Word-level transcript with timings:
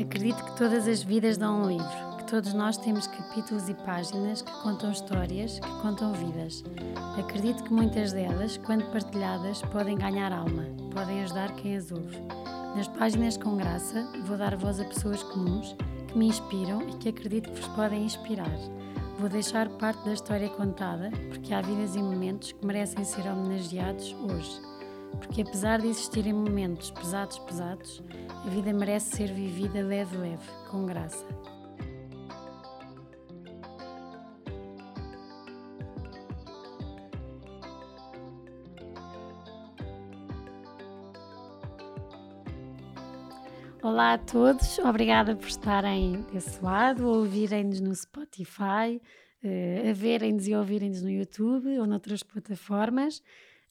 Acredito 0.00 0.44
que 0.44 0.56
todas 0.56 0.86
as 0.86 1.02
vidas 1.02 1.36
dão 1.36 1.62
um 1.62 1.68
livro, 1.68 2.16
que 2.18 2.24
todos 2.30 2.54
nós 2.54 2.76
temos 2.76 3.08
capítulos 3.08 3.68
e 3.68 3.74
páginas 3.74 4.42
que 4.42 4.52
contam 4.62 4.92
histórias, 4.92 5.58
que 5.58 5.70
contam 5.82 6.12
vidas. 6.12 6.62
Acredito 7.18 7.64
que 7.64 7.72
muitas 7.72 8.12
delas, 8.12 8.56
quando 8.58 8.84
partilhadas, 8.92 9.62
podem 9.62 9.96
ganhar 9.96 10.32
alma, 10.32 10.64
podem 10.92 11.24
ajudar 11.24 11.52
quem 11.56 11.76
as 11.76 11.90
ouve. 11.90 12.16
Nas 12.76 12.86
páginas 12.86 13.36
com 13.36 13.56
graça, 13.56 14.06
vou 14.26 14.36
dar 14.36 14.54
voz 14.54 14.78
a 14.78 14.84
pessoas 14.84 15.24
comuns 15.24 15.74
que 16.06 16.16
me 16.16 16.28
inspiram 16.28 16.82
e 16.88 16.92
que 16.98 17.08
acredito 17.08 17.50
que 17.50 17.60
vos 17.60 17.68
podem 17.74 18.04
inspirar. 18.04 18.56
Vou 19.18 19.30
deixar 19.30 19.68
parte 19.70 20.04
da 20.04 20.12
história 20.12 20.48
contada, 20.50 21.10
porque 21.30 21.54
há 21.54 21.62
vidas 21.62 21.96
e 21.96 21.98
momentos 21.98 22.52
que 22.52 22.66
merecem 22.66 23.02
ser 23.02 23.26
homenageados 23.26 24.14
hoje. 24.28 24.60
Porque 25.12 25.40
apesar 25.40 25.80
de 25.80 25.88
existirem 25.88 26.34
momentos 26.34 26.90
pesados, 26.90 27.38
pesados, 27.38 28.02
a 28.28 28.48
vida 28.50 28.74
merece 28.74 29.16
ser 29.16 29.32
vivida 29.32 29.80
leve, 29.80 30.18
leve, 30.18 30.46
com 30.70 30.84
graça. 30.84 31.24
Olá 43.96 44.12
a 44.12 44.18
todos, 44.18 44.78
obrigada 44.80 45.34
por 45.34 45.48
estarem 45.48 46.20
desse 46.30 46.62
lado, 46.62 47.08
ouvirem-nos 47.08 47.80
no 47.80 47.94
Spotify, 47.94 49.00
uh, 49.42 49.88
a 49.88 49.92
verem-nos 49.94 50.46
e 50.46 50.54
ouvirem-nos 50.54 51.00
no 51.00 51.08
YouTube 51.08 51.78
ou 51.78 51.86
noutras 51.86 52.22
plataformas. 52.22 53.22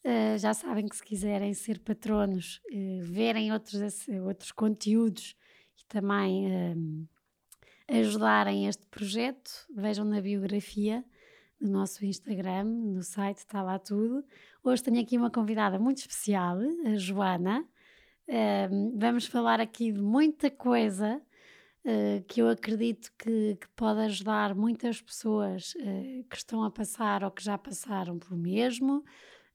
Uh, 0.04 0.36
já 0.40 0.52
sabem 0.56 0.88
que 0.88 0.96
se 0.96 1.04
quiserem 1.04 1.54
ser 1.54 1.78
patronos, 1.78 2.60
uh, 2.72 3.04
verem 3.04 3.54
outros, 3.54 4.08
outros 4.26 4.52
conteúdos 4.52 5.36
e 5.80 5.86
também 5.86 7.08
ajudarem 7.88 8.66
este 8.66 8.88
projeto, 8.88 9.52
vejam 9.76 10.06
na 10.06 10.20
biografia 10.20 11.06
do 11.62 11.70
nosso 11.70 12.04
Instagram, 12.04 12.64
no 12.64 13.04
site 13.04 13.38
está 13.38 13.62
lá 13.62 13.78
tudo. 13.78 14.26
Hoje 14.64 14.82
tenho 14.82 15.00
aqui 15.00 15.20
uma 15.20 15.30
convidada 15.30 15.78
muito 15.78 16.00
especial, 16.00 16.58
a 16.84 16.96
Joana. 16.96 17.64
Vamos 18.94 19.26
falar 19.28 19.60
aqui 19.60 19.92
de 19.92 20.02
muita 20.02 20.50
coisa 20.50 21.22
que 22.28 22.42
eu 22.42 22.50
acredito 22.50 23.12
que, 23.18 23.56
que, 23.56 23.68
pode 23.76 24.00
ajudar 24.02 24.56
muitas 24.56 25.00
pessoas 25.00 25.74
que 26.30 26.36
estão 26.36 26.64
a 26.64 26.72
passar 26.72 27.24
ou 27.24 27.30
que 27.30 27.44
já 27.44 27.58
passaram 27.58 28.18
pelo 28.18 28.38
mesmo 28.38 29.04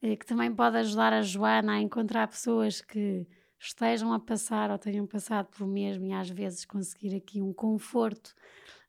eh, 0.03 0.17
que 0.17 0.25
também 0.25 0.53
pode 0.55 0.77
ajudar 0.79 1.13
a 1.13 1.23
Joana 1.23 1.75
a 1.75 1.81
encontrar 1.81 2.27
pessoas 2.29 2.81
que 2.81 3.27
estejam 3.59 4.13
a 4.13 4.19
passar 4.19 4.71
ou 4.71 4.79
tenham 4.79 5.07
passado 5.07 5.49
pelo 5.55 5.69
mesmo 5.69 6.07
e 6.07 6.13
às 6.13 6.31
vezes 6.31 6.65
conseguir 6.65 7.15
aqui 7.15 7.43
um 7.43 7.53
conforto 7.53 8.35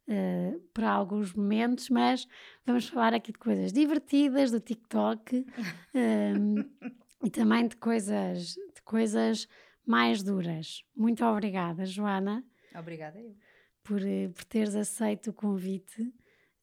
uh, 0.08 0.59
para 0.74 0.90
alguns 0.90 1.34
momentos, 1.34 1.90
mas 1.90 2.26
vamos 2.66 2.88
falar 2.88 3.14
aqui 3.14 3.34
de 3.34 3.38
coisas 3.38 3.74
divertidas 3.74 4.50
do 4.50 4.62
TikTok 4.62 5.46
um, 5.94 6.56
e 7.22 7.30
também 7.30 7.68
de 7.68 7.76
coisas, 7.76 8.56
de 8.74 8.82
coisas 8.86 9.46
mais 9.86 10.24
duras. 10.24 10.84
Muito 10.96 11.24
obrigada, 11.26 11.86
Joana. 11.86 12.44
Obrigada 12.76 13.20
eu. 13.20 13.36
Por, 13.84 14.02
eh, 14.06 14.30
por 14.30 14.44
teres 14.46 14.76
aceito 14.76 15.32
o 15.32 15.34
convite. 15.34 16.14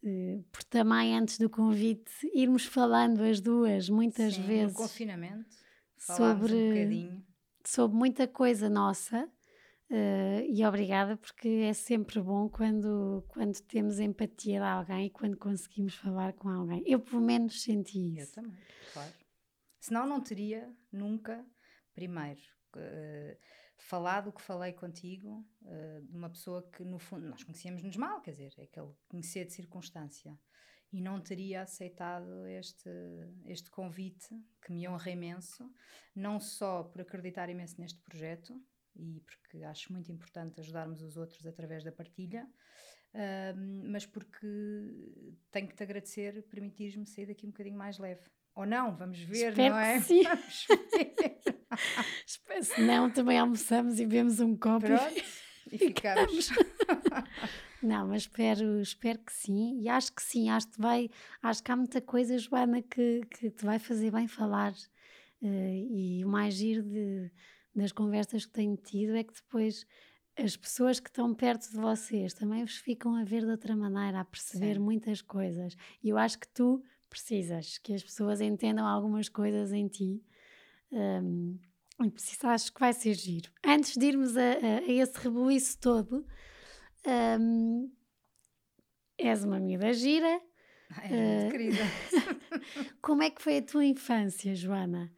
Eh, 0.04 0.40
por 0.52 0.62
também 0.64 1.16
antes 1.18 1.38
do 1.38 1.50
convite 1.50 2.30
irmos 2.32 2.64
falando 2.64 3.20
as 3.22 3.40
duas 3.40 3.88
muitas 3.88 4.34
Sim, 4.34 4.42
vezes 4.46 4.72
no 4.76 4.82
confinamento 4.82 5.56
sobre 5.96 6.54
um 6.54 6.68
bocadinho. 6.68 7.26
sobre 7.66 7.96
muita 7.96 8.28
coisa 8.28 8.70
nossa 8.70 9.24
uh, 9.90 10.40
e 10.48 10.64
obrigada 10.64 11.16
porque 11.16 11.48
é 11.48 11.72
sempre 11.72 12.20
bom 12.20 12.48
quando 12.48 13.24
quando 13.26 13.60
temos 13.62 13.98
empatia 13.98 14.60
de 14.60 14.66
alguém 14.66 15.06
e 15.06 15.10
quando 15.10 15.36
conseguimos 15.36 15.96
falar 15.96 16.32
com 16.34 16.48
alguém 16.48 16.80
eu 16.86 17.00
pelo 17.00 17.20
menos 17.20 17.60
senti 17.60 17.98
isso 18.16 18.38
eu 18.38 18.44
também 18.44 18.58
claro 18.92 19.12
senão 19.80 20.06
não 20.06 20.20
teria 20.20 20.72
nunca 20.92 21.44
primeiro 21.92 22.40
uh, 22.76 23.38
falado 23.78 24.28
o 24.28 24.32
que 24.32 24.42
falei 24.42 24.72
contigo 24.72 25.46
uh, 25.62 26.02
de 26.02 26.16
uma 26.16 26.28
pessoa 26.28 26.68
que, 26.70 26.84
no 26.84 26.98
fundo, 26.98 27.26
nós 27.26 27.42
conhecíamos-nos 27.42 27.96
mal, 27.96 28.20
quer 28.20 28.32
dizer, 28.32 28.52
é 28.58 28.64
aquele 28.64 28.92
conhecer 29.08 29.46
de 29.46 29.52
circunstância. 29.52 30.38
E 30.90 31.02
não 31.02 31.20
teria 31.20 31.62
aceitado 31.62 32.46
este, 32.46 32.88
este 33.44 33.70
convite, 33.70 34.28
que 34.62 34.72
me 34.72 34.88
honra 34.88 35.10
imenso, 35.10 35.70
não 36.14 36.40
só 36.40 36.82
por 36.82 37.02
acreditar 37.02 37.50
imenso 37.50 37.78
neste 37.78 38.00
projeto, 38.00 38.58
e 38.96 39.20
porque 39.20 39.62
acho 39.64 39.92
muito 39.92 40.10
importante 40.10 40.60
ajudarmos 40.60 41.02
os 41.02 41.16
outros 41.16 41.46
através 41.46 41.84
da 41.84 41.92
partilha, 41.92 42.48
uh, 43.14 43.90
mas 43.90 44.06
porque 44.06 44.46
tenho 45.50 45.68
que 45.68 45.74
te 45.74 45.82
agradecer, 45.82 46.42
permitir-me 46.48 47.06
sair 47.06 47.26
daqui 47.26 47.46
um 47.46 47.50
bocadinho 47.50 47.76
mais 47.76 47.98
leve. 47.98 48.22
Ou 48.58 48.66
não, 48.66 48.92
vamos 48.96 49.20
ver, 49.20 49.50
Espero 49.50 49.74
não 49.74 49.78
é? 49.80 50.00
Sim. 50.00 50.24
Vamos 50.26 50.66
ver. 52.48 52.64
Se 52.64 52.80
não, 52.80 53.08
também 53.08 53.38
almoçamos 53.38 54.00
e 54.00 54.04
bebemos 54.04 54.40
um 54.40 54.56
copo 54.56 54.84
Pronto, 54.84 55.14
e, 55.70 55.76
e 55.76 55.78
ficamos. 55.78 56.48
não, 57.80 58.08
mas 58.08 58.22
espero, 58.22 58.80
espero 58.80 59.20
que 59.20 59.32
sim. 59.32 59.80
E 59.80 59.88
acho 59.88 60.12
que 60.12 60.20
sim, 60.20 60.50
acho 60.50 60.66
que, 60.72 60.80
vai, 60.80 61.08
acho 61.40 61.62
que 61.62 61.70
há 61.70 61.76
muita 61.76 62.00
coisa, 62.00 62.36
Joana, 62.36 62.82
que, 62.82 63.20
que 63.30 63.48
te 63.48 63.64
vai 63.64 63.78
fazer 63.78 64.10
bem 64.10 64.26
falar. 64.26 64.72
Uh, 65.40 65.86
e 65.92 66.24
o 66.24 66.28
mais 66.28 66.54
giro 66.54 66.82
de, 66.82 67.30
das 67.72 67.92
conversas 67.92 68.44
que 68.44 68.52
tenho 68.52 68.76
tido 68.76 69.14
é 69.14 69.22
que 69.22 69.34
depois 69.34 69.86
as 70.36 70.56
pessoas 70.56 70.98
que 70.98 71.08
estão 71.08 71.32
perto 71.32 71.70
de 71.70 71.76
vocês 71.76 72.34
também 72.34 72.64
vos 72.64 72.78
ficam 72.78 73.14
a 73.14 73.22
ver 73.22 73.44
de 73.44 73.52
outra 73.52 73.76
maneira, 73.76 74.18
a 74.18 74.24
perceber 74.24 74.74
Sim. 74.74 74.80
muitas 74.80 75.22
coisas. 75.22 75.76
E 76.02 76.08
eu 76.08 76.18
acho 76.18 76.40
que 76.40 76.48
tu 76.48 76.82
precisas 77.08 77.78
que 77.78 77.94
as 77.94 78.02
pessoas 78.02 78.40
entendam 78.40 78.86
algumas 78.86 79.28
coisas 79.28 79.72
em 79.72 79.88
ti. 79.88 80.22
Um, 80.90 81.58
e 82.00 82.46
acho 82.46 82.72
que 82.72 82.80
vai 82.80 82.92
ser 82.92 83.14
giro. 83.14 83.50
Antes 83.64 83.96
de 83.96 84.06
irmos 84.06 84.36
a, 84.36 84.40
a, 84.40 84.78
a 84.78 84.92
esse 84.92 85.18
rebuliço 85.18 85.78
todo, 85.80 86.24
um, 87.40 87.92
és 89.18 89.44
uma 89.44 89.58
miúda 89.58 89.92
gira. 89.92 90.40
Ai, 90.90 91.06
é 91.06 91.16
muito 91.16 91.48
uh, 91.48 91.50
querida. 91.50 91.82
como 93.02 93.22
é 93.22 93.30
que 93.30 93.42
foi 93.42 93.58
a 93.58 93.62
tua 93.62 93.84
infância, 93.84 94.54
Joana? 94.54 95.12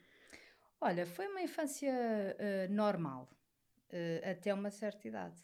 Olha, 0.80 1.06
foi 1.06 1.28
uma 1.28 1.42
infância 1.42 1.92
uh, 1.92 2.72
normal, 2.72 3.28
uh, 3.92 4.30
até 4.30 4.52
uma 4.54 4.70
certa 4.70 5.06
idade. 5.06 5.40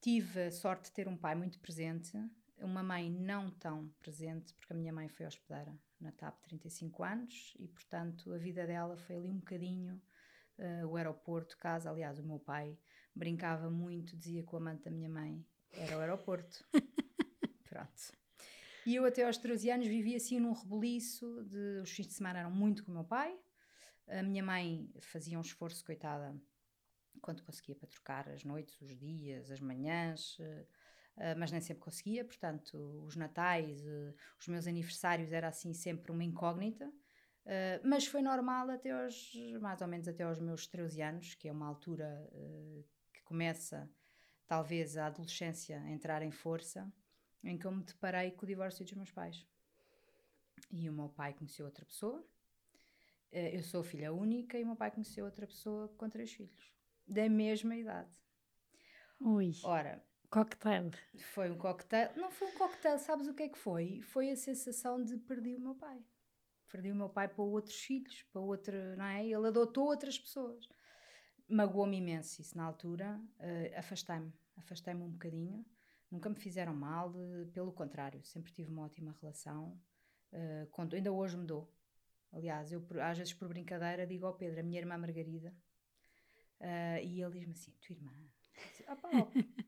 tive 0.00 0.44
a 0.44 0.50
sorte 0.52 0.84
de 0.84 0.92
ter 0.92 1.08
um 1.08 1.16
pai 1.16 1.34
muito 1.34 1.58
presente, 1.58 2.16
uma 2.62 2.82
mãe 2.82 3.10
não 3.10 3.50
tão 3.50 3.88
presente, 4.00 4.54
porque 4.54 4.72
a 4.72 4.76
minha 4.76 4.92
mãe 4.92 5.08
foi 5.08 5.26
hospedeira 5.26 5.74
na 6.00 6.12
TAP 6.12 6.40
35 6.42 7.02
anos 7.02 7.54
e, 7.58 7.68
portanto, 7.68 8.32
a 8.32 8.38
vida 8.38 8.66
dela 8.66 8.96
foi 8.96 9.16
ali 9.16 9.28
um 9.28 9.38
bocadinho 9.38 10.00
uh, 10.58 10.86
o 10.86 10.96
aeroporto, 10.96 11.56
casa. 11.58 11.90
Aliás, 11.90 12.18
o 12.18 12.22
meu 12.22 12.38
pai 12.38 12.78
brincava 13.14 13.70
muito, 13.70 14.16
dizia 14.16 14.42
que 14.42 14.54
o 14.54 14.58
amante 14.58 14.84
da 14.84 14.90
minha 14.90 15.08
mãe 15.08 15.44
era 15.72 15.96
o 15.96 16.00
aeroporto. 16.00 16.64
Pronto. 17.68 18.20
E 18.86 18.94
eu, 18.94 19.04
até 19.04 19.24
aos 19.24 19.38
13 19.38 19.70
anos, 19.70 19.86
vivia 19.86 20.16
assim 20.16 20.40
num 20.40 20.52
rebuliço. 20.52 21.44
De, 21.44 21.80
os 21.82 21.90
fins 21.90 22.06
de 22.06 22.14
semana 22.14 22.40
eram 22.40 22.50
muito 22.50 22.84
com 22.84 22.90
o 22.90 22.94
meu 22.94 23.04
pai. 23.04 23.38
A 24.08 24.22
minha 24.22 24.42
mãe 24.42 24.90
fazia 25.00 25.38
um 25.38 25.42
esforço, 25.42 25.84
coitada, 25.84 26.34
quando 27.20 27.42
conseguia 27.42 27.76
para 27.76 27.88
trocar 27.88 28.28
as 28.28 28.42
noites, 28.42 28.80
os 28.80 28.96
dias, 28.96 29.50
as 29.50 29.60
manhãs. 29.60 30.38
Uh, 30.38 30.66
mas 31.36 31.52
nem 31.52 31.60
sempre 31.60 31.82
conseguia, 31.82 32.24
portanto, 32.24 33.04
os 33.06 33.14
natais, 33.14 33.84
uh, 33.86 34.14
os 34.38 34.48
meus 34.48 34.66
aniversários 34.66 35.32
era 35.32 35.48
assim 35.48 35.74
sempre 35.74 36.10
uma 36.10 36.24
incógnita. 36.24 36.88
Uh, 36.88 37.80
mas 37.84 38.06
foi 38.06 38.22
normal 38.22 38.70
até 38.70 38.90
aos, 38.90 39.32
mais 39.60 39.80
ou 39.80 39.88
menos 39.88 40.08
até 40.08 40.22
aos 40.24 40.40
meus 40.40 40.66
13 40.66 41.02
anos, 41.02 41.34
que 41.34 41.48
é 41.48 41.52
uma 41.52 41.66
altura 41.66 42.28
que 43.12 43.22
começa 43.22 43.90
talvez 44.46 44.96
a 44.96 45.06
adolescência 45.06 45.80
a 45.80 45.90
entrar 45.90 46.22
em 46.22 46.30
força, 46.30 46.90
em 47.44 47.56
que 47.56 47.66
eu 47.66 47.72
me 47.72 47.84
deparei 47.84 48.30
com 48.32 48.44
o 48.44 48.48
divórcio 48.48 48.84
dos 48.84 48.94
meus 48.94 49.10
pais. 49.10 49.46
E 50.70 50.88
o 50.88 50.92
meu 50.92 51.08
pai 51.08 51.34
conheceu 51.34 51.66
outra 51.66 51.84
pessoa, 51.84 52.24
eu 53.32 53.62
sou 53.62 53.82
filha 53.82 54.12
única 54.12 54.58
e 54.58 54.64
o 54.64 54.66
meu 54.66 54.76
pai 54.76 54.90
conheceu 54.90 55.24
outra 55.24 55.46
pessoa 55.46 55.88
com 55.96 56.08
três 56.08 56.32
filhos, 56.32 56.72
da 57.06 57.28
mesma 57.28 57.76
idade. 57.76 58.10
Ui. 59.20 59.52
Ora, 59.62 60.02
Cocktail. 60.30 60.92
Foi 61.34 61.50
um 61.50 61.58
cocktail. 61.58 62.10
Não 62.16 62.30
foi 62.30 62.46
um 62.46 62.52
cocktail, 62.52 62.98
sabes 63.00 63.26
o 63.26 63.34
que 63.34 63.42
é 63.42 63.48
que 63.48 63.58
foi? 63.58 64.00
Foi 64.00 64.30
a 64.30 64.36
sensação 64.36 65.02
de 65.02 65.16
perdi 65.16 65.56
o 65.56 65.60
meu 65.60 65.74
pai. 65.74 66.00
Perdi 66.70 66.92
o 66.92 66.94
meu 66.94 67.08
pai 67.08 67.26
para 67.26 67.42
outros 67.42 67.74
filhos, 67.74 68.22
para 68.32 68.40
outra, 68.40 68.94
não 68.94 69.06
é? 69.06 69.26
Ele 69.26 69.48
adotou 69.48 69.86
outras 69.88 70.16
pessoas. 70.16 70.68
Magoou-me 71.48 71.96
imenso 71.96 72.40
isso 72.40 72.56
na 72.56 72.62
altura. 72.62 73.20
Uh, 73.40 73.76
afastei-me, 73.76 74.32
afastei-me 74.56 75.02
um 75.02 75.10
bocadinho. 75.10 75.66
Nunca 76.08 76.28
me 76.28 76.36
fizeram 76.36 76.74
mal, 76.74 77.12
pelo 77.52 77.72
contrário, 77.72 78.22
sempre 78.24 78.52
tive 78.52 78.70
uma 78.70 78.84
ótima 78.84 79.16
relação. 79.20 79.76
Uh, 80.32 80.94
ainda 80.94 81.10
hoje 81.10 81.36
me 81.36 81.44
dou. 81.44 81.68
Aliás, 82.32 82.70
eu 82.70 82.86
às 83.02 83.18
vezes 83.18 83.34
por 83.34 83.48
brincadeira 83.48 84.06
digo 84.06 84.26
ao 84.26 84.34
Pedro, 84.34 84.60
a 84.60 84.62
minha 84.62 84.78
irmã 84.78 84.96
Margarida, 84.96 85.52
uh, 86.60 87.02
e 87.02 87.20
ele 87.20 87.32
diz-me 87.32 87.52
assim: 87.52 87.72
tua 87.80 87.96
irmã? 87.96 88.29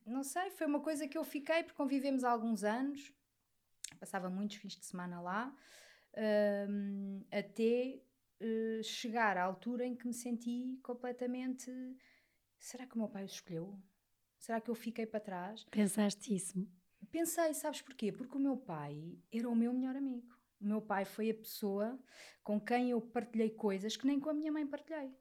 Não 0.07 0.23
sei, 0.23 0.51
foi 0.51 0.67
uma 0.67 0.81
coisa 0.81 1.07
que 1.07 1.17
eu 1.17 1.25
fiquei 1.25 1.63
porque 1.63 1.77
convivemos 1.77 2.25
há 2.25 2.31
alguns 2.31 2.65
anos, 2.65 3.13
passava 3.99 4.29
muitos 4.29 4.57
fins 4.57 4.77
de 4.77 4.85
semana 4.85 5.21
lá, 5.21 5.55
uh, 6.15 7.27
até 7.31 8.01
uh, 8.41 8.83
chegar 8.83 9.37
à 9.37 9.45
altura 9.45 9.87
em 9.87 9.95
que 9.95 10.07
me 10.07 10.15
senti 10.15 10.79
completamente. 10.83 11.71
Será 12.59 12.87
que 12.87 12.95
o 12.95 12.99
meu 12.99 13.09
pai 13.09 13.23
o 13.23 13.27
escolheu? 13.27 13.79
Será 14.39 14.61
que 14.61 14.71
eu 14.71 14.75
fiquei 14.75 15.07
para 15.07 15.21
trás? 15.21 15.65
Pensaste 15.71 16.35
isso? 16.35 16.69
Pensei, 17.11 17.55
sabes 17.55 17.83
porquê? 17.83 18.11
Porque 18.11 18.37
o 18.37 18.41
meu 18.41 18.57
pai 18.57 19.19
era 19.33 19.49
o 19.49 19.55
meu 19.55 19.73
melhor 19.73 19.97
amigo. 19.97 20.37
O 20.61 20.67
meu 20.67 20.81
pai 20.81 21.05
foi 21.05 21.31
a 21.31 21.35
pessoa 21.35 21.99
com 22.43 22.61
quem 22.61 22.91
eu 22.91 23.01
partilhei 23.01 23.51
coisas 23.51 23.97
que 23.97 24.07
nem 24.07 24.19
com 24.19 24.31
a 24.31 24.35
minha 24.35 24.53
mãe 24.53 24.67
partilhei. 24.67 25.15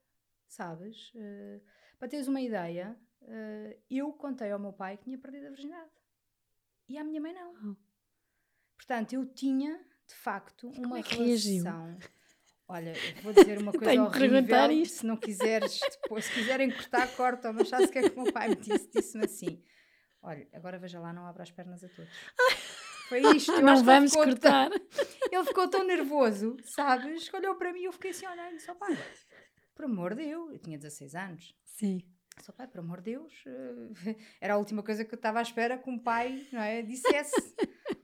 Sabes? 0.47 1.11
Uh, 1.13 1.61
para 1.97 2.07
teres 2.07 2.27
uma 2.27 2.41
ideia, 2.41 2.97
uh, 3.21 3.81
eu 3.89 4.11
contei 4.13 4.51
ao 4.51 4.59
meu 4.59 4.73
pai 4.73 4.97
que 4.97 5.05
tinha 5.05 5.17
perdido 5.17 5.47
a 5.47 5.49
virgindade. 5.49 5.91
E 6.87 6.97
à 6.97 7.03
minha 7.03 7.21
mãe 7.21 7.33
não. 7.33 7.77
Portanto, 8.75 9.13
eu 9.13 9.25
tinha, 9.25 9.77
de 10.07 10.15
facto, 10.15 10.67
uma 10.69 10.99
é 10.99 11.01
relação. 11.01 11.25
Reagiu? 11.25 11.63
Olha, 12.67 12.93
vou 13.21 13.33
dizer 13.33 13.57
uma 13.59 13.71
coisa 13.73 13.85
Tenho 13.85 14.05
horrível. 14.05 14.85
Se 14.85 15.05
não 15.05 15.17
quiseres, 15.17 15.79
depois, 16.01 16.25
se 16.25 16.33
quiserem 16.33 16.71
cortar, 16.71 17.07
cortam. 17.15 17.53
Mas 17.53 17.69
sabe 17.69 17.85
o 17.85 17.91
que 17.91 17.99
é 17.99 18.09
que 18.09 18.17
o 18.17 18.23
meu 18.23 18.33
pai 18.33 18.49
me 18.49 18.55
disse? 18.55 18.89
Disse-me 18.89 19.25
assim: 19.25 19.63
Olha, 20.21 20.47
agora 20.53 20.79
veja 20.79 20.99
lá, 20.99 21.11
não 21.11 21.25
abra 21.25 21.43
as 21.43 21.51
pernas 21.51 21.83
a 21.83 21.89
todos. 21.89 22.11
Foi 23.09 23.19
isto. 23.35 23.51
Eu 23.51 23.61
não 23.61 23.83
vamos 23.83 24.13
cortar. 24.13 24.69
Tão, 24.69 24.79
ele 25.31 25.43
ficou 25.45 25.67
tão 25.67 25.83
nervoso, 25.83 26.55
sabes? 26.63 27.31
Olhou 27.33 27.55
para 27.55 27.73
mim 27.73 27.81
e 27.81 27.85
eu 27.85 27.91
fiquei 27.91 28.11
assim, 28.11 28.25
olhando, 28.25 28.57
só 28.61 28.73
pai, 28.73 28.97
por 29.75 29.85
amor 29.85 30.15
de 30.15 30.23
Deus, 30.23 30.53
eu 30.53 30.59
tinha 30.59 30.77
16 30.77 31.15
anos. 31.15 31.55
Sim. 31.65 32.01
Só 32.39 32.51
pai, 32.51 32.67
por 32.67 32.79
amor 32.79 33.01
de 33.01 33.11
Deus, 33.11 33.33
uh, 33.45 33.93
era 34.39 34.55
a 34.55 34.57
última 34.57 34.81
coisa 34.81 35.05
que 35.05 35.13
eu 35.13 35.17
estava 35.17 35.39
à 35.39 35.41
espera 35.41 35.77
que 35.77 35.89
um 35.89 35.99
pai 35.99 36.47
não 36.51 36.61
é, 36.61 36.81
dissesse. 36.81 37.55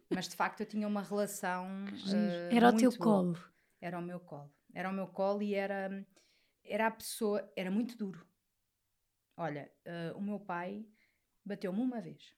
Mas 0.09 0.27
de 0.27 0.35
facto 0.35 0.61
eu 0.61 0.65
tinha 0.65 0.87
uma 0.87 1.01
relação. 1.01 1.85
Uh, 1.85 2.55
era 2.55 2.69
o 2.69 2.77
teu 2.77 2.95
colo. 2.97 3.37
Era 3.79 3.97
o 3.97 4.01
meu 4.01 4.19
colo. 4.19 4.51
Era 4.73 4.89
o 4.89 4.93
meu 4.93 5.07
colo 5.07 5.41
e 5.41 5.53
era, 5.53 6.05
era 6.63 6.87
a 6.87 6.91
pessoa. 6.91 7.51
Era 7.55 7.71
muito 7.71 7.97
duro. 7.97 8.27
Olha, 9.35 9.71
uh, 9.85 10.17
o 10.17 10.21
meu 10.21 10.39
pai 10.39 10.85
bateu-me 11.45 11.79
uma 11.79 12.01
vez. 12.01 12.35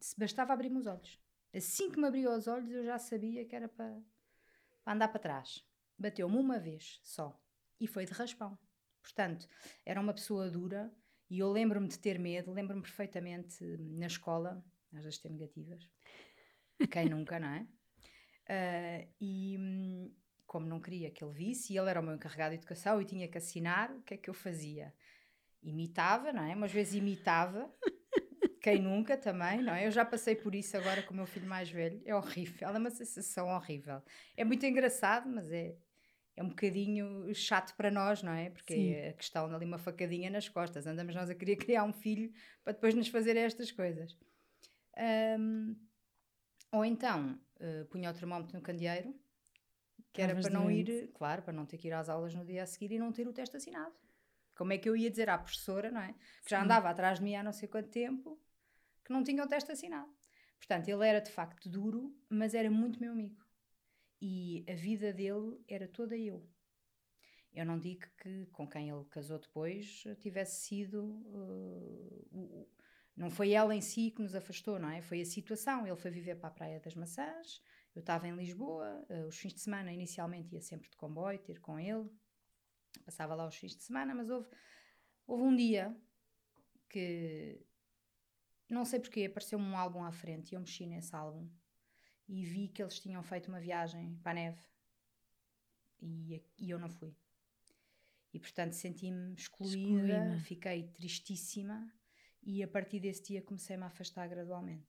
Se 0.00 0.18
bastava 0.18 0.52
abrir-me 0.52 0.78
os 0.78 0.86
olhos. 0.86 1.20
Assim 1.54 1.90
que 1.90 1.98
me 1.98 2.06
abriu 2.06 2.30
os 2.30 2.46
olhos, 2.46 2.70
eu 2.70 2.84
já 2.84 2.98
sabia 2.98 3.44
que 3.44 3.56
era 3.56 3.68
para, 3.68 4.00
para 4.84 4.94
andar 4.94 5.08
para 5.08 5.20
trás. 5.20 5.64
Bateu-me 5.98 6.36
uma 6.36 6.58
vez 6.58 7.00
só 7.02 7.40
e 7.80 7.86
foi 7.86 8.04
de 8.04 8.12
raspão. 8.12 8.58
Portanto, 9.06 9.48
era 9.84 10.00
uma 10.00 10.12
pessoa 10.12 10.50
dura 10.50 10.92
e 11.30 11.38
eu 11.38 11.52
lembro-me 11.52 11.86
de 11.86 11.96
ter 11.96 12.18
medo, 12.18 12.52
lembro-me 12.52 12.82
perfeitamente 12.82 13.64
na 13.78 14.06
escola, 14.06 14.64
às 14.92 15.04
vezes 15.04 15.20
ter 15.20 15.30
negativas, 15.30 15.88
quem 16.90 17.08
nunca, 17.08 17.38
não 17.38 17.48
é? 17.48 17.66
Uh, 18.48 19.08
e 19.20 19.56
hum, 19.58 20.14
como 20.44 20.66
não 20.66 20.80
queria 20.80 21.10
que 21.10 21.22
ele 21.22 21.32
visse, 21.32 21.72
e 21.72 21.78
ele 21.78 21.88
era 21.88 22.00
o 22.00 22.02
meu 22.02 22.14
encarregado 22.14 22.50
de 22.50 22.58
educação 22.58 23.00
e 23.00 23.04
tinha 23.04 23.28
que 23.28 23.38
assinar, 23.38 23.92
o 23.92 24.02
que 24.02 24.14
é 24.14 24.16
que 24.16 24.28
eu 24.28 24.34
fazia? 24.34 24.92
Imitava, 25.62 26.32
não 26.32 26.42
é? 26.42 26.54
Umas 26.54 26.72
vezes 26.72 26.94
imitava 26.94 27.72
quem 28.60 28.82
nunca 28.82 29.16
também, 29.16 29.62
não 29.62 29.72
é? 29.72 29.86
Eu 29.86 29.92
já 29.92 30.04
passei 30.04 30.34
por 30.34 30.52
isso 30.52 30.76
agora 30.76 31.00
com 31.00 31.14
o 31.14 31.16
meu 31.16 31.26
filho 31.26 31.48
mais 31.48 31.70
velho. 31.70 32.02
É 32.04 32.12
horrível, 32.12 32.68
é 32.68 32.78
uma 32.78 32.90
sensação 32.90 33.48
horrível. 33.48 34.02
É 34.36 34.44
muito 34.44 34.66
engraçado, 34.66 35.28
mas 35.28 35.52
é, 35.52 35.76
é 36.36 36.42
um 36.42 36.48
bocadinho 36.48 37.34
chato 37.34 37.74
para 37.76 37.90
nós, 37.90 38.22
não 38.22 38.32
é? 38.32 38.50
Porque 38.50 38.74
Sim. 38.74 38.92
é 38.92 39.08
a 39.08 39.12
questão 39.14 39.46
ali 39.54 39.64
uma 39.64 39.78
facadinha 39.78 40.28
nas 40.28 40.48
costas. 40.48 40.86
Andamos 40.86 41.14
nós 41.14 41.30
a 41.30 41.34
querer 41.34 41.56
criar 41.56 41.84
um 41.84 41.92
filho 41.92 42.30
para 42.62 42.74
depois 42.74 42.94
nos 42.94 43.08
fazer 43.08 43.36
estas 43.36 43.72
coisas. 43.72 44.16
Um, 45.38 45.74
ou 46.72 46.84
então, 46.84 47.40
uh, 47.60 47.86
punha 47.86 48.10
o 48.10 48.12
termómetro 48.12 48.54
no 48.54 48.62
candeeiro, 48.62 49.18
que 50.12 50.20
era 50.20 50.38
para 50.38 50.50
não 50.50 50.70
ir, 50.70 51.10
claro, 51.14 51.42
para 51.42 51.52
não 51.52 51.64
ter 51.64 51.78
que 51.78 51.88
ir 51.88 51.92
às 51.92 52.08
aulas 52.08 52.34
no 52.34 52.44
dia 52.44 52.62
a 52.62 52.66
seguir 52.66 52.92
e 52.92 52.98
não 52.98 53.12
ter 53.12 53.26
o 53.26 53.32
teste 53.32 53.56
assinado. 53.56 53.94
Como 54.54 54.72
é 54.72 54.78
que 54.78 54.88
eu 54.88 54.96
ia 54.96 55.10
dizer 55.10 55.28
à 55.30 55.38
professora, 55.38 55.90
não 55.90 56.00
é? 56.00 56.14
Que 56.42 56.50
já 56.50 56.62
andava 56.62 56.88
atrás 56.88 57.18
de 57.18 57.24
mim 57.24 57.34
há 57.34 57.42
não 57.42 57.52
sei 57.52 57.68
quanto 57.68 57.88
tempo, 57.88 58.38
que 59.04 59.12
não 59.12 59.22
tinha 59.22 59.42
o 59.42 59.46
teste 59.46 59.70
assinado. 59.70 60.10
Portanto, 60.58 60.88
ele 60.88 61.06
era 61.06 61.20
de 61.20 61.30
facto 61.30 61.68
duro, 61.68 62.14
mas 62.28 62.54
era 62.54 62.70
muito 62.70 63.00
meu 63.00 63.12
amigo. 63.12 63.45
E 64.20 64.64
a 64.68 64.74
vida 64.74 65.12
dele 65.12 65.58
era 65.68 65.86
toda 65.86 66.16
eu. 66.16 66.48
Eu 67.52 67.64
não 67.64 67.78
digo 67.78 68.06
que 68.18 68.46
com 68.46 68.68
quem 68.68 68.90
ele 68.90 69.04
casou 69.06 69.38
depois 69.38 70.04
tivesse 70.20 70.66
sido. 70.66 71.04
Uh, 71.04 72.68
não 73.16 73.30
foi 73.30 73.52
ela 73.52 73.74
em 73.74 73.80
si 73.80 74.10
que 74.10 74.20
nos 74.20 74.34
afastou, 74.34 74.78
não 74.78 74.90
é? 74.90 75.00
Foi 75.00 75.20
a 75.20 75.24
situação. 75.24 75.86
Ele 75.86 75.96
foi 75.96 76.10
viver 76.10 76.36
para 76.36 76.48
a 76.48 76.52
Praia 76.52 76.80
das 76.80 76.94
Maçãs, 76.94 77.62
eu 77.94 78.00
estava 78.00 78.28
em 78.28 78.36
Lisboa, 78.36 79.06
uh, 79.08 79.26
os 79.26 79.38
fins 79.38 79.54
de 79.54 79.60
semana 79.60 79.90
inicialmente 79.90 80.54
ia 80.54 80.60
sempre 80.60 80.90
de 80.90 80.96
comboio 80.96 81.38
ter 81.38 81.58
com 81.60 81.80
ele, 81.80 82.10
passava 83.06 83.34
lá 83.34 83.46
os 83.46 83.56
fins 83.56 83.74
de 83.74 83.82
semana, 83.82 84.14
mas 84.14 84.28
houve, 84.28 84.46
houve 85.26 85.44
um 85.44 85.56
dia 85.56 85.96
que 86.90 87.58
não 88.68 88.84
sei 88.84 89.00
porquê, 89.00 89.24
apareceu-me 89.24 89.64
um 89.64 89.76
álbum 89.76 90.04
à 90.04 90.12
frente 90.12 90.52
e 90.52 90.54
eu 90.56 90.60
mexi 90.60 90.86
nesse 90.86 91.14
álbum 91.16 91.48
e 92.28 92.44
vi 92.44 92.68
que 92.68 92.82
eles 92.82 92.98
tinham 92.98 93.22
feito 93.22 93.48
uma 93.48 93.60
viagem 93.60 94.16
para 94.22 94.32
a 94.32 94.34
neve 94.34 94.60
e, 96.00 96.42
e 96.58 96.70
eu 96.70 96.78
não 96.78 96.88
fui. 96.88 97.14
E 98.32 98.38
portanto 98.38 98.72
senti-me 98.72 99.34
excluída, 99.34 100.38
fiquei 100.44 100.88
tristíssima 100.88 101.90
e 102.42 102.62
a 102.62 102.68
partir 102.68 103.00
desse 103.00 103.22
dia 103.22 103.42
comecei-me 103.42 103.84
a 103.84 103.86
afastar 103.86 104.28
gradualmente. 104.28 104.86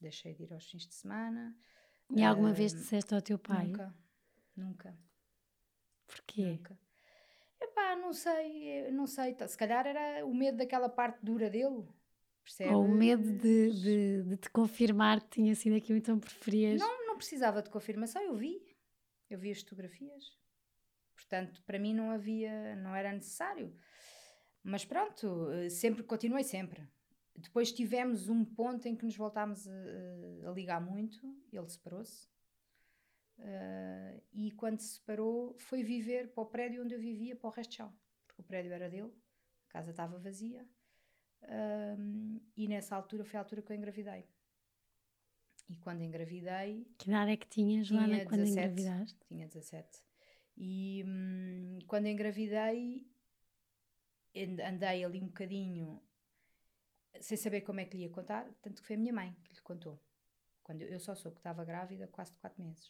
Deixei 0.00 0.34
de 0.34 0.44
ir 0.44 0.52
aos 0.52 0.68
fins 0.68 0.86
de 0.86 0.94
semana. 0.94 1.56
E 2.10 2.22
alguma 2.22 2.50
uh, 2.50 2.54
vez 2.54 2.72
disseste 2.72 3.14
ao 3.14 3.22
teu 3.22 3.38
pai? 3.38 3.66
Nunca, 3.66 3.94
nunca. 4.56 4.98
Porquê? 6.06 6.52
Nunca. 6.52 6.78
Epá, 7.60 7.96
não 7.96 8.12
sei, 8.12 8.90
não 8.90 9.06
sei. 9.06 9.34
Se 9.48 9.56
calhar 9.56 9.86
era 9.86 10.24
o 10.24 10.34
medo 10.34 10.58
daquela 10.58 10.88
parte 10.88 11.24
dura 11.24 11.48
dele 11.48 11.88
Ou 12.72 12.84
o 12.84 12.88
medo 12.88 13.32
de, 13.32 13.70
de, 13.70 14.22
de, 14.22 14.36
te 14.36 14.50
confirmar 14.50 15.20
que 15.20 15.30
tinha 15.30 15.54
sido 15.54 15.76
aquilo, 15.76 15.98
então 15.98 16.18
preferias. 16.18 16.80
Não, 16.80 17.06
não 17.06 17.16
precisava 17.16 17.62
de 17.62 17.70
confirmação, 17.70 18.22
eu 18.22 18.36
vi. 18.36 18.60
Eu 19.30 19.38
vi 19.38 19.50
as 19.50 19.60
fotografias. 19.60 20.36
Portanto, 21.14 21.62
para 21.64 21.78
mim 21.78 21.94
não 21.94 22.10
havia, 22.10 22.76
não 22.76 22.94
era 22.94 23.12
necessário. 23.12 23.74
Mas 24.62 24.84
pronto, 24.84 25.50
eh, 25.50 25.70
sempre, 25.70 26.02
continuei 26.02 26.44
sempre. 26.44 26.86
Depois 27.36 27.72
tivemos 27.72 28.28
um 28.28 28.44
ponto 28.44 28.86
em 28.86 28.94
que 28.94 29.04
nos 29.04 29.16
voltámos 29.16 29.66
a, 29.66 30.48
a 30.48 30.52
ligar 30.52 30.80
muito, 30.80 31.20
ele 31.52 31.68
separou-se. 31.68 32.28
Uh, 33.38 34.22
e 34.32 34.52
quando 34.52 34.78
se 34.78 34.94
separou, 34.94 35.56
foi 35.58 35.82
viver 35.82 36.32
para 36.32 36.42
o 36.42 36.46
prédio 36.46 36.84
onde 36.84 36.94
eu 36.94 37.00
vivia, 37.00 37.34
para 37.34 37.48
o 37.48 37.50
resto 37.50 37.70
de 37.70 37.76
chão. 37.76 37.92
Porque 38.26 38.40
o 38.40 38.44
prédio 38.44 38.72
era 38.72 38.88
dele, 38.88 39.12
a 39.68 39.72
casa 39.72 39.90
estava 39.90 40.18
vazia. 40.18 40.64
Um, 41.48 42.40
e 42.56 42.66
nessa 42.68 42.96
altura 42.96 43.24
foi 43.24 43.38
a 43.38 43.42
altura 43.42 43.62
que 43.62 43.72
eu 43.72 43.76
engravidei. 43.76 44.26
E 45.68 45.76
quando 45.76 46.02
engravidei. 46.02 46.86
Que 46.98 47.08
idade 47.08 47.32
é 47.32 47.36
que 47.36 47.46
tinhas, 47.46 47.86
Joana, 47.86 48.06
tinha 48.06 48.24
quando 48.26 48.40
17, 48.40 48.58
engravidaste? 48.60 49.18
Tinha 49.26 49.46
17. 49.46 50.02
E 50.56 51.04
hum, 51.06 51.78
quando 51.86 52.06
engravidei, 52.06 53.06
andei 54.66 55.04
ali 55.04 55.20
um 55.20 55.26
bocadinho 55.26 56.02
sem 57.20 57.36
saber 57.36 57.62
como 57.62 57.80
é 57.80 57.84
que 57.84 57.96
lhe 57.96 58.02
ia 58.04 58.10
contar, 58.10 58.46
tanto 58.60 58.82
que 58.82 58.86
foi 58.86 58.96
a 58.96 58.98
minha 58.98 59.12
mãe 59.12 59.36
que 59.44 59.54
lhe 59.54 59.60
contou. 59.60 60.00
Quando 60.62 60.82
eu, 60.82 60.88
eu 60.88 61.00
só 61.00 61.14
soube 61.14 61.36
que 61.36 61.40
estava 61.40 61.64
grávida 61.64 62.08
quase 62.08 62.32
de 62.32 62.38
4 62.38 62.62
meses. 62.62 62.88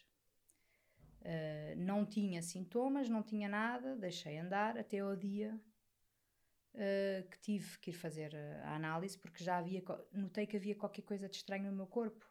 Uh, 1.21 1.75
não 1.77 2.05
tinha 2.05 2.41
sintomas, 2.41 3.09
não 3.09 3.23
tinha 3.23 3.49
nada, 3.49 3.95
deixei 3.95 4.37
andar 4.37 4.77
até 4.77 4.99
ao 4.99 5.15
dia 5.15 5.59
uh, 6.75 7.27
que 7.29 7.39
tive 7.39 7.79
que 7.79 7.89
ir 7.91 7.93
fazer 7.93 8.35
a 8.63 8.75
análise 8.75 9.17
porque 9.17 9.43
já 9.43 9.57
havia, 9.57 9.83
notei 10.11 10.45
que 10.45 10.57
havia 10.57 10.75
qualquer 10.75 11.01
coisa 11.01 11.27
de 11.27 11.37
estranho 11.37 11.71
no 11.71 11.75
meu 11.75 11.87
corpo. 11.87 12.25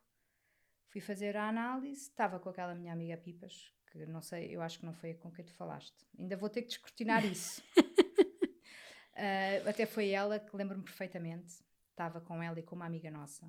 Fui 0.89 1.01
fazer 1.01 1.37
a 1.37 1.49
análise, 1.49 2.03
estava 2.03 2.39
com 2.39 2.49
aquela 2.49 2.75
minha 2.75 2.93
amiga 2.93 3.17
Pipas, 3.17 3.73
que 3.91 4.07
não 4.07 4.23
sei, 4.23 4.55
eu 4.55 4.63
acho 4.63 4.79
que 4.79 4.87
não 4.87 4.95
foi 4.95 5.15
com 5.15 5.31
quem 5.31 5.45
tu 5.45 5.53
falaste. 5.55 6.07
Ainda 6.19 6.37
vou 6.37 6.49
ter 6.49 6.63
que 6.63 6.69
descortinar 6.69 7.25
isso. 7.27 7.63
uh, 7.79 9.69
até 9.69 9.87
foi 9.87 10.11
ela 10.11 10.39
que 10.39 10.57
lembro-me 10.57 10.85
perfeitamente. 10.85 11.65
Estava 11.91 12.21
com 12.21 12.43
ela 12.43 12.59
e 12.59 12.63
com 12.63 12.77
uma 12.77 12.87
amiga 12.87 13.11
nossa. 13.11 13.47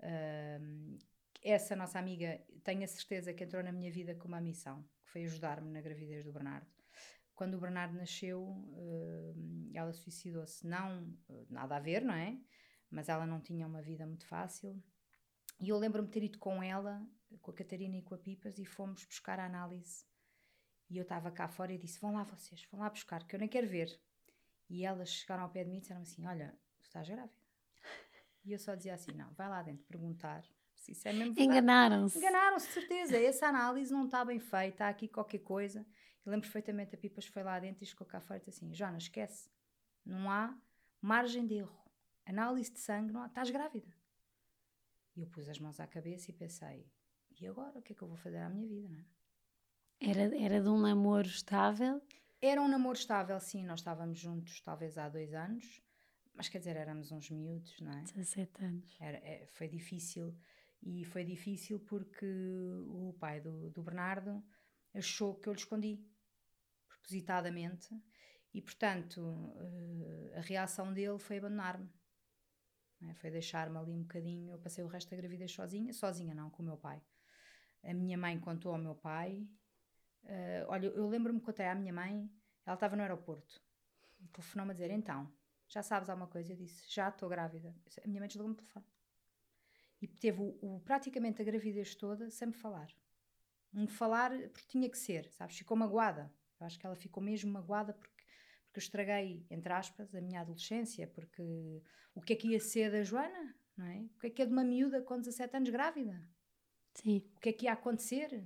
Uh, 0.00 0.98
essa 1.42 1.76
nossa 1.76 1.98
amiga, 1.98 2.42
tenho 2.64 2.82
a 2.82 2.88
certeza 2.88 3.32
que 3.32 3.44
entrou 3.44 3.62
na 3.62 3.72
minha 3.72 3.90
vida 3.90 4.14
com 4.14 4.26
uma 4.26 4.40
missão, 4.40 4.82
que 5.02 5.10
foi 5.10 5.24
ajudar-me 5.24 5.70
na 5.70 5.80
gravidez 5.80 6.24
do 6.24 6.32
Bernardo 6.32 6.77
quando 7.38 7.54
o 7.54 7.60
Bernardo 7.60 7.96
nasceu, 7.96 8.42
uh, 8.42 9.70
ela 9.72 9.92
suicidou-se. 9.92 10.66
Não, 10.66 11.04
uh, 11.04 11.46
nada 11.48 11.76
a 11.76 11.78
ver, 11.78 12.02
não 12.02 12.12
é? 12.12 12.36
Mas 12.90 13.08
ela 13.08 13.24
não 13.24 13.40
tinha 13.40 13.64
uma 13.64 13.80
vida 13.80 14.04
muito 14.04 14.26
fácil. 14.26 14.82
E 15.60 15.68
eu 15.68 15.78
lembro-me 15.78 16.08
ter 16.08 16.24
ido 16.24 16.36
com 16.40 16.60
ela, 16.60 17.00
com 17.40 17.52
a 17.52 17.54
Catarina 17.54 17.96
e 17.96 18.02
com 18.02 18.12
a 18.12 18.18
Pipas, 18.18 18.58
e 18.58 18.64
fomos 18.64 19.04
buscar 19.04 19.38
a 19.38 19.46
análise. 19.46 20.04
E 20.90 20.96
eu 20.96 21.02
estava 21.02 21.30
cá 21.30 21.46
fora 21.46 21.72
e 21.72 21.78
disse: 21.78 22.00
Vão 22.00 22.12
lá 22.12 22.24
vocês, 22.24 22.66
vão 22.72 22.80
lá 22.80 22.90
buscar, 22.90 23.24
que 23.24 23.36
eu 23.36 23.38
nem 23.38 23.48
quero 23.48 23.68
ver. 23.68 23.96
E 24.68 24.84
elas 24.84 25.08
chegaram 25.08 25.44
ao 25.44 25.50
pé 25.50 25.62
de 25.62 25.70
mim 25.70 25.76
e 25.76 25.80
disseram 25.80 26.02
assim: 26.02 26.26
Olha, 26.26 26.58
tu 26.80 26.86
estás 26.86 27.08
grávida. 27.08 27.38
E 28.44 28.52
eu 28.52 28.58
só 28.58 28.74
dizia 28.74 28.94
assim: 28.94 29.12
Não, 29.12 29.32
vai 29.34 29.48
lá 29.48 29.62
dentro 29.62 29.84
perguntar 29.86 30.44
se 30.74 30.90
isso 30.90 31.06
é 31.06 31.12
mesmo 31.12 31.38
Enganaram-se. 31.38 32.18
Enganaram-se, 32.18 32.66
de 32.66 32.72
certeza. 32.72 33.16
Essa 33.16 33.46
análise 33.46 33.92
não 33.92 34.06
está 34.06 34.24
bem 34.24 34.40
feita, 34.40 34.86
há 34.86 34.88
aqui 34.88 35.06
qualquer 35.06 35.38
coisa. 35.38 35.86
Lembro 36.28 36.46
perfeitamente, 36.46 36.94
a 36.94 36.98
Pipas 36.98 37.26
foi 37.26 37.42
lá 37.42 37.58
dentro 37.58 37.82
e 37.82 37.86
ficou 37.86 38.06
cá 38.06 38.20
fora 38.20 38.38
e 38.38 38.40
disse 38.40 38.50
assim: 38.50 38.74
Joana, 38.74 38.98
esquece, 38.98 39.50
não 40.04 40.30
há 40.30 40.56
margem 41.00 41.46
de 41.46 41.54
erro. 41.54 41.78
Análise 42.26 42.70
de 42.72 42.80
sangue, 42.80 43.12
não 43.12 43.22
há, 43.22 43.26
estás 43.26 43.50
grávida. 43.50 43.88
E 45.16 45.22
eu 45.22 45.26
pus 45.26 45.48
as 45.48 45.58
mãos 45.58 45.80
à 45.80 45.86
cabeça 45.86 46.30
e 46.30 46.34
pensei: 46.34 46.86
e 47.40 47.46
agora? 47.46 47.78
O 47.78 47.82
que 47.82 47.92
é 47.92 47.96
que 47.96 48.02
eu 48.02 48.08
vou 48.08 48.16
fazer 48.16 48.38
à 48.38 48.48
minha 48.48 48.66
vida, 48.66 48.88
não 48.88 48.98
é? 48.98 49.04
Era, 50.00 50.36
era 50.38 50.62
de 50.62 50.68
um 50.68 50.78
namoro 50.78 51.26
estável? 51.26 52.00
Era 52.40 52.62
um 52.62 52.68
namoro 52.68 52.96
estável, 52.96 53.38
sim. 53.40 53.64
Nós 53.64 53.80
estávamos 53.80 54.18
juntos 54.18 54.60
talvez 54.60 54.96
há 54.96 55.08
dois 55.08 55.34
anos, 55.34 55.82
mas 56.34 56.48
quer 56.48 56.58
dizer, 56.58 56.76
éramos 56.76 57.10
uns 57.10 57.30
miúdos, 57.30 57.80
não 57.80 57.90
é? 57.92 58.02
17 58.02 58.64
anos. 58.64 58.96
Era, 59.00 59.16
é, 59.18 59.46
foi 59.46 59.66
difícil. 59.66 60.36
E 60.82 61.04
foi 61.04 61.24
difícil 61.24 61.80
porque 61.80 62.26
o 62.86 63.12
pai 63.18 63.40
do, 63.40 63.70
do 63.70 63.82
Bernardo 63.82 64.42
achou 64.94 65.34
que 65.34 65.48
eu 65.48 65.52
lhe 65.52 65.58
escondi, 65.58 66.00
propositadamente, 67.08 67.88
e 68.52 68.60
portanto 68.60 69.18
uh, 69.20 70.36
a 70.36 70.40
reação 70.40 70.92
dele 70.92 71.18
foi 71.18 71.38
abandonar-me. 71.38 71.88
É? 73.02 73.14
Foi 73.14 73.30
deixar-me 73.30 73.78
ali 73.78 73.92
um 73.92 74.02
bocadinho. 74.02 74.52
Eu 74.52 74.58
passei 74.58 74.84
o 74.84 74.88
resto 74.88 75.10
da 75.10 75.16
gravidez 75.16 75.52
sozinha, 75.52 75.92
sozinha 75.92 76.34
não, 76.34 76.50
com 76.50 76.62
o 76.62 76.66
meu 76.66 76.76
pai. 76.76 77.00
A 77.82 77.94
minha 77.94 78.18
mãe 78.18 78.38
contou 78.38 78.72
ao 78.72 78.78
meu 78.78 78.94
pai 78.94 79.48
Uh, 80.24 80.64
olha, 80.68 80.86
eu 80.88 81.08
lembro-me 81.08 81.38
que 81.38 81.46
contei 81.46 81.66
à 81.66 81.74
minha 81.74 81.92
mãe, 81.92 82.30
ela 82.66 82.74
estava 82.74 82.94
no 82.94 83.02
aeroporto, 83.02 83.62
telefonou-me 84.32 84.72
a 84.72 84.74
dizer: 84.74 84.90
Então, 84.90 85.32
já 85.66 85.82
sabes 85.82 86.10
alguma 86.10 86.28
coisa? 86.28 86.52
Eu 86.52 86.56
disse: 86.56 86.84
Já 86.88 87.08
estou 87.08 87.28
grávida. 87.28 87.74
A 88.04 88.06
minha 88.06 88.20
mãe 88.20 88.28
desligou-me 88.28 88.54
o 88.54 88.56
telefone. 88.56 88.86
E 90.00 90.06
teve 90.06 90.40
o, 90.40 90.58
o, 90.60 90.80
praticamente 90.80 91.40
a 91.42 91.44
gravidez 91.44 91.94
toda 91.94 92.30
sem 92.30 92.48
me 92.48 92.54
falar. 92.54 92.88
Um 93.72 93.86
falar 93.86 94.30
porque 94.50 94.66
tinha 94.66 94.88
que 94.88 94.98
ser, 94.98 95.28
sabes? 95.30 95.56
Ficou 95.56 95.76
magoada. 95.76 96.32
Eu 96.60 96.66
acho 96.66 96.78
que 96.78 96.86
ela 96.86 96.96
ficou 96.96 97.22
mesmo 97.22 97.52
magoada 97.52 97.92
porque, 97.92 98.24
porque 98.66 98.78
eu 98.78 98.82
estraguei, 98.82 99.46
entre 99.50 99.72
aspas, 99.72 100.14
a 100.14 100.20
minha 100.20 100.40
adolescência. 100.40 101.06
Porque 101.06 101.82
o 102.14 102.20
que 102.20 102.32
é 102.32 102.36
que 102.36 102.48
ia 102.48 102.60
ser 102.60 102.90
da 102.90 103.02
Joana? 103.02 103.54
Não 103.76 103.86
é? 103.86 104.00
O 104.00 104.18
que 104.20 104.26
é 104.26 104.30
que 104.30 104.42
é 104.42 104.46
de 104.46 104.52
uma 104.52 104.64
miúda 104.64 105.00
com 105.02 105.18
17 105.18 105.56
anos 105.56 105.70
grávida? 105.70 106.20
Sim. 106.94 107.22
O 107.36 107.40
que 107.40 107.48
é 107.50 107.52
que 107.52 107.64
ia 107.66 107.72
acontecer? 107.72 108.44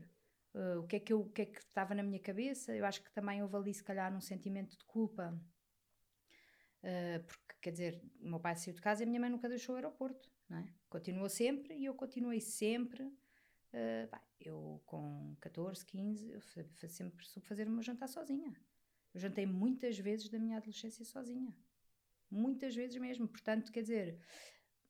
Uh, 0.54 0.80
o 0.80 0.86
que 0.86 0.96
é 0.96 1.00
que 1.00 1.12
eu, 1.12 1.20
o 1.20 1.30
que 1.30 1.42
é 1.42 1.46
que 1.46 1.58
estava 1.58 1.94
na 1.94 2.02
minha 2.02 2.20
cabeça? 2.20 2.76
Eu 2.76 2.84
acho 2.84 3.02
que 3.02 3.10
também 3.12 3.42
houve 3.42 3.56
ali, 3.56 3.72
se 3.72 3.82
calhar, 3.82 4.14
um 4.14 4.20
sentimento 4.20 4.76
de 4.76 4.84
culpa, 4.84 5.34
uh, 6.82 7.24
porque 7.24 7.54
quer 7.62 7.70
dizer, 7.70 8.02
o 8.20 8.28
meu 8.28 8.40
pai 8.40 8.54
saiu 8.56 8.74
de 8.74 8.82
casa 8.82 9.02
e 9.02 9.04
a 9.04 9.06
minha 9.06 9.20
mãe 9.20 9.30
nunca 9.30 9.48
deixou 9.48 9.74
o 9.74 9.76
aeroporto, 9.76 10.30
não 10.50 10.58
é? 10.58 10.68
Continuou 10.90 11.28
sempre 11.30 11.74
e 11.74 11.86
eu 11.86 11.94
continuei 11.94 12.40
sempre. 12.40 13.10
Bem, 13.72 14.20
eu 14.40 14.82
com 14.86 15.34
14, 15.40 15.84
15, 15.86 16.30
eu 16.30 16.88
sempre 16.88 17.24
soube 17.26 17.48
fazer 17.48 17.66
o 17.66 17.70
meu 17.70 17.82
jantar 17.82 18.08
sozinha. 18.08 18.54
Eu 19.14 19.20
jantei 19.20 19.46
muitas 19.46 19.98
vezes 19.98 20.28
da 20.28 20.38
minha 20.38 20.56
adolescência 20.56 21.04
sozinha. 21.04 21.56
Muitas 22.30 22.74
vezes 22.74 23.00
mesmo. 23.00 23.26
Portanto, 23.28 23.72
quer 23.72 23.82
dizer, 23.82 24.20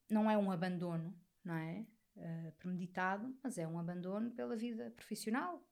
não 0.09 0.29
é 0.29 0.37
um 0.37 0.51
abandono, 0.51 1.17
não 1.43 1.55
é? 1.55 1.85
uh, 2.15 2.51
premeditado, 2.53 3.35
mas 3.43 3.57
é 3.57 3.67
um 3.67 3.79
abandono 3.79 4.31
pela 4.31 4.55
vida 4.55 4.91
profissional. 4.91 5.63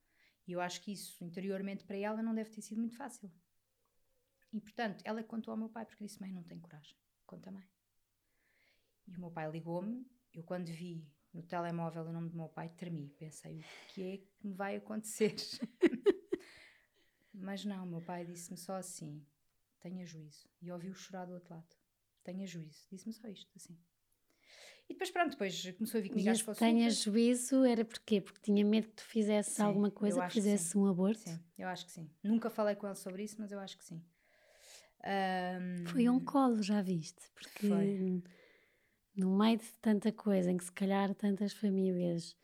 E 0.48 0.54
eu 0.54 0.62
acho 0.62 0.82
que 0.82 0.92
isso, 0.92 1.24
interiormente, 1.24 1.84
para 1.84 1.98
ela 1.98 2.22
não 2.22 2.34
deve 2.34 2.50
ter 2.50 2.62
sido 2.62 2.80
muito 2.80 2.96
fácil. 2.96 3.32
E, 4.52 4.60
portanto, 4.60 5.02
ela 5.06 5.24
contou 5.24 5.52
ao 5.52 5.58
meu 5.58 5.70
pai, 5.70 5.86
porque 5.86 6.04
disse: 6.04 6.20
Mãe, 6.20 6.32
não 6.32 6.44
tem 6.44 6.60
coragem, 6.60 6.98
conta 7.26 7.52
mãe. 7.52 7.68
E 9.08 9.16
o 9.16 9.20
meu 9.20 9.32
pai 9.32 9.50
ligou-me. 9.50 10.06
Eu, 10.34 10.44
quando 10.44 10.68
vi 10.68 11.08
no 11.34 11.42
telemóvel 11.44 12.04
o 12.04 12.12
nome 12.12 12.30
do 12.30 12.38
meu 12.38 12.50
pai, 12.50 12.70
tremi. 12.70 13.10
Pensei: 13.18 13.60
o 13.60 13.94
que 13.94 14.04
é 14.04 14.18
que 14.18 14.48
me 14.48 14.54
vai 14.54 14.76
acontecer? 14.76 15.36
Mas 17.34 17.64
não, 17.66 17.86
meu 17.86 18.02
pai 18.02 18.26
disse-me 18.26 18.58
só 18.58 18.76
assim: 18.76 19.26
tenha 19.80 20.06
juízo. 20.06 20.50
E 20.62 20.72
ouviu 20.72 20.94
chorar 20.94 21.26
do 21.26 21.34
outro 21.34 21.54
lado: 21.54 21.76
tenha 22.24 22.46
juízo. 22.46 22.86
Disse-me 22.92 23.14
só 23.14 23.28
isto, 23.28 23.52
assim. 23.56 23.78
E 24.90 24.94
depois, 24.94 25.10
pronto, 25.10 25.32
depois 25.32 25.72
começou 25.72 26.00
a 26.00 26.02
vir 26.02 26.10
comigo 26.10 26.30
às 26.30 26.42
consultas. 26.42 26.58
tenha 26.58 26.90
juízo 26.90 27.64
era 27.64 27.86
porquê? 27.86 28.20
Porque 28.20 28.42
tinha 28.42 28.66
medo 28.66 28.90
que 28.90 28.96
tu 28.96 29.06
fizesse 29.06 29.52
sim, 29.52 29.62
alguma 29.62 29.90
coisa, 29.90 30.22
que 30.28 30.34
fizesse 30.34 30.74
que 30.74 30.78
um 30.78 30.86
aborto? 30.86 31.22
Sim, 31.22 31.40
eu 31.58 31.68
acho 31.70 31.86
que 31.86 31.92
sim. 31.92 32.10
Nunca 32.22 32.50
falei 32.50 32.76
com 32.76 32.88
ele 32.88 32.96
sobre 32.96 33.24
isso, 33.24 33.38
mas 33.40 33.52
eu 33.54 33.60
acho 33.60 33.78
que 33.78 33.86
sim. 33.86 34.04
Um, 35.04 35.86
Foi 35.88 36.10
um 36.10 36.20
colo, 36.20 36.62
já 36.62 36.82
viste? 36.82 37.22
Porque 37.34 37.68
foi. 37.68 38.22
No 39.16 39.38
meio 39.38 39.58
de 39.58 39.72
tanta 39.82 40.12
coisa, 40.12 40.52
em 40.52 40.58
que 40.58 40.64
se 40.64 40.72
calhar 40.72 41.14
tantas 41.16 41.54
famílias 41.54 42.36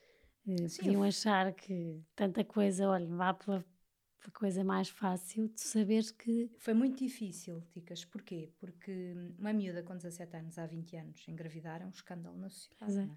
eh, 0.48 0.68
podiam 0.78 1.04
achar 1.04 1.54
que 1.54 2.02
tanta 2.16 2.44
coisa, 2.44 2.88
olha, 2.90 3.08
vá 3.08 3.34
pela 3.34 3.66
a 4.28 4.32
coisa 4.32 4.64
mais 4.64 4.90
fácil 4.90 5.48
de 5.48 5.62
saberes 5.62 6.12
que. 6.12 6.52
Foi 6.60 6.74
muito 6.74 6.98
difícil, 7.00 7.62
Ticas. 7.72 8.04
Porquê? 8.04 8.52
Porque 8.60 9.14
uma 9.40 9.54
miúda 9.54 9.82
com 9.82 9.96
17 9.96 10.36
anos, 10.36 10.60
há 10.60 10.66
20 10.66 10.98
anos, 10.98 11.28
engravidar 11.28 11.82
é 11.82 11.86
um 11.86 11.90
escândalo 11.90 12.38
na 12.38 12.50
sociedade. 12.50 13.10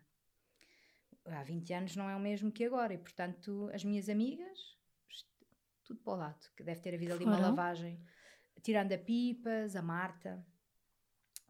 É. 1.26 1.30
É? 1.30 1.35
Há 1.35 1.42
20 1.42 1.73
anos 1.75 1.97
não 1.97 2.09
é 2.09 2.14
o 2.14 2.21
mesmo 2.21 2.52
que 2.52 2.64
agora. 2.64 2.95
E, 2.95 2.99
portanto, 2.99 3.69
as 3.75 3.85
minhas 3.85 4.09
amigas, 4.09 4.78
tudo 5.85 6.00
para 6.00 6.12
o 6.12 6.16
lado, 6.16 6.47
que 6.57 6.62
deve 6.62 6.80
ter 6.80 6.95
havido 6.95 7.14
ali 7.14 7.25
Foram? 7.25 7.38
uma 7.38 7.49
lavagem. 7.49 8.00
Tirando 8.62 8.92
a 8.92 8.99
Pipas, 8.99 9.75
a 9.75 9.83
Marta, 9.83 10.45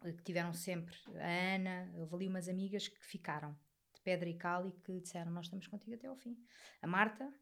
que 0.00 0.22
tiveram 0.22 0.52
sempre, 0.52 0.96
a 1.18 1.54
Ana, 1.54 1.92
houve 1.96 2.14
ali 2.14 2.28
umas 2.28 2.48
amigas 2.48 2.88
que 2.88 3.04
ficaram 3.04 3.56
de 3.94 4.00
pedra 4.00 4.28
e 4.28 4.34
cal 4.34 4.66
e 4.66 4.72
que 4.72 5.00
disseram: 5.00 5.30
Nós 5.30 5.46
estamos 5.46 5.66
contigo 5.66 5.94
até 5.94 6.06
ao 6.06 6.16
fim. 6.16 6.36
A 6.80 6.86
Marta 6.86 7.32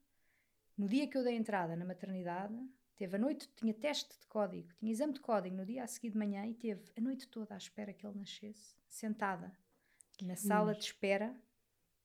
no 0.78 0.88
dia 0.88 1.08
que 1.08 1.18
eu 1.18 1.24
dei 1.24 1.34
entrada 1.34 1.74
na 1.74 1.84
maternidade, 1.84 2.54
teve 2.96 3.16
a 3.16 3.18
noite, 3.18 3.50
tinha 3.56 3.74
teste 3.74 4.16
de 4.20 4.26
código, 4.28 4.72
tinha 4.78 4.92
exame 4.92 5.12
de 5.12 5.18
código 5.18 5.56
no 5.56 5.66
dia 5.66 5.82
a 5.82 5.88
seguir 5.88 6.10
de 6.10 6.16
manhã 6.16 6.46
e 6.46 6.54
teve 6.54 6.80
a 6.96 7.00
noite 7.00 7.26
toda 7.26 7.52
à 7.52 7.58
espera 7.58 7.92
que 7.92 8.06
ele 8.06 8.16
nascesse, 8.16 8.76
sentada 8.88 9.52
na 10.22 10.36
sala 10.36 10.72
de 10.74 10.84
espera 10.84 11.34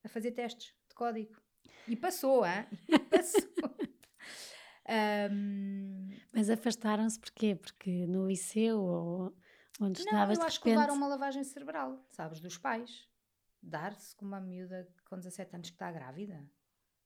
a 0.03 0.09
fazer 0.09 0.31
testes 0.31 0.73
de 0.89 0.95
código. 0.95 1.39
E 1.87 1.95
passou, 1.95 2.43
hein? 2.43 2.65
E 2.87 2.97
passou. 2.97 3.43
um... 5.29 6.09
Mas 6.33 6.49
afastaram-se 6.49 7.19
porquê? 7.19 7.55
Porque 7.55 8.07
no 8.07 8.27
liceu 8.27 8.81
ou 8.81 9.37
onde 9.79 9.99
não, 9.99 10.05
estavas 10.05 10.37
eu 10.37 10.45
acho 10.45 10.57
repente... 10.57 10.63
que 10.63 10.69
levaram 10.69 10.95
uma 10.95 11.07
lavagem 11.07 11.43
cerebral, 11.43 12.05
sabes, 12.11 12.39
dos 12.39 12.57
pais. 12.57 13.07
Dar-se 13.61 14.15
com 14.15 14.25
uma 14.25 14.41
miúda 14.41 14.87
com 15.05 15.17
17 15.17 15.55
anos 15.55 15.69
que 15.69 15.75
está 15.75 15.91
grávida. 15.91 16.45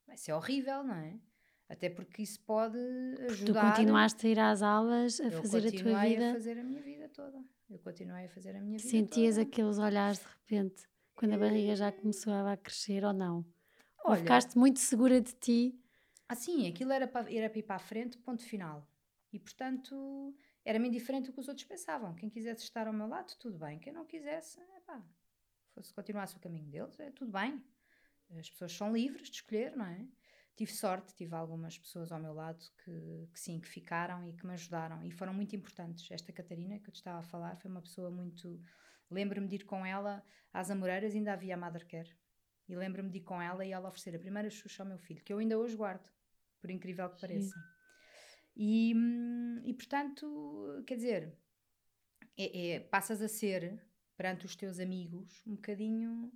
Vai 0.07 0.17
ser 0.17 0.33
horrível, 0.33 0.83
não 0.83 0.95
é? 0.95 1.19
Até 1.69 1.89
porque 1.89 2.21
isso 2.21 2.39
pode 2.41 2.77
ajudar. 3.29 3.71
Tu 3.71 3.75
continuaste 3.75 4.25
a 4.25 4.29
ir 4.29 4.39
às 4.39 4.61
aulas, 4.61 5.19
a 5.19 5.25
eu 5.25 5.41
fazer 5.41 5.67
a 5.67 5.71
tua 5.71 6.01
vida. 6.01 6.31
a 6.31 6.33
fazer 6.33 6.57
a 6.57 6.63
minha 6.63 6.81
vida 6.81 7.09
toda. 7.09 7.43
Eu 7.69 7.79
continuei 7.79 8.25
a 8.25 8.29
fazer 8.29 8.55
a 8.55 8.61
minha 8.61 8.77
vida 8.77 8.89
Sentias 8.89 9.35
toda. 9.35 9.47
aqueles 9.47 9.77
olhares 9.77 10.19
de 10.19 10.25
repente, 10.25 10.83
quando 11.13 11.33
a 11.33 11.37
barriga 11.37 11.75
já 11.75 11.91
começou 11.91 12.33
a 12.33 12.55
crescer 12.55 13.03
ou 13.03 13.11
não? 13.11 13.45
Olha, 14.03 14.11
ou 14.11 14.15
ficaste 14.15 14.57
muito 14.57 14.79
segura 14.79 15.19
de 15.19 15.33
ti? 15.33 15.77
Ah, 16.29 16.35
sim, 16.35 16.67
aquilo 16.67 16.91
era 16.91 17.07
para, 17.07 17.31
era 17.31 17.49
para 17.49 17.59
ir 17.59 17.63
para 17.63 17.75
a 17.75 17.79
frente, 17.79 18.17
ponto 18.17 18.43
final. 18.43 18.87
E 19.33 19.37
portanto, 19.37 20.33
era-me 20.67 20.87
indiferente 20.89 21.29
o 21.29 21.33
que 21.33 21.39
os 21.39 21.47
outros 21.47 21.65
pensavam. 21.65 22.13
Quem 22.13 22.29
quisesse 22.29 22.63
estar 22.63 22.87
ao 22.87 22.93
meu 22.93 23.07
lado, 23.07 23.33
tudo 23.39 23.57
bem. 23.57 23.79
Quem 23.79 23.93
não 23.93 24.05
quisesse, 24.05 24.59
epá, 24.77 25.01
fosse 25.73 25.93
continuasse 25.93 26.35
o 26.35 26.39
caminho 26.39 26.69
deles, 26.69 26.99
é 26.99 27.09
tudo 27.11 27.31
bem. 27.31 27.63
As 28.37 28.49
pessoas 28.49 28.73
são 28.73 28.91
livres 28.91 29.29
de 29.29 29.37
escolher, 29.37 29.75
não 29.75 29.85
é? 29.85 30.05
tive 30.57 30.73
sorte, 30.73 31.13
tive 31.13 31.35
algumas 31.35 31.77
pessoas 31.77 32.11
ao 32.11 32.19
meu 32.19 32.33
lado 32.33 32.65
que, 32.83 33.29
que, 33.31 33.39
sim, 33.39 33.59
que 33.59 33.67
ficaram 33.67 34.27
e 34.27 34.33
que 34.33 34.45
me 34.45 34.53
ajudaram 34.53 35.03
e 35.03 35.11
foram 35.11 35.31
muito 35.31 35.55
importantes. 35.55 36.09
Esta 36.09 36.33
Catarina 36.33 36.79
que 36.79 36.89
eu 36.89 36.91
te 36.91 36.97
estava 36.97 37.19
a 37.19 37.23
falar 37.23 37.55
foi 37.57 37.69
uma 37.69 37.81
pessoa 37.81 38.09
muito. 38.09 38.59
Lembro-me 39.09 39.47
de 39.47 39.57
ir 39.57 39.65
com 39.65 39.85
ela 39.85 40.25
às 40.51 40.71
Amoreiras, 40.71 41.13
ainda 41.13 41.33
havia 41.33 41.53
a 41.53 41.57
Mother 41.57 41.87
Care. 41.87 42.09
E 42.67 42.75
lembro-me 42.75 43.09
de 43.09 43.19
ir 43.19 43.21
com 43.21 43.39
ela 43.39 43.63
e 43.63 43.71
ela 43.71 43.87
oferecer 43.87 44.15
a 44.15 44.19
primeira 44.19 44.49
Xuxa 44.49 44.81
ao 44.81 44.89
meu 44.89 44.97
filho, 44.97 45.23
que 45.23 45.31
eu 45.31 45.37
ainda 45.37 45.57
hoje 45.57 45.75
guardo, 45.75 46.09
por 46.59 46.71
incrível 46.71 47.07
que 47.11 47.21
pareça. 47.21 47.55
E, 48.59 48.91
e 49.65 49.73
portanto, 49.75 50.83
quer 50.87 50.95
dizer, 50.95 51.37
é, 52.35 52.71
é, 52.71 52.79
passas 52.79 53.21
a 53.21 53.27
ser, 53.27 53.79
perante 54.17 54.47
os 54.47 54.55
teus 54.55 54.79
amigos, 54.79 55.43
um 55.45 55.55
bocadinho 55.55 56.31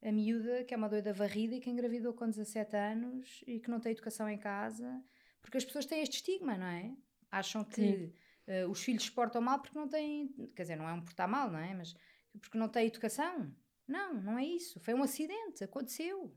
a 0.00 0.12
miúda 0.12 0.62
que 0.64 0.72
é 0.72 0.76
uma 0.76 0.88
doida 0.88 1.12
varrida 1.12 1.56
e 1.56 1.60
que 1.60 1.70
engravidou 1.70 2.12
com 2.12 2.28
17 2.28 2.76
anos 2.76 3.42
e 3.46 3.58
que 3.58 3.70
não 3.70 3.80
tem 3.80 3.92
educação 3.92 4.28
em 4.28 4.38
casa, 4.38 5.02
porque 5.42 5.56
as 5.56 5.64
pessoas 5.64 5.86
têm 5.86 6.02
este 6.02 6.16
estigma, 6.16 6.56
não 6.56 6.66
é? 6.66 6.94
Acham 7.30 7.64
que 7.64 8.12
uh, 8.46 8.70
os 8.70 8.82
filhos 8.82 9.04
se 9.04 9.10
portam 9.10 9.42
mal 9.42 9.60
porque 9.60 9.76
não 9.76 9.88
têm, 9.88 10.28
quer 10.54 10.62
dizer, 10.62 10.76
não 10.76 10.88
é 10.88 10.92
um 10.92 11.00
portar 11.00 11.28
mal, 11.28 11.50
não 11.50 11.58
é? 11.58 11.74
Mas 11.74 11.96
porque 12.40 12.58
não 12.58 12.68
têm 12.68 12.86
educação. 12.86 13.52
Não, 13.88 14.14
não 14.20 14.38
é 14.38 14.44
isso. 14.44 14.78
Foi 14.80 14.94
um 14.94 15.02
acidente, 15.02 15.64
aconteceu. 15.64 16.32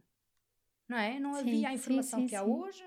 Não 0.87 0.97
é? 0.97 1.19
Não 1.19 1.33
sim, 1.33 1.39
havia 1.41 1.69
a 1.69 1.73
informação 1.73 2.19
sim, 2.19 2.25
sim, 2.25 2.29
que 2.29 2.35
há 2.35 2.43
hoje. 2.43 2.83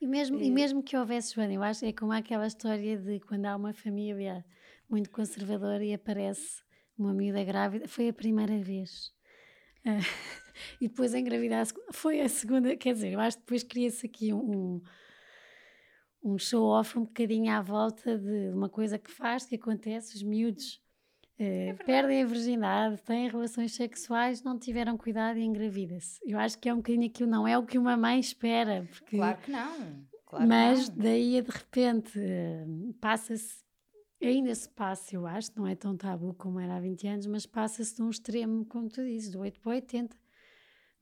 E 0.00 0.06
mesmo, 0.06 0.40
e 0.40 0.50
mesmo 0.50 0.82
que 0.82 0.96
houvesse, 0.96 1.34
Joana, 1.34 1.52
eu 1.54 1.62
acho 1.62 1.80
que 1.80 1.86
é 1.86 1.92
como 1.92 2.12
aquela 2.12 2.46
história 2.46 2.96
de 2.96 3.20
quando 3.20 3.46
há 3.46 3.56
uma 3.56 3.72
família 3.72 4.44
muito 4.88 5.10
conservadora 5.10 5.84
e 5.84 5.94
aparece 5.94 6.62
uma 6.96 7.12
miúda 7.12 7.42
grávida, 7.42 7.88
foi 7.88 8.08
a 8.08 8.12
primeira 8.12 8.58
vez. 8.58 9.12
Uh, 9.84 9.98
e 10.80 10.88
depois 10.88 11.14
engravidar 11.14 11.66
foi 11.92 12.20
a 12.20 12.28
segunda, 12.28 12.76
quer 12.76 12.94
dizer, 12.94 13.12
eu 13.12 13.20
acho 13.20 13.38
que 13.38 13.42
depois 13.42 13.62
cria-se 13.62 14.06
aqui 14.06 14.32
um, 14.32 14.80
um 16.22 16.38
show-off 16.38 16.98
um 16.98 17.04
bocadinho 17.04 17.52
à 17.52 17.60
volta 17.60 18.18
de 18.18 18.50
uma 18.50 18.68
coisa 18.68 18.98
que 18.98 19.10
faz, 19.10 19.44
que 19.44 19.56
acontece, 19.56 20.16
os 20.16 20.22
miúdos 20.22 20.83
é 21.38 21.74
perdem 21.84 22.22
a 22.22 22.26
virgindade, 22.26 23.02
têm 23.02 23.28
relações 23.28 23.74
sexuais, 23.74 24.42
não 24.42 24.58
tiveram 24.58 24.96
cuidado 24.96 25.38
e 25.38 25.42
engravida-se. 25.42 26.20
Eu 26.24 26.38
acho 26.38 26.58
que 26.58 26.68
é 26.68 26.72
um 26.72 26.78
bocadinho 26.78 27.06
aquilo, 27.06 27.30
não 27.30 27.46
é 27.46 27.58
o 27.58 27.64
que 27.64 27.76
uma 27.76 27.96
mãe 27.96 28.20
espera. 28.20 28.86
Porque, 28.90 29.16
claro 29.16 29.38
que 29.38 29.50
não. 29.50 30.04
Claro 30.26 30.48
mas 30.48 30.88
que 30.88 30.96
não. 30.96 31.04
daí 31.04 31.42
de 31.42 31.50
repente 31.50 32.18
uh, 32.18 32.94
passa-se 33.00 33.64
ainda 34.26 34.54
se 34.54 34.68
passa, 34.68 35.14
eu 35.14 35.26
acho, 35.26 35.50
não 35.56 35.66
é 35.66 35.74
tão 35.74 35.96
tabu 35.96 36.34
como 36.34 36.58
era 36.58 36.76
há 36.76 36.80
20 36.80 37.06
anos, 37.08 37.26
mas 37.26 37.46
passa-se 37.46 37.96
de 37.96 38.02
um 38.02 38.10
extremo, 38.10 38.64
como 38.66 38.88
tu 38.88 39.04
dizes, 39.04 39.30
do 39.30 39.40
8 39.40 39.60
para 39.60 39.72
80. 39.72 40.16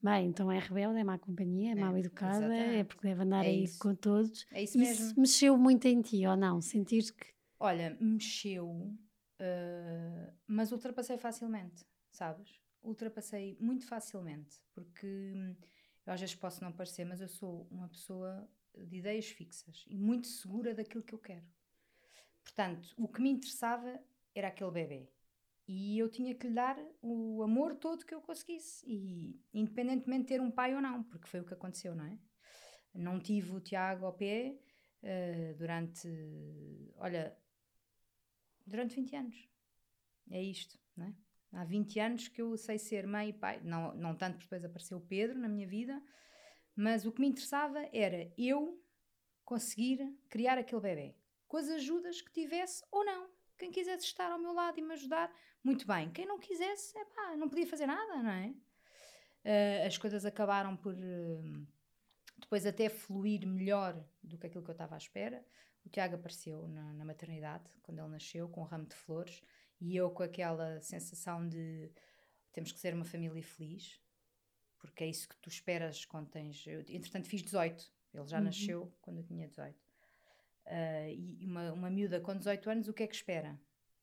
Bem, 0.01 0.27
então 0.27 0.51
é 0.51 0.59
rebelde, 0.59 0.99
é 0.99 1.03
má 1.03 1.17
companhia, 1.17 1.69
é, 1.69 1.71
é 1.71 1.75
mal 1.75 1.97
educada, 1.97 2.45
exatamente. 2.45 2.75
é 2.75 2.83
porque 2.83 3.07
deve 3.07 3.23
andar 3.23 3.45
é 3.45 3.47
aí 3.47 3.63
isso. 3.63 3.79
com 3.79 3.95
todos. 3.95 4.45
É 4.51 4.63
isso 4.63 4.77
mesmo. 4.77 5.05
Isso 5.05 5.19
mexeu 5.19 5.57
muito 5.57 5.87
em 5.87 6.01
ti, 6.01 6.25
ou 6.27 6.35
não? 6.35 6.59
Sentir 6.59 7.03
que. 7.13 7.27
Olha, 7.57 7.97
mexeu, 8.01 8.91
uh, 9.43 10.33
mas 10.47 10.71
ultrapassei 10.71 11.17
facilmente, 11.17 11.85
sabes? 12.11 12.61
Ultrapassei 12.81 13.57
muito 13.59 13.85
facilmente, 13.85 14.61
porque 14.73 15.55
eu 16.05 16.13
às 16.13 16.19
vezes 16.19 16.35
posso 16.35 16.63
não 16.63 16.71
parecer, 16.71 17.05
mas 17.05 17.21
eu 17.21 17.27
sou 17.27 17.67
uma 17.69 17.87
pessoa 17.89 18.49
de 18.75 18.97
ideias 18.97 19.27
fixas 19.27 19.85
e 19.87 19.97
muito 19.97 20.27
segura 20.27 20.73
daquilo 20.73 21.03
que 21.03 21.13
eu 21.13 21.19
quero. 21.19 21.45
Portanto, 22.43 22.93
o 22.97 23.07
que 23.07 23.21
me 23.21 23.29
interessava 23.29 23.99
era 24.35 24.47
aquele 24.49 24.71
bebê. 24.71 25.09
E 25.65 25.97
eu 25.97 26.09
tinha 26.09 26.35
que 26.35 26.47
lhe 26.47 26.53
dar 26.53 26.77
o 27.01 27.41
amor 27.41 27.75
todo 27.75 28.05
que 28.05 28.13
eu 28.13 28.21
conseguisse. 28.21 28.83
E 28.85 29.39
independentemente 29.53 30.23
de 30.23 30.27
ter 30.27 30.41
um 30.41 30.51
pai 30.51 30.75
ou 30.75 30.81
não, 30.81 31.03
porque 31.03 31.27
foi 31.27 31.39
o 31.39 31.45
que 31.45 31.53
aconteceu, 31.53 31.95
não 31.95 32.05
é? 32.05 32.17
Não 32.93 33.19
tive 33.19 33.53
o 33.53 33.61
Tiago 33.61 34.05
ao 34.05 34.13
pé 34.13 34.59
uh, 35.01 35.55
durante, 35.55 36.07
olha, 36.97 37.35
durante 38.65 38.95
20 38.95 39.15
anos. 39.15 39.49
É 40.31 40.41
isto, 40.41 40.79
não 40.95 41.05
é? 41.07 41.13
Há 41.53 41.63
20 41.65 41.99
anos 41.99 42.27
que 42.27 42.41
eu 42.41 42.57
sei 42.57 42.79
ser 42.79 43.05
mãe 43.05 43.29
e 43.29 43.33
pai. 43.33 43.61
Não, 43.63 43.93
não 43.95 44.15
tanto 44.15 44.37
porque 44.37 44.45
depois 44.45 44.65
apareceu 44.65 44.97
o 44.97 45.01
Pedro 45.01 45.37
na 45.37 45.47
minha 45.47 45.67
vida, 45.67 46.01
mas 46.75 47.05
o 47.05 47.11
que 47.11 47.21
me 47.21 47.27
interessava 47.27 47.87
era 47.93 48.31
eu 48.37 48.81
conseguir 49.45 50.17
criar 50.29 50.57
aquele 50.57 50.81
bebê 50.81 51.15
com 51.47 51.57
as 51.57 51.69
ajudas 51.69 52.19
que 52.19 52.31
tivesse 52.31 52.83
ou 52.91 53.05
não. 53.05 53.29
Quem 53.59 53.71
quisesse 53.71 54.05
estar 54.05 54.31
ao 54.31 54.39
meu 54.39 54.53
lado 54.53 54.79
e 54.79 54.81
me 54.81 54.93
ajudar, 54.93 55.31
muito 55.63 55.85
bem. 55.85 56.11
Quem 56.11 56.25
não 56.25 56.39
quisesse, 56.39 56.97
epá, 56.97 57.37
não 57.37 57.47
podia 57.47 57.67
fazer 57.67 57.85
nada, 57.85 58.23
não 58.23 58.31
é? 58.31 58.47
Uh, 59.45 59.85
as 59.85 59.95
coisas 59.97 60.25
acabaram 60.25 60.75
por 60.75 60.95
uh, 60.95 61.67
depois 62.39 62.65
até 62.65 62.89
fluir 62.89 63.45
melhor 63.45 64.03
do 64.23 64.37
que 64.37 64.47
aquilo 64.47 64.63
que 64.63 64.69
eu 64.71 64.73
estava 64.73 64.95
à 64.95 64.97
espera. 64.97 65.45
O 65.85 65.89
Tiago 65.89 66.15
apareceu 66.15 66.67
na, 66.67 66.93
na, 66.93 67.05
maternidade, 67.05 67.69
quando 67.81 67.99
ele 67.99 68.07
nasceu, 68.07 68.47
com 68.47 68.61
um 68.61 68.65
ramo 68.65 68.85
de 68.85 68.95
flores, 68.95 69.41
e 69.79 69.95
eu 69.95 70.09
com 70.09 70.23
aquela 70.23 70.81
sensação 70.81 71.47
de 71.47 71.91
temos 72.53 72.71
que 72.71 72.79
ser 72.79 72.93
uma 72.93 73.03
família 73.03 73.43
feliz, 73.43 73.99
porque 74.79 75.03
é 75.03 75.07
isso 75.07 75.27
que 75.27 75.37
tu 75.37 75.49
esperas 75.49 76.05
quando 76.05 76.29
tens. 76.29 76.65
Eu, 76.67 76.81
entretanto, 76.81 77.27
fiz 77.27 77.41
18, 77.41 77.91
ele 78.13 78.27
já 78.27 78.37
uhum. 78.37 78.43
nasceu 78.43 78.93
quando 79.01 79.17
eu 79.17 79.23
tinha 79.23 79.47
18. 79.47 79.75
Uh, 79.75 81.09
e 81.09 81.45
uma, 81.45 81.73
uma 81.73 81.89
miúda 81.89 82.21
com 82.21 82.37
18 82.37 82.69
anos, 82.69 82.87
o 82.87 82.93
que 82.93 83.03
é 83.03 83.07
que 83.07 83.15
espera? 83.15 83.59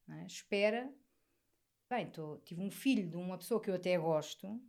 É? 0.09 0.27
Espera, 0.27 0.93
bem, 1.89 2.11
tô, 2.11 2.39
tive 2.39 2.61
um 2.61 2.71
filho 2.71 3.09
de 3.09 3.17
uma 3.17 3.39
pessoa 3.39 3.61
que 3.61 3.71
eu 3.71 3.75
até 3.75 3.97
gosto, 3.97 4.61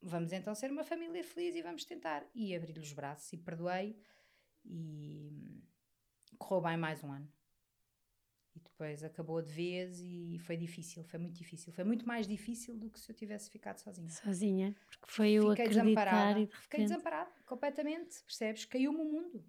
vamos 0.00 0.32
então 0.32 0.54
ser 0.54 0.70
uma 0.70 0.84
família 0.84 1.22
feliz 1.22 1.54
e 1.54 1.62
vamos 1.62 1.84
tentar. 1.84 2.26
E 2.34 2.54
abri-lhe 2.54 2.80
os 2.80 2.92
braços 2.92 3.32
e 3.32 3.36
perdoei 3.36 3.98
e 4.64 5.62
correu 6.38 6.62
bem 6.62 6.76
mais 6.76 7.02
um 7.02 7.12
ano. 7.12 7.28
E 8.54 8.60
depois 8.60 9.04
acabou 9.04 9.42
de 9.42 9.52
vez 9.52 10.00
e 10.00 10.38
foi 10.40 10.56
difícil, 10.56 11.04
foi 11.04 11.18
muito 11.18 11.36
difícil. 11.36 11.72
Foi 11.72 11.84
muito 11.84 12.06
mais 12.06 12.26
difícil 12.26 12.76
do 12.76 12.88
que 12.88 12.98
se 12.98 13.10
eu 13.10 13.14
tivesse 13.14 13.50
ficado 13.50 13.78
sozinha. 13.78 14.08
Sozinha, 14.08 14.74
porque 14.86 15.06
foi 15.06 15.38
o 15.38 15.50
Fiquei 15.50 15.68
desamparada. 15.68 16.46
De 16.46 16.56
Fiquei 16.56 16.80
desamparada, 16.84 17.30
completamente, 17.44 18.22
percebes? 18.24 18.64
Caiu-me 18.64 18.98
o 19.00 19.04
mundo 19.04 19.44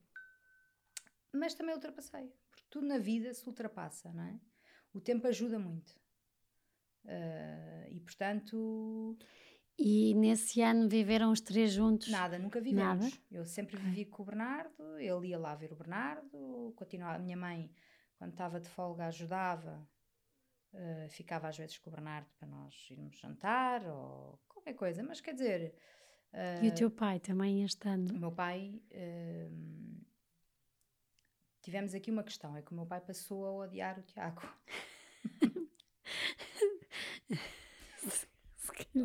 mas 1.37 1.53
também 1.53 1.73
ultrapassei. 1.73 2.33
Porque 2.49 2.65
tudo 2.69 2.87
na 2.87 2.97
vida 2.97 3.33
se 3.33 3.47
ultrapassa, 3.47 4.11
não 4.11 4.23
é? 4.23 4.39
O 4.93 4.99
tempo 4.99 5.27
ajuda 5.27 5.59
muito. 5.59 5.91
Uh, 7.05 7.87
e 7.91 7.99
portanto. 7.99 9.17
E 9.77 10.15
nesse 10.15 10.61
ano 10.61 10.89
viveram 10.89 11.31
os 11.31 11.39
três 11.39 11.71
juntos? 11.71 12.09
Nada, 12.09 12.39
nunca 12.39 12.59
vivemos. 12.59 13.05
Nada? 13.05 13.15
Eu 13.31 13.45
sempre 13.45 13.77
vivi 13.77 14.05
com 14.05 14.23
o 14.23 14.25
Bernardo, 14.25 14.97
ele 14.97 15.27
ia 15.27 15.37
lá 15.37 15.53
ver 15.53 15.71
o 15.71 15.75
Bernardo, 15.75 16.73
continuava. 16.75 17.15
A 17.15 17.19
minha 17.19 17.37
mãe, 17.37 17.71
quando 18.17 18.31
estava 18.31 18.59
de 18.59 18.67
folga, 18.67 19.05
ajudava, 19.05 19.87
uh, 20.73 21.09
ficava 21.09 21.47
às 21.47 21.57
vezes 21.57 21.77
com 21.77 21.91
o 21.91 21.93
Bernardo 21.93 22.27
para 22.39 22.47
nós 22.47 22.87
irmos 22.89 23.19
jantar 23.19 23.85
ou 23.85 24.39
qualquer 24.49 24.73
coisa, 24.73 25.03
mas 25.03 25.21
quer 25.21 25.33
dizer. 25.33 25.75
Uh, 26.33 26.65
e 26.65 26.69
o 26.69 26.73
teu 26.73 26.89
pai 26.89 27.19
também 27.19 27.63
estando? 27.63 28.11
O 28.11 28.19
meu 28.19 28.31
pai 28.31 28.81
tivemos 31.61 31.93
aqui 31.93 32.09
uma 32.09 32.23
questão: 32.23 32.57
é 32.57 32.63
que 32.63 32.71
o 32.71 32.75
meu 32.75 32.85
pai 32.85 32.99
passou 32.99 33.45
a 33.45 33.51
odiar 33.51 33.99
o 33.99 34.01
Tiago. 34.01 34.41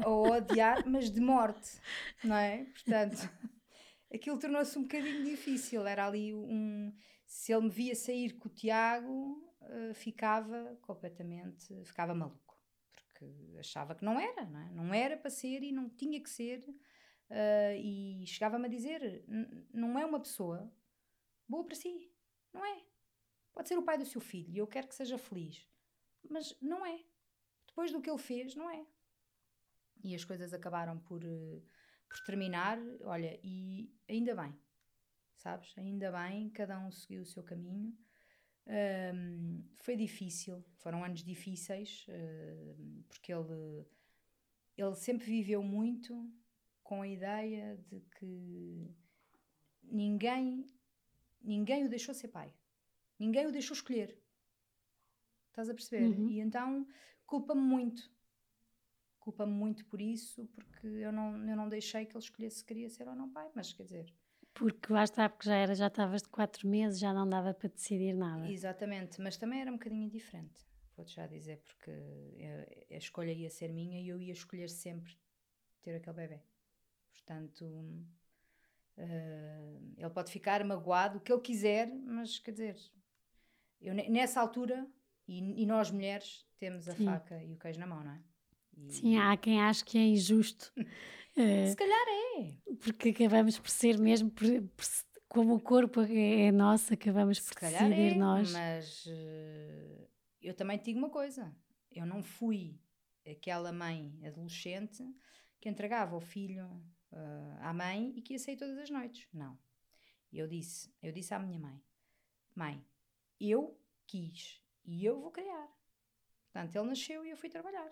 a 0.04 0.08
odiar, 0.08 0.88
mas 0.88 1.10
de 1.10 1.20
morte, 1.20 1.80
não 2.22 2.36
é? 2.36 2.64
Portanto, 2.64 3.30
aquilo 4.12 4.38
tornou-se 4.38 4.78
um 4.78 4.82
bocadinho 4.82 5.24
difícil. 5.24 5.86
Era 5.86 6.06
ali 6.06 6.34
um. 6.34 6.92
Se 7.26 7.52
ele 7.52 7.64
me 7.64 7.70
via 7.70 7.94
sair 7.94 8.32
com 8.38 8.48
o 8.48 8.52
Tiago, 8.52 9.42
uh, 9.62 9.94
ficava 9.94 10.78
completamente. 10.82 11.84
ficava 11.84 12.14
maluco. 12.14 12.58
Porque 12.92 13.56
achava 13.58 13.94
que 13.94 14.04
não 14.04 14.18
era, 14.18 14.44
não 14.44 14.60
é? 14.60 14.70
Não 14.70 14.94
era 14.94 15.16
para 15.16 15.30
ser 15.30 15.62
e 15.62 15.72
não 15.72 15.88
tinha 15.88 16.20
que 16.22 16.30
ser. 16.30 16.60
Uh, 17.30 17.76
e 17.76 18.24
chegava-me 18.26 18.66
a 18.66 18.70
dizer: 18.70 19.24
não 19.72 19.98
é 19.98 20.04
uma 20.04 20.20
pessoa 20.20 20.72
boa 21.48 21.64
para 21.64 21.74
si. 21.74 22.10
Não 22.52 22.64
é. 22.64 22.82
Pode 23.52 23.68
ser 23.68 23.78
o 23.78 23.82
pai 23.82 23.98
do 23.98 24.06
seu 24.06 24.20
filho 24.20 24.50
e 24.50 24.58
eu 24.58 24.66
quero 24.66 24.88
que 24.88 24.94
seja 24.94 25.18
feliz. 25.18 25.66
Mas 26.28 26.56
não 26.60 26.84
é. 26.84 27.00
Depois 27.66 27.90
do 27.90 28.00
que 28.00 28.10
ele 28.10 28.18
fez, 28.18 28.54
não 28.54 28.70
é. 28.70 28.84
E 30.02 30.14
as 30.14 30.24
coisas 30.24 30.52
acabaram 30.52 30.98
por, 30.98 31.22
uh, 31.24 31.62
por 32.08 32.20
terminar. 32.24 32.78
Olha, 33.02 33.38
e 33.42 33.90
ainda 34.08 34.34
bem. 34.34 34.54
Sabes? 35.36 35.76
Ainda 35.76 36.12
bem, 36.12 36.50
cada 36.50 36.78
um 36.78 36.90
seguiu 36.90 37.22
o 37.22 37.26
seu 37.26 37.42
caminho. 37.42 37.96
Um, 38.66 39.64
foi 39.76 39.96
difícil, 39.96 40.64
foram 40.76 41.02
anos 41.04 41.24
difíceis, 41.24 42.06
uh, 42.08 43.02
porque 43.08 43.32
ele, 43.32 43.84
ele 44.76 44.94
sempre 44.94 45.26
viveu 45.26 45.62
muito 45.62 46.32
com 46.82 47.02
a 47.02 47.08
ideia 47.08 47.76
de 47.88 48.00
que 48.00 48.94
ninguém 49.82 50.64
Ninguém 51.44 51.84
o 51.84 51.88
deixou 51.88 52.14
ser 52.14 52.28
pai. 52.28 52.52
Ninguém 53.18 53.46
o 53.46 53.52
deixou 53.52 53.74
escolher. 53.74 54.16
Estás 55.48 55.68
a 55.68 55.74
perceber? 55.74 56.06
Uhum. 56.06 56.28
E 56.28 56.40
então 56.40 56.86
culpa-me 57.26 57.60
muito. 57.60 58.10
Culpa-me 59.22 59.52
muito 59.52 59.84
por 59.86 60.00
isso, 60.00 60.46
porque 60.46 60.86
eu 60.86 61.12
não, 61.12 61.48
eu 61.48 61.56
não 61.56 61.68
deixei 61.68 62.04
que 62.04 62.12
ele 62.12 62.24
escolhesse 62.24 62.56
se 62.56 62.64
queria 62.64 62.88
ser 62.88 63.08
ou 63.08 63.14
não 63.14 63.30
pai, 63.30 63.48
mas 63.54 63.72
quer 63.72 63.84
dizer. 63.84 64.12
Porque 64.52 64.92
lá 64.92 65.04
está, 65.04 65.28
porque 65.28 65.48
já 65.48 65.56
era, 65.56 65.74
já 65.74 65.86
estavas 65.86 66.22
de 66.22 66.28
quatro 66.28 66.68
meses, 66.68 66.98
já 66.98 67.14
não 67.14 67.28
dava 67.28 67.54
para 67.54 67.68
decidir 67.68 68.14
nada. 68.14 68.50
Exatamente, 68.50 69.20
mas 69.20 69.36
também 69.36 69.60
era 69.60 69.70
um 69.70 69.76
bocadinho 69.76 70.10
diferente, 70.10 70.66
vou-te 70.96 71.14
já 71.14 71.26
dizer, 71.26 71.62
porque 71.64 71.90
a, 71.90 72.94
a 72.94 72.98
escolha 72.98 73.32
ia 73.32 73.48
ser 73.48 73.72
minha 73.72 74.00
e 74.00 74.08
eu 74.08 74.20
ia 74.20 74.32
escolher 74.32 74.68
sempre 74.68 75.16
ter 75.82 75.94
aquele 75.94 76.16
bebê. 76.16 76.42
Portanto, 77.12 77.64
Uh, 78.96 79.94
ele 79.96 80.10
pode 80.10 80.30
ficar 80.30 80.62
magoado, 80.64 81.16
o 81.16 81.20
que 81.20 81.32
ele 81.32 81.40
quiser, 81.40 81.88
mas 81.88 82.38
quer 82.38 82.50
dizer, 82.50 82.76
eu, 83.80 83.94
nessa 83.94 84.40
altura, 84.40 84.86
e, 85.26 85.62
e 85.62 85.66
nós 85.66 85.90
mulheres, 85.90 86.46
temos 86.58 86.88
a 86.88 86.94
Sim. 86.94 87.06
faca 87.06 87.42
e 87.42 87.52
o 87.52 87.58
queijo 87.58 87.80
na 87.80 87.86
mão, 87.86 88.04
não 88.04 88.12
é? 88.12 88.22
E... 88.76 88.92
Sim, 88.92 89.18
há 89.18 89.36
quem 89.36 89.60
ache 89.60 89.84
que 89.84 89.98
é 89.98 90.02
injusto. 90.02 90.72
Se 91.34 91.76
calhar 91.76 92.06
é. 92.38 92.54
Porque 92.80 93.08
acabamos 93.08 93.58
por 93.58 93.70
ser 93.70 93.98
mesmo, 93.98 94.30
por, 94.30 94.46
por, 94.46 94.84
como 95.28 95.54
o 95.54 95.60
corpo 95.60 96.02
é, 96.02 96.46
é 96.46 96.52
nosso, 96.52 96.92
acabamos 96.92 97.40
por 97.40 97.58
Se 97.58 97.70
decidir 97.70 98.12
é, 98.12 98.14
nós. 98.14 98.52
Mas 98.52 99.06
uh, 99.06 100.08
eu 100.42 100.54
também 100.54 100.76
te 100.76 100.86
digo 100.86 100.98
uma 100.98 101.08
coisa: 101.08 101.54
eu 101.90 102.04
não 102.04 102.22
fui 102.22 102.78
aquela 103.26 103.72
mãe 103.72 104.20
adolescente 104.26 105.02
que 105.58 105.68
entregava 105.68 106.16
o 106.16 106.20
filho 106.20 106.66
uh, 107.12 107.56
à 107.60 107.72
mãe 107.72 108.12
e 108.14 108.20
que 108.20 108.34
ia 108.34 108.38
sair 108.38 108.56
todas 108.56 108.76
as 108.76 108.90
noites. 108.90 109.26
Não. 109.32 109.58
Eu 110.30 110.46
disse, 110.46 110.92
eu 111.02 111.12
disse 111.12 111.32
à 111.32 111.38
minha 111.38 111.58
mãe: 111.58 111.82
Mãe, 112.54 112.84
eu 113.40 113.78
quis 114.06 114.62
e 114.84 115.04
eu 115.04 115.20
vou 115.20 115.30
criar. 115.30 115.68
Portanto, 116.52 116.76
ele 116.76 116.88
nasceu 116.88 117.24
e 117.24 117.30
eu 117.30 117.36
fui 117.36 117.48
trabalhar. 117.48 117.90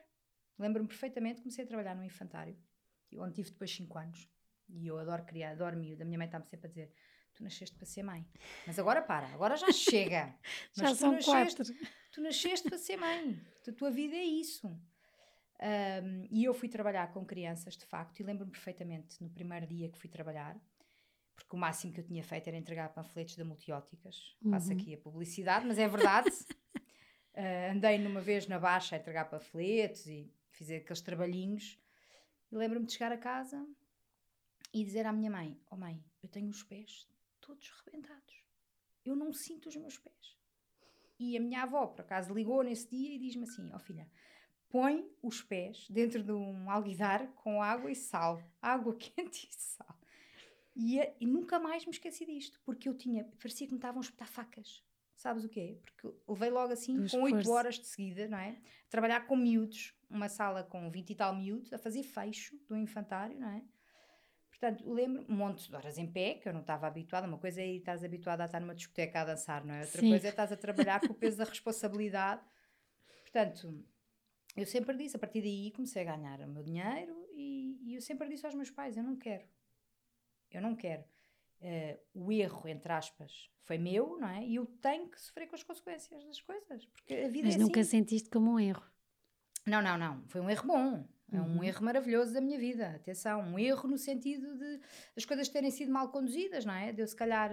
Lembro-me 0.60 0.88
perfeitamente, 0.88 1.40
comecei 1.40 1.64
a 1.64 1.66
trabalhar 1.66 1.94
no 1.94 2.04
infantário, 2.04 2.56
onde 3.14 3.34
tive 3.34 3.50
depois 3.50 3.74
5 3.74 3.98
anos. 3.98 4.28
E 4.68 4.86
eu 4.86 4.98
adoro 4.98 5.24
criar, 5.24 5.52
adoro 5.52 5.76
miúda. 5.76 6.04
A 6.04 6.06
minha 6.06 6.18
mãe 6.18 6.26
está-me 6.26 6.46
sempre 6.46 6.66
a 6.66 6.68
dizer: 6.68 6.92
Tu 7.34 7.42
nasceste 7.42 7.76
para 7.76 7.86
ser 7.86 8.02
mãe. 8.02 8.26
Mas 8.66 8.78
agora 8.78 9.02
para, 9.02 9.26
agora 9.28 9.56
já 9.56 9.72
chega. 9.72 10.34
já 10.72 10.84
Mas 10.84 10.98
são 10.98 11.12
nasceste, 11.12 11.56
quatro. 11.64 11.88
Tu 12.12 12.20
nasceste 12.20 12.68
para 12.68 12.78
ser 12.78 12.96
mãe. 12.96 13.40
A 13.66 13.72
tua 13.72 13.90
vida 13.90 14.14
é 14.14 14.24
isso. 14.24 14.66
Um, 14.68 16.26
e 16.30 16.44
eu 16.44 16.54
fui 16.54 16.68
trabalhar 16.68 17.12
com 17.12 17.24
crianças, 17.24 17.76
de 17.76 17.84
facto, 17.84 18.20
e 18.20 18.22
lembro-me 18.22 18.50
perfeitamente 18.50 19.22
no 19.22 19.28
primeiro 19.28 19.66
dia 19.66 19.90
que 19.90 19.98
fui 19.98 20.08
trabalhar, 20.08 20.58
porque 21.36 21.54
o 21.54 21.58
máximo 21.58 21.92
que 21.92 22.00
eu 22.00 22.04
tinha 22.04 22.24
feito 22.24 22.48
era 22.48 22.56
entregar 22.56 22.88
panfletos 22.88 23.36
da 23.36 23.44
Multióticas. 23.44 24.36
Uhum. 24.42 24.52
Faço 24.52 24.72
aqui 24.72 24.94
a 24.94 24.98
publicidade, 24.98 25.66
mas 25.66 25.78
é 25.78 25.86
verdade. 25.86 26.30
uh, 26.30 27.70
andei 27.72 27.98
numa 27.98 28.20
vez 28.20 28.46
na 28.46 28.58
Baixa 28.58 28.96
a 28.96 28.98
entregar 28.98 29.26
panfletos 29.26 30.06
e 30.06 30.32
fiz 30.60 30.70
aqueles 30.70 31.00
trabalhinhos. 31.00 31.78
E 32.52 32.56
lembro-me 32.56 32.84
de 32.84 32.92
chegar 32.92 33.12
a 33.12 33.16
casa 33.16 33.66
e 34.74 34.84
dizer 34.84 35.06
à 35.06 35.12
minha 35.12 35.30
mãe: 35.30 35.58
Oh 35.70 35.76
mãe, 35.76 36.04
eu 36.22 36.28
tenho 36.28 36.50
os 36.50 36.62
pés 36.62 37.08
todos 37.40 37.70
rebentados. 37.84 38.44
Eu 39.04 39.16
não 39.16 39.32
sinto 39.32 39.68
os 39.68 39.76
meus 39.76 39.96
pés. 39.96 40.38
E 41.18 41.36
a 41.36 41.40
minha 41.40 41.62
avó, 41.62 41.86
por 41.86 42.02
acaso, 42.02 42.34
ligou 42.34 42.62
nesse 42.62 42.88
dia 42.88 43.14
e 43.14 43.18
diz-me 43.18 43.44
assim: 43.44 43.70
oh, 43.74 43.78
filha, 43.78 44.06
põe 44.68 45.10
os 45.22 45.42
pés 45.42 45.88
dentro 45.88 46.22
de 46.22 46.32
um 46.32 46.70
alguidar 46.70 47.26
com 47.32 47.62
água 47.62 47.90
e 47.90 47.96
sal, 47.96 48.42
água 48.60 48.94
quente 48.96 49.48
e 49.48 49.54
sal. 49.54 49.98
E, 50.76 50.98
e, 51.18 51.26
nunca 51.26 51.58
mais 51.58 51.84
me 51.84 51.90
esqueci 51.90 52.24
disto, 52.24 52.60
porque 52.64 52.88
eu 52.88 52.94
tinha, 52.94 53.24
parecia 53.38 53.66
que 53.66 53.72
me 53.72 53.78
estavam 53.78 54.00
a 54.00 54.04
espetar 54.04 54.28
facas. 54.28 54.82
Sabes 55.20 55.44
o 55.44 55.50
quê? 55.50 55.78
Porque 55.82 56.16
levei 56.26 56.48
logo 56.48 56.72
assim, 56.72 56.96
com 56.96 57.04
esforço. 57.04 57.36
8 57.36 57.50
horas 57.50 57.78
de 57.78 57.86
seguida, 57.86 58.26
não 58.26 58.38
é? 58.38 58.52
A 58.52 58.88
trabalhar 58.88 59.26
com 59.26 59.36
miúdos, 59.36 59.94
uma 60.08 60.30
sala 60.30 60.64
com 60.64 60.90
20 60.90 61.10
e 61.10 61.14
tal 61.14 61.36
miúdos, 61.36 61.70
a 61.74 61.78
fazer 61.78 62.02
fecho 62.02 62.56
do 62.66 62.74
infantário, 62.74 63.38
não 63.38 63.50
é? 63.50 63.62
Portanto, 64.48 64.90
lembro 64.90 65.26
um 65.28 65.36
monte 65.36 65.68
de 65.68 65.76
horas 65.76 65.98
em 65.98 66.10
pé, 66.10 66.36
que 66.36 66.48
eu 66.48 66.54
não 66.54 66.62
estava 66.62 66.86
habituada. 66.86 67.26
Uma 67.26 67.36
coisa 67.36 67.60
é 67.60 67.66
estás 67.66 68.02
habituada 68.02 68.44
a 68.44 68.46
estar 68.46 68.60
numa 68.60 68.74
discoteca 68.74 69.20
a 69.20 69.24
dançar, 69.26 69.62
não 69.62 69.74
é? 69.74 69.82
Outra 69.82 70.00
Sim. 70.00 70.08
coisa 70.08 70.26
é 70.26 70.30
estás 70.30 70.52
a 70.52 70.56
trabalhar 70.56 71.00
com 71.00 71.12
o 71.12 71.14
peso 71.14 71.36
da 71.36 71.44
responsabilidade. 71.44 72.40
Portanto, 73.20 73.84
eu 74.56 74.64
sempre 74.64 74.96
disse, 74.96 75.16
a 75.16 75.18
partir 75.18 75.42
daí 75.42 75.70
comecei 75.72 76.00
a 76.00 76.16
ganhar 76.16 76.40
o 76.40 76.48
meu 76.48 76.62
dinheiro 76.62 77.26
e, 77.34 77.78
e 77.82 77.94
eu 77.94 78.00
sempre 78.00 78.26
disse 78.26 78.46
aos 78.46 78.54
meus 78.54 78.70
pais: 78.70 78.96
eu 78.96 79.02
não 79.02 79.16
quero. 79.16 79.44
Eu 80.50 80.62
não 80.62 80.74
quero. 80.74 81.04
Uh, 81.60 81.98
o 82.14 82.32
erro, 82.32 82.66
entre 82.68 82.90
aspas, 82.92 83.50
foi 83.64 83.76
meu, 83.76 84.18
não 84.18 84.28
é? 84.28 84.46
E 84.46 84.54
eu 84.54 84.66
tenho 84.66 85.08
que 85.08 85.20
sofrer 85.20 85.46
com 85.46 85.54
as 85.54 85.62
consequências 85.62 86.24
das 86.24 86.40
coisas, 86.40 86.86
porque 86.86 87.14
a 87.14 87.28
vida 87.28 87.46
Mas 87.46 87.56
é 87.56 87.58
nunca 87.58 87.80
assim. 87.80 87.90
sentiste 87.90 88.30
como 88.30 88.52
um 88.52 88.58
erro? 88.58 88.82
Não, 89.66 89.82
não, 89.82 89.98
não. 89.98 90.24
Foi 90.28 90.40
um 90.40 90.48
erro 90.48 90.66
bom. 90.66 91.04
É 91.32 91.40
um 91.40 91.58
uhum. 91.58 91.64
erro 91.64 91.84
maravilhoso 91.84 92.32
da 92.32 92.40
minha 92.40 92.58
vida. 92.58 92.88
Atenção, 92.96 93.40
um 93.40 93.58
erro 93.58 93.86
no 93.86 93.96
sentido 93.96 94.56
de 94.58 94.80
as 95.16 95.24
coisas 95.24 95.48
terem 95.48 95.70
sido 95.70 95.92
mal 95.92 96.08
conduzidas, 96.08 96.64
não 96.64 96.74
é? 96.74 96.92
De 96.92 97.02
eu, 97.02 97.06
se 97.06 97.14
calhar, 97.14 97.52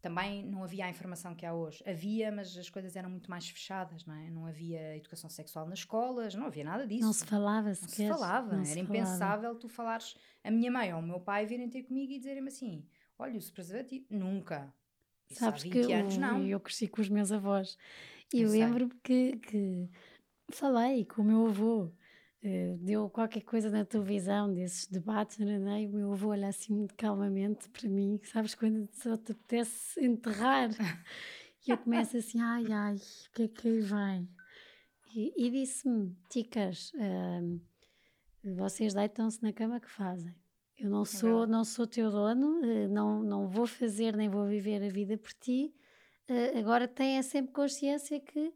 também 0.00 0.46
não 0.46 0.62
havia 0.62 0.86
a 0.86 0.88
informação 0.88 1.34
que 1.34 1.44
há 1.44 1.52
hoje. 1.52 1.82
Havia, 1.86 2.30
mas 2.32 2.56
as 2.56 2.70
coisas 2.70 2.96
eram 2.96 3.10
muito 3.10 3.28
mais 3.28 3.48
fechadas, 3.48 4.06
não 4.06 4.14
é? 4.14 4.30
Não 4.30 4.46
havia 4.46 4.96
educação 4.96 5.28
sexual 5.28 5.66
nas 5.66 5.80
escolas, 5.80 6.34
não 6.34 6.46
havia 6.46 6.64
nada 6.64 6.86
disso. 6.86 7.04
Não 7.04 7.12
se 7.12 7.26
falava 7.26 7.74
sequer. 7.74 8.08
Não 8.08 8.14
se 8.14 8.20
falava. 8.20 8.52
Não 8.52 8.62
Era 8.62 8.64
se 8.64 8.78
impensável 8.78 9.42
falava. 9.42 9.58
tu 9.58 9.68
falares 9.68 10.16
a 10.42 10.50
minha 10.50 10.70
mãe 10.70 10.94
ou 10.94 11.00
o 11.00 11.02
meu 11.02 11.20
pai 11.20 11.44
virem 11.44 11.68
ter 11.68 11.82
comigo 11.82 12.12
e 12.12 12.18
dizerem-me 12.18 12.48
assim: 12.48 12.86
olha, 13.18 13.38
o 13.38 13.52
preservativo. 13.52 14.06
Nunca. 14.10 14.72
Isso 15.28 15.40
Sabes 15.40 15.64
que 15.64 15.92
anos, 15.92 16.14
eu, 16.14 16.20
não. 16.20 16.46
eu 16.46 16.60
cresci 16.60 16.86
com 16.86 17.00
os 17.00 17.08
meus 17.08 17.32
avós. 17.32 17.76
E 18.32 18.40
eu, 18.40 18.46
eu 18.46 18.50
lembro 18.50 18.88
que, 19.02 19.36
que 19.38 19.88
falei 20.50 21.04
com 21.04 21.22
o 21.22 21.24
meu 21.24 21.46
avô. 21.46 21.90
Uh, 22.44 22.76
deu 22.78 23.10
qualquer 23.10 23.40
coisa 23.40 23.70
na 23.70 23.84
televisão 23.84 24.52
desses 24.52 24.86
debates, 24.86 25.38
não 25.38 25.68
é? 25.68 25.82
E 25.82 25.86
o 25.86 25.92
meu 25.92 26.12
avô 26.12 26.28
olha 26.28 26.48
assim 26.48 26.72
muito 26.72 26.94
calmamente 26.94 27.68
para 27.70 27.88
mim, 27.88 28.20
sabes, 28.22 28.54
quando 28.54 28.88
só 28.92 29.16
te 29.16 29.32
apetece 29.32 30.04
enterrar. 30.04 30.68
e 31.66 31.72
eu 31.72 31.78
começo 31.78 32.16
assim, 32.16 32.40
ai, 32.40 32.70
ai, 32.70 32.94
o 32.94 33.32
que 33.34 33.42
é 33.42 33.48
que 33.48 33.68
aí 33.68 33.80
vem? 33.80 34.28
E, 35.14 35.46
e 35.46 35.50
disse-me, 35.50 36.14
ticas, 36.28 36.92
uh, 36.92 37.60
vocês 38.54 38.94
deitam-se 38.94 39.42
na 39.42 39.52
cama 39.52 39.80
que 39.80 39.90
fazem. 39.90 40.34
Eu 40.78 40.90
não 40.90 41.04
sou, 41.04 41.46
não 41.46 41.64
sou 41.64 41.86
teu 41.86 42.10
dono, 42.10 42.60
uh, 42.60 42.88
não, 42.88 43.22
não 43.22 43.48
vou 43.48 43.66
fazer 43.66 44.16
nem 44.16 44.28
vou 44.28 44.46
viver 44.46 44.82
a 44.82 44.88
vida 44.88 45.16
por 45.16 45.32
ti. 45.32 45.74
agora 46.58 46.86
tenha 46.86 47.22
sempre 47.22 47.52
consciência 47.52 48.20
que 48.20 48.52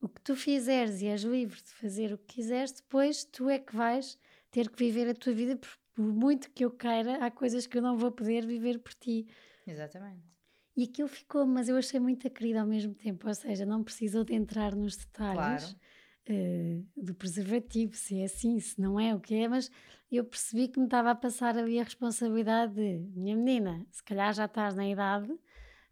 o 0.00 0.08
que 0.08 0.20
tu 0.20 0.36
fizeres 0.36 1.02
e 1.02 1.06
és 1.06 1.22
livre 1.22 1.60
de 1.60 1.70
fazer 1.70 2.12
o 2.12 2.18
que 2.18 2.36
quiseres, 2.36 2.72
depois 2.72 3.24
tu 3.24 3.48
é 3.48 3.58
que 3.58 3.74
vais 3.74 4.18
ter 4.50 4.68
que 4.68 4.78
viver 4.78 5.08
a 5.08 5.14
tua 5.14 5.32
vida, 5.32 5.56
por, 5.56 5.68
por 5.94 6.04
muito 6.04 6.50
que 6.50 6.64
eu 6.64 6.70
queira, 6.70 7.24
há 7.24 7.30
coisas 7.30 7.66
que 7.66 7.76
eu 7.76 7.82
não 7.82 7.96
vou 7.96 8.12
poder 8.12 8.46
viver 8.46 8.78
por 8.78 8.94
ti. 8.94 9.26
Exatamente. 9.66 10.22
E 10.76 10.84
aquilo 10.84 11.08
ficou, 11.08 11.44
mas 11.44 11.68
eu 11.68 11.76
achei 11.76 11.98
muito 11.98 12.30
querida 12.30 12.60
ao 12.60 12.66
mesmo 12.66 12.94
tempo, 12.94 13.26
ou 13.26 13.34
seja, 13.34 13.66
não 13.66 13.82
precisou 13.82 14.22
de 14.22 14.34
entrar 14.34 14.76
nos 14.76 14.96
detalhes 14.96 15.64
claro. 15.64 15.80
Uh, 16.28 16.86
do 16.96 17.14
preservativo, 17.14 17.94
se 17.94 18.20
é 18.20 18.24
assim, 18.24 18.58
se 18.60 18.80
não 18.80 18.98
é, 18.98 19.14
o 19.14 19.20
que 19.20 19.34
é, 19.34 19.48
mas 19.48 19.70
eu 20.10 20.24
percebi 20.24 20.68
que 20.68 20.78
me 20.78 20.86
estava 20.86 21.10
a 21.10 21.14
passar 21.14 21.56
ali 21.56 21.78
a 21.78 21.84
responsabilidade 21.84 22.74
de, 22.74 22.98
minha 23.14 23.36
menina, 23.36 23.86
se 23.90 24.02
calhar 24.02 24.32
já 24.32 24.46
estás 24.46 24.74
na 24.74 24.88
idade, 24.88 25.28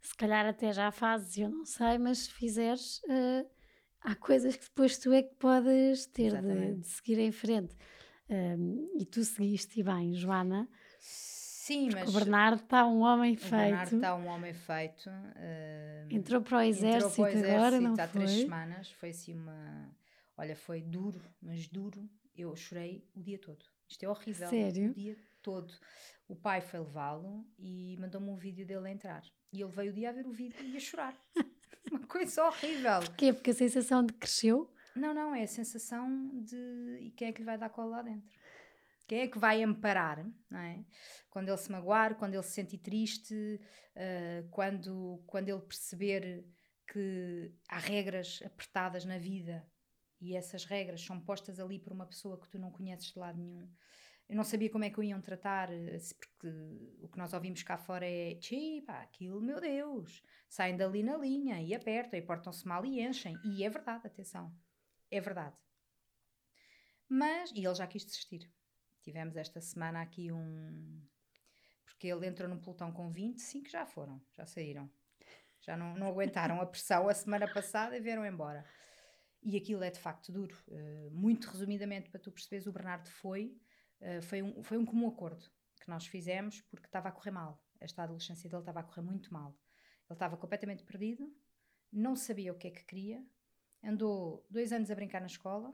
se 0.01 0.15
calhar 0.15 0.45
até 0.45 0.71
já 0.71 0.91
fazes, 0.91 1.37
eu 1.37 1.49
não 1.49 1.65
sei, 1.65 1.97
mas 1.97 2.19
se 2.19 2.31
fizeres, 2.31 2.99
uh, 3.03 3.47
há 4.01 4.15
coisas 4.15 4.55
que 4.55 4.65
depois 4.65 4.97
tu 4.97 5.11
é 5.11 5.21
que 5.21 5.35
podes 5.35 6.05
ter 6.07 6.41
de, 6.41 6.75
de, 6.75 6.87
seguir 6.87 7.19
em 7.19 7.31
frente. 7.31 7.75
Um, 8.29 8.91
e 8.99 9.05
tu 9.05 9.23
seguiste 9.23 9.81
bem, 9.81 10.13
Joana. 10.13 10.67
Sim, 10.99 11.89
mas. 11.93 12.09
O 12.09 12.13
Bernardo 12.13 12.61
está 12.61 12.85
um 12.87 13.01
homem 13.01 13.35
feito. 13.35 13.53
O 13.53 13.57
Bernardo 13.57 13.95
está 13.95 14.15
um 14.15 14.27
homem 14.27 14.53
feito. 14.53 15.09
Uh, 15.09 16.07
entrou 16.09 16.41
para 16.41 16.59
o 16.59 16.61
exército, 16.61 17.15
para 17.15 17.23
o 17.23 17.27
exército 17.27 17.55
agora, 17.55 17.81
não 17.81 17.93
há 17.93 18.07
foi? 18.07 18.21
três 18.21 18.31
semanas. 18.41 18.91
Foi 18.91 19.09
assim 19.09 19.33
uma. 19.33 19.89
Olha, 20.37 20.55
foi 20.55 20.81
duro, 20.81 21.21
mas 21.41 21.67
duro. 21.67 22.07
Eu 22.35 22.55
chorei 22.55 23.03
o 23.15 23.21
dia 23.21 23.39
todo. 23.39 23.65
Isto 23.89 24.03
é 24.03 24.09
horrível. 24.09 24.47
Sério? 24.47 24.91
O 24.91 24.93
dia 24.93 25.17
todo. 25.41 25.73
O 26.27 26.35
pai 26.35 26.61
foi 26.61 26.79
levá-lo 26.79 27.43
e 27.57 27.97
mandou-me 27.99 28.29
um 28.29 28.35
vídeo 28.35 28.65
dele 28.65 28.87
a 28.87 28.91
entrar. 28.91 29.23
E 29.51 29.61
ele 29.61 29.71
veio 29.71 29.91
o 29.91 29.95
dia 29.95 30.09
a 30.09 30.13
ver 30.13 30.27
o 30.27 30.31
vídeo 30.31 30.63
e 30.63 30.77
a 30.77 30.79
chorar. 30.79 31.17
Uma 31.89 32.05
coisa 32.05 32.45
horrível. 32.45 32.99
Porquê? 32.99 33.33
Porque 33.33 33.51
a 33.51 33.55
sensação 33.55 34.05
de 34.05 34.13
cresceu? 34.13 34.71
Não, 34.95 35.13
não, 35.13 35.33
é 35.33 35.43
a 35.43 35.47
sensação 35.47 36.29
de. 36.43 36.97
E 37.01 37.11
quem 37.11 37.29
é 37.29 37.31
que 37.31 37.39
lhe 37.39 37.45
vai 37.45 37.57
dar 37.57 37.69
cola 37.69 37.97
lá 37.97 38.01
dentro? 38.01 38.29
Quem 39.07 39.21
é 39.21 39.27
que 39.27 39.39
vai 39.39 39.63
amparar, 39.63 40.25
não 40.49 40.59
é? 40.59 40.83
Quando 41.29 41.47
ele 41.47 41.57
se 41.57 41.71
magoar, 41.71 42.15
quando 42.15 42.33
ele 42.33 42.43
se 42.43 42.51
sentir 42.51 42.79
triste, 42.79 43.33
uh, 43.95 44.49
quando, 44.49 45.23
quando 45.25 45.47
ele 45.47 45.61
perceber 45.61 46.45
que 46.91 47.53
há 47.69 47.79
regras 47.79 48.41
apertadas 48.45 49.05
na 49.05 49.17
vida 49.17 49.65
e 50.19 50.35
essas 50.35 50.65
regras 50.65 51.01
são 51.01 51.19
postas 51.19 51.59
ali 51.59 51.79
por 51.79 51.93
uma 51.93 52.05
pessoa 52.05 52.39
que 52.39 52.49
tu 52.49 52.57
não 52.59 52.71
conheces 52.71 53.11
de 53.11 53.19
lado 53.19 53.37
nenhum 53.37 53.69
eu 54.29 54.35
não 54.35 54.43
sabia 54.43 54.69
como 54.69 54.83
é 54.83 54.89
que 54.89 54.99
o 54.99 55.03
iam 55.03 55.21
tratar, 55.21 55.71
eh, 55.71 55.97
porque 56.17 56.47
o 57.01 57.07
que 57.07 57.17
nós 57.17 57.33
ouvimos 57.33 57.63
cá 57.63 57.77
fora 57.77 58.05
é 58.05 58.35
tchê, 58.35 58.83
pá, 58.85 59.01
aquilo, 59.01 59.41
meu 59.41 59.59
Deus, 59.61 60.21
saem 60.49 60.75
dali 60.75 61.01
na 61.01 61.17
linha 61.17 61.61
e 61.61 61.73
apertam 61.73 62.19
e 62.19 62.21
portam-se 62.21 62.67
mal 62.67 62.85
e 62.85 63.01
enchem. 63.01 63.37
E 63.45 63.63
é 63.63 63.69
verdade, 63.69 64.05
atenção, 64.05 64.53
é 65.09 65.21
verdade. 65.21 65.55
Mas, 67.07 67.51
e 67.51 67.65
ele 67.65 67.75
já 67.75 67.87
quis 67.87 68.03
desistir. 68.03 68.51
Tivemos 69.01 69.37
esta 69.37 69.61
semana 69.61 70.01
aqui 70.01 70.29
um. 70.29 71.01
Porque 71.85 72.07
ele 72.07 72.27
entrou 72.27 72.49
num 72.49 72.59
pelotão 72.59 72.91
com 72.91 73.09
25, 73.09 73.69
já 73.69 73.85
foram, 73.85 74.21
já 74.33 74.45
saíram. 74.45 74.91
Já 75.61 75.77
não, 75.77 75.95
não 75.95 76.07
aguentaram 76.07 76.61
a 76.61 76.65
pressão 76.65 77.07
a 77.07 77.13
semana 77.13 77.51
passada 77.51 77.95
e 77.95 78.01
vieram 78.01 78.25
embora. 78.25 78.65
E 79.43 79.55
aquilo 79.55 79.83
é 79.83 79.89
de 79.91 79.99
facto 79.99 80.31
duro. 80.31 80.55
Uh, 80.67 81.11
muito 81.11 81.45
resumidamente, 81.45 82.09
para 82.09 82.19
tu 82.19 82.31
perceberes, 82.31 82.67
o 82.67 82.71
Bernardo 82.71 83.09
foi 83.09 83.55
eh, 83.99 84.21
foi, 84.21 84.41
um, 84.41 84.63
foi 84.63 84.77
um 84.77 84.85
comum 84.85 85.07
acordo 85.07 85.49
que 85.81 85.89
nós 85.89 86.05
fizemos 86.05 86.61
porque 86.61 86.87
estava 86.87 87.09
a 87.09 87.11
correr 87.11 87.31
mal. 87.31 87.61
Esta 87.79 88.03
adolescência 88.03 88.49
dele 88.49 88.61
estava 88.61 88.79
a 88.79 88.83
correr 88.83 89.01
muito 89.01 89.33
mal. 89.33 89.57
Ele 90.09 90.15
estava 90.15 90.37
completamente 90.37 90.83
perdido, 90.83 91.33
não 91.91 92.15
sabia 92.15 92.51
o 92.51 92.57
que 92.57 92.67
é 92.67 92.71
que 92.71 92.83
queria, 92.85 93.23
andou 93.83 94.45
dois 94.49 94.71
anos 94.71 94.89
a 94.89 94.95
brincar 94.95 95.19
na 95.19 95.27
escola, 95.27 95.73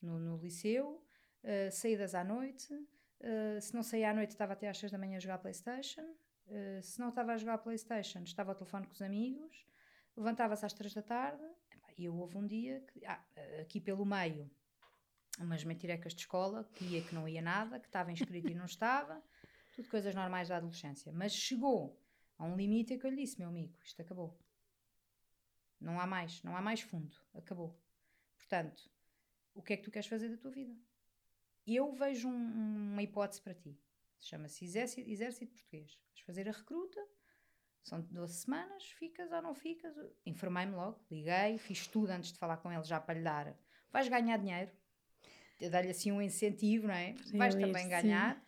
no, 0.00 0.18
no 0.18 0.36
liceu, 0.36 1.04
uh, 1.42 1.72
saídas 1.72 2.14
à 2.14 2.22
noite. 2.22 2.72
Uh, 2.74 3.60
se 3.60 3.72
não 3.72 3.82
saía 3.82 4.10
à 4.10 4.14
noite, 4.14 4.30
estava 4.30 4.52
até 4.52 4.68
às 4.68 4.78
seis 4.78 4.92
da 4.92 4.98
manhã 4.98 5.16
a 5.16 5.20
jogar 5.20 5.38
Playstation. 5.38 6.04
Uh, 6.46 6.82
se 6.82 7.00
não 7.00 7.08
estava 7.08 7.32
a 7.32 7.36
jogar 7.36 7.58
Playstation, 7.58 8.22
estava 8.24 8.50
ao 8.50 8.54
telefone 8.54 8.86
com 8.86 8.92
os 8.92 9.02
amigos. 9.02 9.66
Levantava-se 10.16 10.66
às 10.66 10.72
três 10.72 10.92
da 10.92 11.02
tarde. 11.02 11.42
E 11.96 12.04
eu 12.04 12.16
houve 12.16 12.36
um 12.36 12.46
dia 12.46 12.80
que, 12.92 13.04
ah, 13.04 13.22
aqui 13.60 13.80
pelo 13.80 14.04
meio, 14.04 14.50
umas 15.38 15.64
mentirecas 15.64 16.14
de 16.14 16.20
escola, 16.20 16.68
que 16.74 16.84
ia 16.84 17.02
que 17.02 17.14
não 17.14 17.28
ia 17.28 17.42
nada, 17.42 17.78
que 17.78 17.86
estava 17.86 18.12
inscrito 18.12 18.50
e 18.50 18.54
não 18.54 18.66
estava, 18.66 19.22
tudo 19.74 19.88
coisas 19.88 20.14
normais 20.14 20.48
da 20.48 20.56
adolescência. 20.56 21.12
Mas 21.12 21.32
chegou 21.32 21.98
Há 22.42 22.44
um 22.44 22.56
limite 22.56 22.98
que 22.98 23.06
eu 23.06 23.10
lhe 23.10 23.22
disse, 23.22 23.38
meu 23.38 23.48
amigo, 23.48 23.72
isto 23.84 24.02
acabou. 24.02 24.36
Não 25.80 26.00
há 26.00 26.06
mais, 26.08 26.42
não 26.42 26.56
há 26.56 26.60
mais 26.60 26.80
fundo, 26.80 27.16
acabou. 27.34 27.80
Portanto, 28.36 28.90
o 29.54 29.62
que 29.62 29.74
é 29.74 29.76
que 29.76 29.84
tu 29.84 29.92
queres 29.92 30.08
fazer 30.08 30.28
da 30.28 30.36
tua 30.36 30.50
vida? 30.50 30.76
Eu 31.64 31.92
vejo 31.92 32.28
um, 32.28 32.92
uma 32.92 33.00
hipótese 33.00 33.40
para 33.40 33.54
ti. 33.54 33.78
Chama-se 34.18 34.64
exército, 34.64 35.08
exército 35.08 35.52
Português. 35.52 35.96
Vais 36.10 36.20
fazer 36.26 36.48
a 36.48 36.52
recruta, 36.52 37.00
são 37.82 38.00
12 38.00 38.34
semanas, 38.34 38.84
ficas 38.84 39.32
ou 39.32 39.42
não 39.42 39.54
ficas? 39.54 39.94
Informei-me 40.24 40.72
logo, 40.72 41.00
liguei, 41.10 41.58
fiz 41.58 41.86
tudo 41.86 42.10
antes 42.10 42.32
de 42.32 42.38
falar 42.38 42.58
com 42.58 42.72
ele 42.72 42.84
já 42.84 43.00
para 43.00 43.14
lhe 43.14 43.24
dar. 43.24 43.56
Vais 43.90 44.08
ganhar 44.08 44.36
dinheiro, 44.36 44.70
dar-lhe 45.70 45.90
assim 45.90 46.12
um 46.12 46.22
incentivo, 46.22 46.86
não 46.86 46.94
é? 46.94 47.16
Sim, 47.16 47.38
Vais 47.38 47.54
também 47.54 47.88
ganhar. 47.88 48.42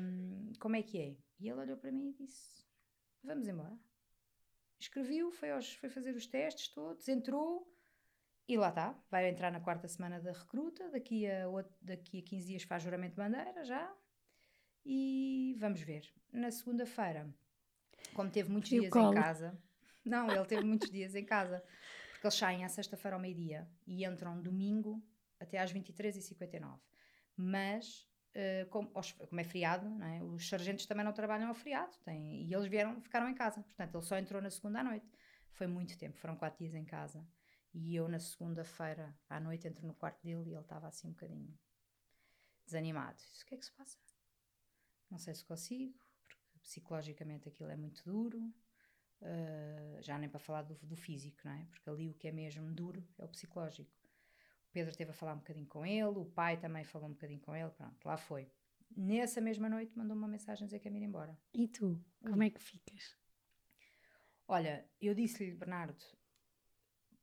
Um, 0.00 0.52
como 0.58 0.76
é 0.76 0.82
que 0.82 0.98
é? 0.98 1.16
E 1.38 1.48
ele 1.48 1.60
olhou 1.60 1.76
para 1.76 1.92
mim 1.92 2.10
e 2.10 2.24
disse: 2.24 2.66
Vamos 3.22 3.46
embora. 3.46 3.78
Escreviu, 4.80 5.30
foi, 5.32 5.50
aos, 5.50 5.74
foi 5.74 5.88
fazer 5.88 6.14
os 6.14 6.26
testes 6.26 6.68
todos, 6.68 7.08
entrou 7.08 7.72
e 8.48 8.56
lá 8.56 8.68
está. 8.68 9.00
Vai 9.10 9.28
entrar 9.28 9.50
na 9.50 9.60
quarta 9.60 9.88
semana 9.88 10.20
da 10.20 10.32
recruta. 10.32 10.88
Daqui 10.90 11.26
a, 11.26 11.44
daqui 11.80 12.18
a 12.18 12.22
15 12.22 12.46
dias 12.46 12.62
faz 12.62 12.82
juramento 12.82 13.12
de 13.12 13.16
bandeira 13.16 13.64
já. 13.64 13.92
E 14.84 15.56
vamos 15.58 15.80
ver. 15.80 16.12
Na 16.32 16.50
segunda-feira 16.50 17.32
como 18.18 18.32
teve 18.32 18.50
muitos 18.50 18.68
dias 18.68 18.92
em 18.96 19.14
casa. 19.14 19.56
Não, 20.04 20.28
ele 20.28 20.44
teve 20.44 20.64
muitos 20.64 20.90
dias 20.90 21.14
em 21.14 21.24
casa. 21.24 21.62
Porque 22.10 22.26
eles 22.26 22.34
saem 22.34 22.64
à 22.64 22.68
sexta-feira 22.68 23.14
ao 23.14 23.22
meio-dia 23.22 23.70
e 23.86 24.04
entram 24.04 24.42
domingo 24.42 25.00
até 25.38 25.56
às 25.56 25.72
23h59. 25.72 26.80
Mas, 27.36 28.08
uh, 28.34 28.68
como, 28.70 28.90
como, 28.90 29.40
é 29.40 29.44
feriado, 29.44 29.86
é? 30.02 30.20
os 30.24 30.48
sargentos 30.48 30.84
também 30.84 31.04
não 31.04 31.12
trabalham 31.12 31.46
ao 31.46 31.54
feriado. 31.54 31.96
Têm, 32.04 32.42
e 32.44 32.52
eles 32.52 32.66
vieram, 32.66 33.00
ficaram 33.00 33.28
em 33.28 33.34
casa. 33.36 33.62
Portanto, 33.62 33.94
ele 33.94 34.04
só 34.04 34.18
entrou 34.18 34.42
na 34.42 34.50
segunda 34.50 34.80
à 34.80 34.82
noite. 34.82 35.08
Foi 35.52 35.68
muito 35.68 35.96
tempo, 35.96 36.18
foram 36.18 36.34
quatro 36.34 36.58
dias 36.58 36.74
em 36.74 36.84
casa. 36.84 37.24
E 37.72 37.94
eu, 37.94 38.08
na 38.08 38.18
segunda-feira 38.18 39.16
à 39.28 39.38
noite, 39.38 39.68
entro 39.68 39.86
no 39.86 39.94
quarto 39.94 40.20
dele 40.24 40.50
e 40.50 40.54
ele 40.54 40.60
estava 40.60 40.88
assim 40.88 41.06
um 41.06 41.12
bocadinho 41.12 41.56
desanimado. 42.66 43.16
Disse, 43.16 43.44
o 43.44 43.46
que 43.46 43.54
é 43.54 43.58
que 43.58 43.64
se 43.64 43.72
passa? 43.74 43.96
Não 45.08 45.18
sei 45.18 45.36
se 45.36 45.44
consigo 45.44 46.07
psicologicamente 46.68 47.48
aquilo 47.48 47.70
é 47.70 47.76
muito 47.76 48.04
duro, 48.04 48.38
uh, 49.22 50.02
já 50.02 50.18
nem 50.18 50.28
para 50.28 50.38
falar 50.38 50.62
do, 50.62 50.74
do, 50.74 50.96
físico, 50.96 51.40
não 51.44 51.52
é? 51.52 51.66
Porque 51.70 51.88
ali 51.88 52.10
o 52.10 52.14
que 52.14 52.28
é 52.28 52.32
mesmo 52.32 52.70
duro 52.72 53.02
é 53.18 53.24
o 53.24 53.28
psicológico. 53.28 53.90
O 54.68 54.70
Pedro 54.70 54.94
teve 54.94 55.10
a 55.10 55.14
falar 55.14 55.32
um 55.32 55.38
bocadinho 55.38 55.66
com 55.66 55.84
ele, 55.84 56.18
o 56.18 56.26
pai 56.26 56.58
também 56.58 56.84
falou 56.84 57.08
um 57.08 57.12
bocadinho 57.12 57.40
com 57.40 57.56
ele, 57.56 57.70
pronto, 57.70 58.04
lá 58.04 58.18
foi. 58.18 58.50
Nessa 58.94 59.40
mesma 59.40 59.68
noite 59.68 59.96
mandou 59.96 60.14
uma 60.14 60.28
mensagem 60.28 60.64
a 60.64 60.66
dizer 60.66 60.78
que 60.78 60.88
ia 60.88 60.96
ir 60.96 61.02
embora. 61.02 61.38
E 61.54 61.66
tu, 61.68 62.04
como 62.20 62.42
é 62.42 62.50
que 62.50 62.60
ficas? 62.60 63.16
Olha, 64.46 64.86
eu 65.00 65.14
disse-lhe, 65.14 65.54
Bernardo, 65.54 66.04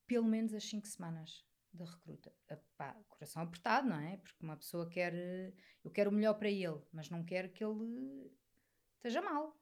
pelo 0.08 0.28
menos 0.28 0.54
as 0.56 0.64
5 0.64 0.88
semanas 0.88 1.46
da 1.72 1.86
recruta. 1.86 2.34
Pá, 2.78 2.94
coração 3.10 3.44
apertado, 3.44 3.88
não 3.88 4.00
é? 4.00 4.18
Porque 4.18 4.44
uma 4.44 4.58
pessoa 4.58 4.90
quer. 4.90 5.14
Eu 5.84 5.92
quero 5.92 6.10
o 6.10 6.14
melhor 6.14 6.36
para 6.36 6.50
ele, 6.50 6.82
mas 6.92 7.10
não 7.10 7.24
quero 7.24 7.50
que 7.50 7.64
ele 7.64 8.32
esteja 9.08 9.22
mal, 9.22 9.56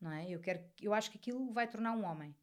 não 0.00 0.10
é? 0.10 0.28
Eu, 0.28 0.40
quero, 0.40 0.64
eu 0.80 0.92
acho 0.92 1.10
que 1.10 1.16
aquilo 1.16 1.52
vai 1.52 1.68
tornar 1.68 1.92
um 1.92 2.04
homem. 2.04 2.34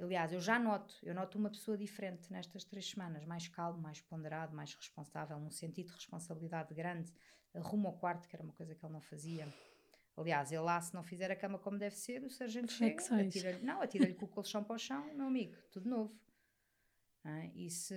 Aliás, 0.00 0.32
eu 0.32 0.40
já 0.40 0.58
noto, 0.58 0.94
eu 1.02 1.14
noto 1.14 1.38
uma 1.38 1.50
pessoa 1.50 1.76
diferente 1.76 2.30
nestas 2.32 2.64
três 2.64 2.88
semanas, 2.88 3.24
mais 3.24 3.48
calmo, 3.48 3.80
mais 3.80 4.00
ponderado, 4.00 4.54
mais 4.54 4.74
responsável, 4.74 5.36
um 5.36 5.50
sentido 5.50 5.88
de 5.88 5.94
responsabilidade 5.94 6.74
grande, 6.74 7.12
arruma 7.54 7.88
o 7.88 7.92
quarto, 7.92 8.28
que 8.28 8.34
era 8.34 8.42
uma 8.42 8.52
coisa 8.52 8.74
que 8.74 8.84
ele 8.84 8.92
não 8.92 9.00
fazia. 9.00 9.52
Aliás, 10.16 10.50
ele 10.50 10.62
lá, 10.62 10.80
se 10.80 10.92
não 10.94 11.02
fizer 11.02 11.30
a 11.30 11.36
cama 11.36 11.58
como 11.58 11.78
deve 11.78 11.96
ser, 11.96 12.24
o 12.24 12.30
sargento 12.30 12.72
chega, 12.72 13.00
atira-lhe, 13.20 13.64
não, 13.64 13.80
atira-lhe 13.80 14.14
com 14.14 14.24
o 14.24 14.28
colchão 14.28 14.62
para 14.64 14.74
o 14.74 14.78
chão, 14.78 15.14
meu 15.14 15.26
amigo, 15.26 15.56
tudo 15.70 15.88
novo. 15.88 16.20
É? 17.24 17.46
E 17.54 17.70
se, 17.70 17.94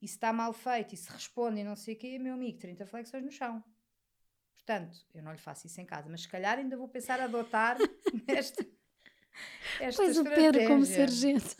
e 0.00 0.06
se 0.06 0.14
está 0.14 0.32
mal 0.32 0.52
feito, 0.52 0.94
e 0.94 0.96
se 0.96 1.10
responde 1.10 1.60
e 1.60 1.64
não 1.64 1.76
sei 1.76 1.94
o 1.94 1.98
quê, 1.98 2.18
meu 2.18 2.34
amigo, 2.34 2.58
30 2.58 2.86
flexões 2.86 3.24
no 3.24 3.30
chão. 3.32 3.62
Portanto, 4.64 4.96
eu 5.12 5.22
não 5.22 5.32
lhe 5.32 5.38
faço 5.38 5.66
isso 5.66 5.80
em 5.80 5.84
casa, 5.84 6.08
mas 6.08 6.22
se 6.22 6.28
calhar 6.28 6.56
ainda 6.56 6.76
vou 6.76 6.88
pensar 6.88 7.18
a 7.20 7.24
adotar 7.24 7.76
esta, 8.28 8.64
esta 9.80 10.02
pois 10.02 10.16
o 10.16 10.24
Pedro 10.24 10.66
como 10.68 10.86
sargento. 10.86 11.56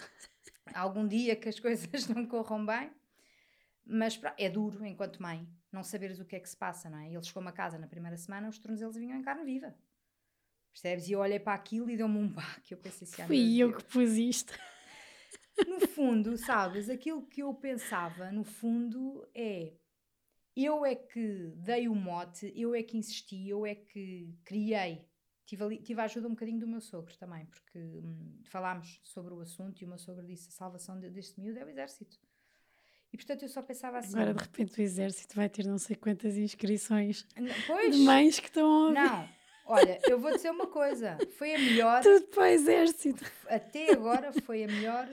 Algum 0.73 1.07
dia 1.07 1.35
que 1.35 1.49
as 1.49 1.59
coisas 1.59 2.07
não 2.09 2.25
corram 2.27 2.65
bem, 2.65 2.93
mas 3.85 4.21
é 4.39 4.49
duro 4.49 4.87
enquanto 4.87 5.21
mãe 5.21 5.49
não 5.73 5.83
saberes 5.83 6.21
o 6.21 6.25
que 6.25 6.37
é 6.37 6.41
que 6.41 6.49
se 6.49 6.57
passa, 6.57 6.89
não 6.89 6.99
é? 6.99 7.13
Ele 7.13 7.23
chegou-me 7.25 7.49
a 7.49 7.53
casa 7.53 7.77
na 7.77 7.89
primeira 7.89 8.17
semana, 8.17 8.49
os 8.49 8.59
tornozelos 8.59 8.97
vinham 8.97 9.19
em 9.19 9.23
carne 9.23 9.45
viva. 9.45 9.75
Percebes? 10.71 11.09
E 11.09 11.13
eu 11.13 11.19
olhei 11.19 11.41
para 11.41 11.55
aquilo 11.55 11.91
e 11.91 11.97
deu-me 11.97 12.19
um 12.19 12.29
baque. 12.31 12.73
Eu 12.73 12.79
pensei 12.79 13.07
assim, 13.07 13.23
ah, 13.23 13.27
Fui 13.27 13.59
eu 13.59 13.77
que 13.77 13.85
pus 13.85 14.13
isto. 14.13 14.57
No 15.67 15.81
fundo, 15.89 16.37
sabes, 16.39 16.89
aquilo 16.89 17.27
que 17.27 17.43
eu 17.43 17.53
pensava, 17.53 18.31
no 18.31 18.45
fundo, 18.45 19.29
é 19.35 19.73
eu 20.57 20.85
é 20.85 20.95
que 20.95 21.53
dei 21.57 21.89
o 21.89 21.95
mote, 21.95 22.53
eu 22.55 22.75
é 22.75 22.83
que 22.83 22.97
insisti, 22.97 23.49
eu 23.49 23.65
é 23.65 23.75
que 23.75 24.35
criei. 24.45 25.07
Tive, 25.47 25.65
ali, 25.65 25.79
tive 25.79 26.01
a 26.01 26.05
ajuda 26.05 26.29
um 26.29 26.33
bocadinho 26.33 26.61
do 26.61 26.67
meu 26.67 26.81
sogro 26.81 27.17
também, 27.17 27.45
porque 27.47 27.79
hum, 27.79 28.41
falámos 28.45 29.01
sobre 29.03 29.35
o 29.35 29.41
assunto 29.41 29.81
e 29.81 29.85
o 29.85 29.89
meu 29.89 29.99
sogro 29.99 30.25
disse: 30.25 30.49
a 30.49 30.53
salvação 30.53 30.99
deste 30.99 31.41
miúdo 31.41 31.59
é 31.59 31.65
o 31.65 31.69
exército. 31.69 32.19
E 33.13 33.17
portanto 33.17 33.43
eu 33.43 33.49
só 33.49 33.61
pensava 33.63 33.99
assim. 33.99 34.15
Agora 34.15 34.35
de 34.35 34.43
repente 34.43 34.79
o 34.79 34.83
exército 34.83 35.37
vai 35.37 35.49
ter 35.49 35.67
não 35.67 35.79
sei 35.79 35.97
quantas 35.97 36.37
inscrições 36.37 37.27
pois, 37.67 37.95
de 37.95 38.03
mães 38.03 38.39
que 38.39 38.47
estão 38.47 38.67
a 38.67 38.79
ouvir. 38.87 38.95
Não, 38.95 39.29
olha, 39.67 40.01
eu 40.09 40.19
vou 40.19 40.33
dizer 40.33 40.51
uma 40.51 40.67
coisa: 40.67 41.19
foi 41.37 41.55
a 41.55 41.59
melhor. 41.59 42.01
Tudo 42.05 42.27
para 42.29 42.43
o 42.43 42.47
exército. 42.47 43.25
Até 43.47 43.93
agora 43.93 44.33
foi 44.33 44.65
a 44.65 44.67
melhor 44.67 45.07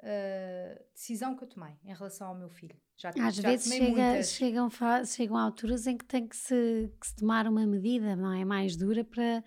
uh, 0.00 0.84
decisão 0.92 1.36
que 1.36 1.44
eu 1.44 1.48
tomei 1.48 1.74
em 1.84 1.94
relação 1.94 2.28
ao 2.28 2.34
meu 2.34 2.48
filho. 2.48 2.76
Já, 2.96 3.10
Às 3.10 3.36
já 3.36 3.48
vezes 3.50 3.72
chega, 3.72 4.22
chegam, 4.22 4.68
chegam 5.04 5.36
alturas 5.36 5.86
em 5.86 5.96
que 5.96 6.04
tem 6.04 6.26
que 6.26 6.36
se, 6.36 6.92
que 7.00 7.06
se 7.06 7.16
tomar 7.16 7.46
uma 7.46 7.66
medida, 7.66 8.16
não 8.16 8.32
é? 8.32 8.44
Mais 8.44 8.76
dura 8.76 9.04
para, 9.04 9.44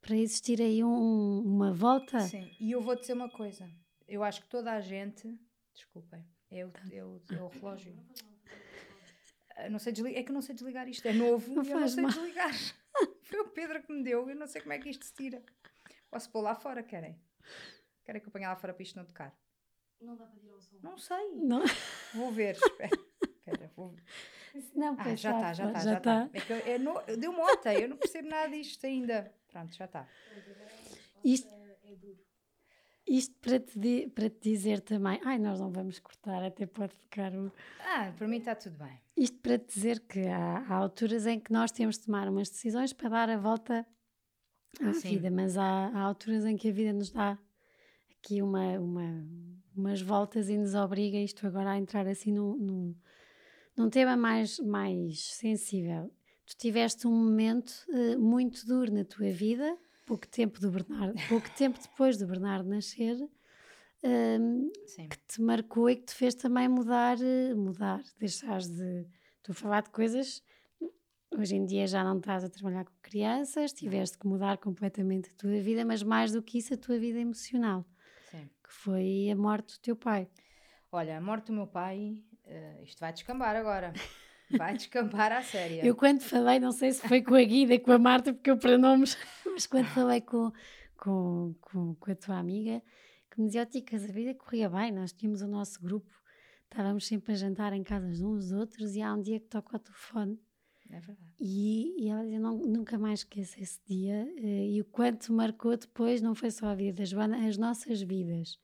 para 0.00 0.16
existir 0.16 0.60
aí 0.60 0.84
um, 0.84 1.40
uma 1.40 1.72
volta. 1.72 2.20
Sim, 2.20 2.50
e 2.60 2.72
eu 2.72 2.80
vou 2.82 2.94
dizer 2.96 3.14
uma 3.14 3.30
coisa: 3.30 3.70
eu 4.06 4.22
acho 4.22 4.42
que 4.42 4.48
toda 4.48 4.72
a 4.72 4.80
gente. 4.80 5.34
Desculpem, 5.74 6.26
é 6.50 6.66
o, 6.66 6.72
é 6.92 7.04
o, 7.04 7.22
é 7.30 7.42
o 7.42 7.48
relógio. 7.48 7.96
Não 9.70 9.78
sei 9.78 9.92
desligar, 9.92 10.20
é 10.20 10.24
que 10.24 10.30
eu 10.30 10.34
não 10.34 10.42
sei 10.42 10.54
desligar 10.54 10.88
isto, 10.88 11.06
é 11.06 11.12
novo 11.12 11.54
não 11.54 11.62
e 11.62 11.70
eu 11.70 11.80
não 11.80 11.88
sei 11.88 12.02
mal. 12.02 12.12
desligar. 12.12 12.54
Foi 13.22 13.40
o 13.40 13.48
Pedro 13.48 13.82
que 13.82 13.92
me 13.92 14.02
deu, 14.02 14.28
eu 14.28 14.34
não 14.36 14.46
sei 14.46 14.60
como 14.60 14.72
é 14.72 14.78
que 14.78 14.88
isto 14.88 15.04
se 15.04 15.12
tira. 15.14 15.42
Posso 16.10 16.30
pôr 16.30 16.40
lá 16.40 16.54
fora, 16.54 16.82
querem? 16.82 17.20
Querem 18.04 18.20
que 18.20 18.26
eu 18.26 18.32
ponha 18.32 18.48
lá 18.48 18.56
fora 18.56 18.72
para 18.74 18.82
isto 18.82 18.96
não 18.96 19.04
tocar? 19.04 19.34
Não 20.00 20.16
dá 20.16 20.24
para 20.24 20.38
tirar 20.38 20.56
o 20.56 20.60
som. 20.60 20.76
Não 20.82 20.98
sei. 20.98 21.34
Não. 21.34 21.62
Vou 22.14 22.32
ver. 22.32 22.56
Espera, 22.56 23.70
vou 23.76 23.88
ver. 23.88 24.02
Não, 24.74 24.96
ah, 24.98 25.14
já 25.14 25.30
está, 25.30 25.52
já 25.52 25.66
está, 25.66 25.80
já 25.80 25.98
está. 25.98 26.30
É 26.32 26.40
que 26.40 26.52
é 26.52 26.78
no, 26.78 27.00
deu 27.18 27.32
mota, 27.32 27.72
eu 27.74 27.88
não 27.88 27.96
percebo 27.96 28.28
nada 28.28 28.48
disto 28.48 28.84
ainda. 28.84 29.32
Pronto, 29.48 29.74
já 29.74 29.84
está. 29.84 30.08
Isto, 31.24 31.48
isto 33.06 33.34
para, 33.40 33.60
te, 33.60 34.08
para 34.14 34.30
te 34.30 34.40
dizer 34.40 34.80
também. 34.80 35.20
Ai, 35.24 35.38
nós 35.38 35.60
não 35.60 35.70
vamos 35.70 35.98
cortar, 35.98 36.42
até 36.42 36.66
pode 36.66 36.94
ficar 36.94 37.32
o. 37.34 37.52
Ah, 37.80 38.12
para 38.16 38.26
mim 38.26 38.38
está 38.38 38.54
tudo 38.54 38.76
bem. 38.78 39.00
Isto 39.16 39.38
para 39.38 39.58
te 39.58 39.74
dizer 39.74 40.00
que 40.00 40.26
há, 40.26 40.64
há 40.68 40.74
alturas 40.74 41.26
em 41.26 41.38
que 41.38 41.52
nós 41.52 41.70
temos 41.70 41.98
de 41.98 42.06
tomar 42.06 42.28
umas 42.28 42.48
decisões 42.48 42.92
para 42.92 43.08
dar 43.08 43.30
a 43.30 43.36
volta 43.36 43.86
à 44.80 44.92
Sim. 44.94 45.10
vida, 45.10 45.30
mas 45.30 45.56
há, 45.56 45.88
há 45.88 46.00
alturas 46.00 46.44
em 46.44 46.56
que 46.56 46.68
a 46.68 46.72
vida 46.72 46.92
nos 46.92 47.10
dá 47.10 47.38
aqui 48.22 48.42
uma, 48.42 48.78
uma, 48.78 49.26
umas 49.74 50.00
voltas 50.02 50.48
e 50.48 50.56
nos 50.56 50.74
obriga 50.74 51.16
isto 51.16 51.46
agora 51.46 51.70
a 51.70 51.78
entrar 51.78 52.06
assim 52.06 52.32
num, 52.32 52.56
num, 52.56 52.94
num 53.76 53.90
tema 53.90 54.16
mais, 54.16 54.58
mais 54.60 55.34
sensível. 55.34 56.12
Tu 56.46 56.56
tiveste 56.56 57.06
um 57.06 57.12
momento 57.12 57.72
uh, 57.88 58.18
muito 58.18 58.66
duro 58.66 58.92
na 58.92 59.04
tua 59.04 59.30
vida, 59.30 59.76
pouco 60.06 60.28
tempo 60.28 60.60
do 60.60 60.70
Bernardo, 60.70 61.14
pouco 61.28 61.50
tempo 61.56 61.78
depois 61.80 62.16
do 62.18 62.26
Bernardo 62.26 62.68
nascer, 62.68 63.16
uh, 63.22 64.72
que 65.08 65.18
te 65.26 65.40
marcou 65.40 65.88
e 65.88 65.96
que 65.96 66.06
te 66.06 66.14
fez 66.14 66.34
também 66.34 66.68
mudar, 66.68 67.16
uh, 67.18 67.56
mudar, 67.56 68.02
deixares 68.18 68.68
de. 68.68 69.06
Estou 69.38 69.52
a 69.52 69.54
falar 69.54 69.82
de 69.82 69.90
coisas. 69.90 70.42
Hoje 71.32 71.54
em 71.54 71.64
dia 71.64 71.86
já 71.86 72.02
não 72.04 72.18
estás 72.18 72.44
a 72.44 72.48
trabalhar 72.50 72.84
com 72.84 72.92
crianças, 73.00 73.72
tiveste 73.72 74.18
que 74.18 74.26
mudar 74.26 74.58
completamente 74.58 75.30
a 75.30 75.34
tua 75.34 75.60
vida, 75.62 75.84
mas 75.84 76.02
mais 76.02 76.32
do 76.32 76.42
que 76.42 76.58
isso, 76.58 76.74
a 76.74 76.76
tua 76.76 76.98
vida 76.98 77.20
emocional 77.20 77.86
que 78.70 78.74
foi 78.76 79.28
a 79.28 79.34
morte 79.36 79.74
do 79.74 79.80
teu 79.80 79.96
pai. 79.96 80.28
Olha, 80.92 81.18
a 81.18 81.20
morte 81.20 81.46
do 81.46 81.52
meu 81.52 81.66
pai, 81.66 82.16
uh, 82.46 82.84
isto 82.84 83.00
vai 83.00 83.12
descambar 83.12 83.56
agora. 83.56 83.92
Vai 84.56 84.74
descambar 84.76 85.32
à 85.32 85.42
séria. 85.42 85.84
Eu 85.84 85.96
quando 85.96 86.22
falei, 86.22 86.60
não 86.60 86.70
sei 86.70 86.92
se 86.92 87.06
foi 87.06 87.20
com 87.20 87.34
a 87.34 87.42
Guida, 87.42 87.78
com 87.80 87.90
a 87.92 87.98
Marta, 87.98 88.32
porque 88.32 88.50
eu 88.50 88.56
para 88.56 88.78
nomes, 88.78 89.16
mas 89.46 89.66
quando 89.66 89.86
falei 89.86 90.20
com, 90.20 90.52
com, 90.96 91.54
com, 91.60 91.94
com 91.96 92.10
a 92.10 92.14
tua 92.14 92.38
amiga, 92.38 92.82
que 93.30 93.40
me 93.40 93.46
dizia, 93.46 93.62
oh, 93.62 93.66
Ticas, 93.66 94.04
a 94.04 94.12
vida 94.12 94.34
corria 94.34 94.68
bem, 94.68 94.92
nós 94.92 95.12
tínhamos 95.12 95.42
o 95.42 95.48
nosso 95.48 95.80
grupo, 95.80 96.10
estávamos 96.64 97.06
sempre 97.06 97.32
a 97.32 97.36
jantar 97.36 97.72
em 97.72 97.82
casas 97.82 98.20
uns 98.20 98.46
dos 98.46 98.52
outros 98.52 98.94
e 98.94 99.02
há 99.02 99.14
um 99.14 99.20
dia 99.20 99.40
que 99.40 99.46
toca 99.46 99.76
o 99.76 99.78
telefone 99.80 100.38
É 100.92 101.00
verdade. 101.00 101.34
E, 101.38 102.04
e 102.04 102.08
ela 102.08 102.22
dizia, 102.22 102.40
não, 102.40 102.56
nunca 102.56 102.98
mais 102.98 103.20
esqueço 103.20 103.60
esse 103.60 103.80
dia 103.86 104.24
uh, 104.24 104.40
e 104.40 104.80
o 104.80 104.84
quanto 104.84 105.32
marcou 105.32 105.76
depois, 105.76 106.20
não 106.20 106.34
foi 106.34 106.50
só 106.50 106.66
a 106.66 106.74
vida 106.74 106.98
da 106.98 107.04
Joana, 107.04 107.46
as 107.46 107.56
nossas 107.56 108.02
vidas. 108.02 108.58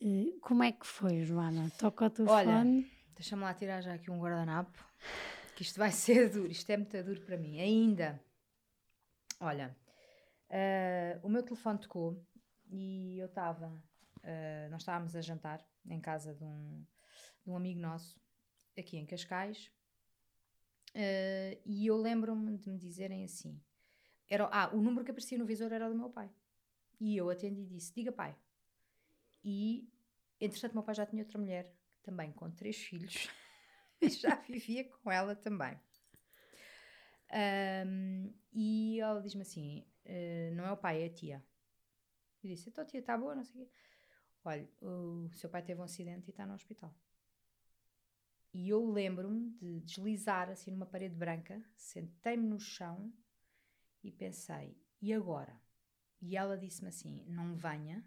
Uh, 0.00 0.38
como 0.40 0.62
é 0.62 0.72
que 0.72 0.86
foi, 0.86 1.24
Joana? 1.24 1.70
Toca 1.78 2.06
o 2.06 2.10
teu 2.10 2.26
Olha. 2.26 2.64
Deixa-me 3.14 3.42
lá 3.42 3.54
tirar 3.54 3.80
já 3.80 3.94
aqui 3.94 4.10
um 4.10 4.20
guardanapo, 4.20 4.78
que 5.56 5.62
isto 5.62 5.78
vai 5.78 5.90
ser 5.92 6.28
duro, 6.28 6.50
isto 6.50 6.68
é 6.70 6.76
muito 6.76 7.02
duro 7.02 7.20
para 7.22 7.38
mim. 7.38 7.58
Ainda, 7.58 8.20
olha, 9.40 9.74
uh, 10.50 11.26
o 11.26 11.30
meu 11.30 11.42
telefone 11.42 11.78
tocou 11.78 12.22
e 12.68 13.18
eu 13.18 13.26
estava, 13.26 13.72
nós 14.70 14.82
estávamos 14.82 15.14
a 15.14 15.20
jantar 15.20 15.64
em 15.88 16.00
casa 16.00 16.34
de 16.34 16.42
um, 16.42 16.84
de 17.44 17.50
um 17.50 17.56
amigo 17.56 17.80
nosso, 17.80 18.20
aqui 18.76 18.98
em 18.98 19.06
Cascais, 19.06 19.70
Uh, 20.96 21.60
e 21.66 21.86
eu 21.86 21.96
lembro-me 21.98 22.56
de 22.56 22.70
me 22.70 22.78
dizerem 22.78 23.22
assim: 23.22 23.60
era, 24.30 24.48
ah, 24.50 24.70
o 24.74 24.80
número 24.80 25.04
que 25.04 25.10
aparecia 25.10 25.36
no 25.36 25.44
visor 25.44 25.70
era 25.70 25.90
do 25.90 25.94
meu 25.94 26.08
pai. 26.08 26.30
E 26.98 27.14
eu 27.14 27.28
atendi 27.28 27.60
e 27.60 27.66
disse: 27.66 27.92
Diga, 27.92 28.10
pai. 28.10 28.34
E, 29.44 29.92
entretanto, 30.40 30.72
meu 30.72 30.82
pai 30.82 30.94
já 30.94 31.04
tinha 31.04 31.22
outra 31.22 31.38
mulher, 31.38 31.70
também 32.02 32.32
com 32.32 32.50
três 32.50 32.76
filhos, 32.78 33.28
e 34.00 34.08
já 34.08 34.36
vivia 34.36 34.84
com 34.84 35.12
ela 35.12 35.36
também. 35.36 35.78
Um, 37.86 38.32
e 38.54 38.98
ela 38.98 39.20
diz-me 39.20 39.42
assim: 39.42 39.86
uh, 40.06 40.54
Não 40.54 40.64
é 40.64 40.72
o 40.72 40.78
pai, 40.78 41.02
é 41.02 41.06
a 41.06 41.10
tia. 41.10 41.44
Eu 42.42 42.48
disse: 42.48 42.70
Então, 42.70 42.86
tia, 42.86 43.00
está 43.00 43.18
boa, 43.18 43.34
não 43.34 43.44
sei 43.44 43.62
o 43.62 43.66
quê. 43.66 43.70
Olha, 44.46 44.68
o 44.80 45.28
seu 45.34 45.50
pai 45.50 45.62
teve 45.62 45.78
um 45.78 45.84
acidente 45.84 46.28
e 46.28 46.30
está 46.30 46.46
no 46.46 46.54
hospital. 46.54 46.94
E 48.52 48.68
eu 48.68 48.84
lembro-me 48.90 49.50
de 49.50 49.80
deslizar 49.80 50.48
assim 50.48 50.70
numa 50.70 50.86
parede 50.86 51.14
branca, 51.14 51.62
sentei-me 51.76 52.46
no 52.46 52.58
chão 52.58 53.12
e 54.02 54.10
pensei: 54.10 54.76
e 55.00 55.12
agora? 55.12 55.60
E 56.20 56.36
ela 56.36 56.56
disse-me 56.56 56.88
assim: 56.88 57.24
não 57.26 57.54
venha, 57.54 58.04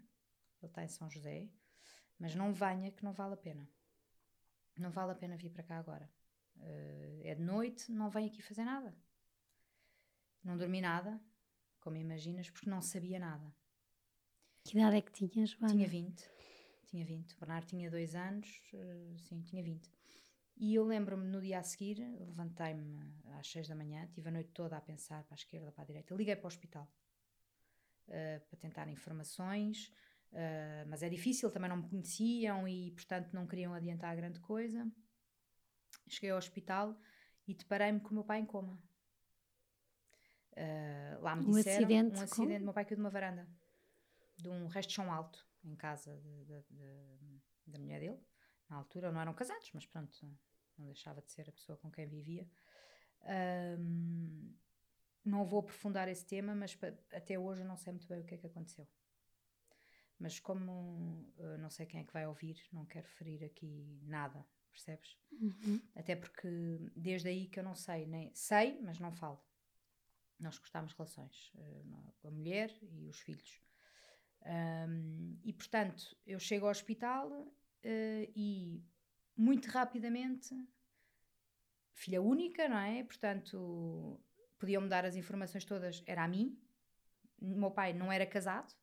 ele 0.60 0.70
está 0.70 0.84
em 0.84 0.88
São 0.88 1.08
José, 1.08 1.48
mas 2.18 2.34
não 2.34 2.52
venha 2.52 2.90
que 2.90 3.04
não 3.04 3.12
vale 3.12 3.34
a 3.34 3.36
pena. 3.36 3.68
Não 4.78 4.90
vale 4.90 5.12
a 5.12 5.14
pena 5.14 5.36
vir 5.36 5.50
para 5.50 5.62
cá 5.62 5.78
agora. 5.78 6.10
Uh, 6.56 7.20
é 7.24 7.34
de 7.34 7.42
noite, 7.42 7.90
não 7.92 8.10
venho 8.10 8.28
aqui 8.28 8.42
fazer 8.42 8.64
nada. 8.64 8.94
Não 10.42 10.56
dormi 10.56 10.80
nada, 10.80 11.20
como 11.80 11.96
imaginas, 11.96 12.50
porque 12.50 12.68
não 12.68 12.80
sabia 12.80 13.18
nada. 13.18 13.54
Que 14.64 14.76
idade 14.76 14.96
é 14.96 15.00
que 15.02 15.12
tinhas, 15.12 15.50
Joana? 15.50 15.74
Tinha 15.74 15.88
20. 15.88 16.30
Tinha 16.86 17.04
20. 17.04 17.32
O 17.32 17.40
Bernardo 17.40 17.66
tinha 17.66 17.90
dois 17.90 18.14
anos, 18.14 18.48
uh, 18.74 19.18
sim, 19.18 19.42
tinha 19.42 19.62
20. 19.62 19.90
E 20.62 20.74
eu 20.74 20.84
lembro-me 20.84 21.26
no 21.26 21.40
dia 21.40 21.58
a 21.58 21.62
seguir, 21.62 21.98
levantei-me 22.18 23.00
às 23.38 23.50
seis 23.50 23.66
da 23.66 23.74
manhã, 23.74 24.06
tive 24.12 24.28
a 24.28 24.30
noite 24.30 24.50
toda 24.50 24.76
a 24.76 24.80
pensar 24.80 25.24
para 25.24 25.34
a 25.34 25.40
esquerda, 25.40 25.72
para 25.72 25.84
a 25.84 25.86
direita, 25.86 26.14
liguei 26.14 26.36
para 26.36 26.44
o 26.44 26.48
hospital 26.48 26.86
uh, 28.08 28.40
para 28.46 28.58
tentar 28.58 28.86
informações, 28.88 29.90
uh, 30.32 30.86
mas 30.86 31.02
é 31.02 31.08
difícil, 31.08 31.50
também 31.50 31.70
não 31.70 31.78
me 31.78 31.88
conheciam 31.88 32.68
e, 32.68 32.90
portanto, 32.90 33.32
não 33.32 33.46
queriam 33.46 33.72
adiantar 33.72 34.14
grande 34.14 34.38
coisa. 34.38 34.86
Cheguei 36.06 36.28
ao 36.28 36.36
hospital 36.36 36.94
e 37.48 37.54
deparei-me 37.54 38.00
com 38.00 38.10
o 38.10 38.14
meu 38.14 38.24
pai 38.24 38.40
em 38.40 38.44
coma. 38.44 38.78
Uh, 40.52 41.22
lá 41.22 41.36
me 41.36 41.46
um 41.46 41.52
disseram 41.52 41.78
acidente 41.78 42.18
um 42.18 42.22
acidente, 42.22 42.64
meu 42.64 42.74
pai 42.74 42.84
caiu 42.84 42.96
de 42.96 43.02
uma 43.02 43.08
varanda, 43.08 43.48
de 44.36 44.46
um 44.46 44.66
resto 44.66 44.90
de 44.90 44.96
chão 44.96 45.10
alto, 45.10 45.42
em 45.64 45.74
casa 45.74 46.14
de, 46.18 46.44
de, 46.44 46.62
de, 46.68 47.42
da 47.66 47.78
mulher 47.78 48.00
dele. 48.00 48.20
Na 48.68 48.76
altura 48.76 49.10
não 49.10 49.22
eram 49.22 49.32
casados, 49.32 49.70
mas 49.72 49.86
pronto, 49.86 50.14
não 50.80 50.86
deixava 50.86 51.20
de 51.22 51.30
ser 51.30 51.48
a 51.48 51.52
pessoa 51.52 51.78
com 51.78 51.90
quem 51.90 52.06
vivia. 52.06 52.48
Um, 53.78 54.54
não 55.24 55.44
vou 55.44 55.60
aprofundar 55.60 56.08
esse 56.08 56.24
tema, 56.24 56.54
mas 56.54 56.76
até 57.12 57.38
hoje 57.38 57.60
eu 57.60 57.66
não 57.66 57.76
sei 57.76 57.92
muito 57.92 58.08
bem 58.08 58.20
o 58.20 58.24
que 58.24 58.34
é 58.34 58.38
que 58.38 58.46
aconteceu. 58.46 58.88
Mas 60.18 60.38
como 60.38 61.32
uh, 61.38 61.58
não 61.58 61.70
sei 61.70 61.86
quem 61.86 62.00
é 62.00 62.04
que 62.04 62.12
vai 62.12 62.26
ouvir, 62.26 62.56
não 62.72 62.84
quero 62.84 63.08
ferir 63.08 63.44
aqui 63.44 64.00
nada, 64.02 64.46
percebes? 64.70 65.16
Uhum. 65.32 65.80
Até 65.94 66.16
porque 66.16 66.48
desde 66.96 67.28
aí 67.28 67.46
que 67.46 67.58
eu 67.58 67.64
não 67.64 67.74
sei, 67.74 68.06
nem 68.06 68.34
sei, 68.34 68.80
mas 68.82 68.98
não 68.98 69.12
falo. 69.12 69.40
Nós 70.38 70.58
cortámos 70.58 70.92
relações 70.94 71.52
uh, 71.54 72.12
com 72.18 72.28
a 72.28 72.30
mulher 72.30 72.70
e 72.82 73.08
os 73.08 73.20
filhos. 73.20 73.62
Um, 74.42 75.38
e 75.44 75.52
portanto, 75.52 76.16
eu 76.26 76.38
chego 76.38 76.64
ao 76.64 76.70
hospital 76.70 77.30
uh, 77.30 78.32
e 78.34 78.82
muito 79.36 79.66
rapidamente, 79.68 80.54
filha 81.94 82.20
única, 82.20 82.68
não 82.68 82.78
é? 82.78 83.02
Portanto, 83.04 84.20
podiam-me 84.58 84.88
dar 84.88 85.04
as 85.04 85.16
informações 85.16 85.64
todas, 85.64 86.02
era 86.06 86.24
a 86.24 86.28
mim. 86.28 86.58
O 87.40 87.56
meu 87.56 87.70
pai 87.70 87.92
não 87.92 88.12
era 88.12 88.26
casado, 88.26 88.74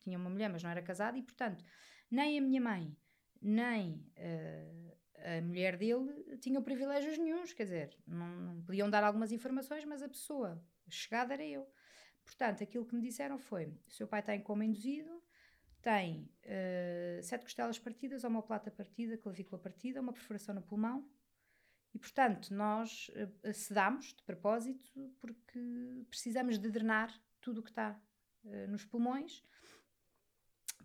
tinha 0.00 0.18
uma 0.18 0.30
mulher, 0.30 0.48
mas 0.48 0.62
não 0.62 0.70
era 0.70 0.82
casado, 0.82 1.18
e 1.18 1.22
portanto, 1.22 1.64
nem 2.10 2.38
a 2.38 2.40
minha 2.40 2.60
mãe, 2.60 2.96
nem 3.42 3.94
uh, 4.16 4.96
a 5.16 5.42
mulher 5.42 5.76
dele 5.76 6.38
tinham 6.40 6.62
privilégios 6.62 7.18
nenhums, 7.18 7.52
quer 7.52 7.64
dizer, 7.64 7.98
não, 8.06 8.28
não, 8.36 8.62
podiam 8.62 8.88
dar 8.88 9.04
algumas 9.04 9.32
informações, 9.32 9.84
mas 9.84 10.02
a 10.02 10.08
pessoa 10.08 10.62
chegada 10.88 11.34
era 11.34 11.44
eu. 11.44 11.68
Portanto, 12.24 12.62
aquilo 12.62 12.86
que 12.86 12.94
me 12.94 13.02
disseram 13.02 13.38
foi: 13.38 13.66
o 13.86 13.92
seu 13.92 14.06
pai 14.06 14.20
está 14.20 14.34
em 14.34 14.40
coma 14.40 14.64
induzido, 14.64 15.15
tem 15.86 16.28
uh, 16.42 17.22
sete 17.22 17.42
costelas 17.44 17.78
partidas, 17.78 18.24
omoplata 18.24 18.72
partida, 18.72 19.16
clavícula 19.16 19.56
partida, 19.62 20.00
uma 20.00 20.12
perfuração 20.12 20.52
no 20.52 20.60
pulmão. 20.60 21.08
E, 21.94 21.98
portanto, 21.98 22.52
nós 22.52 23.08
uh, 23.10 23.52
sedamos 23.54 24.06
de 24.06 24.20
propósito 24.24 25.14
porque 25.20 26.04
precisamos 26.08 26.58
de 26.58 26.68
drenar 26.72 27.16
tudo 27.40 27.60
o 27.60 27.62
que 27.62 27.70
está 27.70 27.96
uh, 28.42 28.68
nos 28.68 28.84
pulmões 28.84 29.44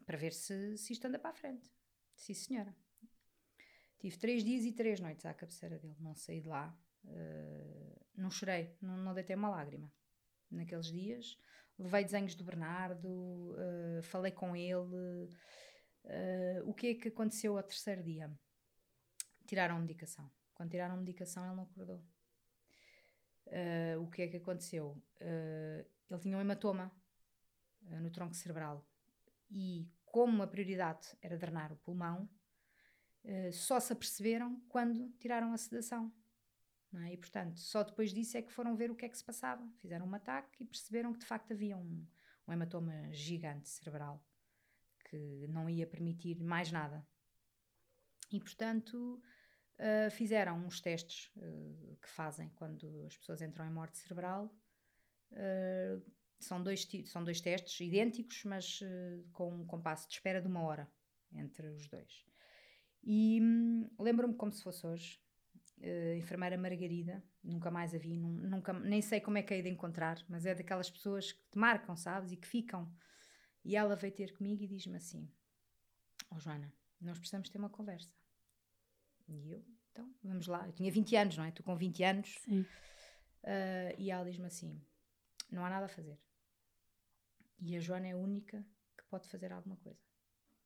para 0.05 0.19
ver 0.19 0.33
se, 0.33 0.77
se 0.77 0.93
isto 0.93 1.07
anda 1.07 1.17
para 1.17 1.31
a 1.31 1.33
frente. 1.33 1.67
Sim, 2.15 2.35
senhora. 2.35 2.75
Tive 3.97 4.15
três 4.19 4.43
dias 4.43 4.65
e 4.65 4.71
três 4.71 4.99
noites 4.99 5.25
à 5.25 5.33
cabeceira 5.33 5.79
dele. 5.79 5.97
Não 5.99 6.13
saí 6.13 6.41
de 6.41 6.47
lá. 6.47 6.77
Uh, 7.05 8.05
não 8.15 8.29
chorei, 8.29 8.77
não, 8.79 8.97
não 8.97 9.15
deitei 9.15 9.35
uma 9.35 9.49
lágrima 9.49 9.91
naqueles 10.51 10.91
dias 10.91 11.39
levei 11.81 12.03
desenhos 12.03 12.35
do 12.35 12.43
Bernardo, 12.43 13.55
falei 14.03 14.31
com 14.31 14.55
ele. 14.55 15.29
Uh, 16.03 16.61
o 16.65 16.73
que 16.73 16.87
é 16.87 16.95
que 16.95 17.07
aconteceu 17.09 17.57
ao 17.57 17.63
terceiro 17.63 18.03
dia? 18.03 18.31
Tiraram 19.45 19.79
medicação. 19.79 20.31
Quando 20.53 20.71
tiraram 20.71 20.97
medicação, 20.97 21.45
ele 21.45 21.55
não 21.55 21.63
acordou. 21.63 22.03
Uh, 23.47 24.01
o 24.01 24.09
que 24.09 24.21
é 24.21 24.27
que 24.27 24.37
aconteceu? 24.37 25.01
ele 25.19 26.19
tinha 26.19 26.37
um 26.37 26.41
hematoma 26.41 26.91
no 27.83 28.11
tronco 28.11 28.35
cerebral 28.35 28.85
e, 29.49 29.89
como 30.05 30.43
a 30.43 30.47
prioridade 30.47 31.07
era 31.21 31.37
drenar 31.37 31.71
o 31.71 31.77
pulmão, 31.77 32.29
só 33.53 33.79
se 33.79 33.93
aperceberam 33.93 34.59
quando 34.67 35.09
tiraram 35.19 35.53
a 35.53 35.57
sedação. 35.57 36.11
É? 37.05 37.13
E, 37.13 37.17
portanto, 37.17 37.59
só 37.59 37.83
depois 37.83 38.13
disso 38.13 38.37
é 38.37 38.41
que 38.41 38.51
foram 38.51 38.75
ver 38.75 38.91
o 38.91 38.95
que 38.95 39.05
é 39.05 39.09
que 39.09 39.17
se 39.17 39.23
passava. 39.23 39.65
Fizeram 39.79 40.05
um 40.05 40.13
ataque 40.13 40.63
e 40.63 40.65
perceberam 40.65 41.13
que 41.13 41.19
de 41.19 41.25
facto 41.25 41.53
havia 41.53 41.77
um, 41.77 42.05
um 42.47 42.53
hematoma 42.53 43.11
gigante 43.11 43.69
cerebral 43.69 44.23
que 45.09 45.47
não 45.49 45.69
ia 45.69 45.85
permitir 45.85 46.41
mais 46.41 46.71
nada. 46.71 47.05
E, 48.31 48.39
portanto, 48.39 49.21
uh, 49.77 50.11
fizeram 50.11 50.57
uns 50.65 50.79
testes 50.79 51.29
uh, 51.35 51.97
que 52.01 52.07
fazem 52.07 52.49
quando 52.55 53.03
as 53.05 53.17
pessoas 53.17 53.41
entram 53.41 53.65
em 53.65 53.71
morte 53.71 53.97
cerebral. 53.97 54.45
Uh, 55.31 56.01
são, 56.39 56.63
dois, 56.63 56.87
são 57.05 57.23
dois 57.23 57.41
testes 57.41 57.79
idênticos, 57.79 58.43
mas 58.45 58.79
com 59.31 59.53
um 59.53 59.65
compasso 59.65 60.07
de 60.07 60.15
espera 60.15 60.41
de 60.41 60.47
uma 60.47 60.63
hora 60.63 60.91
entre 61.33 61.67
os 61.67 61.87
dois. 61.87 62.25
E 63.03 63.39
hum, 63.41 63.89
lembro-me 63.99 64.33
como 64.33 64.51
se 64.51 64.63
fosse 64.63 64.87
hoje 64.87 65.21
uh, 65.81 66.15
enfermeira 66.17 66.57
Margarida, 66.57 67.23
nunca 67.43 67.69
mais 67.69 67.93
a 67.93 67.97
vi, 67.97 68.17
nunca, 68.17 68.73
nem 68.73 69.01
sei 69.01 69.19
como 69.19 69.37
é 69.37 69.43
que 69.43 69.53
é 69.53 69.61
de 69.61 69.69
encontrar, 69.69 70.23
mas 70.29 70.45
é 70.45 70.55
daquelas 70.55 70.89
pessoas 70.89 71.31
que 71.31 71.43
te 71.51 71.57
marcam, 71.57 71.95
sabes, 71.95 72.31
e 72.31 72.37
que 72.37 72.47
ficam. 72.47 72.91
E 73.63 73.75
ela 73.75 73.95
veio 73.95 74.13
ter 74.13 74.33
comigo 74.33 74.63
e 74.63 74.67
diz-me 74.67 74.97
assim: 74.97 75.29
Ó 76.29 76.35
oh, 76.35 76.39
Joana, 76.39 76.73
nós 76.99 77.17
precisamos 77.17 77.49
ter 77.49 77.57
uma 77.57 77.69
conversa. 77.69 78.13
E 79.27 79.51
eu, 79.51 79.63
então, 79.91 80.13
vamos 80.23 80.47
lá. 80.47 80.65
Eu 80.65 80.73
tinha 80.73 80.91
20 80.91 81.15
anos, 81.15 81.37
não 81.37 81.43
é? 81.43 81.51
Tu 81.51 81.63
com 81.63 81.75
20 81.75 82.03
anos. 82.03 82.39
Sim. 82.43 82.61
Uh, 82.61 83.95
e 83.97 84.09
ela 84.09 84.23
diz-me 84.23 84.45
assim: 84.45 84.81
não 85.51 85.65
há 85.65 85.69
nada 85.69 85.85
a 85.85 85.89
fazer. 85.89 86.19
E 87.59 87.75
a 87.75 87.79
Joana 87.79 88.07
é 88.07 88.11
a 88.11 88.17
única 88.17 88.65
que 88.97 89.03
pode 89.05 89.27
fazer 89.27 89.51
alguma 89.51 89.77
coisa, 89.77 90.01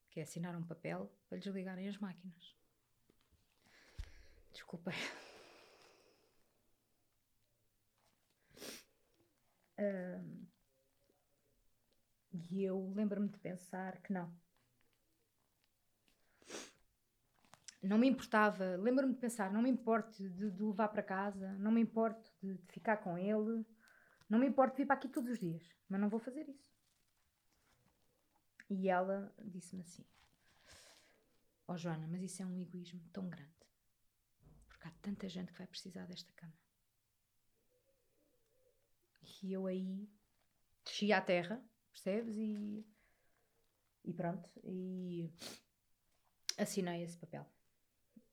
que 0.09 0.19
é 0.19 0.23
assinar 0.23 0.55
um 0.55 0.63
papel 0.63 1.11
para 1.27 1.37
lhes 1.37 1.47
ligarem 1.47 1.87
as 1.87 1.97
máquinas. 1.97 2.55
Desculpa. 4.55 4.91
E 12.31 12.63
eu 12.63 12.93
lembro-me 12.95 13.27
de 13.27 13.37
pensar 13.37 14.01
que 14.01 14.13
não. 14.13 14.33
não 17.83 17.97
me 17.97 18.07
importava, 18.07 18.77
lembro-me 18.77 19.13
de 19.13 19.19
pensar, 19.19 19.51
não 19.51 19.61
me 19.61 19.69
importo 19.69 20.27
de, 20.29 20.49
de 20.49 20.63
levar 20.63 20.87
para 20.87 21.03
casa, 21.03 21.53
não 21.59 21.71
me 21.71 21.81
importo 21.81 22.31
de, 22.41 22.55
de 22.55 22.71
ficar 22.71 22.97
com 22.97 23.17
ele, 23.17 23.63
não 24.27 24.39
me 24.39 24.47
importo 24.47 24.73
de 24.73 24.77
vir 24.77 24.87
para 24.87 24.95
aqui 24.95 25.07
todos 25.07 25.29
os 25.29 25.37
dias, 25.37 25.63
mas 25.87 26.01
não 26.01 26.09
vou 26.09 26.19
fazer 26.19 26.49
isso. 26.49 26.73
E 28.69 28.89
ela 28.89 29.31
disse-me 29.43 29.83
assim: 29.83 30.03
Ó 31.67 31.73
oh, 31.73 31.77
Joana, 31.77 32.07
mas 32.07 32.23
isso 32.23 32.41
é 32.41 32.45
um 32.45 32.59
egoísmo 32.59 33.01
tão 33.13 33.29
grande. 33.29 33.54
Porque 34.85 34.87
há 34.87 34.91
tanta 35.01 35.27
gente 35.27 35.51
que 35.51 35.57
vai 35.57 35.67
precisar 35.67 36.05
desta 36.05 36.31
cama. 36.33 36.53
E 39.41 39.53
eu 39.53 39.65
aí 39.65 40.07
desci 40.83 41.11
à 41.11 41.21
terra, 41.21 41.63
percebes? 41.91 42.35
E, 42.37 42.85
e 44.03 44.13
pronto. 44.13 44.49
E 44.63 45.31
assinei 46.57 47.03
esse 47.03 47.17
papel. 47.17 47.45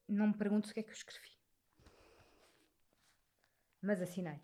Não 0.09 0.29
me 0.29 0.35
pergunto 0.35 0.71
o 0.71 0.75
que 0.75 0.81
é 0.81 0.83
que 0.83 0.91
eu 0.91 0.95
escrevi. 0.95 1.31
Mas 3.81 4.01
assinei. 4.01 4.41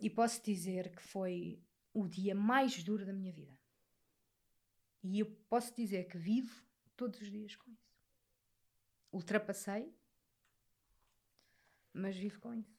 E 0.00 0.08
posso 0.10 0.42
dizer 0.42 0.94
que 0.94 1.02
foi 1.02 1.62
o 1.92 2.08
dia 2.08 2.34
mais 2.34 2.82
duro 2.82 3.04
da 3.04 3.12
minha 3.12 3.32
vida. 3.32 3.58
E 5.02 5.18
eu 5.18 5.26
posso 5.48 5.74
dizer 5.74 6.08
que 6.08 6.16
vivo 6.16 6.64
todos 6.96 7.20
os 7.20 7.30
dias 7.30 7.54
com 7.56 7.70
isso. 7.70 7.83
Ultrapassei, 9.14 9.96
mas 11.92 12.16
vivo 12.16 12.40
com 12.40 12.52
isso. 12.52 12.76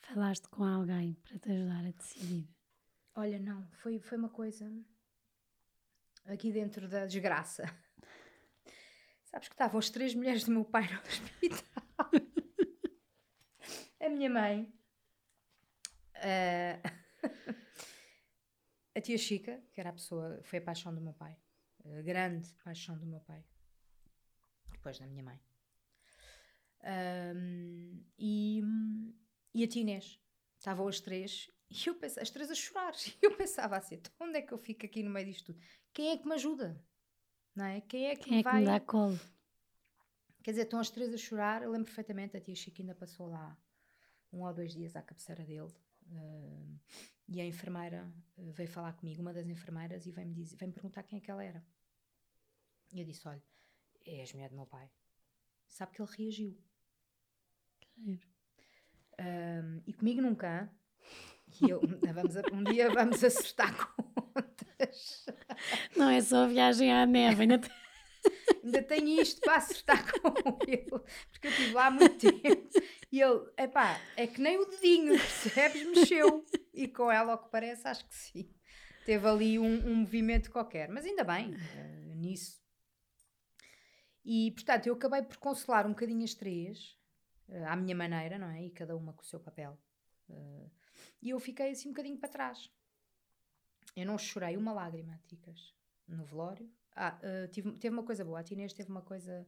Falaste 0.00 0.48
com 0.48 0.64
alguém 0.64 1.14
para 1.22 1.38
te 1.38 1.48
ajudar 1.52 1.86
a 1.86 1.92
decidir? 1.92 2.48
Olha, 3.14 3.38
não, 3.38 3.64
foi, 3.68 4.00
foi 4.00 4.18
uma 4.18 4.28
coisa 4.28 4.68
aqui 6.24 6.50
dentro 6.50 6.88
da 6.88 7.06
desgraça. 7.06 7.64
Sabes 9.26 9.46
que 9.46 9.54
estavam 9.54 9.78
as 9.78 9.90
três 9.90 10.12
mulheres 10.12 10.42
do 10.42 10.50
meu 10.50 10.64
pai 10.64 10.88
no 10.92 10.98
hospital. 11.06 12.10
a 14.00 14.08
minha 14.08 14.28
mãe. 14.28 14.74
Uh, 16.16 16.82
a 18.92 19.00
tia 19.00 19.18
Chica, 19.18 19.62
que 19.72 19.78
era 19.78 19.90
a 19.90 19.92
pessoa, 19.92 20.40
foi 20.42 20.58
a 20.58 20.62
paixão 20.62 20.92
do 20.92 21.00
meu 21.00 21.12
pai. 21.12 21.38
A 21.84 22.02
grande 22.02 22.52
paixão 22.64 22.98
do 22.98 23.06
meu 23.06 23.20
pai. 23.20 23.44
Depois 24.86 25.00
da 25.00 25.06
minha 25.08 25.22
mãe. 25.24 25.40
Um, 27.34 28.04
e, 28.16 28.62
e 29.52 29.64
a 29.64 29.66
tia 29.66 29.82
Inês. 29.82 30.20
Estavam 30.56 30.86
as 30.86 31.00
três 31.00 31.50
e 31.68 31.88
eu 31.88 31.96
pensava, 31.96 32.22
as 32.22 32.30
três 32.30 32.50
a 32.52 32.54
chorar. 32.54 32.92
E 33.20 33.26
eu 33.26 33.36
pensava 33.36 33.76
assim: 33.76 33.96
então 33.96 34.12
onde 34.20 34.38
é 34.38 34.42
que 34.42 34.52
eu 34.52 34.58
fico 34.58 34.86
aqui 34.86 35.02
no 35.02 35.10
meio 35.10 35.26
disto 35.26 35.46
tudo? 35.46 35.58
Quem 35.92 36.10
é 36.10 36.16
que 36.16 36.24
me 36.24 36.34
ajuda? 36.34 36.80
Não 37.52 37.64
é? 37.64 37.80
Quem 37.80 38.06
é 38.06 38.14
que 38.14 38.26
Quem 38.26 38.38
é 38.38 38.42
vai... 38.44 38.52
que 38.52 38.58
me 38.60 38.64
dá 38.66 38.78
colo? 38.78 39.18
Quer 40.44 40.52
dizer, 40.52 40.62
estão 40.62 40.78
as 40.78 40.88
três 40.88 41.12
a 41.12 41.16
chorar. 41.16 41.62
Eu 41.64 41.72
lembro 41.72 41.86
perfeitamente, 41.86 42.36
a 42.36 42.40
tia 42.40 42.54
Chica 42.54 42.80
ainda 42.80 42.94
passou 42.94 43.26
lá 43.26 43.58
um 44.32 44.44
ou 44.44 44.54
dois 44.54 44.72
dias 44.72 44.94
à 44.94 45.02
cabeceira 45.02 45.44
dele. 45.44 45.74
Uh, 46.12 46.78
e 47.26 47.40
a 47.40 47.44
enfermeira 47.44 48.08
uh, 48.38 48.52
veio 48.52 48.68
falar 48.68 48.92
comigo, 48.92 49.20
uma 49.20 49.34
das 49.34 49.48
enfermeiras, 49.48 50.06
e 50.06 50.12
veio-me 50.12 50.44
veio 50.44 50.72
perguntar 50.72 51.02
quem 51.02 51.18
é 51.18 51.20
que 51.20 51.30
ela 51.32 51.42
era. 51.42 51.66
E 52.92 53.00
eu 53.00 53.04
disse: 53.04 53.26
Olha, 53.26 53.42
é 54.06 54.22
a 54.22 54.34
mulher 54.34 54.50
do 54.50 54.56
meu 54.56 54.66
pai. 54.66 54.90
Sabe 55.66 55.92
que 55.92 56.02
ele 56.02 56.10
reagiu. 56.16 56.58
Claro. 57.94 58.36
Um, 59.18 59.82
e 59.86 59.92
comigo 59.92 60.20
nunca. 60.20 60.70
E 61.60 61.70
eu, 61.70 61.80
vamos 62.14 62.36
a, 62.36 62.42
um 62.52 62.64
dia 62.64 62.90
vamos 62.90 63.22
acertar 63.22 63.74
contas. 64.34 65.26
Não 65.96 66.10
é 66.10 66.20
só 66.20 66.44
a 66.44 66.46
viagem 66.46 66.92
à 66.92 67.06
neve, 67.06 67.42
ainda 67.42 67.58
tem... 67.58 67.70
ainda 68.64 68.82
tenho 68.82 69.20
isto 69.20 69.40
para 69.40 69.56
acertar 69.56 70.20
com 70.20 70.58
ele, 70.66 70.88
porque 71.30 71.46
eu 71.46 71.50
estive 71.50 71.72
lá 71.72 71.86
há 71.86 71.90
muito 71.90 72.18
tempo. 72.18 72.68
E 73.12 73.20
ele, 73.20 73.40
epá, 73.56 74.00
é 74.16 74.26
que 74.26 74.40
nem 74.40 74.58
o 74.58 74.66
dedinho, 74.66 75.12
percebes? 75.12 75.86
Mexeu. 75.86 76.44
E 76.74 76.88
com 76.88 77.10
ela, 77.10 77.32
ao 77.32 77.42
que 77.42 77.50
parece, 77.50 77.86
acho 77.86 78.06
que 78.06 78.14
sim. 78.14 78.50
Teve 79.04 79.26
ali 79.26 79.58
um, 79.58 79.88
um 79.88 79.94
movimento 79.94 80.50
qualquer. 80.50 80.88
Mas 80.88 81.04
ainda 81.04 81.22
bem, 81.22 81.54
uh, 81.54 82.14
nisso. 82.16 82.65
E, 84.28 84.50
portanto, 84.50 84.88
eu 84.88 84.94
acabei 84.94 85.22
por 85.22 85.36
consolar 85.36 85.86
um 85.86 85.90
bocadinho 85.90 86.24
as 86.24 86.34
três, 86.34 86.98
uh, 87.48 87.64
à 87.68 87.76
minha 87.76 87.94
maneira, 87.94 88.36
não 88.36 88.48
é? 88.48 88.64
E 88.64 88.70
cada 88.70 88.96
uma 88.96 89.12
com 89.12 89.22
o 89.22 89.24
seu 89.24 89.38
papel. 89.38 89.78
Uh, 90.28 90.68
e 91.22 91.30
eu 91.30 91.38
fiquei 91.38 91.70
assim 91.70 91.88
um 91.88 91.92
bocadinho 91.92 92.18
para 92.18 92.28
trás. 92.28 92.68
Eu 93.94 94.04
não 94.04 94.18
chorei 94.18 94.56
uma 94.56 94.72
lágrima, 94.72 95.20
Ticas, 95.28 95.72
no 96.08 96.24
velório. 96.24 96.68
Ah, 96.94 97.18
tive, 97.52 97.72
teve 97.78 97.94
uma 97.94 98.02
coisa 98.02 98.24
boa. 98.24 98.40
A 98.40 98.42
Tinês 98.42 98.72
teve 98.72 98.90
uma 98.90 99.02
coisa 99.02 99.46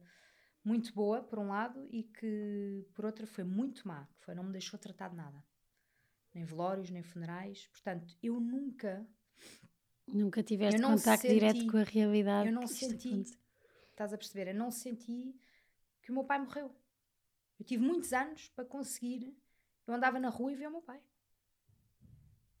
muito 0.63 0.93
boa, 0.93 1.21
por 1.21 1.39
um 1.39 1.49
lado, 1.49 1.87
e 1.91 2.03
que, 2.03 2.87
por 2.93 3.05
outro, 3.05 3.27
foi 3.27 3.43
muito 3.43 3.87
má, 3.87 4.07
que 4.17 4.25
foi 4.25 4.33
não 4.33 4.43
me 4.43 4.51
deixou 4.51 4.79
tratar 4.79 5.09
de 5.09 5.15
nada. 5.15 5.43
Nem 6.33 6.45
velórios, 6.45 6.89
nem 6.89 7.03
funerais. 7.03 7.67
Portanto, 7.67 8.15
eu 8.23 8.39
nunca... 8.39 9.05
Nunca 10.07 10.41
tiveste 10.41 10.81
contacto 10.81 11.27
senti, 11.27 11.33
direto 11.33 11.67
com 11.71 11.77
a 11.77 11.83
realidade. 11.83 12.49
Eu 12.49 12.53
não 12.53 12.65
senti... 12.65 13.23
Estás 13.99 14.13
a 14.13 14.17
perceber? 14.17 14.47
Eu 14.47 14.55
não 14.55 14.71
senti 14.71 15.35
que 16.01 16.09
o 16.09 16.13
meu 16.13 16.23
pai 16.23 16.39
morreu. 16.39 16.73
Eu 17.59 17.65
tive 17.65 17.83
muitos 17.83 18.13
anos 18.13 18.47
para 18.55 18.63
conseguir... 18.63 19.37
Eu 19.85 19.93
andava 19.93 20.17
na 20.21 20.29
rua 20.29 20.53
e 20.53 20.55
via 20.55 20.69
o 20.69 20.71
meu 20.71 20.81
pai. 20.81 21.01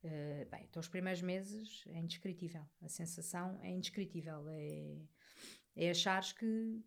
Uh, 0.03 0.49
bem, 0.51 0.65
então 0.65 0.81
os 0.81 0.89
primeiros 0.89 1.21
meses 1.21 1.85
é 1.87 1.97
indescritível. 1.97 2.67
A 2.81 2.89
sensação 2.89 3.57
é 3.63 3.69
indescritível. 3.69 4.49
É, 4.49 4.97
é 5.77 5.89
achares 5.91 6.33
que 6.33 6.83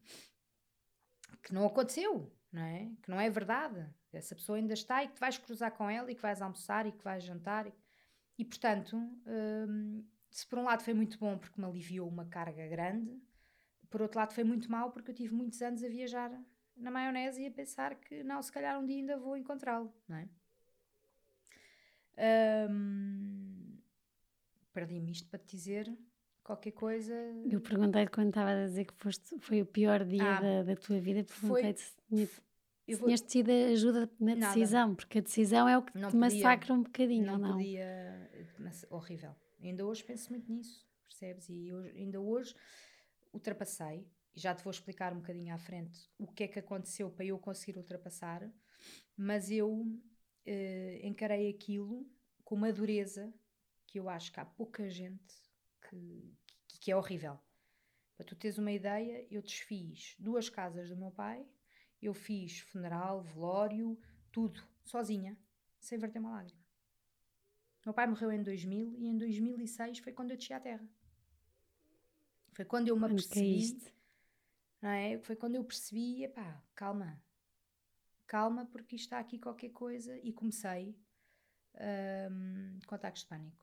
que 1.42 1.54
não 1.54 1.64
aconteceu, 1.64 2.30
não 2.52 2.62
é? 2.62 2.92
Que 3.02 3.10
não 3.10 3.18
é 3.18 3.30
verdade. 3.30 3.88
Essa 4.12 4.34
pessoa 4.34 4.58
ainda 4.58 4.74
está 4.74 5.02
e 5.02 5.08
que 5.08 5.18
vais 5.18 5.38
cruzar 5.38 5.72
com 5.72 5.88
ela 5.88 6.12
e 6.12 6.14
que 6.14 6.20
vais 6.20 6.42
almoçar 6.42 6.86
e 6.86 6.92
que 6.92 7.02
vais 7.02 7.24
jantar. 7.24 7.66
E, 7.66 7.72
e 8.36 8.44
portanto, 8.44 8.98
hum, 9.26 10.06
se 10.30 10.46
por 10.46 10.58
um 10.58 10.64
lado 10.64 10.82
foi 10.82 10.92
muito 10.92 11.18
bom 11.18 11.38
porque 11.38 11.58
me 11.58 11.66
aliviou 11.66 12.06
uma 12.06 12.26
carga 12.26 12.68
grande, 12.68 13.18
por 13.92 14.00
outro 14.00 14.18
lado 14.18 14.32
foi 14.32 14.42
muito 14.42 14.70
mal 14.70 14.90
porque 14.90 15.10
eu 15.10 15.14
tive 15.14 15.34
muitos 15.34 15.60
anos 15.60 15.84
a 15.84 15.88
viajar 15.88 16.32
na 16.74 16.90
maionese 16.90 17.42
e 17.42 17.46
a 17.46 17.50
pensar 17.50 17.94
que 17.94 18.24
não, 18.24 18.42
se 18.42 18.50
calhar 18.50 18.80
um 18.80 18.86
dia 18.86 18.96
ainda 18.96 19.18
vou 19.18 19.36
encontrá-lo, 19.36 19.92
não 20.08 20.16
é? 20.16 20.28
Hum, 22.68 23.78
Perdi-me 24.72 25.12
isto 25.12 25.28
para 25.28 25.38
te 25.38 25.56
dizer 25.56 25.94
qualquer 26.42 26.72
coisa. 26.72 27.14
Eu 27.50 27.60
perguntei-te 27.60 28.10
quando 28.10 28.28
estava 28.28 28.50
a 28.50 28.66
dizer 28.66 28.86
que 28.86 28.94
foste, 28.94 29.38
foi 29.38 29.60
o 29.60 29.66
pior 29.66 30.04
dia 30.04 30.38
ah, 30.38 30.40
da, 30.40 30.62
da, 30.62 30.76
tua 30.76 30.98
vida, 30.98 31.24
perguntei-te 31.24 31.80
se 31.82 31.94
tinha, 32.08 32.26
se 32.26 32.98
tinhas 33.04 33.20
tido 33.20 33.50
ajuda 33.50 34.10
na 34.18 34.34
nada. 34.34 34.54
decisão, 34.54 34.94
porque 34.94 35.18
a 35.18 35.20
decisão 35.20 35.68
é 35.68 35.76
o 35.76 35.82
que 35.82 35.98
não 35.98 36.08
te 36.08 36.12
podia, 36.12 36.20
massacra 36.20 36.72
um 36.72 36.82
bocadinho, 36.82 37.26
não, 37.26 37.38
não 37.38 37.52
podia, 37.52 38.30
mas 38.58 38.86
horrível. 38.88 39.34
Ainda 39.60 39.84
hoje 39.84 40.02
penso 40.02 40.30
muito 40.30 40.50
nisso, 40.50 40.86
percebes? 41.06 41.48
E 41.50 41.70
hoje, 41.70 41.90
ainda 41.98 42.20
hoje 42.20 42.54
ultrapassei, 43.32 44.06
e 44.34 44.40
já 44.40 44.54
te 44.54 44.62
vou 44.64 44.70
explicar 44.70 45.12
um 45.12 45.20
bocadinho 45.20 45.54
à 45.54 45.58
frente 45.58 46.10
o 46.18 46.26
que 46.26 46.44
é 46.44 46.48
que 46.48 46.58
aconteceu 46.58 47.10
para 47.10 47.24
eu 47.24 47.38
conseguir 47.38 47.78
ultrapassar, 47.78 48.50
mas 49.16 49.50
eu 49.50 49.86
eh, 50.46 51.00
encarei 51.02 51.50
aquilo 51.50 52.10
com 52.44 52.54
uma 52.54 52.72
dureza 52.72 53.32
que 53.86 53.98
eu 53.98 54.08
acho 54.08 54.32
que 54.32 54.40
há 54.40 54.44
pouca 54.44 54.88
gente 54.88 55.34
que, 55.88 56.34
que 56.80 56.90
é 56.90 56.96
horrível. 56.96 57.38
Para 58.16 58.26
tu 58.26 58.34
teres 58.34 58.58
uma 58.58 58.72
ideia, 58.72 59.26
eu 59.30 59.42
desfiz 59.42 60.16
duas 60.18 60.48
casas 60.48 60.88
do 60.88 60.96
meu 60.96 61.10
pai, 61.10 61.46
eu 62.00 62.14
fiz 62.14 62.60
funeral, 62.60 63.22
velório, 63.22 63.98
tudo, 64.30 64.62
sozinha, 64.84 65.38
sem 65.78 65.98
verter 65.98 66.18
uma 66.18 66.32
lágrima. 66.32 66.60
Meu 67.84 67.92
pai 67.92 68.06
morreu 68.06 68.32
em 68.32 68.42
2000 68.42 68.94
e 68.96 69.06
em 69.08 69.18
2006 69.18 69.98
foi 69.98 70.12
quando 70.12 70.30
eu 70.30 70.36
desci 70.36 70.52
à 70.52 70.60
terra. 70.60 70.88
Foi 72.52 72.64
quando 72.64 72.88
eu 72.88 72.96
me 72.96 73.06
apercebi. 73.06 73.78
Não 74.80 74.90
é? 74.90 75.18
Foi 75.18 75.36
quando 75.36 75.54
eu 75.54 75.64
percebi, 75.64 76.24
epá, 76.24 76.62
calma, 76.74 77.22
calma, 78.26 78.66
porque 78.66 78.96
está 78.96 79.18
aqui 79.18 79.38
qualquer 79.38 79.70
coisa. 79.70 80.18
E 80.18 80.32
comecei 80.32 80.96
um, 82.30 82.78
com 82.86 82.94
ataques 82.94 83.22
de 83.22 83.28
pânico 83.28 83.62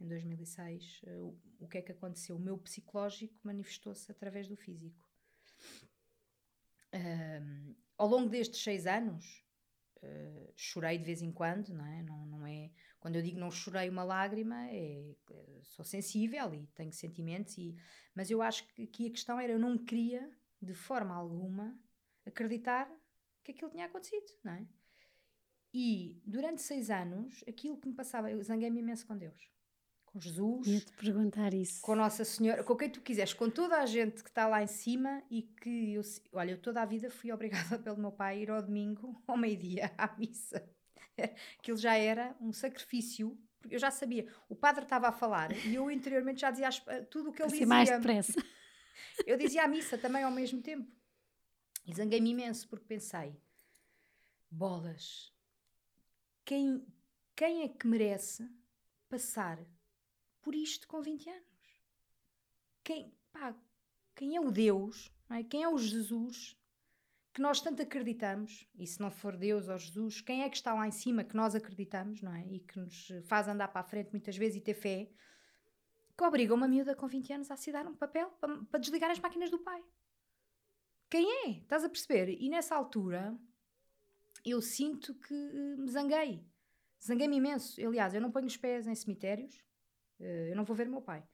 em 0.00 0.06
2006, 0.06 1.02
uh, 1.02 1.24
o, 1.24 1.64
o 1.64 1.68
que 1.68 1.78
é 1.78 1.82
que 1.82 1.92
aconteceu? 1.92 2.36
O 2.36 2.40
meu 2.40 2.56
psicológico 2.56 3.34
manifestou-se 3.42 4.10
através 4.10 4.46
do 4.48 4.56
físico. 4.56 5.08
Uh, 6.94 7.76
ao 7.96 8.08
longo 8.08 8.28
destes 8.28 8.62
seis 8.62 8.86
anos, 8.86 9.44
uh, 10.02 10.52
chorei 10.56 10.98
de 10.98 11.04
vez 11.04 11.20
em 11.20 11.32
quando, 11.32 11.70
não 11.74 11.84
é? 11.84 12.02
Não, 12.02 12.26
não 12.26 12.46
é? 12.46 12.70
Quando 13.00 13.16
eu 13.16 13.22
digo 13.22 13.38
não 13.38 13.50
chorei 13.50 13.88
uma 13.88 14.02
lágrima, 14.02 14.66
é, 14.70 15.14
sou 15.62 15.84
sensível 15.84 16.52
e 16.54 16.66
tenho 16.68 16.92
sentimentos, 16.92 17.56
e, 17.56 17.76
mas 18.14 18.30
eu 18.30 18.42
acho 18.42 18.66
que 18.68 18.82
aqui 18.82 19.06
a 19.06 19.10
questão 19.10 19.38
era 19.38 19.52
eu 19.52 19.58
não 19.58 19.78
queria, 19.78 20.28
de 20.60 20.74
forma 20.74 21.14
alguma, 21.14 21.78
acreditar 22.26 22.90
que 23.44 23.52
aquilo 23.52 23.70
tinha 23.70 23.86
acontecido, 23.86 24.26
não 24.44 24.52
é? 24.52 24.66
E 25.72 26.20
durante 26.26 26.62
seis 26.62 26.90
anos, 26.90 27.44
aquilo 27.46 27.78
que 27.78 27.88
me 27.88 27.94
passava, 27.94 28.30
eu 28.30 28.42
zanguei-me 28.42 28.80
imenso 28.80 29.06
com 29.06 29.16
Deus 29.16 29.48
com 30.12 30.20
Jesus. 30.20 30.66
Ia-te 30.66 30.92
perguntar 30.92 31.54
isso. 31.54 31.80
Com 31.82 31.94
Nossa 31.94 32.24
Senhora, 32.24 32.64
com 32.64 32.76
quem 32.76 32.90
tu 32.90 33.00
quiseres, 33.00 33.32
com 33.32 33.48
toda 33.48 33.78
a 33.78 33.86
gente 33.86 34.22
que 34.22 34.28
está 34.28 34.46
lá 34.46 34.62
em 34.62 34.66
cima 34.66 35.22
e 35.30 35.42
que 35.42 35.94
eu, 35.94 36.02
olha, 36.32 36.52
eu 36.52 36.58
toda 36.58 36.82
a 36.82 36.86
vida 36.86 37.10
fui 37.10 37.30
obrigada 37.30 37.78
pelo 37.78 37.98
meu 37.98 38.12
pai 38.12 38.36
a 38.36 38.40
ir 38.40 38.50
ao 38.50 38.62
domingo, 38.62 39.22
ao 39.26 39.36
meio-dia, 39.36 39.92
à 39.96 40.14
missa. 40.16 40.68
Aquilo 41.58 41.76
já 41.78 41.96
era 41.96 42.36
um 42.40 42.52
sacrifício, 42.52 43.38
porque 43.60 43.74
eu 43.74 43.78
já 43.78 43.90
sabia, 43.90 44.26
o 44.48 44.54
padre 44.54 44.84
estava 44.84 45.08
a 45.08 45.12
falar 45.12 45.52
e 45.66 45.74
eu 45.74 45.90
interiormente 45.90 46.40
já 46.40 46.50
dizia 46.50 46.70
tudo 47.10 47.30
o 47.30 47.32
que 47.32 47.42
ele 47.42 47.50
dizia. 47.50 47.66
mais 47.66 47.90
depressa. 47.90 48.42
Eu 49.26 49.36
dizia 49.36 49.64
a 49.64 49.68
missa 49.68 49.98
também 49.98 50.22
ao 50.22 50.30
mesmo 50.30 50.62
tempo. 50.62 50.90
E 51.86 51.94
zanguei-me 51.94 52.30
imenso 52.30 52.68
porque 52.68 52.84
pensei: 52.84 53.34
bolas, 54.50 55.32
quem, 56.44 56.86
quem 57.34 57.62
é 57.62 57.68
que 57.68 57.86
merece 57.86 58.48
passar 59.08 59.58
por 60.42 60.54
isto 60.54 60.86
com 60.86 61.00
20 61.00 61.30
anos? 61.30 61.82
Quem, 62.84 63.14
pá, 63.32 63.54
quem 64.14 64.36
é 64.36 64.40
o 64.40 64.50
Deus? 64.50 65.10
É? 65.30 65.42
Quem 65.42 65.62
é 65.62 65.68
o 65.68 65.78
Jesus 65.78 66.57
que 67.32 67.40
nós 67.40 67.60
tanto 67.60 67.82
acreditamos? 67.82 68.66
E 68.78 68.86
se 68.86 69.00
não 69.00 69.10
for 69.10 69.36
Deus 69.36 69.68
ou 69.68 69.78
Jesus, 69.78 70.20
quem 70.20 70.42
é 70.42 70.48
que 70.48 70.56
está 70.56 70.74
lá 70.74 70.86
em 70.86 70.90
cima 70.90 71.24
que 71.24 71.36
nós 71.36 71.54
acreditamos, 71.54 72.22
não 72.22 72.34
é? 72.34 72.46
E 72.46 72.60
que 72.60 72.78
nos 72.78 73.08
faz 73.26 73.48
andar 73.48 73.68
para 73.68 73.80
a 73.80 73.84
frente 73.84 74.10
muitas 74.10 74.36
vezes 74.36 74.56
e 74.56 74.60
ter 74.60 74.74
fé? 74.74 75.10
Que 76.16 76.24
obriga 76.24 76.54
uma 76.54 76.66
miúda 76.66 76.96
com 76.96 77.06
20 77.06 77.32
anos 77.32 77.50
a 77.50 77.54
assinar 77.54 77.86
um 77.86 77.94
papel 77.94 78.30
para, 78.40 78.64
para 78.64 78.80
desligar 78.80 79.10
as 79.10 79.20
máquinas 79.20 79.50
do 79.50 79.58
pai. 79.58 79.82
Quem 81.10 81.46
é? 81.46 81.50
Estás 81.60 81.84
a 81.84 81.88
perceber? 81.88 82.36
E 82.40 82.48
nessa 82.50 82.74
altura 82.74 83.38
eu 84.44 84.60
sinto 84.60 85.14
que 85.14 85.34
eh, 85.34 85.76
me 85.76 85.90
zanguei. 85.90 86.44
Zanguei-me 87.04 87.36
imenso. 87.36 87.80
Aliás, 87.86 88.14
eu 88.14 88.20
não 88.20 88.30
ponho 88.30 88.46
os 88.46 88.56
pés 88.56 88.86
em 88.86 88.94
cemitérios, 88.94 89.54
eh, 90.20 90.50
eu 90.50 90.56
não 90.56 90.64
vou 90.64 90.76
ver 90.76 90.88
meu 90.88 91.00
pai. 91.00 91.26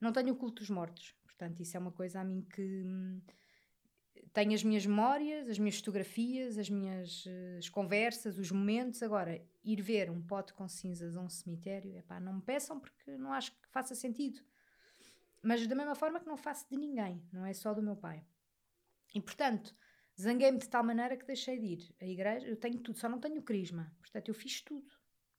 Não 0.00 0.12
tenho 0.12 0.34
o 0.34 0.36
culto 0.36 0.62
dos 0.62 0.70
mortos. 0.70 1.14
Portanto, 1.24 1.60
isso 1.60 1.76
é 1.76 1.80
uma 1.80 1.92
coisa 1.92 2.20
a 2.20 2.24
mim 2.24 2.42
que 2.42 2.82
hum, 2.84 3.22
tenho 4.32 4.54
as 4.54 4.64
minhas 4.64 4.86
memórias, 4.86 5.48
as 5.48 5.58
minhas 5.58 5.76
fotografias, 5.76 6.56
as 6.56 6.70
minhas 6.70 7.26
uh, 7.26 7.58
as 7.58 7.68
conversas, 7.68 8.38
os 8.38 8.50
momentos. 8.50 9.02
Agora, 9.02 9.44
ir 9.62 9.80
ver 9.82 10.10
um 10.10 10.22
pote 10.22 10.54
com 10.54 10.66
cinzas 10.66 11.16
a 11.16 11.20
um 11.20 11.28
cemitério, 11.28 11.96
epá, 11.96 12.18
não 12.18 12.34
me 12.34 12.42
peçam 12.42 12.80
porque 12.80 13.16
não 13.18 13.32
acho 13.32 13.52
que 13.52 13.68
faça 13.68 13.94
sentido. 13.94 14.40
Mas 15.42 15.66
da 15.66 15.74
mesma 15.74 15.94
forma 15.94 16.20
que 16.20 16.26
não 16.26 16.36
faço 16.36 16.66
de 16.70 16.76
ninguém, 16.76 17.22
não 17.32 17.44
é 17.44 17.52
só 17.52 17.74
do 17.74 17.82
meu 17.82 17.96
pai. 17.96 18.24
E 19.14 19.20
portanto, 19.20 19.74
zanguei-me 20.18 20.58
de 20.58 20.68
tal 20.68 20.84
maneira 20.84 21.16
que 21.16 21.26
deixei 21.26 21.58
de 21.58 21.66
ir. 21.66 21.94
A 22.00 22.06
igreja, 22.06 22.46
eu 22.46 22.56
tenho 22.56 22.78
tudo, 22.78 22.98
só 22.98 23.08
não 23.08 23.18
tenho 23.18 23.42
crisma. 23.42 23.94
Portanto, 24.00 24.28
eu 24.28 24.34
fiz 24.34 24.62
tudo. 24.62 24.90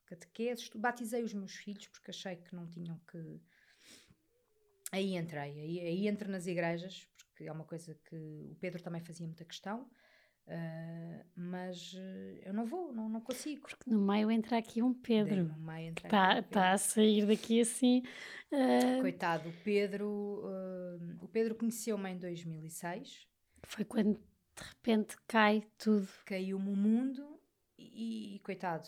Catequeses, 0.05 0.69
batizei 0.75 1.23
os 1.23 1.33
meus 1.33 1.55
filhos 1.55 1.87
porque 1.87 2.11
achei 2.11 2.35
que 2.35 2.53
não 2.53 2.67
tinham 2.67 2.99
que. 3.09 3.41
Aí 4.91 5.15
entrei, 5.15 5.59
aí, 5.59 5.79
aí 5.79 6.07
entro 6.07 6.29
nas 6.29 6.45
igrejas, 6.45 7.07
porque 7.33 7.47
é 7.47 7.51
uma 7.51 7.65
coisa 7.65 7.95
que 8.07 8.15
o 8.51 8.55
Pedro 8.59 8.81
também 8.81 9.01
fazia 9.01 9.25
muita 9.25 9.43
questão. 9.43 9.89
Uh, 10.45 11.23
mas 11.35 11.93
uh, 11.93 12.39
eu 12.43 12.53
não 12.53 12.65
vou, 12.65 12.93
não, 12.93 13.07
não 13.07 13.21
consigo. 13.21 13.61
Porque 13.61 13.89
no 13.89 14.05
meio 14.05 14.29
entra 14.29 14.57
aqui 14.57 14.81
um 14.81 14.93
Pedro. 14.93 15.45
no 15.45 15.57
meio 15.57 15.89
entra 15.89 16.07
está, 16.07 16.39
um 16.39 16.43
tá 16.43 16.71
a 16.73 16.77
sair 16.77 17.25
daqui 17.25 17.61
assim. 17.61 18.03
Uh... 18.51 19.01
Coitado, 19.01 19.49
o 19.49 19.53
Pedro, 19.63 20.43
o 21.21 21.27
Pedro 21.29 21.55
conheceu-me 21.55 22.11
em 22.11 22.17
2006. 22.17 23.27
Foi 23.63 23.85
quando 23.85 24.15
de 24.15 24.63
repente 24.63 25.15
cai 25.27 25.63
tudo. 25.77 26.07
Caiu-me 26.25 26.69
o 26.69 26.75
mundo 26.75 27.39
e, 27.77 28.35
e, 28.35 28.39
coitado. 28.39 28.87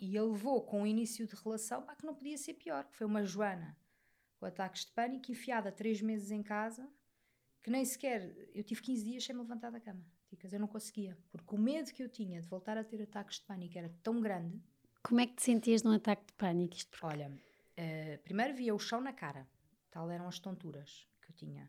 E 0.00 0.16
ele 0.16 0.26
levou 0.26 0.62
com 0.62 0.82
o 0.82 0.86
início 0.86 1.26
de 1.26 1.34
relação 1.36 1.82
pá, 1.82 1.94
que 1.94 2.06
não 2.06 2.14
podia 2.14 2.36
ser 2.36 2.54
pior, 2.54 2.84
que 2.84 2.96
foi 2.96 3.06
uma 3.06 3.22
Joana 3.22 3.76
com 4.38 4.46
ataques 4.46 4.84
de 4.84 4.92
pânico, 4.92 5.30
enfiada 5.30 5.72
três 5.72 6.00
meses 6.00 6.30
em 6.30 6.42
casa, 6.42 6.88
que 7.66 7.70
nem 7.72 7.84
sequer. 7.84 8.32
Eu 8.54 8.62
tive 8.62 8.80
15 8.80 9.04
dias 9.04 9.24
sem 9.24 9.34
me 9.34 9.42
levantar 9.42 9.72
da 9.72 9.80
cama. 9.80 10.00
Ticas, 10.28 10.52
eu 10.52 10.60
não 10.60 10.68
conseguia, 10.68 11.18
porque 11.32 11.52
o 11.52 11.58
medo 11.58 11.92
que 11.92 12.00
eu 12.00 12.08
tinha 12.08 12.40
de 12.40 12.46
voltar 12.46 12.78
a 12.78 12.84
ter 12.84 13.02
ataques 13.02 13.40
de 13.40 13.42
pânico 13.44 13.76
era 13.76 13.88
tão 14.04 14.20
grande. 14.20 14.62
Como 15.02 15.20
é 15.20 15.26
que 15.26 15.34
te 15.34 15.42
sentias 15.42 15.82
num 15.82 15.90
ataque 15.90 16.26
de 16.26 16.32
pânico? 16.34 16.76
Isto 16.76 16.90
porque... 16.92 17.06
Olha, 17.06 17.28
uh, 17.28 18.22
primeiro 18.22 18.54
via 18.54 18.72
o 18.72 18.78
chão 18.78 19.00
na 19.00 19.12
cara, 19.12 19.48
tal 19.90 20.08
eram 20.08 20.28
as 20.28 20.38
tonturas 20.38 21.08
que 21.20 21.32
eu 21.32 21.34
tinha. 21.34 21.68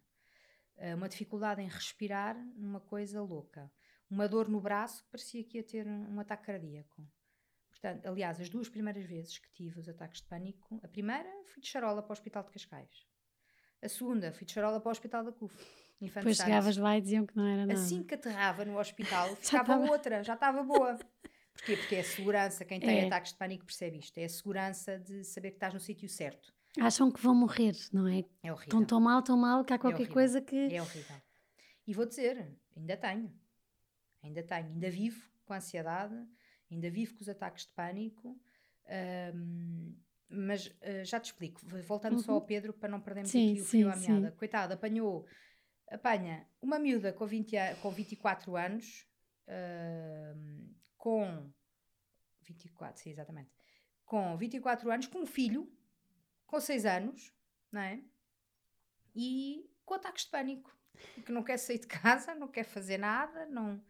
Uh, 0.78 0.96
uma 0.96 1.10
dificuldade 1.10 1.64
em 1.64 1.68
respirar, 1.68 2.38
uma 2.56 2.80
coisa 2.80 3.20
louca. 3.20 3.72
Uma 4.08 4.28
dor 4.28 4.48
no 4.48 4.62
braço 4.62 5.04
que 5.04 5.10
parecia 5.10 5.44
que 5.44 5.58
ia 5.58 5.64
ter 5.64 5.88
um 5.88 6.20
ataque 6.20 6.46
cardíaco. 6.46 7.08
Portanto, 7.72 8.06
aliás, 8.06 8.40
as 8.40 8.50
duas 8.50 8.70
primeiras 8.70 9.04
vezes 9.04 9.40
que 9.40 9.50
tive 9.50 9.80
os 9.80 9.90
ataques 9.90 10.22
de 10.22 10.28
pânico, 10.28 10.80
a 10.84 10.88
primeira 10.88 11.30
fui 11.46 11.60
de 11.60 11.68
charola 11.68 12.04
para 12.04 12.12
o 12.12 12.14
Hospital 12.14 12.44
de 12.44 12.52
Cascais. 12.52 13.08
A 13.82 13.90
segunda 13.90 14.32
fui 14.32 14.46
de 14.46 14.54
charola 14.54 14.80
para 14.80 14.90
o 14.90 14.92
Hospital 14.92 15.24
da 15.24 15.32
CUF. 15.32 15.87
Depois 16.00 16.38
chegavas 16.38 16.78
lá 16.78 16.98
e 16.98 17.02
diziam 17.02 17.26
que 17.26 17.36
não 17.36 17.46
era 17.46 17.66
nada. 17.66 17.80
Assim 17.80 18.04
que 18.04 18.14
aterrava 18.14 18.64
no 18.64 18.78
hospital, 18.78 19.36
ficava 19.42 19.74
já 19.74 19.92
outra, 19.92 20.24
já 20.24 20.34
estava 20.36 20.64
boa. 20.64 20.98
Porquê? 21.54 21.76
Porque 21.76 21.96
é 21.96 22.00
a 22.02 22.04
segurança, 22.04 22.64
quem 22.64 22.80
tem 22.80 23.00
é. 23.00 23.06
ataques 23.08 23.32
de 23.32 23.38
pânico 23.38 23.66
percebe 23.66 23.98
isto, 23.98 24.18
é 24.18 24.26
a 24.26 24.30
segurança 24.30 25.00
de 25.00 25.24
saber 25.24 25.50
que 25.50 25.58
estás 25.58 25.74
no 25.74 25.80
sítio 25.80 26.08
certo. 26.08 26.54
Acham 26.80 27.12
que 27.12 27.20
vão 27.20 27.34
morrer, 27.34 27.76
não 27.92 28.08
é? 28.08 28.24
É 28.44 28.52
horrível. 28.52 28.64
Estão 28.64 28.86
tão 28.86 29.00
mal, 29.00 29.24
tão 29.24 29.36
mal 29.36 29.66
que 29.66 29.74
há 29.74 29.78
é 29.78 29.80
qualquer 29.80 30.04
é 30.04 30.08
coisa 30.08 30.40
que. 30.40 30.56
É 30.56 30.80
horrível. 30.80 31.16
E 31.88 31.94
vou 31.94 32.06
dizer, 32.06 32.56
ainda 32.76 32.96
tenho. 32.96 33.34
Ainda 34.22 34.44
tenho. 34.44 34.68
Ainda 34.68 34.90
vivo 34.92 35.28
com 35.46 35.54
ansiedade, 35.54 36.16
ainda 36.70 36.90
vivo 36.92 37.16
com 37.16 37.22
os 37.22 37.30
ataques 37.30 37.66
de 37.66 37.74
pânico. 37.74 38.40
Um, 39.34 39.96
mas 40.30 40.68
uh, 40.68 41.06
já 41.06 41.20
te 41.20 41.26
explico, 41.26 41.62
voltando 41.86 42.18
uhum. 42.18 42.20
só 42.20 42.34
ao 42.34 42.42
Pedro 42.42 42.74
para 42.74 42.90
não 42.90 43.00
perdermos 43.00 43.32
sim, 43.32 43.54
aqui 43.54 43.62
o 43.62 43.66
fio 43.66 43.92
à 43.92 43.96
meada. 43.96 44.32
Coitado, 44.32 44.74
apanhou, 44.74 45.26
apanha 45.90 46.48
uma 46.62 46.80
miúda 46.80 47.14
com, 47.14 47.26
20, 47.26 47.56
com 47.82 47.90
24 47.92 48.56
anos, 48.56 49.08
uh, 49.48 50.76
com 50.98 51.52
24, 52.42 53.02
sim, 53.02 53.10
exatamente, 53.10 53.52
com 54.06 54.38
24 54.38 54.92
anos, 54.92 55.08
com 55.08 55.20
um 55.20 55.26
filho 55.26 55.72
com 56.46 56.60
6 56.60 56.86
anos, 56.86 57.34
não 57.72 57.82
é? 57.82 58.02
E 59.16 59.70
com 59.86 59.94
ataques 59.94 60.24
de 60.24 60.32
pânico, 60.32 60.76
que 61.26 61.32
não 61.32 61.44
quer 61.44 61.58
sair 61.58 61.80
de 61.80 61.88
casa, 61.88 62.34
não 62.34 62.48
quer 62.48 62.64
fazer 62.64 62.98
nada, 62.98 63.46
não. 63.46 63.84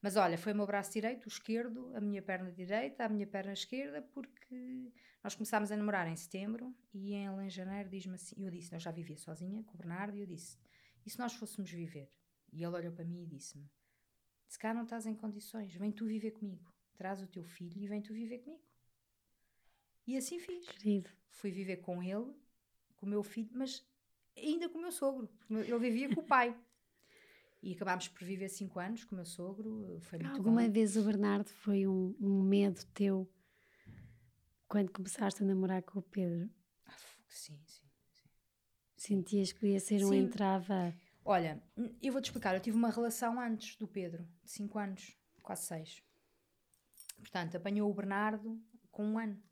Mas 0.00 0.16
olha, 0.16 0.36
foi 0.36 0.52
o 0.52 0.56
meu 0.56 0.66
braço 0.66 0.92
direito, 0.92 1.26
o 1.26 1.28
esquerdo, 1.28 1.94
a 1.94 2.00
minha 2.00 2.20
perna 2.20 2.50
direita, 2.50 3.04
a 3.04 3.08
minha 3.08 3.26
perna 3.26 3.52
esquerda, 3.52 4.02
porque 4.12 4.92
nós 5.22 5.34
começámos 5.34 5.70
a 5.70 5.76
namorar 5.76 6.08
em 6.08 6.16
setembro 6.16 6.74
e 6.92 7.14
em 7.14 7.48
janeiro 7.48 7.88
diz-me 7.88 8.16
assim, 8.16 8.44
eu 8.44 8.50
disse, 8.50 8.74
eu 8.74 8.80
já 8.80 8.90
vivia 8.90 9.16
sozinha 9.16 9.62
com 9.62 9.74
o 9.74 9.76
Bernardo, 9.76 10.16
e 10.16 10.20
eu 10.20 10.26
disse, 10.26 10.58
e 11.04 11.10
se 11.10 11.18
nós 11.18 11.34
fôssemos 11.34 11.70
viver? 11.70 12.10
E 12.52 12.62
ele 12.62 12.76
olhou 12.76 12.92
para 12.92 13.04
mim 13.04 13.22
e 13.22 13.26
disse-me, 13.26 13.68
se 14.46 14.58
cá 14.58 14.74
não 14.74 14.84
estás 14.84 15.06
em 15.06 15.14
condições, 15.14 15.74
vem 15.74 15.90
tu 15.90 16.04
viver 16.04 16.32
comigo, 16.32 16.72
traz 16.96 17.22
o 17.22 17.26
teu 17.26 17.42
filho 17.44 17.80
e 17.80 17.86
vem 17.86 18.02
tu 18.02 18.12
viver 18.12 18.38
comigo. 18.38 18.62
E 20.06 20.16
assim 20.16 20.38
fiz. 20.38 20.68
Querido. 20.68 21.08
Fui 21.30 21.50
viver 21.50 21.78
com 21.78 22.02
ele, 22.02 22.32
com 22.96 23.06
o 23.06 23.08
meu 23.08 23.22
filho, 23.22 23.50
mas 23.54 23.84
ainda 24.36 24.68
com 24.68 24.78
o 24.78 24.82
meu 24.82 24.92
sogro. 24.92 25.28
Ele 25.48 25.78
vivia 25.78 26.14
com 26.14 26.20
o 26.20 26.24
pai. 26.24 26.56
E 27.62 27.72
acabámos 27.74 28.08
por 28.08 28.24
viver 28.24 28.48
cinco 28.48 28.80
anos 28.80 29.04
com 29.04 29.14
o 29.14 29.16
meu 29.16 29.24
sogro. 29.24 29.98
Foi 30.00 30.18
muito 30.18 30.36
Alguma 30.36 30.62
bom. 30.62 30.72
vez 30.72 30.96
o 30.96 31.04
Bernardo 31.04 31.48
foi 31.48 31.86
um, 31.86 32.14
um, 32.20 32.42
medo 32.42 32.84
teu 32.92 33.30
quando 34.66 34.90
começaste 34.90 35.42
a 35.42 35.46
namorar 35.46 35.82
com 35.82 36.00
o 36.00 36.02
Pedro? 36.02 36.50
Ah, 36.86 36.96
sim, 37.28 37.60
sim. 37.64 37.81
Sentias 39.02 39.50
que 39.50 39.58
podia 39.58 39.80
ser 39.80 40.04
um 40.04 40.14
entrava? 40.14 40.94
Olha, 41.24 41.60
eu 42.00 42.12
vou-te 42.12 42.26
explicar. 42.26 42.54
Eu 42.54 42.60
tive 42.60 42.76
uma 42.76 42.88
relação 42.88 43.40
antes 43.40 43.74
do 43.74 43.88
Pedro, 43.88 44.24
de 44.44 44.50
cinco 44.52 44.78
anos, 44.78 45.18
quase 45.42 45.66
seis. 45.66 46.00
Portanto, 47.16 47.56
apanhou 47.56 47.90
o 47.90 47.94
Bernardo 47.94 48.62
com 48.92 49.04
um 49.04 49.18
ano. 49.18 49.42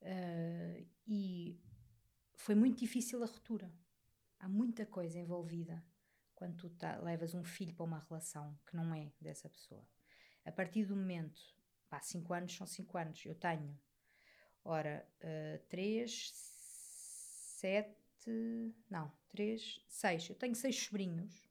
Uh, 0.00 0.88
e 1.06 1.60
foi 2.36 2.54
muito 2.54 2.78
difícil 2.78 3.22
a 3.22 3.26
ruptura. 3.26 3.70
Há 4.38 4.48
muita 4.48 4.86
coisa 4.86 5.18
envolvida 5.18 5.84
quando 6.34 6.56
tu 6.56 6.70
tá, 6.70 6.96
levas 6.96 7.34
um 7.34 7.44
filho 7.44 7.74
para 7.74 7.84
uma 7.84 8.02
relação 8.08 8.58
que 8.66 8.74
não 8.74 8.94
é 8.94 9.12
dessa 9.20 9.46
pessoa. 9.50 9.86
A 10.42 10.50
partir 10.50 10.86
do 10.86 10.96
momento, 10.96 11.38
pá, 11.90 12.00
5 12.00 12.32
anos 12.32 12.56
são 12.56 12.66
5 12.66 12.96
anos, 12.96 13.26
eu 13.26 13.34
tenho, 13.34 13.78
ora, 14.64 15.06
3, 15.68 16.30
uh, 16.30 16.56
7, 17.58 18.05
não, 18.90 19.12
3, 19.28 19.84
6, 19.88 20.30
eu 20.30 20.34
tenho 20.34 20.54
6 20.54 20.84
sobrinhos 20.84 21.48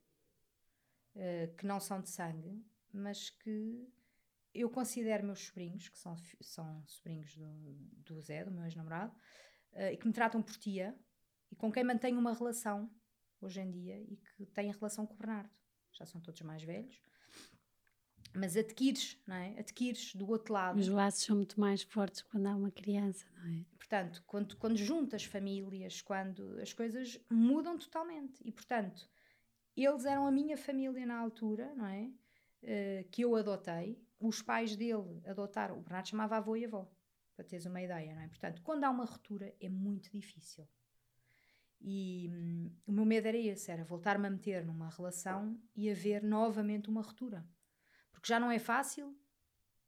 uh, 1.14 1.54
que 1.56 1.66
não 1.66 1.80
são 1.80 2.00
de 2.00 2.08
sangue, 2.08 2.64
mas 2.92 3.30
que 3.30 3.88
eu 4.54 4.70
considero 4.70 5.24
meus 5.24 5.40
sobrinhos, 5.40 5.88
que 5.88 5.98
são, 5.98 6.16
são 6.40 6.84
sobrinhos 6.86 7.34
do, 7.36 7.74
do 8.04 8.20
Zé, 8.20 8.44
do 8.44 8.50
meu 8.50 8.64
ex-namorado, 8.64 9.14
uh, 9.72 9.92
e 9.92 9.96
que 9.96 10.06
me 10.06 10.12
tratam 10.12 10.42
por 10.42 10.56
tia 10.56 10.98
e 11.50 11.56
com 11.56 11.70
quem 11.70 11.84
mantenho 11.84 12.18
uma 12.18 12.32
relação 12.32 12.90
hoje 13.40 13.60
em 13.60 13.70
dia 13.70 14.00
e 14.00 14.16
que 14.16 14.46
têm 14.46 14.72
relação 14.72 15.06
com 15.06 15.14
o 15.14 15.16
Bernardo. 15.16 15.50
Já 15.92 16.04
são 16.04 16.20
todos 16.20 16.40
mais 16.42 16.62
velhos. 16.62 17.00
Mas 18.36 18.56
adquires, 18.56 19.18
não 19.26 19.36
é? 19.36 19.58
Adquires 19.58 20.14
do 20.14 20.28
outro 20.30 20.52
lado. 20.52 20.78
Os 20.78 20.88
laços 20.88 21.22
são 21.22 21.36
muito 21.36 21.58
mais 21.58 21.82
fortes 21.82 22.22
quando 22.22 22.46
há 22.46 22.54
uma 22.54 22.70
criança, 22.70 23.26
não 23.36 23.46
é? 23.50 23.64
Portanto, 23.76 24.22
quando, 24.26 24.56
quando 24.56 24.76
juntas 24.76 25.24
famílias, 25.24 26.02
quando 26.02 26.58
as 26.60 26.72
coisas 26.72 27.20
mudam 27.30 27.78
totalmente. 27.78 28.40
E, 28.44 28.50
portanto, 28.50 29.08
eles 29.76 30.04
eram 30.04 30.26
a 30.26 30.30
minha 30.30 30.56
família 30.56 31.06
na 31.06 31.18
altura, 31.18 31.72
não 31.74 31.86
é? 31.86 32.10
Uh, 32.62 33.08
que 33.10 33.22
eu 33.22 33.36
adotei. 33.36 34.02
Os 34.18 34.42
pais 34.42 34.74
dele 34.74 35.22
adotaram. 35.26 35.78
O 35.78 35.82
Bernardo 35.82 36.08
chamava 36.08 36.36
avô 36.36 36.56
e 36.56 36.64
avó, 36.64 36.90
para 37.34 37.44
teres 37.44 37.66
uma 37.66 37.80
ideia, 37.80 38.14
não 38.14 38.22
é? 38.22 38.28
Portanto, 38.28 38.60
quando 38.62 38.84
há 38.84 38.90
uma 38.90 39.04
ruptura, 39.04 39.54
é 39.60 39.68
muito 39.68 40.10
difícil. 40.10 40.66
E 41.80 42.30
hum, 42.32 42.70
o 42.86 42.92
meu 42.92 43.04
medo 43.04 43.28
era 43.28 43.36
esse: 43.36 43.70
era 43.70 43.84
voltar-me 43.84 44.26
a 44.26 44.30
meter 44.30 44.64
numa 44.64 44.88
relação 44.88 45.60
e 45.74 45.90
haver 45.90 46.22
novamente 46.22 46.88
uma 46.88 47.02
ruptura. 47.02 47.46
Porque 48.26 48.34
já 48.34 48.40
não 48.40 48.50
é 48.50 48.58
fácil 48.58 49.16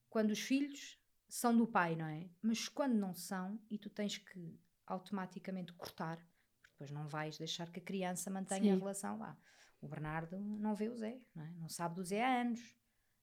quando 0.09 0.31
os 0.31 0.39
filhos 0.39 0.97
são 1.29 1.57
do 1.57 1.67
pai, 1.67 1.97
não 1.97 2.07
é? 2.07 2.31
Mas 2.41 2.69
quando 2.69 2.95
não 2.95 3.13
são 3.13 3.61
e 3.69 3.77
tu 3.77 3.91
tens 3.91 4.17
que 4.17 4.57
automaticamente 4.87 5.73
cortar, 5.73 6.19
porque 6.61 6.71
depois 6.71 6.93
não 6.93 7.09
vais 7.09 7.37
deixar 7.37 7.69
que 7.69 7.81
a 7.81 7.83
criança 7.83 8.31
mantenha 8.31 8.63
Sim. 8.63 8.71
a 8.71 8.77
relação 8.77 9.19
lá. 9.19 9.37
O 9.81 9.89
Bernardo 9.89 10.39
não 10.39 10.77
vê 10.77 10.89
o 10.89 10.95
Zé, 10.95 11.21
não, 11.35 11.43
é? 11.43 11.51
não 11.55 11.69
sabe 11.69 11.97
do 11.97 12.05
Zé 12.05 12.25
há 12.25 12.43
anos. 12.43 12.61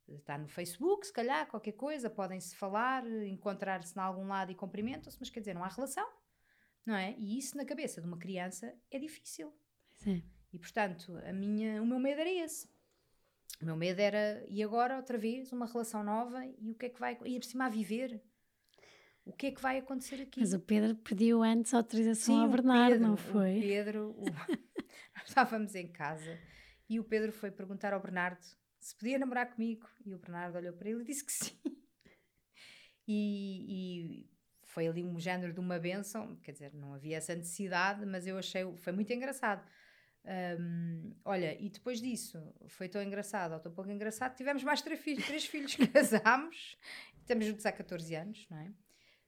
Está 0.06 0.38
no 0.38 0.50
Facebook, 0.50 1.08
se 1.08 1.14
calhar, 1.14 1.48
qualquer 1.48 1.78
coisa, 1.78 2.10
podem-se 2.10 2.54
falar, 2.54 3.08
encontrar-se 3.26 3.98
em 3.98 4.02
algum 4.02 4.28
lado 4.28 4.52
e 4.52 4.56
cumprimentam-se, 4.56 5.18
mas 5.18 5.30
quer 5.30 5.40
dizer, 5.40 5.54
não 5.54 5.64
há 5.64 5.70
relação, 5.70 6.12
não 6.86 6.94
é? 6.94 7.16
E 7.18 7.38
isso 7.38 7.56
na 7.56 7.64
cabeça 7.64 8.02
de 8.02 8.08
uma 8.08 8.18
criança 8.18 8.78
é 8.92 9.00
difícil. 9.00 9.58
Sim. 9.94 10.22
E 10.52 10.60
portanto, 10.60 11.18
a 11.26 11.32
minha, 11.32 11.82
o 11.82 11.86
meu 11.86 12.00
medo 12.00 12.20
era 12.20 12.30
esse. 12.30 12.75
O 13.62 13.66
meu 13.66 13.76
medo 13.76 14.00
era, 14.00 14.46
e 14.50 14.62
agora 14.62 14.98
outra 14.98 15.18
vez, 15.18 15.52
uma 15.52 15.66
relação 15.66 16.04
nova, 16.04 16.46
e 16.60 16.72
o 16.72 16.76
que 16.76 16.88
é 16.88 16.90
que 16.90 17.00
vai. 17.00 17.18
E 17.26 17.40
por 17.40 17.46
cima 17.46 17.66
a 17.66 17.70
viver. 17.70 18.22
O 19.26 19.34
que 19.34 19.48
é 19.48 19.52
que 19.52 19.62
vai 19.62 19.80
acontecer 19.80 20.22
aqui? 20.22 20.40
Mas 20.40 20.54
o 20.54 20.60
Pedro 20.60 20.96
pediu 20.98 21.42
antes 21.42 21.74
autorização 21.74 22.36
Sim, 22.36 22.42
ao 22.44 22.50
Bernardo, 22.50 22.92
Pedro, 22.92 23.08
não 23.08 23.18
foi? 23.18 23.58
O 23.58 23.62
Pedro, 23.62 24.10
o... 24.12 24.26
estávamos 25.26 25.74
em 25.74 25.88
casa 25.88 26.40
e 26.88 27.00
o 27.00 27.04
Pedro 27.04 27.32
foi 27.32 27.50
perguntar 27.50 27.92
ao 27.94 28.02
Bernardo 28.02 28.46
se 28.86 28.96
podia 28.96 29.18
namorar 29.18 29.52
comigo. 29.52 29.88
E 30.06 30.14
o 30.14 30.20
Bernardo 30.20 30.58
olhou 30.58 30.74
para 30.74 30.90
ele 30.90 31.02
e 31.02 31.06
disse 31.06 31.26
que 31.26 31.32
sim. 31.32 31.56
E, 33.08 33.68
e 33.70 34.30
foi 34.64 34.88
ali 34.88 35.04
um 35.04 35.20
género 35.20 35.54
de 35.54 35.60
uma 35.60 35.78
benção, 35.78 36.36
quer 36.38 36.54
dizer, 36.54 36.74
não 36.74 36.96
havia 36.96 37.18
essa 37.18 37.36
necessidade, 37.36 38.04
mas 38.04 38.26
eu 38.26 38.36
achei, 38.36 38.64
foi 38.78 38.94
muito 38.94 39.14
engraçado. 39.14 39.64
Um, 40.28 41.14
olha, 41.24 41.56
e 41.62 41.70
depois 41.70 42.02
disso, 42.02 42.42
foi 42.68 42.90
tão 42.90 43.02
engraçado, 43.02 43.54
ou 43.54 43.60
tão 43.60 43.72
pouco 43.72 43.92
engraçado, 43.92 44.36
tivemos 44.36 44.64
mais 44.64 44.82
três 44.82 45.00
filhos, 45.00 45.26
três 45.26 45.46
filhos 45.46 45.76
casámos, 45.94 46.78
estamos 47.20 47.46
juntos 47.46 47.66
há 47.66 47.72
14 47.72 48.16
anos, 48.16 48.48
não 48.50 48.58
é? 48.58 48.74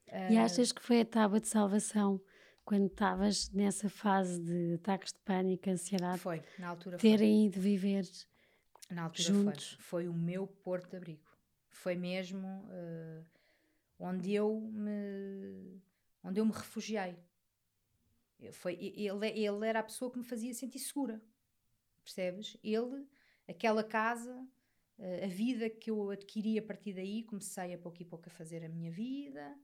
Uh, 0.07 0.33
e 0.33 0.37
achas 0.37 0.71
que 0.71 0.81
foi 0.81 1.01
a 1.01 1.05
tábua 1.05 1.39
de 1.39 1.47
salvação 1.47 2.19
quando 2.65 2.87
estavas 2.87 3.49
nessa 3.51 3.89
fase 3.89 4.41
de 4.41 4.73
ataques 4.75 5.13
de 5.13 5.19
pânico, 5.19 5.69
ansiedade? 5.69 6.19
Foi, 6.19 6.41
na 6.57 6.69
altura 6.69 6.97
Terem 6.97 7.45
ido 7.45 7.59
viver 7.59 8.05
na 8.89 9.03
altura 9.03 9.23
juntos? 9.23 9.77
Foi, 9.79 10.03
foi 10.03 10.07
o 10.07 10.13
meu 10.13 10.47
porto 10.47 10.89
de 10.89 10.97
abrigo. 10.97 11.27
Foi 11.69 11.95
mesmo 11.95 12.47
uh, 12.47 13.25
onde 13.99 14.33
eu 14.33 14.59
me 14.73 15.79
onde 16.23 16.39
eu 16.39 16.45
me 16.45 16.51
refugiei 16.51 17.15
foi, 18.51 18.73
ele, 18.73 19.27
ele 19.27 19.67
era 19.67 19.79
a 19.79 19.83
pessoa 19.83 20.11
que 20.11 20.17
me 20.17 20.23
fazia 20.23 20.53
sentir 20.53 20.79
segura. 20.79 21.21
Percebes? 22.03 22.57
Ele, 22.63 23.05
aquela 23.47 23.83
casa, 23.83 24.47
eh, 24.99 25.25
a 25.25 25.27
vida 25.27 25.69
que 25.69 25.89
eu 25.89 26.11
adquiri 26.11 26.57
a 26.57 26.61
partir 26.61 26.93
daí, 26.93 27.23
comecei 27.23 27.73
a 27.73 27.77
pouco 27.77 28.01
e 28.01 28.05
pouco 28.05 28.27
a 28.27 28.31
fazer 28.31 28.63
a 28.63 28.69
minha 28.69 28.91
vida. 28.91 29.55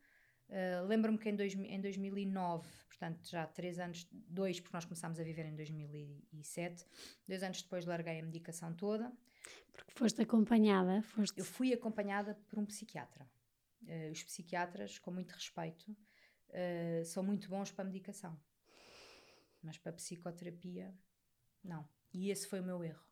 Uh, 0.49 0.86
Lembro-me 0.86 1.17
que 1.17 1.30
em, 1.30 1.36
dois, 1.36 1.55
em 1.55 1.82
2009, 1.82 2.67
portanto 2.88 3.28
já 3.28 3.47
três 3.47 3.80
anos, 3.80 4.05
dois, 4.11 4.59
porque 4.59 4.76
nós 4.76 4.86
começámos 4.86 5.19
a 5.19 5.24
viver 5.24 5.45
em 5.45 5.55
2007, 5.55 6.86
dois 7.28 7.41
anos 7.41 7.61
depois 7.63 7.86
larguei 7.86 8.19
a 8.19 8.24
medicação 8.24 8.74
toda. 8.74 9.11
Porque 9.71 9.91
foste 9.93 10.21
acompanhada? 10.21 11.01
Foste... 11.01 11.39
Eu 11.39 11.45
fui 11.45 11.74
acompanhada 11.74 12.36
por 12.47 12.59
um 12.59 12.65
psiquiatra. 12.65 13.28
Uh, 13.84 14.11
os 14.11 14.24
psiquiatras, 14.24 14.99
com 14.99 15.11
muito 15.11 15.32
respeito, 15.32 15.89
uh, 15.91 17.05
são 17.05 17.24
muito 17.24 17.49
bons 17.49 17.71
para 17.71 17.84
a 17.84 17.88
medicação 17.88 18.38
mas 19.64 19.78
para 19.78 19.93
psicoterapia, 19.93 20.93
não. 21.64 21.88
E 22.14 22.30
esse 22.30 22.45
foi 22.47 22.59
o 22.59 22.64
meu 22.64 22.84
erro. 22.84 23.03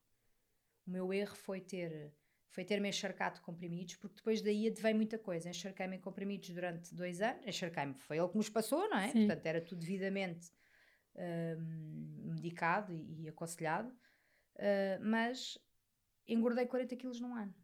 O 0.86 0.92
meu 0.92 1.14
erro 1.14 1.36
foi 1.36 1.62
ter 1.62 2.14
foi 2.50 2.66
ter-me 2.66 2.90
encharcado 2.90 3.36
de 3.36 3.42
comprimidos, 3.42 3.96
porque 3.96 4.18
depois 4.18 4.42
daí 4.42 4.68
advém 4.68 4.94
muita 4.94 5.18
coisa. 5.18 5.50
Encharquei-me 5.50 5.96
em 5.96 6.02
comprimidos 6.02 6.50
durante 6.50 6.94
dois 6.94 7.22
anos. 7.22 7.48
Encharquei-me, 7.48 7.94
foi 7.94 8.18
ele 8.18 8.28
que 8.28 8.36
nos 8.36 8.50
passou, 8.50 8.90
não 8.90 8.98
é? 8.98 9.08
Sim. 9.08 9.26
Portanto, 9.26 9.46
era 9.46 9.62
tudo 9.62 9.80
devidamente 9.80 10.52
hum, 11.16 12.34
medicado 12.36 12.94
e, 12.94 13.22
e 13.22 13.30
aconselhado. 13.30 13.90
Uh, 14.58 15.00
mas 15.02 15.58
engordei 16.28 16.66
40 16.66 16.94
quilos 16.98 17.22
num 17.22 17.34
ano. 17.34 17.56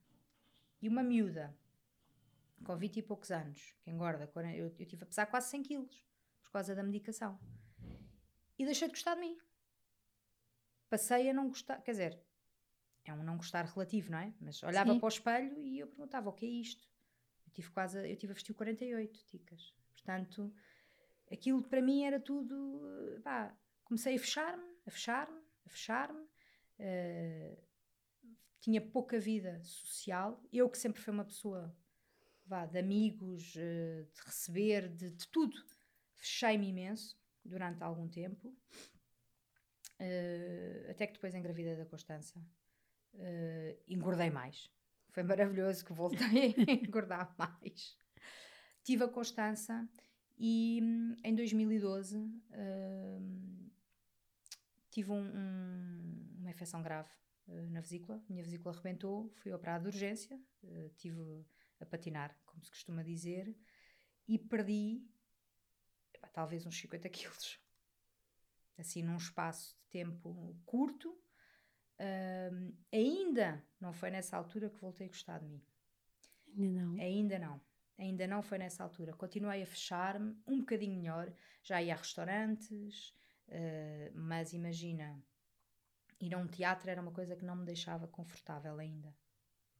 E 0.81 0.87
uma 0.87 1.03
miúda, 1.03 1.53
com 2.63 2.77
20 2.77 2.97
e 2.97 3.01
poucos 3.01 3.29
anos, 3.29 3.75
que 3.81 3.91
engorda 3.91 4.25
40, 4.25 4.55
eu, 4.55 4.73
eu 4.79 4.85
tive 4.85 5.03
a 5.03 5.05
pesar 5.05 5.25
quase 5.25 5.49
100 5.49 5.63
quilos, 5.63 6.07
por 6.41 6.51
causa 6.51 6.73
da 6.73 6.81
medicação 6.81 7.37
e 8.57 8.65
deixei 8.65 8.87
de 8.87 8.93
gostar 8.93 9.15
de 9.15 9.21
mim. 9.21 9.37
Passei 10.89 11.29
a 11.29 11.33
não 11.33 11.47
gostar, 11.49 11.81
quer 11.81 11.91
dizer, 11.91 12.19
é 13.05 13.13
um 13.13 13.23
não 13.23 13.37
gostar 13.37 13.65
relativo, 13.65 14.11
não 14.11 14.19
é? 14.19 14.33
Mas 14.39 14.61
olhava 14.63 14.93
Sim. 14.93 14.99
para 14.99 15.05
o 15.05 15.09
espelho 15.09 15.63
e 15.63 15.79
eu 15.79 15.87
perguntava: 15.87 16.29
o 16.29 16.33
que 16.33 16.45
é 16.45 16.49
isto? 16.49 16.87
Eu 17.45 17.51
tive 17.51 17.69
quase, 17.71 18.09
eu 18.09 18.15
tive 18.17 18.31
a 18.31 18.33
vestir 18.33 18.53
48 18.53 19.25
ticas. 19.25 19.73
Portanto, 19.93 20.53
aquilo 21.31 21.61
para 21.63 21.81
mim 21.81 22.03
era 22.03 22.19
tudo. 22.19 22.89
Pá, 23.23 23.55
comecei 23.83 24.15
a 24.15 24.19
fechar-me, 24.19 24.63
a 24.85 24.91
fechar-me, 24.91 25.41
a 25.65 25.69
fechar-me. 25.69 26.27
Uh, 26.79 27.57
tinha 28.59 28.81
pouca 28.81 29.19
vida 29.19 29.61
social. 29.63 30.41
Eu, 30.51 30.69
que 30.69 30.77
sempre 30.77 31.01
fui 31.01 31.13
uma 31.13 31.25
pessoa 31.25 31.75
vá, 32.45 32.65
de 32.65 32.77
amigos, 32.77 33.55
uh, 33.55 34.03
de 34.13 34.21
receber, 34.25 34.89
de, 34.89 35.09
de 35.11 35.27
tudo, 35.29 35.57
fechei-me 36.15 36.69
imenso 36.69 37.17
durante 37.47 37.83
algum 37.83 38.07
tempo, 38.07 38.49
uh, 39.99 40.91
até 40.91 41.07
que 41.07 41.13
depois 41.13 41.33
engravidei 41.33 41.75
da 41.75 41.85
Constança, 41.85 42.39
uh, 43.13 43.81
engordei 43.87 44.29
mais. 44.29 44.69
Foi 45.09 45.23
maravilhoso 45.23 45.83
que 45.83 45.93
voltei 45.93 46.53
a 46.67 46.71
engordar 46.71 47.33
mais. 47.37 47.97
Tive 48.83 49.05
a 49.05 49.07
Constança 49.07 49.87
e 50.37 50.79
em 51.23 51.33
2012 51.33 52.17
uh, 52.19 52.31
eh, 52.51 53.19
tive 54.91 55.11
um, 55.11 55.25
um, 55.25 56.35
uma 56.39 56.51
infecção 56.51 56.81
grave 56.83 57.09
na 57.71 57.81
vesícula. 57.81 58.23
Minha 58.29 58.43
vesícula 58.43 58.73
arrebentou, 58.73 59.33
fui 59.37 59.51
operada 59.51 59.83
de 59.83 59.87
urgência, 59.87 60.39
tive 60.97 61.45
a 61.79 61.85
patinar, 61.85 62.37
como 62.45 62.63
se 62.63 62.69
costuma 62.69 63.03
dizer, 63.03 63.55
e 64.27 64.37
perdi 64.37 65.01
talvez 66.37 66.67
uns 66.67 66.79
50 66.79 67.09
quilos. 67.09 67.59
Assim, 68.77 69.01
num 69.01 69.17
espaço 69.17 69.75
de 69.75 69.89
tempo 69.89 70.55
curto. 70.67 71.17
Um, 71.99 72.73
ainda 72.93 73.65
não 73.81 73.91
foi 73.91 74.11
nessa 74.11 74.37
altura 74.37 74.69
que 74.69 74.79
voltei 74.79 75.07
a 75.07 75.09
gostar 75.09 75.39
de 75.39 75.47
mim. 75.47 75.63
Ainda 76.55 76.83
não. 76.83 77.01
Ainda 77.01 77.39
não. 77.39 77.61
Ainda 77.97 78.27
não 78.27 78.43
foi 78.43 78.59
nessa 78.59 78.83
altura. 78.83 79.13
Continuei 79.13 79.63
a 79.63 79.65
fechar-me 79.65 80.37
um 80.45 80.59
bocadinho 80.59 80.95
melhor. 80.95 81.33
Já 81.63 81.81
ia 81.81 81.95
a 81.95 81.97
restaurantes, 81.97 83.15
uh, 83.47 84.11
mas 84.13 84.53
imagina, 84.53 85.19
ir 86.21 86.35
a 86.35 86.37
um 86.37 86.45
teatro 86.45 86.87
era 86.87 87.01
uma 87.01 87.11
coisa 87.11 87.35
que 87.35 87.45
não 87.45 87.55
me 87.55 87.65
deixava 87.65 88.07
confortável 88.07 88.77
ainda. 88.77 89.11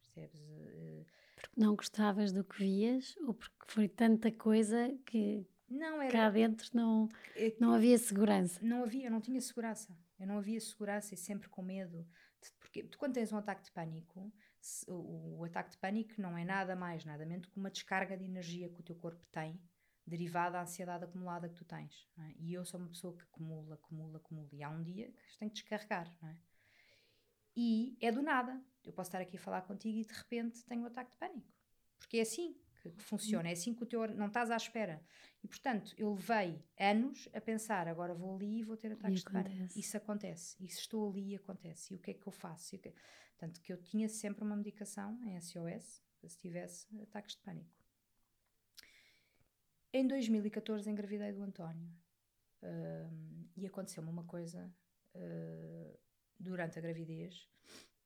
Percebes? 0.01 0.41
Uh, 0.41 1.05
porque 1.35 1.61
não 1.61 1.75
gostavas 1.75 2.33
do 2.33 2.43
que 2.43 2.57
vias 2.57 3.15
ou 3.17 3.35
porque 3.35 3.65
foi 3.67 3.87
tanta 3.87 4.31
coisa 4.31 4.91
que, 5.05 5.45
não, 5.69 6.01
era... 6.01 6.11
Cá 6.11 6.29
dentro 6.29 6.69
não, 6.73 7.09
é 7.35 7.55
não 7.59 7.73
havia 7.73 7.97
segurança. 7.97 8.59
Não 8.63 8.83
havia, 8.83 9.05
eu 9.05 9.11
não 9.11 9.21
tinha 9.21 9.39
segurança. 9.41 9.95
Eu 10.19 10.25
não 10.25 10.37
havia 10.37 10.59
segurança 10.59 11.13
e 11.13 11.17
sempre 11.17 11.49
com 11.49 11.61
medo. 11.61 12.07
De, 12.41 12.51
porque 12.59 12.83
tu, 12.83 12.97
quando 12.97 13.13
tens 13.13 13.31
um 13.31 13.37
ataque 13.37 13.63
de 13.63 13.71
pânico, 13.71 14.31
se, 14.59 14.89
o, 14.89 15.39
o, 15.39 15.43
ataque 15.43 15.71
de 15.71 15.77
pânico 15.77 16.13
não 16.21 16.37
é 16.37 16.43
nada 16.43 16.75
mais, 16.75 17.05
nada 17.05 17.25
menos 17.25 17.47
que 17.47 17.57
uma 17.57 17.69
descarga 17.69 18.17
de 18.17 18.25
energia 18.25 18.69
que 18.69 18.79
o 18.79 18.83
teu 18.83 18.95
corpo 18.95 19.25
tem, 19.31 19.59
derivada 20.05 20.51
da 20.51 20.61
ansiedade 20.61 21.03
acumulada 21.03 21.49
que 21.49 21.55
tu 21.55 21.65
tens. 21.65 22.07
É? 22.17 22.33
E 22.39 22.53
eu 22.53 22.63
sou 22.65 22.79
uma 22.79 22.89
pessoa 22.89 23.15
que 23.15 23.23
acumula, 23.23 23.75
acumula, 23.75 24.17
acumula. 24.17 24.49
E 24.53 24.63
há 24.63 24.69
um 24.69 24.81
dia 24.81 25.11
que 25.11 25.37
tem 25.37 25.49
que 25.49 25.55
descarregar. 25.55 26.15
Não 26.21 26.29
é? 26.29 26.37
E 27.55 27.97
é 27.99 28.11
do 28.11 28.21
nada. 28.21 28.61
Eu 28.85 28.93
posso 28.93 29.09
estar 29.09 29.19
aqui 29.19 29.35
a 29.35 29.39
falar 29.39 29.61
contigo 29.63 29.97
e 29.97 30.05
de 30.05 30.13
repente 30.13 30.63
tenho 30.65 30.83
um 30.83 30.85
ataque 30.85 31.11
de 31.11 31.17
pânico. 31.17 31.51
Porque 31.97 32.17
é 32.17 32.21
assim. 32.21 32.55
Que, 32.81 32.89
que 32.89 33.03
funciona. 33.03 33.49
É 33.49 33.53
assim 33.53 33.73
que 33.73 33.83
o 33.83 33.85
teu 33.85 34.07
não 34.15 34.27
estás 34.27 34.51
à 34.51 34.55
espera. 34.55 35.01
E 35.43 35.47
portanto, 35.47 35.93
eu 35.97 36.13
levei 36.13 36.63
anos 36.79 37.29
a 37.33 37.41
pensar, 37.41 37.87
agora 37.87 38.13
vou 38.13 38.35
ali 38.35 38.59
e 38.59 38.63
vou 38.63 38.77
ter 38.77 38.91
ataques 38.91 39.19
de 39.19 39.31
pânico. 39.31 39.79
Isso 39.79 39.97
acontece. 39.97 40.63
Isso 40.63 40.79
estou 40.79 41.09
ali 41.09 41.31
e 41.31 41.35
acontece. 41.35 41.93
E 41.93 41.97
o 41.97 41.99
que 41.99 42.11
é 42.11 42.13
que 42.13 42.27
eu 42.27 42.31
faço? 42.31 42.75
E 42.75 42.79
que... 42.79 42.93
Tanto 43.37 43.61
que 43.61 43.71
eu 43.71 43.77
tinha 43.77 44.09
sempre 44.09 44.43
uma 44.43 44.55
medicação 44.55 45.19
em 45.23 45.39
SOS 45.39 46.01
se 46.27 46.37
tivesse 46.39 46.87
ataques 47.01 47.35
de 47.35 47.41
pânico. 47.41 47.69
Em 49.93 50.07
2014 50.07 50.89
engravidei 50.89 51.31
do 51.31 51.41
António. 51.41 51.89
Uh, 52.61 53.47
e 53.55 53.65
aconteceu-me 53.65 54.09
uma 54.09 54.23
coisa 54.23 54.73
uh, 55.15 55.99
durante 56.39 56.77
a 56.77 56.81
gravidez. 56.81 57.47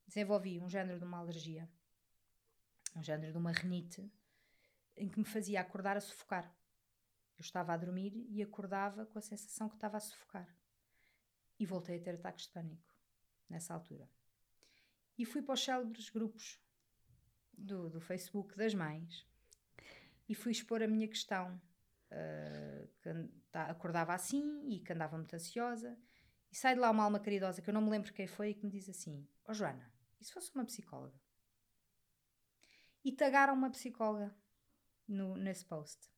Desenvolvi 0.07 0.59
um 0.59 0.69
género 0.69 0.99
de 0.99 1.05
uma 1.05 1.19
alergia, 1.19 1.69
um 2.95 3.03
género 3.03 3.32
de 3.32 3.38
uma 3.38 3.51
renite, 3.51 4.11
em 4.95 5.09
que 5.09 5.19
me 5.19 5.25
fazia 5.25 5.61
acordar 5.61 5.97
a 5.97 6.01
sufocar. 6.01 6.45
Eu 7.37 7.41
estava 7.41 7.73
a 7.73 7.77
dormir 7.77 8.13
e 8.29 8.41
acordava 8.41 9.05
com 9.05 9.17
a 9.17 9.21
sensação 9.21 9.67
que 9.67 9.75
estava 9.75 9.97
a 9.97 9.99
sufocar. 9.99 10.55
E 11.59 11.65
voltei 11.65 11.97
a 11.97 12.01
ter 12.01 12.15
ataques 12.15 12.45
de 12.45 12.51
pânico 12.51 12.95
nessa 13.49 13.73
altura. 13.73 14.09
E 15.17 15.25
fui 15.25 15.41
para 15.41 15.53
os 15.53 15.63
célebres 15.63 16.09
grupos 16.09 16.59
do, 17.53 17.89
do 17.89 18.01
Facebook 18.01 18.55
das 18.55 18.73
mães 18.73 19.27
e 20.27 20.35
fui 20.35 20.51
expor 20.51 20.81
a 20.81 20.87
minha 20.87 21.07
questão. 21.07 21.61
Uh, 22.11 22.87
que 23.01 23.09
acordava 23.53 24.13
assim 24.13 24.67
e 24.67 24.79
que 24.79 24.91
andava 24.91 25.17
muito 25.17 25.33
ansiosa. 25.33 25.97
E 26.51 26.55
sai 26.55 26.73
de 26.73 26.79
lá 26.81 26.91
uma 26.91 27.03
alma 27.03 27.19
caridosa 27.19 27.61
que 27.61 27.69
eu 27.69 27.73
não 27.73 27.81
me 27.81 27.89
lembro 27.89 28.13
quem 28.13 28.27
foi 28.27 28.49
e 28.49 28.53
que 28.53 28.65
me 28.65 28.71
diz 28.71 28.89
assim: 28.89 29.25
Ó 29.45 29.51
oh, 29.51 29.53
Joana, 29.53 29.91
e 30.19 30.25
se 30.25 30.33
fosse 30.33 30.53
uma 30.53 30.65
psicóloga? 30.65 31.17
E 33.03 33.11
tagaram 33.11 33.53
uma 33.53 33.71
psicóloga 33.71 34.35
no, 35.12 35.36
nesse 35.36 35.66
post. 35.66 36.09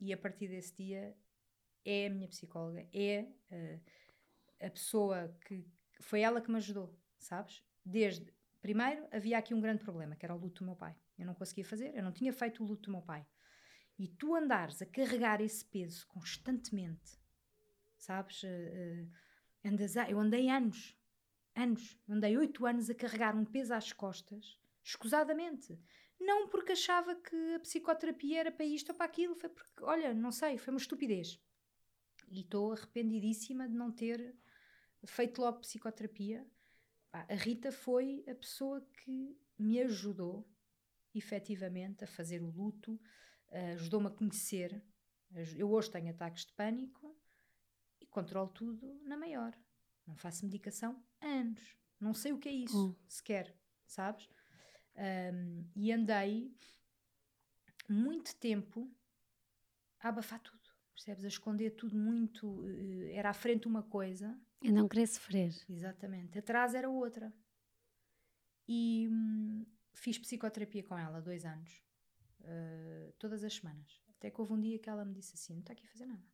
E 0.00 0.12
a 0.12 0.16
partir 0.16 0.48
desse 0.48 0.76
dia 0.76 1.16
é 1.84 2.06
a 2.06 2.10
minha 2.10 2.28
psicóloga, 2.28 2.86
é 2.92 3.28
uh, 3.50 3.80
a 4.66 4.70
pessoa 4.70 5.36
que 5.46 5.66
foi 6.00 6.20
ela 6.20 6.40
que 6.40 6.50
me 6.50 6.56
ajudou, 6.56 6.96
sabes? 7.18 7.62
Desde 7.84 8.32
Primeiro, 8.60 9.06
havia 9.12 9.38
aqui 9.38 9.54
um 9.54 9.60
grande 9.60 9.84
problema, 9.84 10.16
que 10.16 10.26
era 10.26 10.34
o 10.34 10.38
luto 10.38 10.62
do 10.62 10.66
meu 10.66 10.76
pai. 10.76 10.96
Eu 11.18 11.26
não 11.26 11.34
conseguia 11.34 11.64
fazer, 11.64 11.94
eu 11.94 12.02
não 12.02 12.12
tinha 12.12 12.32
feito 12.32 12.62
o 12.62 12.66
luto 12.66 12.90
do 12.90 12.92
meu 12.92 13.02
pai. 13.02 13.26
E 13.98 14.08
tu 14.08 14.34
andares 14.34 14.82
a 14.82 14.86
carregar 14.86 15.40
esse 15.40 15.64
peso 15.64 16.06
constantemente, 16.08 17.18
sabes? 17.96 18.42
Uh, 18.42 19.08
andas 19.64 19.96
a, 19.96 20.10
eu 20.10 20.18
andei 20.18 20.48
anos, 20.48 20.96
anos, 21.54 21.98
andei 22.08 22.36
oito 22.36 22.66
anos 22.66 22.90
a 22.90 22.94
carregar 22.94 23.36
um 23.36 23.44
peso 23.44 23.74
às 23.74 23.92
costas, 23.92 24.60
escusadamente. 24.82 25.78
Não 26.20 26.48
porque 26.48 26.72
achava 26.72 27.14
que 27.14 27.54
a 27.54 27.60
psicoterapia 27.60 28.40
era 28.40 28.52
para 28.52 28.64
isto 28.64 28.90
ou 28.90 28.94
para 28.94 29.06
aquilo, 29.06 29.34
foi 29.34 29.48
porque, 29.48 29.82
olha, 29.82 30.12
não 30.12 30.32
sei, 30.32 30.58
foi 30.58 30.72
uma 30.72 30.80
estupidez. 30.80 31.40
E 32.30 32.40
estou 32.40 32.72
arrependidíssima 32.72 33.68
de 33.68 33.74
não 33.74 33.90
ter 33.90 34.34
feito 35.06 35.40
logo 35.40 35.60
psicoterapia 35.60 36.46
a 37.12 37.34
Rita 37.34 37.72
foi 37.72 38.24
a 38.28 38.34
pessoa 38.34 38.80
que 39.02 39.36
me 39.58 39.80
ajudou 39.80 40.46
efetivamente 41.14 42.04
a 42.04 42.06
fazer 42.06 42.42
o 42.42 42.50
luto, 42.50 43.00
ajudou-me 43.74 44.08
a 44.08 44.10
conhecer. 44.10 44.82
Eu 45.56 45.70
hoje 45.70 45.90
tenho 45.90 46.10
ataques 46.10 46.44
de 46.44 46.52
pânico 46.52 47.16
e 48.00 48.06
controlo 48.06 48.50
tudo 48.50 49.00
na 49.04 49.16
maior. 49.16 49.56
Não 50.06 50.16
faço 50.16 50.44
medicação 50.44 51.02
há 51.20 51.26
anos. 51.26 51.76
Não 51.98 52.14
sei 52.14 52.32
o 52.32 52.38
que 52.38 52.48
é 52.48 52.52
isso, 52.52 52.90
hum. 52.90 52.94
sequer, 53.08 53.56
sabes? 53.86 54.28
Um, 54.98 55.64
e 55.76 55.92
andei 55.92 56.52
muito 57.88 58.34
tempo 58.36 58.90
a 60.00 60.08
abafar 60.08 60.40
tudo, 60.40 60.68
percebes? 60.92 61.24
A 61.24 61.28
esconder 61.28 61.70
tudo 61.70 61.96
muito. 61.96 62.64
Eh, 62.68 63.14
era 63.14 63.30
à 63.30 63.32
frente 63.32 63.68
uma 63.68 63.82
coisa 63.82 64.36
e 64.60 64.72
não 64.72 64.88
querer 64.88 65.06
sofrer. 65.06 65.54
Exatamente. 65.68 66.38
Atrás 66.38 66.74
era 66.74 66.88
outra. 66.88 67.32
E 68.66 69.08
hum, 69.10 69.64
fiz 69.94 70.18
psicoterapia 70.18 70.82
com 70.82 70.98
ela 70.98 71.20
dois 71.20 71.44
anos, 71.44 71.82
uh, 72.40 73.12
todas 73.18 73.44
as 73.44 73.54
semanas. 73.54 74.00
Até 74.16 74.30
que 74.30 74.40
houve 74.40 74.52
um 74.52 74.60
dia 74.60 74.78
que 74.78 74.90
ela 74.90 75.04
me 75.04 75.14
disse 75.14 75.34
assim: 75.34 75.54
Não 75.54 75.60
está 75.60 75.72
aqui 75.72 75.86
a 75.86 75.90
fazer 75.90 76.06
nada. 76.06 76.24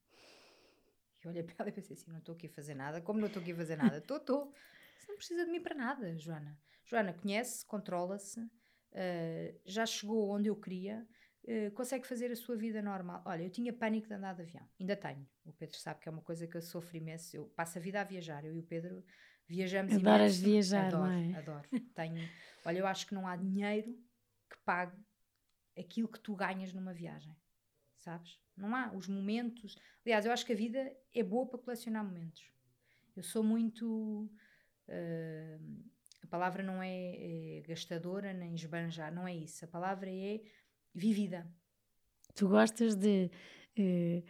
E 1.23 1.27
eu 1.27 1.31
olhei 1.31 1.43
para 1.45 1.55
ela 1.59 1.69
e 1.69 1.73
pensei 1.73 1.95
assim: 1.95 2.11
Não 2.11 2.19
estou 2.19 2.35
aqui 2.35 2.47
a 2.47 2.51
fazer 2.51 2.75
nada. 2.75 3.01
Como 3.01 3.21
não 3.21 3.29
estou 3.29 3.43
aqui 3.43 3.53
a 3.53 3.57
fazer 3.57 3.77
nada? 3.77 3.99
Estou, 3.99 4.17
estou. 4.17 4.53
Você 4.99 5.09
não 5.09 5.17
precisa 5.17 5.45
de 5.45 5.51
mim 5.51 5.61
para 5.61 5.75
nada, 5.75 6.17
Joana. 6.19 6.59
Joana 6.85 7.12
conhece, 7.12 7.64
controla-se, 7.66 8.41
uh, 8.41 9.61
já 9.64 9.87
chegou 9.87 10.30
onde 10.30 10.49
eu 10.49 10.57
queria. 10.57 11.07
Uh, 11.45 11.70
consegue 11.72 12.07
fazer 12.07 12.30
a 12.30 12.37
sua 12.37 12.57
vida 12.57 12.80
normal. 12.80 13.22
Olha, 13.26 13.43
eu 13.43 13.51
tinha 13.51 13.72
pânico 13.72 14.09
de 14.09 14.14
andar 14.14 14.35
de 14.35 14.43
avião, 14.43 14.66
ainda 14.80 14.97
tenho. 14.97 15.28
O 15.45 15.53
Pedro 15.53 15.76
sabe 15.76 16.01
que 16.01 16.09
é 16.09 16.12
uma 16.12 16.22
coisa 16.22 16.47
que 16.47 16.57
eu 16.57 16.62
sofro 16.62 16.97
imenso. 16.97 17.37
Eu 17.37 17.47
passo 17.57 17.78
a 17.78 17.80
vida 17.80 18.01
a 18.01 18.05
viajar, 18.05 18.45
eu 18.45 18.55
e 18.55 18.61
o 18.61 18.62
Pedro 18.62 19.05
viajamos 19.47 19.93
Adoras 19.93 20.39
imenso. 20.39 20.51
viajar, 20.51 20.87
adoro, 20.87 21.03
não 21.05 21.11
é? 21.11 21.35
Adoro. 21.37 21.68
Tenho, 21.95 22.28
olha, 22.64 22.78
eu 22.78 22.87
acho 22.87 23.07
que 23.07 23.14
não 23.14 23.26
há 23.26 23.37
dinheiro 23.37 23.95
que 24.49 24.57
pague 24.64 24.97
aquilo 25.78 26.09
que 26.09 26.20
tu 26.20 26.35
ganhas 26.35 26.72
numa 26.72 26.95
viagem, 26.95 27.37
sabes? 27.99 28.41
Não 28.57 28.74
há 28.74 28.93
os 28.95 29.07
momentos. 29.09 29.76
Aliás, 30.05 30.24
eu 30.24 30.32
acho 30.32 30.47
que 30.47 30.53
a 30.53 30.57
vida 30.57 30.97
é 31.12 31.22
boa 31.22 31.47
para 31.47 31.59
colecionar 31.59 32.05
momentos. 32.05 32.51
Eu 33.16 33.22
sou 33.22 33.43
muito. 33.43 34.30
Uh, 34.89 35.85
a 36.25 36.27
palavra 36.27 36.62
não 36.62 36.83
é, 36.83 37.59
é 37.59 37.62
gastadora 37.68 38.33
nem 38.33 38.55
esbanjar, 38.55 39.14
não 39.14 39.29
é 39.29 39.35
isso. 39.35 39.64
A 39.64 39.68
palavra 39.68 40.11
é 40.11 40.41
vivida. 40.95 41.47
Tu 42.35 42.49
gostas 42.49 42.95
de 42.97 43.31
uh, 43.79 44.25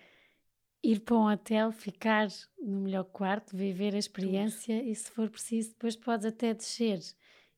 ir 0.83 1.01
para 1.01 1.17
um 1.17 1.33
hotel, 1.33 1.71
ficar 1.73 2.29
no 2.59 2.81
melhor 2.81 3.05
quarto, 3.05 3.57
viver 3.57 3.95
a 3.95 3.99
experiência 3.99 4.79
Tudo. 4.79 4.91
e 4.91 4.95
se 4.95 5.11
for 5.11 5.31
preciso 5.31 5.71
depois 5.71 5.97
podes 5.97 6.27
até 6.27 6.53
descer. 6.53 7.01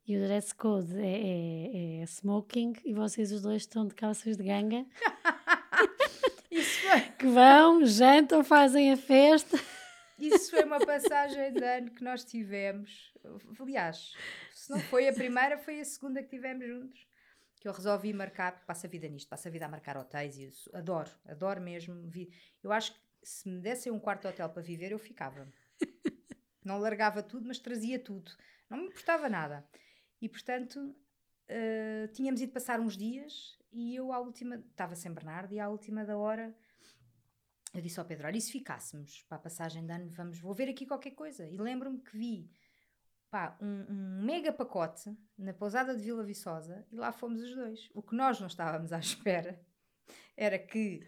E 0.06 0.16
o 0.16 0.20
dress 0.20 0.54
code 0.54 0.96
é, 1.00 1.04
é, 1.04 2.00
é 2.00 2.02
smoking 2.04 2.74
e 2.84 2.92
vocês 2.92 3.32
os 3.32 3.42
dois 3.42 3.62
estão 3.62 3.88
de 3.88 3.94
calças 3.94 4.36
de 4.36 4.44
ganga. 4.44 4.84
Que 7.18 7.26
vão, 7.26 7.84
jantam, 7.84 8.42
fazem 8.42 8.92
a 8.92 8.96
festa. 8.96 9.58
Isso 10.18 10.50
foi 10.50 10.64
uma 10.64 10.78
passagem 10.78 11.52
de 11.52 11.62
ano 11.62 11.90
que 11.90 12.02
nós 12.02 12.24
tivemos. 12.24 13.12
Aliás, 13.60 14.14
se 14.54 14.70
não 14.70 14.80
foi 14.80 15.08
a 15.08 15.12
primeira, 15.12 15.58
foi 15.58 15.80
a 15.80 15.84
segunda 15.84 16.22
que 16.22 16.30
tivemos 16.30 16.66
juntos 16.66 17.06
que 17.60 17.68
eu 17.68 17.72
resolvi 17.72 18.12
marcar, 18.12 18.52
porque 18.52 18.66
passo 18.66 18.86
a 18.86 18.88
vida 18.88 19.08
nisto, 19.08 19.28
passo 19.28 19.48
a 19.48 19.50
vida 19.50 19.66
a 19.66 19.68
marcar 19.68 19.96
hotéis 19.96 20.38
e 20.38 20.44
isso. 20.44 20.70
Adoro, 20.74 21.10
adoro 21.26 21.60
mesmo. 21.60 22.10
Eu 22.62 22.70
acho 22.70 22.92
que 22.92 23.00
se 23.22 23.48
me 23.48 23.60
dessem 23.60 23.90
um 23.90 23.98
quarto 23.98 24.22
de 24.22 24.28
hotel 24.28 24.48
para 24.48 24.62
viver, 24.62 24.92
eu 24.92 24.98
ficava. 24.98 25.52
Não 26.64 26.78
largava 26.78 27.22
tudo, 27.22 27.46
mas 27.46 27.58
trazia 27.58 27.98
tudo. 27.98 28.30
Não 28.68 28.78
me 28.78 28.86
importava 28.86 29.28
nada. 29.28 29.66
E 30.20 30.28
portanto, 30.28 30.78
uh, 30.78 32.08
tínhamos 32.12 32.40
ido 32.40 32.52
passar 32.52 32.78
uns 32.80 32.96
dias 32.96 33.58
e 33.72 33.94
eu, 33.94 34.12
à 34.12 34.18
última, 34.18 34.56
estava 34.56 34.94
sem 34.94 35.12
Bernardo 35.12 35.52
e 35.52 35.60
à 35.60 35.68
última 35.68 36.04
da 36.04 36.16
hora. 36.16 36.54
Eu 37.74 37.80
disse 37.80 37.98
ao 37.98 38.06
Pedro: 38.06 38.26
Olha, 38.26 38.36
e 38.36 38.40
se 38.40 38.52
ficássemos 38.52 39.24
para 39.28 39.36
a 39.36 39.40
passagem 39.40 39.84
de 39.84 39.92
ano, 39.92 40.08
vamos, 40.10 40.38
vou 40.38 40.54
ver 40.54 40.68
aqui 40.68 40.86
qualquer 40.86 41.12
coisa. 41.12 41.46
E 41.48 41.56
lembro-me 41.56 42.00
que 42.00 42.16
vi 42.16 42.50
pá, 43.30 43.56
um, 43.60 43.84
um, 43.88 44.22
mega 44.24 44.52
pacote 44.52 45.16
na 45.36 45.52
pousada 45.52 45.94
de 45.94 46.02
Vila 46.02 46.24
Viçosa 46.24 46.86
e 46.90 46.96
lá 46.96 47.12
fomos 47.12 47.42
os 47.42 47.54
dois. 47.54 47.90
O 47.94 48.02
que 48.02 48.14
nós 48.14 48.40
não 48.40 48.46
estávamos 48.46 48.92
à 48.92 48.98
espera 49.00 49.60
era 50.36 50.58
que 50.58 51.06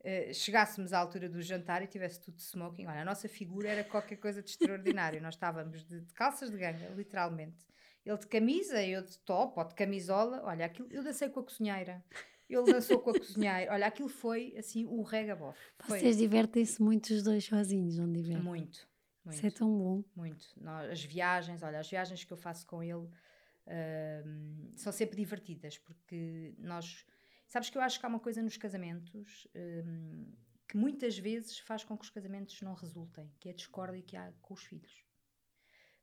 uh, 0.00 0.34
chegássemos 0.34 0.92
à 0.92 0.98
altura 0.98 1.28
do 1.28 1.40
jantar 1.42 1.82
e 1.82 1.86
tivesse 1.86 2.20
tudo 2.20 2.38
smoking. 2.38 2.86
Olha, 2.86 3.02
a 3.02 3.04
nossa 3.04 3.28
figura 3.28 3.68
era 3.68 3.84
qualquer 3.84 4.16
coisa 4.16 4.42
de 4.42 4.50
extraordinário. 4.50 5.20
nós 5.22 5.34
estávamos 5.34 5.84
de, 5.84 6.00
de, 6.00 6.14
calças 6.14 6.50
de 6.50 6.56
ganga, 6.56 6.88
literalmente. 6.88 7.64
Ele 8.04 8.18
de 8.18 8.26
camisa, 8.26 8.82
eu 8.82 9.02
de 9.02 9.18
top 9.18 9.58
ou 9.58 9.64
de 9.64 9.74
camisola. 9.74 10.42
Olha, 10.44 10.66
aquilo, 10.66 10.88
eu 10.90 11.04
dancei 11.04 11.28
com 11.28 11.40
a 11.40 11.44
cozinheira. 11.44 12.02
Ele 12.50 12.72
dançou 12.72 12.98
com 12.98 13.10
a 13.10 13.18
cozinheira. 13.18 13.72
Olha, 13.72 13.86
aquilo 13.86 14.08
foi 14.08 14.54
assim 14.58 14.84
o 14.84 15.02
regabof. 15.02 15.58
Vocês 15.86 16.16
divertem-se 16.16 16.82
muito 16.82 17.10
os 17.10 17.22
dois 17.22 17.44
sozinhos, 17.44 17.96
não 17.96 18.10
divertem? 18.10 18.42
Muito. 18.42 18.90
Muito, 19.24 19.36
Isso 19.36 19.46
é 19.46 19.50
tão 19.50 19.68
bom. 19.76 20.04
Muito. 20.16 20.46
As 20.90 21.04
viagens, 21.04 21.62
olha, 21.62 21.78
as 21.78 21.88
viagens 21.88 22.24
que 22.24 22.32
eu 22.32 22.36
faço 22.36 22.66
com 22.66 22.82
ele 22.82 22.94
uh, 22.96 24.72
são 24.76 24.92
sempre 24.92 25.16
divertidas, 25.16 25.78
porque 25.78 26.54
nós. 26.58 27.04
Sabes 27.46 27.68
que 27.68 27.76
eu 27.76 27.82
acho 27.82 27.98
que 27.98 28.06
há 28.06 28.08
uma 28.08 28.20
coisa 28.20 28.42
nos 28.42 28.56
casamentos 28.56 29.46
um, 29.54 30.32
que 30.68 30.76
muitas 30.76 31.18
vezes 31.18 31.58
faz 31.58 31.82
com 31.82 31.98
que 31.98 32.04
os 32.04 32.10
casamentos 32.10 32.60
não 32.62 32.74
resultem, 32.74 33.28
que 33.40 33.48
é 33.48 33.52
a 33.52 33.54
discórdia 33.54 34.02
que 34.02 34.16
há 34.16 34.32
com 34.40 34.54
os 34.54 34.62
filhos. 34.62 35.04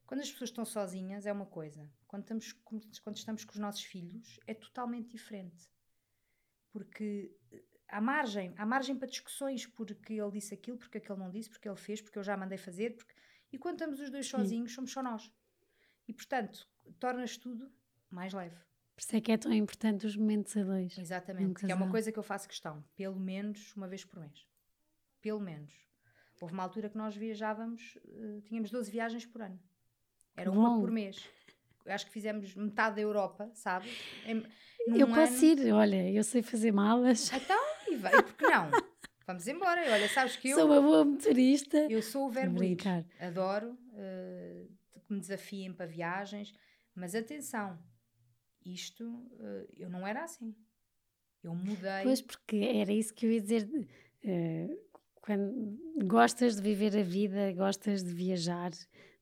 Quando 0.05 0.21
as 0.21 0.31
pessoas 0.31 0.49
estão 0.49 0.65
sozinhas 0.65 1.25
é 1.25 1.31
uma 1.31 1.45
coisa, 1.45 1.89
quando 2.05 2.23
estamos, 2.23 2.51
quando 3.01 3.15
estamos 3.15 3.45
com 3.45 3.53
os 3.53 3.59
nossos 3.59 3.83
filhos 3.83 4.39
é 4.45 4.53
totalmente 4.53 5.09
diferente. 5.09 5.69
Porque 6.77 7.35
há 7.87 7.99
margem, 7.99 8.53
há 8.55 8.65
margem 8.65 8.95
para 8.95 9.07
discussões 9.07 9.65
porque 9.65 10.13
ele 10.13 10.31
disse 10.31 10.53
aquilo, 10.53 10.77
porque 10.77 10.99
aquele 10.99 11.17
não 11.17 11.31
disse, 11.31 11.49
porque 11.49 11.67
ele 11.67 11.77
fez, 11.77 12.01
porque 12.01 12.19
eu 12.19 12.23
já 12.23 12.37
mandei 12.37 12.57
fazer, 12.57 12.95
porque... 12.95 13.13
e 13.51 13.57
quando 13.57 13.75
estamos 13.75 13.99
os 13.99 14.11
dois 14.11 14.27
sozinhos, 14.27 14.71
somos 14.73 14.91
só 14.91 15.01
nós. 15.01 15.31
E 16.07 16.13
portanto, 16.13 16.69
tornas 16.99 17.35
tudo 17.35 17.71
mais 18.11 18.31
leve. 18.31 18.55
Por 18.95 19.01
isso 19.01 19.15
é 19.15 19.21
que 19.21 19.31
é 19.31 19.37
tão 19.37 19.53
importante 19.53 20.05
os 20.05 20.15
momentos 20.15 20.55
a 20.55 20.63
dois. 20.63 20.97
Exatamente, 20.97 21.65
que 21.65 21.71
é 21.71 21.75
uma 21.75 21.89
coisa 21.89 22.11
que 22.11 22.19
eu 22.19 22.23
faço 22.23 22.47
questão, 22.47 22.83
pelo 22.95 23.19
menos 23.19 23.75
uma 23.75 23.87
vez 23.87 24.05
por 24.05 24.19
mês. 24.19 24.47
Pelo 25.21 25.39
menos. 25.39 25.73
Houve 26.39 26.53
uma 26.53 26.63
altura 26.63 26.89
que 26.89 26.97
nós 26.97 27.15
viajávamos, 27.15 27.97
uh, 28.05 28.41
tínhamos 28.41 28.69
12 28.69 28.91
viagens 28.91 29.25
por 29.25 29.41
ano. 29.41 29.59
Era 30.35 30.51
Bom. 30.51 30.59
uma 30.59 30.79
por 30.79 30.91
mês. 30.91 31.27
Eu 31.83 31.93
acho 31.93 32.05
que 32.05 32.11
fizemos 32.11 32.53
metade 32.53 32.97
da 32.97 33.01
Europa, 33.01 33.49
sabe? 33.53 33.87
Em, 34.87 34.99
eu 34.99 35.07
posso 35.07 35.45
ano... 35.45 35.61
ir, 35.61 35.71
olha, 35.71 36.11
eu 36.11 36.23
sei 36.23 36.41
fazer 36.41 36.71
malas. 36.71 37.31
Então, 37.35 37.59
e 37.89 37.95
vai, 37.95 38.11
por 38.11 38.33
que 38.33 38.47
não? 38.47 38.71
Vamos 39.25 39.47
embora. 39.47 39.81
Olha, 39.91 40.07
sabes 40.09 40.37
que 40.37 40.49
eu. 40.49 40.57
Sou 40.57 40.65
uma 40.67 40.81
boa 40.81 41.03
motorista. 41.03 41.77
Eu 41.89 42.01
sou 42.01 42.27
o 42.27 42.29
verbo. 42.29 42.59
Adoro 43.19 43.71
uh, 43.71 44.67
que 45.05 45.13
me 45.13 45.19
desafiem 45.19 45.73
para 45.73 45.85
viagens, 45.85 46.53
mas 46.95 47.13
atenção, 47.13 47.77
isto 48.65 49.03
uh, 49.03 49.67
eu 49.75 49.89
não 49.89 50.07
era 50.07 50.23
assim. 50.23 50.55
Eu 51.43 51.53
mudei. 51.53 52.03
Pois, 52.03 52.21
porque 52.21 52.57
era 52.57 52.91
isso 52.91 53.13
que 53.13 53.25
eu 53.25 53.31
ia 53.31 53.41
dizer. 53.41 53.67
Uh, 54.23 54.87
quando 55.21 55.77
gostas 56.05 56.55
de 56.55 56.61
viver 56.61 56.97
a 56.97 57.03
vida, 57.03 57.51
gostas 57.51 58.01
de 58.01 58.13
viajar, 58.13 58.71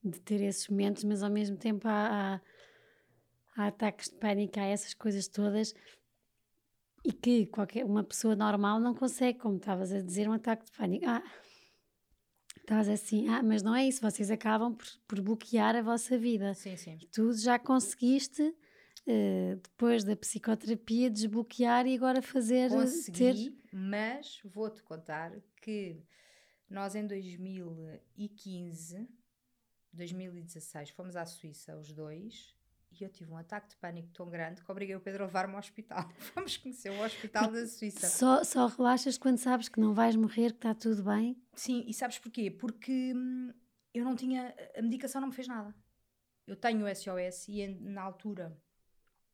de 0.04 0.22
ter 0.22 0.40
esses 0.42 0.68
momentos, 0.68 1.04
mas 1.04 1.24
ao 1.24 1.32
mesmo 1.32 1.58
tempo 1.58 1.88
há, 1.88 2.36
há, 2.36 2.42
há 3.56 3.68
ataques 3.68 4.10
de 4.10 4.16
pânico, 4.16 4.60
há 4.60 4.66
essas 4.66 4.94
coisas 4.94 5.28
todas 5.28 5.74
e 7.06 7.14
que 7.14 7.46
qualquer 7.46 7.86
uma 7.86 8.04
pessoa 8.04 8.36
normal 8.36 8.80
não 8.80 8.96
consegue, 8.96 9.38
como 9.38 9.58
estavas 9.58 9.92
a 9.92 10.02
dizer, 10.02 10.28
um 10.28 10.34
ataque 10.34 10.66
de 10.66 10.72
pânico. 10.72 11.06
Ah, 11.08 11.24
estás 12.58 12.90
assim, 12.90 13.28
ah, 13.28 13.44
mas 13.44 13.62
não 13.62 13.76
é 13.76 13.88
isso, 13.88 14.02
vocês 14.02 14.32
acabam 14.32 14.74
por, 14.74 14.88
por 15.08 15.22
bloquear 15.22 15.76
a 15.76 15.84
vossa 15.84 16.18
vida. 16.18 16.56
Sim, 16.56 16.76
sim. 16.76 16.98
E 17.00 17.06
tu 17.06 17.32
já 17.34 17.60
conseguiste, 17.60 18.42
uh, 18.42 19.56
depois 19.62 20.04
da 20.04 20.16
psicoterapia, 20.16 21.12
desbloquear 21.12 21.86
e 21.86 21.96
agora 21.96 22.24
fazer. 22.24 22.72
Consegui, 22.72 23.52
ter... 23.52 23.54
mas 23.72 24.40
vou-te 24.44 24.82
contar 24.82 25.32
que 25.62 26.02
nós 26.68 26.96
em 26.96 27.06
2015 27.06 29.08
2016 29.94 30.90
fomos 30.90 31.16
à 31.16 31.26
Suíça 31.26 31.78
os 31.78 31.94
dois 31.94 32.55
e 33.02 33.04
eu 33.04 33.10
tive 33.10 33.32
um 33.32 33.38
ataque 33.38 33.70
de 33.70 33.76
pânico 33.78 34.10
tão 34.14 34.30
grande 34.30 34.62
que 34.64 34.72
obriguei 34.72 34.96
o 34.96 35.00
Pedro 35.00 35.24
a 35.24 35.26
levar-me 35.28 35.54
ao 35.54 35.60
hospital. 35.60 36.10
Fomos 36.34 36.58
conhecer 36.58 36.90
o 36.90 37.04
hospital 37.04 37.52
da 37.52 37.68
Suíça. 37.68 38.08
Só, 38.08 38.44
só 38.44 38.68
relaxas 38.68 39.18
quando 39.18 39.38
sabes 39.38 39.70
que 39.70 39.80
não 39.80 39.94
vais 39.94 40.16
morrer, 40.16 40.52
que 40.52 40.58
está 40.58 40.74
tudo 40.74 41.04
bem? 41.04 41.42
Sim, 41.54 41.84
e 41.88 41.94
sabes 41.94 42.20
porquê? 42.20 42.50
Porque 42.52 43.14
hum, 43.16 43.54
eu 43.94 44.04
não 44.04 44.16
tinha. 44.16 44.54
A 44.78 44.82
medicação 44.82 45.22
não 45.22 45.30
me 45.30 45.34
fez 45.34 45.48
nada. 45.48 45.74
Eu 46.46 46.56
tenho 46.56 46.86
o 46.86 46.96
SOS 46.96 47.48
e 47.48 47.68
na 47.68 48.02
altura. 48.02 48.56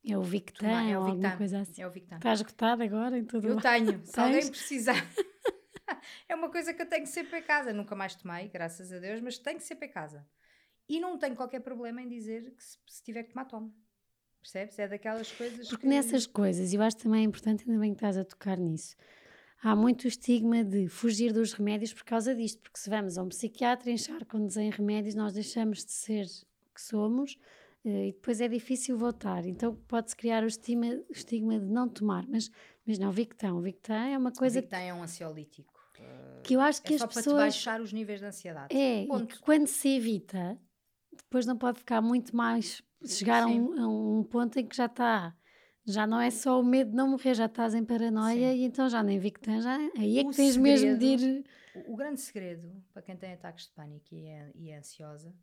É 0.03 0.17
o 0.17 0.23
Victan, 0.23 0.89
é 0.89 0.97
o 0.97 1.05
Victan, 1.05 1.37
coisa 1.37 1.59
assim. 1.59 1.81
É 1.81 1.87
o 1.87 1.91
Victan. 1.91 2.15
Está 2.15 2.33
esgotado 2.33 2.81
agora 2.81 3.17
em 3.17 3.25
todo 3.25 3.47
Eu 3.47 3.57
tenho, 3.57 4.03
se 4.03 4.19
alguém 4.19 4.49
precisar. 4.49 4.95
é 6.27 6.33
uma 6.33 6.49
coisa 6.49 6.73
que 6.73 6.81
eu 6.81 6.89
tenho 6.89 7.05
sempre 7.05 7.39
em 7.39 7.43
casa. 7.43 7.71
Nunca 7.71 7.95
mais 7.95 8.15
tomei, 8.15 8.47
graças 8.47 8.91
a 8.91 8.97
Deus, 8.97 9.21
mas 9.21 9.37
tenho 9.37 9.59
sempre 9.59 9.87
em 9.87 9.91
casa. 9.91 10.25
E 10.91 10.99
não 10.99 11.17
tenho 11.17 11.37
qualquer 11.37 11.61
problema 11.61 12.01
em 12.01 12.09
dizer 12.09 12.51
que 12.51 12.61
se, 12.61 12.77
se 12.85 13.01
tiver 13.01 13.23
que 13.23 13.29
tomar, 13.29 13.45
toma. 13.45 13.73
Percebes? 14.41 14.77
É 14.77 14.89
daquelas 14.89 15.31
coisas 15.31 15.69
Porque 15.69 15.83
que... 15.83 15.87
nessas 15.87 16.27
coisas, 16.27 16.73
eu 16.73 16.81
acho 16.81 16.97
também 16.97 17.21
é 17.21 17.23
importante, 17.23 17.63
ainda 17.65 17.79
bem 17.79 17.93
que 17.93 17.97
estás 17.97 18.17
a 18.17 18.25
tocar 18.25 18.57
nisso, 18.57 18.97
há 19.63 19.73
muito 19.73 20.05
estigma 20.05 20.65
de 20.65 20.89
fugir 20.89 21.31
dos 21.31 21.53
remédios 21.53 21.93
por 21.93 22.03
causa 22.03 22.35
disto, 22.35 22.59
porque 22.59 22.77
se 22.77 22.89
vamos 22.89 23.17
a 23.17 23.23
um 23.23 23.29
psiquiatra 23.29 23.89
enxar-nos 23.89 24.57
em 24.57 24.69
remédios, 24.69 25.15
nós 25.15 25.33
deixamos 25.33 25.85
de 25.85 25.93
ser 25.93 26.25
o 26.25 26.73
que 26.73 26.81
somos 26.81 27.37
eh, 27.85 28.07
e 28.09 28.11
depois 28.11 28.41
é 28.41 28.49
difícil 28.49 28.97
voltar. 28.97 29.45
Então 29.45 29.73
pode-se 29.87 30.15
criar 30.17 30.43
o 30.43 30.47
estigma, 30.47 30.87
o 30.87 31.13
estigma 31.13 31.57
de 31.57 31.67
não 31.67 31.87
tomar, 31.87 32.27
mas, 32.27 32.51
mas 32.85 32.99
não, 32.99 33.07
o 33.07 33.13
Victão. 33.13 33.59
O 33.59 33.61
Victão 33.61 33.95
é 33.95 34.17
uma 34.17 34.33
coisa... 34.33 34.59
O 34.59 34.61
Victão 34.61 34.79
é 34.79 34.93
um 34.93 35.03
ansiolítico. 35.03 35.71
Que 36.43 36.55
eu 36.55 36.59
acho 36.59 36.81
que 36.81 36.93
é 36.93 36.95
as 36.95 37.01
só 37.01 37.07
pessoas... 37.07 37.25
para 37.25 37.33
te 37.33 37.37
baixar 37.37 37.79
os 37.79 37.93
níveis 37.93 38.19
de 38.19 38.25
ansiedade. 38.25 38.75
É, 38.75 39.03
e 39.03 39.25
que 39.27 39.39
quando 39.39 39.67
se 39.67 39.87
evita 39.87 40.59
depois 41.23 41.45
não 41.45 41.57
pode 41.57 41.79
ficar 41.79 42.01
muito 42.01 42.35
mais. 42.35 42.81
chegar 43.05 43.43
a 43.43 43.47
um, 43.47 43.79
a 43.79 43.87
um, 43.87 44.23
ponto 44.23 44.59
em 44.59 44.67
que 44.67 44.75
já 44.75 44.85
está. 44.85 45.35
Já 45.85 46.05
não 46.05 46.19
é 46.19 46.29
só 46.29 46.59
o 46.59 46.63
medo 46.63 46.91
de 46.91 46.95
não 46.95 47.09
morrer, 47.09 47.33
já 47.33 47.47
estás 47.47 47.73
em 47.73 47.83
paranoia 47.83 48.51
Sim. 48.51 48.57
e 48.57 48.63
então 48.65 48.87
já 48.87 49.01
nem 49.01 49.17
vi 49.17 49.31
que 49.31 49.39
tens. 49.39 49.63
Já, 49.63 49.75
aí 49.75 50.19
é 50.19 50.21
o 50.21 50.29
que 50.29 50.35
tens 50.35 50.53
segredo, 50.53 50.61
mesmo 50.61 50.97
de 50.97 51.05
ir. 51.05 51.45
O, 51.73 51.93
o, 51.93 51.95
grande 51.95 52.21
segredo 52.21 52.83
para 52.93 53.01
quem 53.01 53.17
tem 53.17 53.33
ataques 53.33 53.65
de 53.65 53.71
pânico 53.71 54.13
e 54.13 54.27
é, 54.27 54.51
e 54.53 54.69
é 54.69 54.77
ansiosa, 54.77 55.33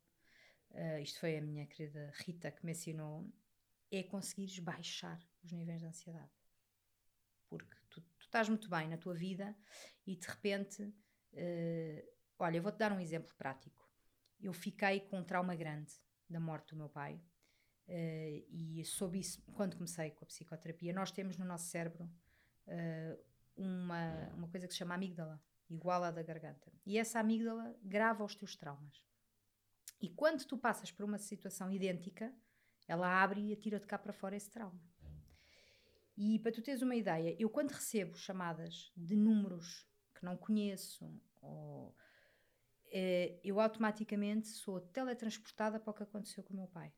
uh, 0.70 0.99
isto 1.01 1.18
foi 1.18 1.37
a 1.37 1.43
minha 1.43 1.66
querida 1.66 2.12
Rita 2.14 2.53
que 2.53 2.64
me 2.64 2.70
ensinou, 2.70 3.29
é 3.91 4.03
conseguires 4.05 4.59
baixar 4.61 5.18
os 5.43 5.51
níveis 5.51 5.81
de 5.81 5.87
ansiedade. 5.87 6.31
Porque 7.49 7.74
tu, 7.91 8.01
tu 8.01 8.20
estás 8.20 8.49
muito 8.49 8.70
bem 8.70 8.89
na 8.89 8.97
tua 8.97 9.14
vida 9.14 9.57
e 10.07 10.14
de 10.14 10.26
repente. 10.26 10.83
Uh, 11.33 12.03
olha, 12.39 12.59
eu 12.59 12.62
vou-te 12.62 12.79
dar 12.79 12.93
um 12.93 13.01
exemplo 13.01 13.35
prático 13.37 13.88
eu 14.41 14.53
fiquei 14.53 15.01
com 15.01 15.18
um 15.18 15.24
trauma 15.24 15.55
grande 15.55 15.93
da 16.28 16.39
morte 16.39 16.70
do 16.70 16.76
meu 16.76 16.89
pai. 16.89 17.20
Uh, 17.89 18.45
e 18.51 18.84
soube 18.84 19.18
isso 19.18 19.43
quando 19.55 19.76
comecei 19.76 20.11
com 20.11 20.24
a 20.24 20.26
psicoterapia. 20.26 20.93
Nós 20.93 21.11
temos 21.11 21.39
no 21.39 21.45
nosso 21.45 21.68
cérebro 21.68 22.05
uh, 22.66 23.18
uma, 23.57 24.28
uma 24.34 24.49
coisa 24.49 24.66
que 24.66 24.72
se 24.72 24.78
chama 24.78 24.95
amígdala, 24.95 25.43
igual 25.70 26.05
à 26.05 26.11
da 26.11 26.22
garganta. 26.22 26.70
E 26.84 26.99
essa 26.99 27.18
amígdala 27.18 27.74
grava 27.82 28.24
os 28.24 28.34
teus 28.34 28.55
traumas. 28.55 29.03
E 30.01 30.09
quando 30.09 30.45
tu 30.45 30.57
passas 30.57 30.93
por 30.93 31.05
uma 31.05 31.18
situação 31.18 31.70
idêntica, 31.70 32.32
ela 32.86 33.22
abre 33.22 33.41
e 33.41 33.53
atira 33.53 33.80
de 33.80 33.86
cá 33.86 33.99
para 33.99 34.12
fora 34.12 34.36
esse 34.36 34.51
trauma. 34.51 34.80
E 36.16 36.39
para 36.41 36.53
tu 36.53 36.62
teres 36.62 36.82
uma 36.82 36.97
ideia, 36.97 37.36
eu 37.39 37.49
quando 37.49 37.70
recebo 37.70 38.16
chamadas 38.16 38.93
de 38.97 39.16
números 39.16 39.86
que 40.14 40.24
não 40.24 40.36
conheço, 40.36 41.09
ou 41.41 41.95
eu 43.43 43.61
automaticamente 43.61 44.49
sou 44.49 44.80
teletransportada 44.80 45.78
para 45.78 45.91
o 45.91 45.95
que 45.95 46.03
aconteceu 46.03 46.43
com 46.43 46.55
o 46.55 46.57
meu 46.57 46.68
pai. 46.68 46.93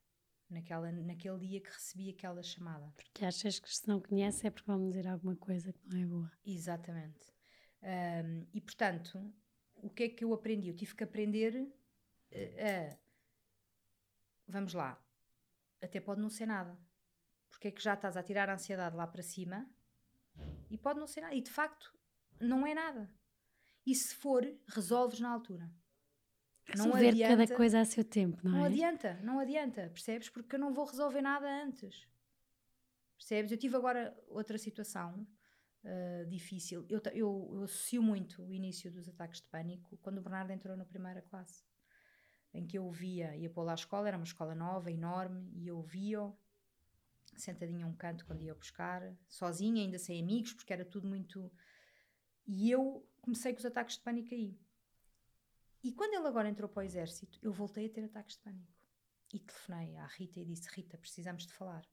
Naquela, 0.49 0.91
naquele 0.91 1.39
dia 1.39 1.61
que 1.61 1.71
recebi 1.71 2.11
aquela 2.11 2.43
chamada. 2.43 2.93
Porque 2.97 3.25
achas 3.25 3.61
que 3.61 3.73
se 3.73 3.87
não 3.87 4.01
conhece 4.01 4.47
é 4.47 4.51
porque 4.51 4.67
vão 4.67 4.85
dizer 4.89 5.07
alguma 5.07 5.37
coisa 5.37 5.73
que 5.73 5.89
não 5.89 6.01
é 6.01 6.07
boa. 6.07 6.33
Exatamente. 6.45 7.33
Um, 7.83 8.47
e 8.53 8.61
portanto, 8.61 9.33
o 9.77 9.89
que 9.89 10.03
é 10.05 10.09
que 10.09 10.25
eu 10.25 10.33
aprendi? 10.33 10.69
Eu 10.69 10.75
tive 10.75 10.95
que 10.95 11.05
aprender 11.05 11.73
a. 12.33 12.97
Vamos 14.49 14.75
lá. 14.75 15.01
Até 15.81 16.01
pode 16.01 16.21
não 16.21 16.29
ser 16.29 16.47
nada. 16.47 16.77
Porque 17.49 17.69
é 17.69 17.71
que 17.71 17.83
já 17.83 17.95
estás 17.95 18.17
a 18.17 18.23
tirar 18.23 18.49
a 18.49 18.55
ansiedade 18.55 18.97
lá 18.97 19.07
para 19.07 19.23
cima 19.23 19.69
e 20.69 20.77
pode 20.77 20.99
não 20.99 21.07
ser 21.07 21.21
nada. 21.21 21.35
E 21.35 21.41
de 21.41 21.51
facto, 21.51 21.97
não 22.41 22.67
é 22.67 22.75
nada. 22.75 23.09
E 23.87 23.95
se 23.95 24.15
for, 24.15 24.45
resolves 24.69 25.21
na 25.21 25.31
altura. 25.31 25.71
Não 26.77 26.85
Resolver 26.87 27.09
adianta, 27.09 27.37
cada 27.37 27.57
coisa 27.57 27.81
a 27.81 27.85
seu 27.85 28.05
tempo, 28.05 28.39
não, 28.43 28.53
não 28.53 28.59
é? 28.59 28.61
Não 28.61 28.67
adianta, 28.67 29.21
não 29.23 29.39
adianta, 29.39 29.91
percebes? 29.93 30.29
Porque 30.29 30.55
eu 30.55 30.61
não 30.61 30.73
vou 30.73 30.85
resolver 30.85 31.21
nada 31.21 31.47
antes. 31.65 32.07
Percebes? 33.17 33.53
Eu 33.53 33.59
tive 33.59 33.77
agora 33.77 34.17
outra 34.29 34.57
situação 34.57 35.27
uh, 35.85 36.27
difícil. 36.27 36.87
Eu, 36.89 37.01
eu, 37.13 37.51
eu 37.55 37.63
associo 37.65 38.03
muito 38.03 38.43
o 38.43 38.55
início 38.55 38.91
dos 38.91 39.09
ataques 39.09 39.41
de 39.41 39.47
pânico 39.49 39.97
quando 39.99 40.19
o 40.19 40.23
Bernardo 40.23 40.51
entrou 40.51 40.77
na 40.77 40.85
primeira 40.85 41.23
classe. 41.23 41.65
Em 42.53 42.67
que 42.67 42.77
eu 42.77 42.91
via, 42.91 43.37
ia 43.37 43.49
pô-lo 43.49 43.71
à 43.71 43.75
escola, 43.75 44.09
era 44.09 44.17
uma 44.17 44.25
escola 44.25 44.55
nova, 44.55 44.91
enorme, 44.91 45.49
e 45.55 45.69
eu 45.69 45.81
via-o 45.83 46.37
sentadinho 47.37 47.87
a 47.87 47.89
um 47.89 47.95
canto 47.95 48.27
quando 48.27 48.43
ia 48.43 48.55
buscar, 48.55 49.15
sozinha, 49.29 49.83
ainda 49.83 49.99
sem 49.99 50.21
amigos, 50.21 50.53
porque 50.53 50.73
era 50.73 50.85
tudo 50.85 51.07
muito. 51.07 51.51
E 52.47 52.71
eu 52.71 53.07
comecei 53.21 53.53
com 53.53 53.59
os 53.59 53.67
ataques 53.67 53.97
de 53.97 54.03
pânico 54.03 54.35
aí. 54.35 54.59
E 55.83 55.93
quando 55.93 56.15
ele 56.15 56.27
agora 56.27 56.49
entrou 56.49 56.69
para 56.69 56.81
o 56.81 56.85
exército, 56.85 57.39
eu 57.43 57.53
voltei 57.53 57.87
a 57.87 57.89
ter 57.89 58.05
ataques 58.05 58.37
de 58.37 58.43
pânico. 58.43 58.81
E 59.33 59.39
telefonei 59.39 59.97
à 59.97 60.07
Rita 60.07 60.41
e 60.41 60.45
disse: 60.45 60.69
Rita, 60.75 60.99
precisamos 60.99 61.47
de 61.47 61.53
falar. 61.53 61.87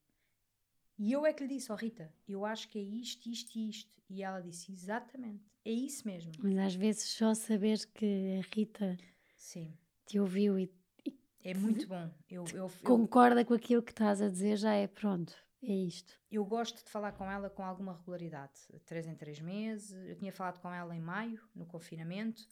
E 0.97 1.11
eu 1.11 1.25
é 1.25 1.31
que 1.31 1.43
lhe 1.43 1.55
disse: 1.55 1.71
Ó 1.71 1.75
oh, 1.75 1.77
Rita, 1.77 2.11
eu 2.27 2.45
acho 2.45 2.67
que 2.67 2.79
é 2.79 2.81
isto, 2.81 3.29
isto 3.29 3.57
e 3.57 3.69
isto. 3.69 4.01
E 4.09 4.23
ela 4.23 4.41
disse: 4.41 4.71
Exatamente, 4.71 5.45
é 5.63 5.71
isso 5.71 6.05
mesmo. 6.07 6.31
Mas 6.39 6.57
às 6.57 6.75
vezes 6.75 7.03
só 7.03 7.33
saber 7.33 7.85
que 7.93 8.39
a 8.39 8.55
Rita 8.55 8.97
Sim. 9.35 9.77
te 10.05 10.19
ouviu 10.19 10.57
e. 10.59 10.71
e 11.05 11.17
é 11.43 11.53
muito 11.53 11.87
bom. 11.87 12.11
Eu, 12.29 12.43
eu, 12.53 12.69
concorda 12.83 13.41
eu, 13.41 13.45
com 13.45 13.53
aquilo 13.53 13.83
que 13.83 13.91
estás 13.91 14.21
a 14.21 14.27
dizer, 14.27 14.57
já 14.57 14.73
é 14.73 14.87
pronto. 14.87 15.33
É 15.61 15.73
isto. 15.73 16.19
Eu 16.31 16.43
gosto 16.43 16.83
de 16.83 16.89
falar 16.89 17.13
com 17.13 17.29
ela 17.29 17.49
com 17.49 17.63
alguma 17.63 17.93
regularidade, 17.93 18.59
três 18.85 19.07
em 19.07 19.15
três 19.15 19.39
meses. 19.39 19.91
Eu 20.07 20.15
tinha 20.15 20.31
falado 20.31 20.59
com 20.59 20.73
ela 20.73 20.95
em 20.95 21.01
maio, 21.01 21.41
no 21.55 21.65
confinamento 21.65 22.47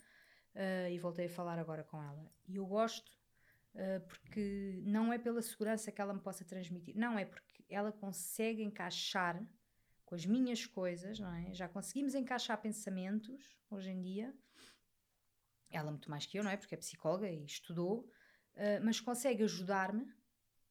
uh, 0.55 0.89
e 0.89 0.97
voltei 0.97 1.25
a 1.25 1.29
falar 1.29 1.59
agora 1.59 1.83
com 1.83 2.01
ela. 2.01 2.31
E 2.47 2.55
eu 2.55 2.65
gosto 2.65 3.11
uh, 3.75 4.01
porque 4.07 4.81
não 4.83 5.11
é 5.11 5.17
pela 5.17 5.41
segurança 5.41 5.91
que 5.91 6.01
ela 6.01 6.13
me 6.13 6.21
possa 6.21 6.43
transmitir, 6.43 6.95
não, 6.97 7.17
é 7.17 7.25
porque 7.25 7.63
ela 7.69 7.91
consegue 7.91 8.63
encaixar 8.63 9.43
com 10.05 10.15
as 10.15 10.25
minhas 10.25 10.65
coisas, 10.65 11.19
não 11.19 11.33
é? 11.33 11.53
Já 11.53 11.67
conseguimos 11.67 12.13
encaixar 12.13 12.61
pensamentos 12.61 13.57
hoje 13.69 13.89
em 13.89 14.01
dia. 14.01 14.33
Ela 15.71 15.89
muito 15.89 16.09
mais 16.09 16.25
que 16.25 16.37
eu, 16.37 16.43
não 16.43 16.51
é? 16.51 16.57
Porque 16.57 16.75
é 16.75 16.77
psicóloga 16.77 17.29
e 17.29 17.43
estudou, 17.43 18.07
uh, 18.55 18.83
mas 18.83 18.99
consegue 18.99 19.43
ajudar-me 19.43 20.07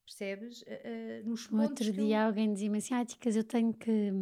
percebes? 0.04 0.62
Uh, 0.62 1.28
nos 1.28 1.50
no 1.50 1.62
outro 1.62 1.92
dia 1.92 2.18
eu... 2.18 2.26
alguém 2.26 2.52
dizia-me 2.52 2.78
assim, 2.78 2.94
ah, 2.94 3.04
Ticas, 3.04 3.36
eu 3.36 3.44
tenho 3.44 3.72
que 3.72 4.12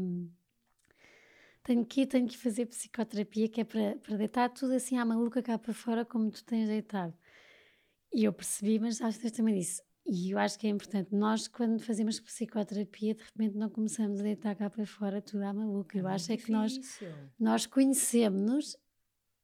tenho 1.63 1.85
que 1.85 2.03
ir, 2.03 2.07
tenho 2.07 2.27
que 2.29 2.37
fazer 2.37 2.67
psicoterapia, 2.67 3.49
que 3.49 3.61
é 3.61 3.65
para, 3.65 3.97
para 3.97 4.17
deitar 4.17 4.51
tudo 4.51 4.75
assim 4.75 4.99
à 4.99 5.05
maluca 5.05 5.43
cá 5.43 5.59
para 5.59 5.73
fora, 5.73 6.05
como 6.05 6.31
tu 6.31 6.45
tens 6.45 6.69
deitado. 6.69 7.15
E 8.13 8.25
eu 8.25 8.33
percebi, 8.33 8.79
mas 8.79 9.01
acho 9.01 9.19
que 9.19 9.31
também 9.31 9.55
disse, 9.55 9.83
e 10.05 10.33
eu 10.33 10.39
acho 10.39 10.59
que 10.59 10.67
é 10.67 10.71
importante, 10.71 11.15
nós 11.15 11.47
quando 11.47 11.81
fazemos 11.81 12.19
psicoterapia, 12.19 13.15
de 13.15 13.23
repente 13.23 13.57
não 13.57 13.71
começamos 13.71 14.21
a 14.21 14.23
deitar 14.23 14.55
cá 14.57 14.69
para 14.69 14.85
fora 14.85 15.23
tudo 15.23 15.45
à 15.45 15.53
maluca. 15.53 15.97
É 15.97 16.01
eu 16.01 16.09
acho 16.09 16.33
é 16.33 16.37
que 16.37 16.51
nós, 16.51 16.79
nós 17.39 17.67
conhecemos-nos 17.67 18.77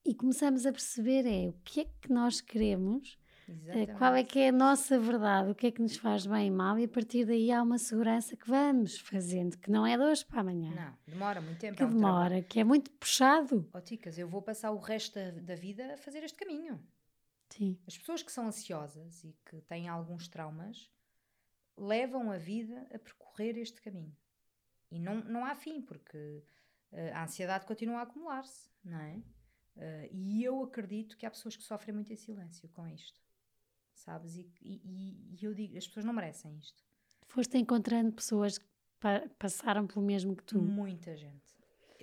e 0.05 0.14
começamos 0.14 0.66
a 0.66 0.73
perceber 0.73 1.25
é 1.27 1.49
o 1.49 1.53
que 1.64 1.81
é 1.81 1.85
que 1.85 2.12
nós 2.12 2.41
queremos 2.41 3.16
Exatamente. 3.51 3.94
Qual 3.94 4.14
é 4.14 4.22
que 4.22 4.38
é 4.40 4.49
a 4.49 4.53
nossa 4.53 4.99
verdade, 4.99 5.51
o 5.51 5.55
que 5.55 5.68
é 5.68 5.70
que 5.70 5.80
nos 5.80 5.96
faz 5.96 6.26
bem 6.26 6.49
e 6.49 6.51
mal, 6.51 6.78
e 6.78 6.84
a 6.84 6.88
partir 6.88 7.24
daí 7.24 7.51
há 7.51 7.62
uma 7.62 7.78
segurança 7.78 8.36
que 8.36 8.46
vamos 8.46 8.99
fazendo, 8.99 9.57
que 9.57 9.70
não 9.70 9.86
é 9.86 9.96
de 9.96 10.03
hoje 10.03 10.24
para 10.26 10.40
amanhã. 10.42 10.74
Não, 10.74 10.99
demora 11.14 11.40
muito 11.40 11.59
tempo. 11.59 11.76
Que 11.76 11.82
é 11.82 11.86
um 11.86 11.90
demora, 11.90 12.26
trabalho. 12.26 12.44
que 12.44 12.61
é 12.61 12.64
muito 12.64 12.90
puxado. 12.92 13.68
Oh, 13.72 13.80
ticas, 13.80 14.18
eu 14.18 14.28
vou 14.28 14.42
passar 14.42 14.70
o 14.70 14.78
resto 14.78 15.14
da, 15.14 15.30
da 15.30 15.55
vida 15.55 15.94
a 15.94 15.96
fazer 15.96 16.22
este 16.22 16.36
caminho. 16.36 16.78
Sim. 17.49 17.78
As 17.86 17.96
pessoas 17.96 18.22
que 18.22 18.30
são 18.30 18.46
ansiosas 18.46 19.24
e 19.24 19.34
que 19.46 19.61
têm 19.62 19.88
alguns 19.88 20.28
traumas 20.28 20.90
levam 21.76 22.30
a 22.30 22.36
vida 22.36 22.86
a 22.92 22.99
percorrer 22.99 23.57
este 23.57 23.80
caminho. 23.80 24.14
E 24.90 24.99
não, 24.99 25.16
não 25.24 25.44
há 25.44 25.55
fim, 25.55 25.80
porque 25.80 26.44
uh, 26.92 27.14
a 27.14 27.24
ansiedade 27.24 27.64
continua 27.64 28.01
a 28.01 28.03
acumular-se, 28.03 28.68
não 28.84 28.99
é? 29.01 29.22
Uh, 29.76 30.09
e 30.11 30.44
eu 30.44 30.62
acredito 30.62 31.16
que 31.16 31.24
há 31.24 31.30
pessoas 31.30 31.57
que 31.57 31.62
sofrem 31.62 31.94
muito 31.94 32.12
em 32.12 32.16
silêncio 32.16 32.68
com 32.70 32.86
isto 32.86 33.28
sabes? 33.99 34.36
E, 34.36 34.49
e, 34.62 35.36
e 35.40 35.44
eu 35.44 35.55
digo, 35.55 35.76
as 35.76 35.86
pessoas 35.86 36.05
não 36.05 36.12
merecem 36.12 36.57
isto. 36.59 36.82
Foste 37.26 37.59
encontrando 37.59 38.12
pessoas 38.12 38.59
que 38.59 38.66
pa 38.99 39.22
passaram 39.38 39.86
pelo 39.86 40.05
mesmo 40.05 40.34
que 40.34 40.44
tu? 40.44 40.61
Muita 40.61 41.16
gente. 41.16 41.49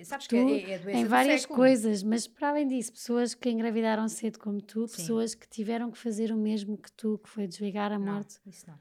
Sabes 0.03 0.27
tu, 0.27 0.31
que 0.31 0.35
é, 0.35 0.71
é 0.71 0.79
doença 0.79 0.99
Em 0.99 1.05
várias 1.05 1.45
coisas, 1.45 2.03
mas 2.03 2.27
para 2.27 2.49
além 2.49 2.67
disso, 2.67 2.91
pessoas 2.91 3.33
que 3.33 3.49
engravidaram 3.49 4.07
cedo 4.09 4.37
como 4.39 4.61
tu, 4.61 4.87
Sim. 4.87 4.97
pessoas 4.97 5.33
que 5.33 5.47
tiveram 5.47 5.89
que 5.89 5.97
fazer 5.97 6.31
o 6.31 6.37
mesmo 6.37 6.77
que 6.77 6.91
tu, 6.91 7.17
que 7.17 7.29
foi 7.29 7.47
desligar 7.47 7.93
a 7.93 7.99
morte. 7.99 8.39
Não, 8.45 8.51
isso 8.51 8.67
não. 8.67 8.79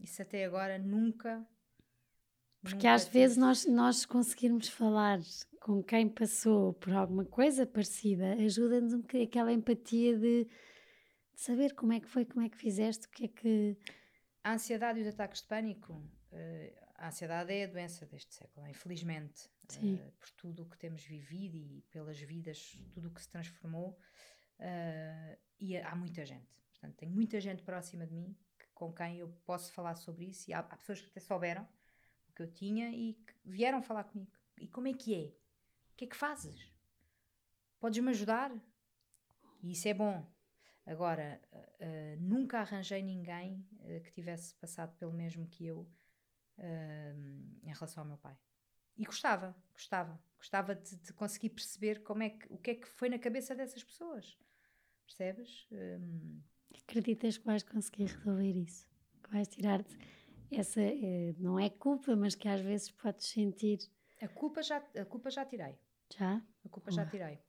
Isso 0.00 0.22
até 0.22 0.44
agora 0.44 0.78
nunca. 0.78 1.46
Porque 2.62 2.76
nunca 2.76 2.94
às 2.94 3.06
vezes 3.06 3.36
nós, 3.36 3.66
nós 3.66 4.06
conseguirmos 4.06 4.68
falar 4.68 5.20
com 5.60 5.82
quem 5.82 6.08
passou 6.08 6.72
por 6.74 6.92
alguma 6.92 7.24
coisa 7.24 7.66
parecida 7.66 8.32
ajuda-nos 8.34 8.94
um 8.94 9.02
aquela 9.22 9.52
empatia 9.52 10.18
de 10.18 10.46
saber 11.42 11.74
como 11.74 11.92
é 11.92 12.00
que 12.00 12.08
foi, 12.08 12.24
como 12.24 12.44
é 12.44 12.48
que 12.48 12.56
fizeste, 12.56 13.06
o 13.06 13.10
que 13.10 13.24
é 13.24 13.28
que. 13.28 13.76
A 14.44 14.52
ansiedade 14.54 14.98
e 14.98 15.02
os 15.02 15.08
ataques 15.08 15.42
de 15.42 15.48
pânico, 15.48 15.92
uh, 15.92 16.86
a 16.96 17.08
ansiedade 17.08 17.52
é 17.52 17.64
a 17.64 17.66
doença 17.66 18.06
deste 18.06 18.34
século, 18.34 18.66
infelizmente, 18.68 19.48
uh, 19.76 20.12
por 20.18 20.30
tudo 20.30 20.62
o 20.62 20.68
que 20.68 20.78
temos 20.78 21.02
vivido 21.04 21.56
e 21.56 21.82
pelas 21.90 22.18
vidas, 22.18 22.78
tudo 22.92 23.08
o 23.08 23.10
que 23.12 23.22
se 23.22 23.28
transformou. 23.28 23.98
Uh, 24.58 25.36
e 25.58 25.76
há 25.76 25.94
muita 25.94 26.24
gente, 26.24 26.46
portanto, 26.70 26.96
tem 26.96 27.08
muita 27.08 27.40
gente 27.40 27.62
próxima 27.62 28.06
de 28.06 28.14
mim 28.14 28.36
com 28.74 28.92
quem 28.92 29.18
eu 29.18 29.28
posso 29.44 29.72
falar 29.72 29.94
sobre 29.94 30.26
isso. 30.26 30.50
E 30.50 30.54
há, 30.54 30.60
há 30.60 30.76
pessoas 30.76 31.00
que 31.00 31.08
até 31.08 31.20
souberam 31.20 31.68
o 32.28 32.32
que 32.32 32.42
eu 32.42 32.52
tinha 32.52 32.90
e 32.90 33.14
que 33.14 33.34
vieram 33.44 33.82
falar 33.82 34.04
comigo. 34.04 34.32
E 34.58 34.66
como 34.66 34.88
é 34.88 34.92
que 34.92 35.14
é? 35.14 35.28
O 35.92 35.96
que 35.96 36.04
é 36.04 36.08
que 36.08 36.16
fazes? 36.16 36.72
Podes-me 37.78 38.10
ajudar? 38.10 38.52
E 39.62 39.72
isso 39.72 39.86
é 39.86 39.94
bom. 39.94 40.31
Agora, 40.84 41.40
uh, 41.52 42.20
nunca 42.20 42.58
arranjei 42.58 43.02
ninguém 43.02 43.64
uh, 43.80 44.00
que 44.02 44.10
tivesse 44.10 44.54
passado 44.56 44.96
pelo 44.96 45.12
mesmo 45.12 45.46
que 45.46 45.66
eu 45.66 45.88
em 47.64 47.72
relação 47.72 48.04
ao 48.04 48.08
meu 48.08 48.18
pai. 48.18 48.36
E 48.96 49.04
gostava, 49.04 49.56
gostava, 49.72 50.22
gostava 50.36 50.74
de, 50.76 50.96
de, 50.96 51.12
conseguir 51.12 51.48
perceber 51.48 52.02
como 52.02 52.22
é 52.22 52.30
que, 52.30 52.46
o 52.50 52.58
que 52.58 52.70
é 52.70 52.74
que 52.74 52.86
foi 52.86 53.08
na 53.08 53.18
cabeça 53.18 53.54
dessas 53.54 53.82
pessoas. 53.82 54.38
Percebes? 55.04 55.66
Um... 55.72 56.40
Acreditas 56.76 57.38
que 57.38 57.46
vais 57.46 57.62
conseguir 57.62 58.04
resolver 58.04 58.52
isso? 58.52 58.86
Que 59.24 59.30
vais 59.32 59.48
tirar-te 59.48 59.96
essa, 60.52 60.80
não 61.38 61.58
é 61.58 61.70
culpa, 61.70 62.14
mas 62.14 62.34
que 62.34 62.46
às 62.46 62.60
vezes 62.60 62.90
podes 62.90 63.26
sentir. 63.28 63.78
A 64.20 64.28
culpa 64.28 64.62
já, 64.62 64.76
a 64.76 65.04
culpa 65.04 65.30
já 65.30 65.44
tirei. 65.44 65.76
Já? 66.16 66.42
A 66.64 66.68
culpa 66.68 66.90
já 66.90 67.06
tirei. 67.06 67.40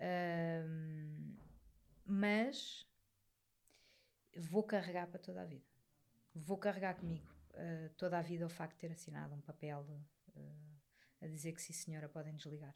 Um, 0.00 1.29
mas 2.10 2.84
vou 4.36 4.64
carregar 4.64 5.06
para 5.06 5.20
toda 5.20 5.42
a 5.42 5.44
vida. 5.44 5.64
Vou 6.34 6.58
carregar 6.58 6.94
comigo 6.94 7.32
uh, 7.52 7.90
toda 7.96 8.18
a 8.18 8.22
vida 8.22 8.44
o 8.44 8.48
facto 8.48 8.74
de 8.74 8.80
ter 8.80 8.92
assinado 8.92 9.34
um 9.34 9.40
papel 9.40 9.86
uh, 10.36 10.80
a 11.20 11.26
dizer 11.26 11.52
que 11.52 11.62
sim, 11.62 11.72
senhora, 11.72 12.08
podem 12.08 12.34
desligar. 12.34 12.74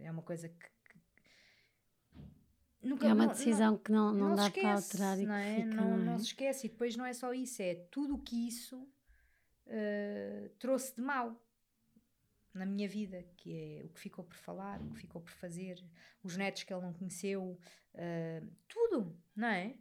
É 0.00 0.10
uma 0.10 0.22
coisa 0.22 0.48
que. 0.48 0.66
que 0.90 1.00
nunca, 2.82 3.06
é 3.06 3.12
uma 3.12 3.28
decisão 3.28 3.72
não, 3.72 3.78
que 3.78 3.92
não, 3.92 4.12
não, 4.12 4.28
não 4.28 4.36
dá 4.36 4.46
esquece, 4.46 4.62
para 4.62 4.74
alterar 4.74 5.18
e 5.18 5.26
não, 5.26 5.34
é? 5.34 5.54
Fica, 5.56 5.74
não, 5.74 5.96
não, 5.98 6.14
é? 6.14 6.18
se 6.18 6.24
esquece. 6.24 6.66
E 6.66 6.70
depois 6.70 6.96
não 6.96 7.06
é 7.06 7.12
só 7.12 7.32
isso, 7.32 7.62
é 7.62 7.74
tudo 7.90 8.16
o 8.16 8.22
que 8.22 8.48
isso 8.48 8.78
uh, 9.66 10.48
trouxe 10.58 10.94
de 10.94 11.02
mal 11.02 11.40
na 12.54 12.64
minha 12.64 12.88
vida, 12.88 13.22
que 13.36 13.52
é 13.54 13.84
o 13.84 13.88
que 13.88 14.00
ficou 14.00 14.24
por 14.24 14.36
falar, 14.36 14.80
o 14.80 14.90
que 14.90 15.00
ficou 15.00 15.20
por 15.20 15.32
fazer, 15.32 15.84
os 16.22 16.36
netos 16.36 16.62
que 16.62 16.72
ele 16.72 16.82
não 16.82 16.92
conheceu, 16.92 17.58
uh, 17.94 18.48
tudo, 18.68 19.18
não 19.34 19.48
é? 19.48 19.76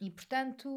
E 0.00 0.10
portanto. 0.10 0.68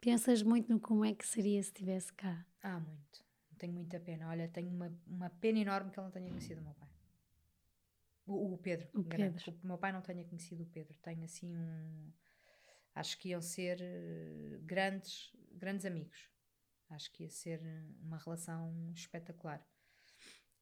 Pensas 0.00 0.42
muito 0.42 0.70
no 0.72 0.78
como 0.78 1.04
é 1.04 1.14
que 1.14 1.26
seria 1.26 1.62
se 1.62 1.70
estivesse 1.70 2.12
cá? 2.12 2.46
Ah, 2.62 2.78
muito. 2.78 3.24
Tenho 3.58 3.72
muita 3.72 3.98
pena. 3.98 4.28
Olha, 4.28 4.48
tenho 4.48 4.70
uma, 4.70 4.92
uma 5.06 5.30
pena 5.30 5.58
enorme 5.58 5.90
que 5.90 5.98
ele 5.98 6.04
não 6.04 6.12
tenha 6.12 6.28
conhecido 6.28 6.60
o 6.60 6.64
meu 6.64 6.74
pai. 6.74 6.88
O, 8.26 8.54
o 8.54 8.58
Pedro. 8.58 8.88
O 8.94 9.04
Pedro. 9.04 9.58
o 9.62 9.66
meu 9.66 9.78
pai 9.78 9.92
não 9.92 10.02
tenha 10.02 10.24
conhecido 10.24 10.62
o 10.62 10.66
Pedro. 10.66 10.96
Tenho 10.98 11.24
assim 11.24 11.56
um. 11.56 12.12
Acho 12.94 13.18
que 13.18 13.30
iam 13.30 13.42
ser 13.42 13.78
eh, 13.80 14.58
grandes, 14.62 15.32
grandes 15.52 15.84
amigos. 15.84 16.30
Acho 16.90 17.10
que 17.12 17.24
ia 17.24 17.30
ser 17.30 17.60
uma 18.02 18.18
relação 18.18 18.92
espetacular. 18.94 19.64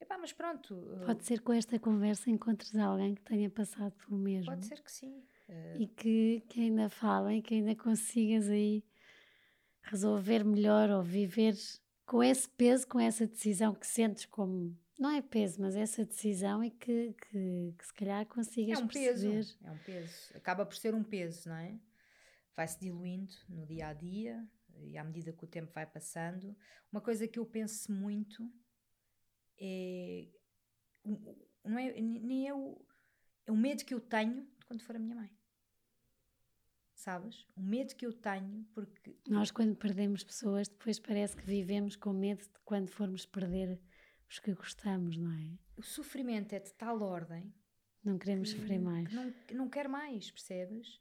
Epá, 0.00 0.18
mas 0.18 0.32
pronto. 0.32 0.74
Uh, 0.74 1.06
pode 1.06 1.24
ser 1.24 1.40
com 1.40 1.52
esta 1.52 1.78
conversa 1.78 2.30
encontres 2.30 2.74
alguém 2.76 3.14
que 3.14 3.22
tenha 3.22 3.48
passado 3.48 3.92
pelo 3.92 4.18
mesmo. 4.18 4.46
Pode 4.46 4.66
ser 4.66 4.82
que 4.82 4.90
sim. 4.90 5.22
Uh, 5.48 5.80
e 5.80 5.86
que, 5.86 6.42
que 6.48 6.60
ainda 6.60 6.88
falem, 6.88 7.40
que 7.40 7.54
ainda 7.54 7.74
consigas 7.76 8.48
aí 8.48 8.84
resolver 9.82 10.44
melhor 10.44 10.90
ou 10.90 11.02
viver 11.02 11.54
com 12.06 12.22
esse 12.22 12.48
peso, 12.48 12.86
com 12.86 12.98
essa 12.98 13.26
decisão 13.26 13.74
que 13.74 13.86
sentes 13.86 14.26
como. 14.26 14.76
Não 14.98 15.10
é 15.10 15.20
peso, 15.20 15.60
mas 15.60 15.74
essa 15.74 16.04
decisão 16.04 16.62
e 16.62 16.70
que, 16.70 17.14
que, 17.14 17.74
que 17.76 17.86
se 17.86 17.92
calhar 17.94 18.24
consigas 18.26 18.78
é 18.78 18.82
um 18.82 18.86
perceber. 18.86 19.30
Peso, 19.30 19.58
é 19.64 19.70
um 19.70 19.78
peso. 19.78 20.36
Acaba 20.36 20.64
por 20.64 20.76
ser 20.76 20.94
um 20.94 21.02
peso, 21.02 21.48
não 21.48 21.56
é? 21.56 21.78
Vai-se 22.54 22.78
diluindo 22.78 23.34
no 23.48 23.66
dia 23.66 23.88
a 23.88 23.92
dia, 23.92 24.46
e 24.78 24.96
à 24.96 25.04
medida 25.04 25.32
que 25.32 25.44
o 25.44 25.48
tempo 25.48 25.72
vai 25.72 25.86
passando, 25.86 26.56
uma 26.90 27.00
coisa 27.00 27.26
que 27.28 27.38
eu 27.38 27.46
penso 27.46 27.92
muito 27.92 28.50
é 29.58 30.28
não 31.64 31.78
é 31.78 32.00
nem 32.00 32.48
é 32.48 32.54
o, 32.54 32.84
é 33.46 33.52
o 33.52 33.56
medo 33.56 33.84
que 33.84 33.94
eu 33.94 34.00
tenho 34.00 34.42
de 34.58 34.66
quando 34.66 34.82
for 34.82 34.96
a 34.96 34.98
minha 34.98 35.14
mãe. 35.14 35.30
Sabes? 36.94 37.46
O 37.56 37.62
medo 37.62 37.94
que 37.94 38.06
eu 38.06 38.12
tenho 38.12 38.64
porque 38.72 39.18
nós 39.28 39.50
quando 39.50 39.76
perdemos 39.76 40.24
pessoas 40.24 40.68
depois 40.68 40.98
parece 40.98 41.36
que 41.36 41.44
vivemos 41.44 41.96
com 41.96 42.12
medo 42.12 42.42
de 42.42 42.58
quando 42.64 42.88
formos 42.88 43.26
perder 43.26 43.80
os 44.28 44.38
que 44.38 44.54
gostamos, 44.54 45.16
não 45.16 45.32
é? 45.32 45.58
O 45.76 45.82
sofrimento 45.82 46.54
é 46.54 46.60
de 46.60 46.72
tal 46.74 47.02
ordem 47.02 47.52
não 48.04 48.18
queremos 48.18 48.52
que, 48.52 48.60
sofrer 48.60 48.78
mais. 48.78 49.08
Que 49.08 49.14
não, 49.14 49.64
não 49.64 49.68
quero 49.68 49.88
mais, 49.88 50.30
percebes? 50.30 51.00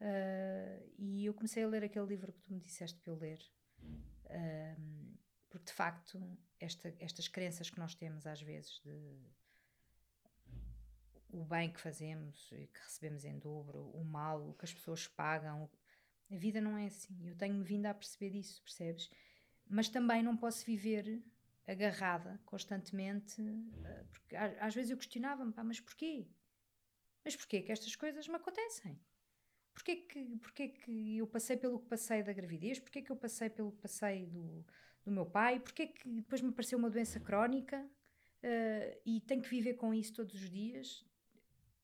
Uh, 0.00 0.92
e 0.98 1.26
eu 1.26 1.34
comecei 1.34 1.62
a 1.62 1.68
ler 1.68 1.84
aquele 1.84 2.06
livro 2.06 2.32
que 2.32 2.40
tu 2.40 2.54
me 2.54 2.60
disseste 2.60 2.98
para 3.00 3.12
eu 3.12 3.18
ler, 3.18 3.38
porque 5.50 5.66
de 5.66 5.72
facto 5.72 6.38
esta, 6.58 6.94
estas 6.98 7.28
crenças 7.28 7.68
que 7.68 7.78
nós 7.78 7.94
temos 7.94 8.26
às 8.26 8.40
vezes 8.40 8.80
de 8.84 9.18
o 11.32 11.44
bem 11.44 11.72
que 11.72 11.80
fazemos 11.80 12.50
e 12.52 12.66
que 12.66 12.80
recebemos 12.80 13.24
em 13.24 13.38
dobro, 13.38 13.90
o 13.90 14.04
mal, 14.04 14.48
o 14.48 14.54
que 14.54 14.64
as 14.64 14.74
pessoas 14.74 15.06
pagam, 15.06 15.70
a 16.30 16.36
vida 16.36 16.60
não 16.60 16.76
é 16.76 16.86
assim. 16.86 17.28
Eu 17.28 17.36
tenho-me 17.36 17.64
vindo 17.64 17.86
a 17.86 17.94
perceber 17.94 18.36
isso, 18.36 18.62
percebes? 18.62 19.10
Mas 19.68 19.88
também 19.88 20.22
não 20.22 20.36
posso 20.36 20.64
viver 20.64 21.22
agarrada 21.66 22.40
constantemente, 22.44 23.40
ah, 23.84 24.04
porque 24.10 24.36
às 24.36 24.74
vezes 24.74 24.90
eu 24.90 24.96
questionava-me, 24.96 25.52
mas 25.64 25.80
porquê? 25.80 26.28
Mas 27.24 27.36
porquê 27.36 27.62
que 27.62 27.70
estas 27.70 27.94
coisas 27.94 28.26
me 28.26 28.34
acontecem? 28.34 29.00
Porquê 29.72 29.96
que, 29.96 30.24
porquê 30.36 30.68
que 30.68 31.18
eu 31.18 31.26
passei 31.26 31.56
pelo 31.56 31.78
que 31.78 31.86
passei 31.86 32.22
da 32.22 32.32
gravidez? 32.32 32.78
Porquê 32.78 33.02
que 33.02 33.10
eu 33.10 33.16
passei 33.16 33.48
pelo 33.48 33.72
que 33.72 33.80
passei 33.80 34.26
do, 34.26 34.64
do 35.04 35.10
meu 35.10 35.26
pai? 35.26 35.58
Porquê 35.60 35.86
que 35.86 36.08
depois 36.08 36.40
me 36.42 36.50
apareceu 36.50 36.78
uma 36.78 36.90
doença 36.90 37.18
crónica 37.18 37.80
uh, 37.80 39.00
e 39.06 39.20
tenho 39.20 39.42
que 39.42 39.48
viver 39.48 39.74
com 39.74 39.94
isso 39.94 40.12
todos 40.12 40.34
os 40.34 40.50
dias? 40.50 41.04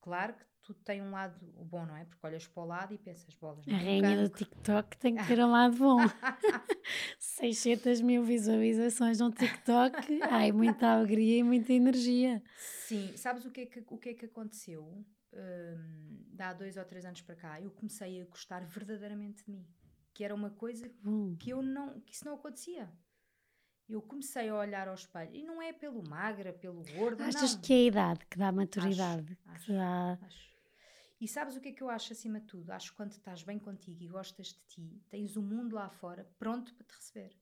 Claro 0.01 0.33
que 0.35 0.45
tudo 0.67 0.79
tem 0.83 1.01
um 1.01 1.11
lado 1.11 1.39
bom, 1.63 1.85
não 1.85 1.95
é? 1.95 2.03
Porque 2.03 2.27
olhas 2.27 2.45
para 2.45 2.63
o 2.63 2.65
lado 2.65 2.93
e 2.93 2.97
pensas, 2.97 3.33
bolas. 3.35 3.65
A 3.67 3.77
rainha 3.77 4.21
do 4.21 4.29
TikTok 4.29 4.97
tem 4.97 5.15
que 5.15 5.25
ter 5.25 5.39
um 5.39 5.47
lado 5.51 5.77
bom. 5.77 5.97
600 7.17 8.01
mil 8.01 8.23
visualizações 8.23 9.19
no 9.19 9.31
TikTok. 9.31 10.21
Ai, 10.23 10.51
muita 10.51 10.87
alegria 10.87 11.37
e 11.37 11.43
muita 11.43 11.71
energia. 11.71 12.43
Sim, 12.57 13.15
sabes 13.15 13.45
o 13.45 13.51
que 13.51 13.61
é 13.61 13.65
que, 13.65 13.83
o 13.87 13.97
que, 13.97 14.09
é 14.09 14.13
que 14.13 14.25
aconteceu? 14.25 15.05
Um, 15.37 16.35
há 16.39 16.53
dois 16.53 16.77
ou 16.77 16.85
três 16.85 17.05
anos 17.05 17.21
para 17.21 17.35
cá, 17.35 17.61
eu 17.61 17.71
comecei 17.71 18.21
a 18.21 18.25
gostar 18.25 18.65
verdadeiramente 18.65 19.43
de 19.45 19.51
mim. 19.51 19.67
Que 20.13 20.23
era 20.23 20.33
uma 20.33 20.49
coisa 20.49 20.89
que 21.39 21.49
eu 21.49 21.61
não, 21.61 21.99
que 22.01 22.13
isso 22.13 22.25
não 22.25 22.33
acontecia 22.33 22.91
eu 23.89 24.01
comecei 24.01 24.49
a 24.49 24.55
olhar 24.55 24.87
ao 24.87 24.95
espelho 24.95 25.33
e 25.33 25.43
não 25.43 25.61
é 25.61 25.71
pelo 25.71 26.03
magra, 26.07 26.51
pelo 26.51 26.83
gordo. 26.97 27.23
Achas 27.23 27.55
não. 27.55 27.61
que 27.61 27.73
é 27.73 27.75
a 27.77 27.83
idade 27.83 28.25
que 28.25 28.37
dá 28.37 28.51
maturidade? 28.51 29.37
Acho, 29.45 29.65
que 29.65 29.73
dá... 29.73 30.19
acho. 30.21 30.47
E 31.19 31.27
sabes 31.27 31.55
o 31.55 31.61
que 31.61 31.69
é 31.69 31.71
que 31.71 31.81
eu 31.81 31.89
acho 31.89 32.13
acima 32.13 32.39
de 32.39 32.47
tudo? 32.47 32.69
Acho 32.71 32.91
que 32.91 32.97
quando 32.97 33.11
estás 33.11 33.43
bem 33.43 33.57
contigo 33.57 34.03
e 34.03 34.07
gostas 34.07 34.47
de 34.47 34.59
ti, 34.67 35.01
tens 35.09 35.35
o 35.35 35.41
mundo 35.41 35.73
lá 35.73 35.89
fora 35.89 36.29
pronto 36.37 36.73
para 36.75 36.85
te 36.85 36.93
receber. 36.93 37.35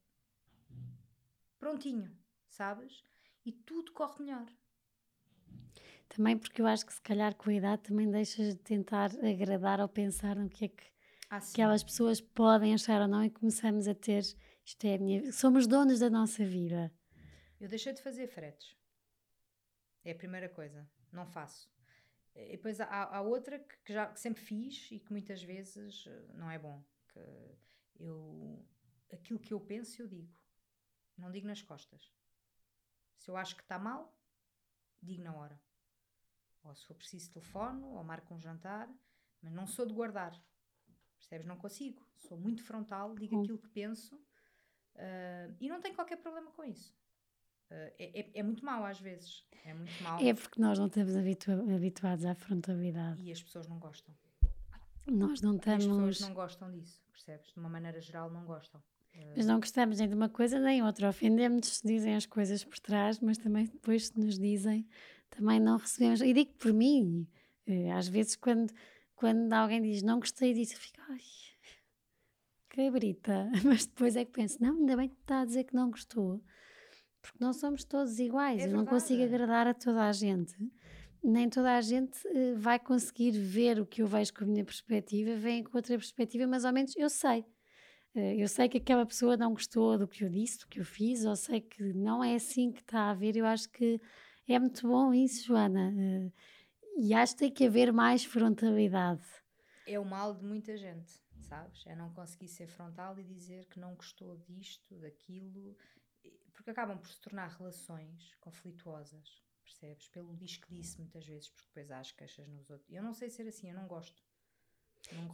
Prontinho, 1.59 2.15
sabes? 2.47 3.03
E 3.43 3.51
tudo 3.51 3.91
corre 3.91 4.23
melhor. 4.23 4.45
Também 6.07 6.37
porque 6.37 6.61
eu 6.61 6.67
acho 6.67 6.85
que 6.85 6.93
se 6.93 7.01
calhar 7.01 7.35
com 7.35 7.49
a 7.49 7.53
idade 7.53 7.83
também 7.83 8.09
deixas 8.09 8.55
de 8.55 8.61
tentar 8.61 9.11
agradar 9.23 9.79
ou 9.79 9.87
pensar 9.87 10.35
no 10.35 10.49
que 10.49 10.65
é 10.65 10.67
que 10.67 10.83
ah, 11.29 11.37
aquelas 11.37 11.83
pessoas 11.83 12.21
podem 12.21 12.73
achar 12.73 13.01
ou 13.01 13.07
não 13.07 13.23
e 13.23 13.29
começamos 13.29 13.87
a 13.87 13.95
ter 13.95 14.23
isto 14.65 14.83
é 14.85 14.95
a 14.95 14.97
minha. 14.97 15.31
Somos 15.31 15.67
donos 15.67 15.99
da 15.99 16.09
nossa 16.09 16.43
vida. 16.43 16.91
Eu 17.59 17.69
deixei 17.69 17.93
de 17.93 18.01
fazer 18.01 18.27
fretes. 18.27 18.75
É 20.03 20.11
a 20.11 20.15
primeira 20.15 20.49
coisa. 20.49 20.89
Não 21.11 21.25
faço. 21.25 21.69
E 22.35 22.57
depois 22.57 22.81
há, 22.81 23.15
há 23.15 23.21
outra 23.21 23.59
que, 23.59 23.93
já 23.93 24.07
que 24.07 24.19
sempre 24.19 24.41
fiz 24.41 24.91
e 24.91 24.99
que 24.99 25.11
muitas 25.11 25.41
vezes 25.43 26.05
eh, 26.07 26.33
não 26.33 26.49
é 26.49 26.57
bom. 26.57 26.83
Que 27.09 27.19
eu 27.99 28.67
aquilo 29.13 29.39
que 29.39 29.53
eu 29.53 29.59
penso 29.59 30.01
eu 30.01 30.07
digo. 30.07 30.33
Não 31.15 31.31
digo 31.31 31.47
nas 31.47 31.61
costas. 31.61 32.11
Se 33.15 33.29
eu 33.29 33.37
acho 33.37 33.55
que 33.55 33.61
está 33.61 33.77
mal, 33.77 34.19
digo 35.01 35.23
na 35.23 35.35
hora. 35.35 35.61
Ou 36.65 36.75
se 36.75 36.85
for 36.85 36.95
preciso 36.95 37.31
telefono, 37.31 37.93
ou 37.93 38.03
marco 38.03 38.33
um 38.33 38.39
jantar, 38.39 38.89
mas 39.41 39.53
não 39.53 39.65
sou 39.67 39.85
de 39.85 39.93
guardar. 39.93 40.33
Percebes? 41.17 41.47
Não 41.47 41.57
consigo. 41.57 42.05
Sou 42.15 42.37
muito 42.37 42.63
frontal, 42.63 43.15
digo 43.15 43.37
hum. 43.37 43.43
aquilo 43.43 43.57
que 43.57 43.69
penso 43.69 44.19
Uh, 44.95 45.53
e 45.59 45.67
não 45.67 45.81
tem 45.81 45.93
qualquer 45.93 46.17
problema 46.17 46.51
com 46.51 46.63
isso. 46.63 46.95
Uh, 47.69 47.91
é, 47.99 48.19
é, 48.19 48.31
é, 48.35 48.43
muito 48.43 48.63
mau 48.63 48.85
às 48.85 48.99
vezes. 48.99 49.45
É 49.65 49.73
muito 49.73 50.03
mau. 50.03 50.19
É 50.21 50.33
porque 50.33 50.61
nós 50.61 50.79
não 50.79 50.87
estamos 50.87 51.15
habitu 51.15 51.51
habituados 51.51 52.25
à 52.25 52.33
frontalidade. 52.33 53.21
E 53.21 53.31
as 53.31 53.41
pessoas 53.41 53.67
não 53.67 53.77
gostam. 53.77 54.15
Nós 55.05 55.41
não 55.41 55.55
estamos. 55.55 55.85
As 55.85 55.91
pessoas 55.91 56.19
não 56.21 56.33
gostam 56.33 56.71
disso, 56.71 57.03
percebes? 57.11 57.51
De 57.51 57.59
uma 57.59 57.69
maneira 57.69 57.99
geral, 57.99 58.29
não 58.29 58.45
gostam. 58.45 58.81
Uh, 59.13 59.33
mas 59.35 59.45
não 59.45 59.59
gostamos 59.59 59.99
nem 59.99 60.07
de 60.07 60.15
uma 60.15 60.29
coisa 60.29 60.59
nem 60.59 60.81
outra. 60.81 61.09
Ofendemos-nos 61.09 61.77
se 61.77 61.87
dizem 61.87 62.15
as 62.15 62.25
coisas 62.25 62.63
por 62.63 62.79
trás, 62.79 63.19
mas 63.19 63.37
também 63.37 63.65
depois 63.65 64.07
se 64.07 64.19
nos 64.19 64.39
dizem, 64.39 64.87
também 65.29 65.59
não 65.59 65.77
recebemos. 65.77 66.21
E 66.21 66.33
digo 66.33 66.53
por 66.53 66.73
mim, 66.73 67.27
às 67.95 68.07
vezes 68.07 68.35
quando, 68.35 68.73
quando 69.15 69.51
alguém 69.53 69.81
diz 69.81 70.01
não 70.01 70.19
gostei 70.19 70.53
disso, 70.53 70.73
eu 70.73 70.79
fico, 70.79 70.99
ai 71.09 71.19
cabrita, 72.75 73.49
mas 73.63 73.85
depois 73.85 74.15
é 74.15 74.25
que 74.25 74.31
penso, 74.31 74.61
não, 74.61 74.75
ainda 74.75 74.97
bem 74.97 75.09
que 75.09 75.15
está 75.21 75.41
a 75.41 75.45
dizer 75.45 75.63
que 75.63 75.73
não 75.73 75.89
gostou, 75.89 76.41
porque 77.21 77.37
não 77.39 77.53
somos 77.53 77.83
todos 77.83 78.19
iguais, 78.19 78.63
é 78.63 78.67
eu 78.67 78.71
não 78.71 78.85
consigo 78.85 79.23
agradar 79.23 79.65
a 79.67 79.73
toda 79.73 80.03
a 80.03 80.11
gente, 80.11 80.53
nem 81.23 81.49
toda 81.49 81.75
a 81.75 81.81
gente 81.81 82.19
uh, 82.27 82.57
vai 82.57 82.77
conseguir 82.77 83.31
ver 83.31 83.79
o 83.79 83.85
que 83.85 84.01
eu 84.01 84.07
vejo 84.07 84.33
com 84.33 84.43
a 84.43 84.47
minha 84.47 84.65
perspectiva, 84.65 85.35
vem 85.35 85.63
com 85.63 85.75
outra 85.75 85.97
perspectiva, 85.97 86.45
mas 86.45 86.65
ao 86.65 86.73
menos 86.73 86.95
eu 86.95 87.09
sei. 87.09 87.45
Uh, 88.13 88.35
eu 88.37 88.47
sei 88.47 88.69
que 88.69 88.77
aquela 88.77 89.05
pessoa 89.05 89.35
não 89.35 89.51
gostou 89.51 89.97
do 89.97 90.07
que 90.07 90.23
eu 90.23 90.29
disse, 90.29 90.59
do 90.59 90.67
que 90.67 90.79
eu 90.79 90.85
fiz, 90.85 91.25
ou 91.25 91.35
sei 91.35 91.61
que 91.61 91.81
não 91.93 92.23
é 92.23 92.35
assim 92.35 92.71
que 92.71 92.81
está 92.81 93.09
a 93.09 93.13
ver. 93.15 93.35
Eu 93.35 93.45
acho 93.47 93.67
que 93.69 93.99
é 94.53 94.59
muito 94.59 94.87
bom 94.87 95.13
isso, 95.13 95.45
Joana. 95.45 95.91
Uh, 95.91 96.31
e 96.97 97.13
acho 97.13 97.33
que 97.33 97.39
tem 97.39 97.51
que 97.51 97.65
haver 97.65 97.91
mais 97.91 98.23
frontalidade. 98.23 99.25
É 99.87 99.99
o 99.99 100.05
mal 100.05 100.33
de 100.33 100.43
muita 100.43 100.77
gente 100.77 101.25
sabes? 101.45 101.85
É 101.85 101.95
não 101.95 102.09
conseguir 102.11 102.47
ser 102.47 102.67
frontal 102.67 103.17
e 103.19 103.23
dizer 103.23 103.65
que 103.65 103.79
não 103.79 103.95
gostou 103.95 104.35
disto, 104.37 104.95
daquilo, 104.99 105.77
porque 106.53 106.71
acabam 106.71 106.97
por 106.97 107.09
se 107.09 107.21
tornar 107.21 107.47
relações 107.47 108.35
conflituosas, 108.41 109.43
percebes? 109.63 110.07
Pelo 110.09 110.35
diz 110.35 110.57
que 110.57 110.73
disse 110.73 110.99
muitas 110.99 111.25
vezes, 111.25 111.49
porque 111.49 111.67
depois 111.67 111.91
há 111.91 111.99
as 111.99 112.11
queixas 112.11 112.47
nos 112.47 112.69
outros. 112.69 112.91
Eu 112.91 113.03
não 113.03 113.13
sei 113.13 113.29
ser 113.29 113.47
assim, 113.47 113.69
eu 113.69 113.75
não 113.75 113.87
gosto. 113.87 114.23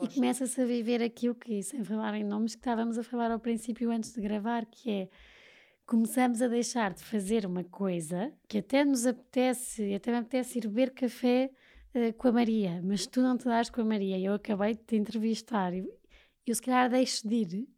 E 0.02 0.14
começa-se 0.14 0.60
a 0.60 0.66
viver 0.66 1.02
aquilo 1.02 1.34
que, 1.34 1.64
sem 1.64 1.82
falar 1.82 2.14
em 2.16 2.26
nomes, 2.26 2.56
que 2.56 2.60
estávamos 2.60 2.98
a 2.98 3.04
falar 3.04 3.32
ao 3.32 3.40
princípio 3.40 3.90
antes 3.90 4.14
de 4.14 4.20
gravar, 4.20 4.66
que 4.66 4.92
é 4.92 5.10
começamos 5.86 6.42
a 6.42 6.48
deixar 6.48 6.94
de 6.94 7.04
fazer 7.04 7.46
uma 7.46 7.64
coisa 7.64 8.32
que 8.48 8.60
até 8.60 8.86
nos 8.86 9.06
apetece, 9.06 9.94
até 9.94 10.12
me 10.12 10.18
apetece 10.20 10.60
ir 10.60 10.68
beber 10.68 10.92
café 10.92 11.52
uh, 11.96 12.14
com 12.14 12.28
a 12.30 12.32
Maria, 12.32 12.82
mas 12.84 13.06
tu 13.06 13.22
não 13.22 13.38
te 13.38 13.46
dás 13.46 13.70
com 13.70 13.82
a 13.82 13.86
Maria. 13.86 14.20
Eu 14.20 14.34
acabei 14.34 14.74
de 14.74 14.84
te 14.84 14.96
entrevistar 14.96 15.74
e, 15.74 15.88
eu 16.46 16.56
se 16.56 16.62
calhar 16.62 16.90
deixo 16.90 17.28
de 17.28 17.36
ir 17.36 17.70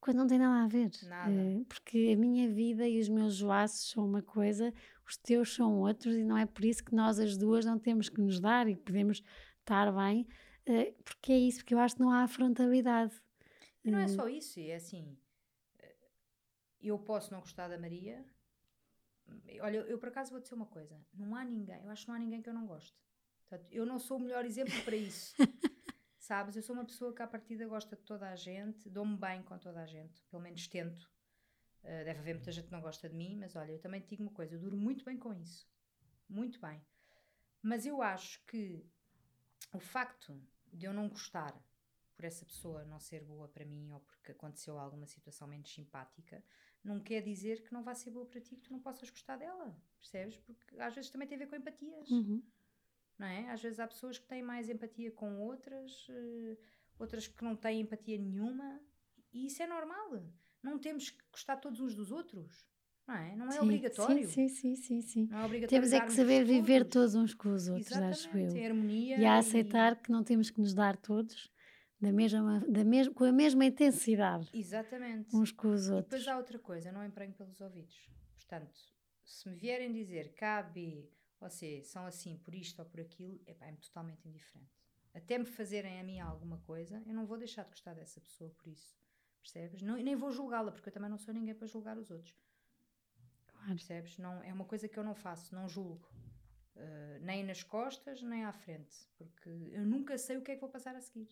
quando 0.00 0.18
não 0.18 0.26
tem 0.26 0.38
nada 0.38 0.64
a 0.64 0.68
ver. 0.68 0.90
Nada. 1.04 1.30
Uh, 1.30 1.64
porque 1.64 2.12
a 2.14 2.16
minha 2.18 2.48
vida 2.48 2.86
e 2.86 3.00
os 3.00 3.08
meus 3.08 3.34
joaços 3.34 3.90
são 3.90 4.04
uma 4.04 4.22
coisa, 4.22 4.72
os 5.06 5.16
teus 5.16 5.54
são 5.54 5.80
outros, 5.80 6.14
e 6.14 6.24
não 6.24 6.36
é 6.36 6.46
por 6.46 6.64
isso 6.64 6.84
que 6.84 6.94
nós 6.94 7.18
as 7.18 7.36
duas 7.36 7.64
não 7.64 7.78
temos 7.78 8.08
que 8.08 8.20
nos 8.20 8.40
dar 8.40 8.68
e 8.68 8.76
podemos 8.76 9.22
estar 9.60 9.92
bem, 9.92 10.26
uh, 10.68 11.02
porque 11.04 11.32
é 11.32 11.38
isso, 11.38 11.58
porque 11.58 11.74
eu 11.74 11.78
acho 11.78 11.96
que 11.96 12.00
não 12.00 12.10
há 12.10 12.22
afrontabilidade. 12.22 13.14
E 13.84 13.90
não 13.90 14.00
é 14.00 14.08
só 14.08 14.28
isso, 14.28 14.58
é 14.58 14.74
assim. 14.74 15.16
Eu 16.86 16.98
posso 16.98 17.32
não 17.32 17.40
gostar 17.40 17.68
da 17.68 17.78
Maria. 17.78 18.24
Olha, 19.60 19.78
eu, 19.78 19.86
eu 19.86 19.98
por 19.98 20.08
acaso 20.08 20.30
vou 20.30 20.40
dizer 20.40 20.54
uma 20.54 20.66
coisa: 20.66 21.00
não 21.12 21.34
há 21.34 21.44
ninguém, 21.44 21.82
eu 21.82 21.90
acho 21.90 22.04
que 22.04 22.08
não 22.08 22.14
há 22.14 22.18
ninguém 22.18 22.40
que 22.40 22.48
eu 22.48 22.54
não 22.54 22.66
goste. 22.66 22.96
Portanto, 23.48 23.70
eu 23.72 23.84
não 23.84 23.98
sou 23.98 24.18
o 24.18 24.20
melhor 24.20 24.44
exemplo 24.44 24.74
para 24.84 24.96
isso. 24.96 25.34
Sabes, 26.18 26.56
eu 26.56 26.62
sou 26.62 26.74
uma 26.74 26.84
pessoa 26.84 27.14
que 27.14 27.22
à 27.22 27.26
partida 27.26 27.66
gosta 27.66 27.94
de 27.94 28.02
toda 28.02 28.28
a 28.28 28.34
gente, 28.34 28.90
dou-me 28.90 29.16
bem 29.16 29.42
com 29.42 29.56
toda 29.58 29.80
a 29.80 29.86
gente, 29.86 30.22
pelo 30.24 30.42
menos 30.42 30.66
tento. 30.66 31.04
Uh, 31.84 32.04
deve 32.04 32.18
haver 32.18 32.34
muita 32.34 32.50
gente 32.50 32.66
que 32.66 32.72
não 32.72 32.80
gosta 32.80 33.08
de 33.08 33.14
mim, 33.14 33.36
mas 33.36 33.54
olha, 33.54 33.70
eu 33.70 33.78
também 33.78 34.00
te 34.00 34.08
digo 34.08 34.24
uma 34.24 34.32
coisa, 34.32 34.56
eu 34.56 34.60
duro 34.60 34.76
muito 34.76 35.04
bem 35.04 35.16
com 35.16 35.32
isso. 35.32 35.68
Muito 36.28 36.60
bem. 36.60 36.84
Mas 37.62 37.86
eu 37.86 38.02
acho 38.02 38.44
que 38.46 38.84
o 39.72 39.78
facto 39.78 40.40
de 40.72 40.86
eu 40.86 40.92
não 40.92 41.08
gostar 41.08 41.54
por 42.16 42.24
essa 42.24 42.44
pessoa 42.44 42.84
não 42.84 42.98
ser 42.98 43.22
boa 43.22 43.46
para 43.46 43.64
mim 43.64 43.92
ou 43.92 44.00
porque 44.00 44.32
aconteceu 44.32 44.78
alguma 44.78 45.06
situação 45.06 45.46
menos 45.46 45.72
simpática, 45.72 46.42
não 46.86 47.00
quer 47.00 47.22
dizer 47.22 47.62
que 47.62 47.72
não 47.72 47.82
vá 47.82 47.94
ser 47.94 48.10
boa 48.10 48.26
para 48.26 48.40
ti, 48.40 48.56
que 48.56 48.62
tu 48.62 48.72
não 48.72 48.80
possas 48.80 49.10
gostar 49.10 49.36
dela, 49.36 49.76
percebes? 49.98 50.36
Porque 50.38 50.78
às 50.78 50.94
vezes 50.94 51.10
também 51.10 51.26
tem 51.26 51.36
a 51.36 51.38
ver 51.40 51.48
com 51.48 51.56
empatias. 51.56 52.10
Uhum 52.10 52.42
não 53.18 53.26
é? 53.26 53.50
Às 53.50 53.62
vezes 53.62 53.80
há 53.80 53.86
pessoas 53.86 54.18
que 54.18 54.26
têm 54.26 54.42
mais 54.42 54.68
empatia 54.68 55.10
com 55.10 55.38
outras, 55.38 56.08
uh, 56.08 56.56
outras 56.98 57.26
que 57.26 57.42
não 57.42 57.56
têm 57.56 57.80
empatia 57.80 58.18
nenhuma, 58.18 58.80
e 59.32 59.46
isso 59.46 59.62
é 59.62 59.66
normal. 59.66 60.22
Não 60.62 60.78
temos 60.78 61.10
que 61.10 61.22
gostar 61.30 61.56
todos 61.56 61.80
uns 61.80 61.94
dos 61.94 62.10
outros. 62.10 62.66
Não 63.06 63.14
é? 63.14 63.36
Não 63.36 63.46
é 63.46 63.52
sim, 63.52 63.58
obrigatório. 63.60 64.28
Sim, 64.28 64.48
sim, 64.48 64.74
sim, 64.74 65.00
sim. 65.00 65.28
Não 65.30 65.38
é 65.38 65.44
obrigatório 65.44 65.82
temos 65.82 65.92
é 65.92 66.04
que 66.04 66.12
saber 66.12 66.44
viver 66.44 66.84
todos 66.84 67.14
uns 67.14 67.32
com 67.32 67.50
os 67.54 67.68
outros, 67.68 67.92
Exatamente, 67.92 68.48
acho 68.48 68.58
eu. 68.58 68.66
Harmonia 68.66 69.18
e 69.18 69.24
a 69.24 69.38
aceitar 69.38 69.92
e... 69.92 69.96
que 69.96 70.10
não 70.10 70.24
temos 70.24 70.50
que 70.50 70.60
nos 70.60 70.74
dar 70.74 70.96
todos 70.96 71.50
da 72.00 72.12
mesma, 72.12 72.60
da 72.68 72.84
mesma, 72.84 73.14
com 73.14 73.24
a 73.24 73.32
mesma 73.32 73.64
intensidade. 73.64 74.50
Exatamente. 74.52 75.34
Uns 75.34 75.50
com 75.50 75.68
os 75.68 75.88
outros. 75.88 76.06
E 76.06 76.10
depois 76.10 76.28
há 76.28 76.36
outra 76.36 76.58
coisa, 76.58 76.92
não 76.92 77.04
emprenho 77.04 77.32
pelos 77.32 77.60
ouvidos. 77.60 78.08
Portanto, 78.34 78.78
se 79.24 79.48
me 79.48 79.56
vierem 79.56 79.92
dizer 79.92 80.32
que 80.34 80.44
A, 80.44 80.62
B 80.62 81.10
você 81.40 81.82
são 81.82 82.06
assim 82.06 82.36
por 82.38 82.54
isto 82.54 82.78
ou 82.78 82.86
por 82.86 83.00
aquilo, 83.00 83.40
é-me 83.46 83.78
totalmente 83.78 84.26
indiferente. 84.26 84.70
Até 85.14 85.38
me 85.38 85.46
fazerem 85.46 85.98
a 85.98 86.04
mim 86.04 86.20
alguma 86.20 86.58
coisa, 86.58 87.02
eu 87.06 87.14
não 87.14 87.26
vou 87.26 87.38
deixar 87.38 87.64
de 87.64 87.70
gostar 87.70 87.94
dessa 87.94 88.20
pessoa 88.20 88.50
por 88.50 88.68
isso. 88.68 88.96
Percebes? 89.40 89.82
Não, 89.82 89.96
nem 89.96 90.16
vou 90.16 90.30
julgá-la, 90.30 90.72
porque 90.72 90.88
eu 90.88 90.92
também 90.92 91.08
não 91.08 91.18
sou 91.18 91.32
ninguém 91.32 91.54
para 91.54 91.66
julgar 91.66 91.96
os 91.96 92.10
outros. 92.10 92.36
Claro. 93.46 93.68
Percebes? 93.68 94.18
Não, 94.18 94.42
é 94.42 94.52
uma 94.52 94.64
coisa 94.64 94.88
que 94.88 94.98
eu 94.98 95.04
não 95.04 95.14
faço, 95.14 95.54
não 95.54 95.68
julgo. 95.68 96.06
Uh, 96.74 97.18
nem 97.22 97.42
nas 97.44 97.62
costas, 97.62 98.22
nem 98.22 98.44
à 98.44 98.52
frente. 98.52 98.94
Porque 99.16 99.48
eu 99.72 99.86
nunca 99.86 100.18
sei 100.18 100.36
o 100.36 100.42
que 100.42 100.50
é 100.50 100.54
que 100.54 100.60
vou 100.60 100.68
passar 100.68 100.94
a 100.94 101.00
seguir. 101.00 101.28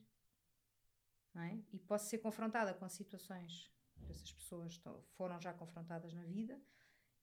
É? 1.36 1.58
E 1.72 1.78
posso 1.78 2.08
ser 2.08 2.18
confrontada 2.18 2.72
com 2.74 2.88
situações 2.88 3.70
que 4.04 4.10
essas 4.10 4.32
pessoas 4.32 4.80
foram 5.16 5.40
já 5.40 5.52
confrontadas 5.52 6.12
na 6.12 6.24
vida 6.24 6.60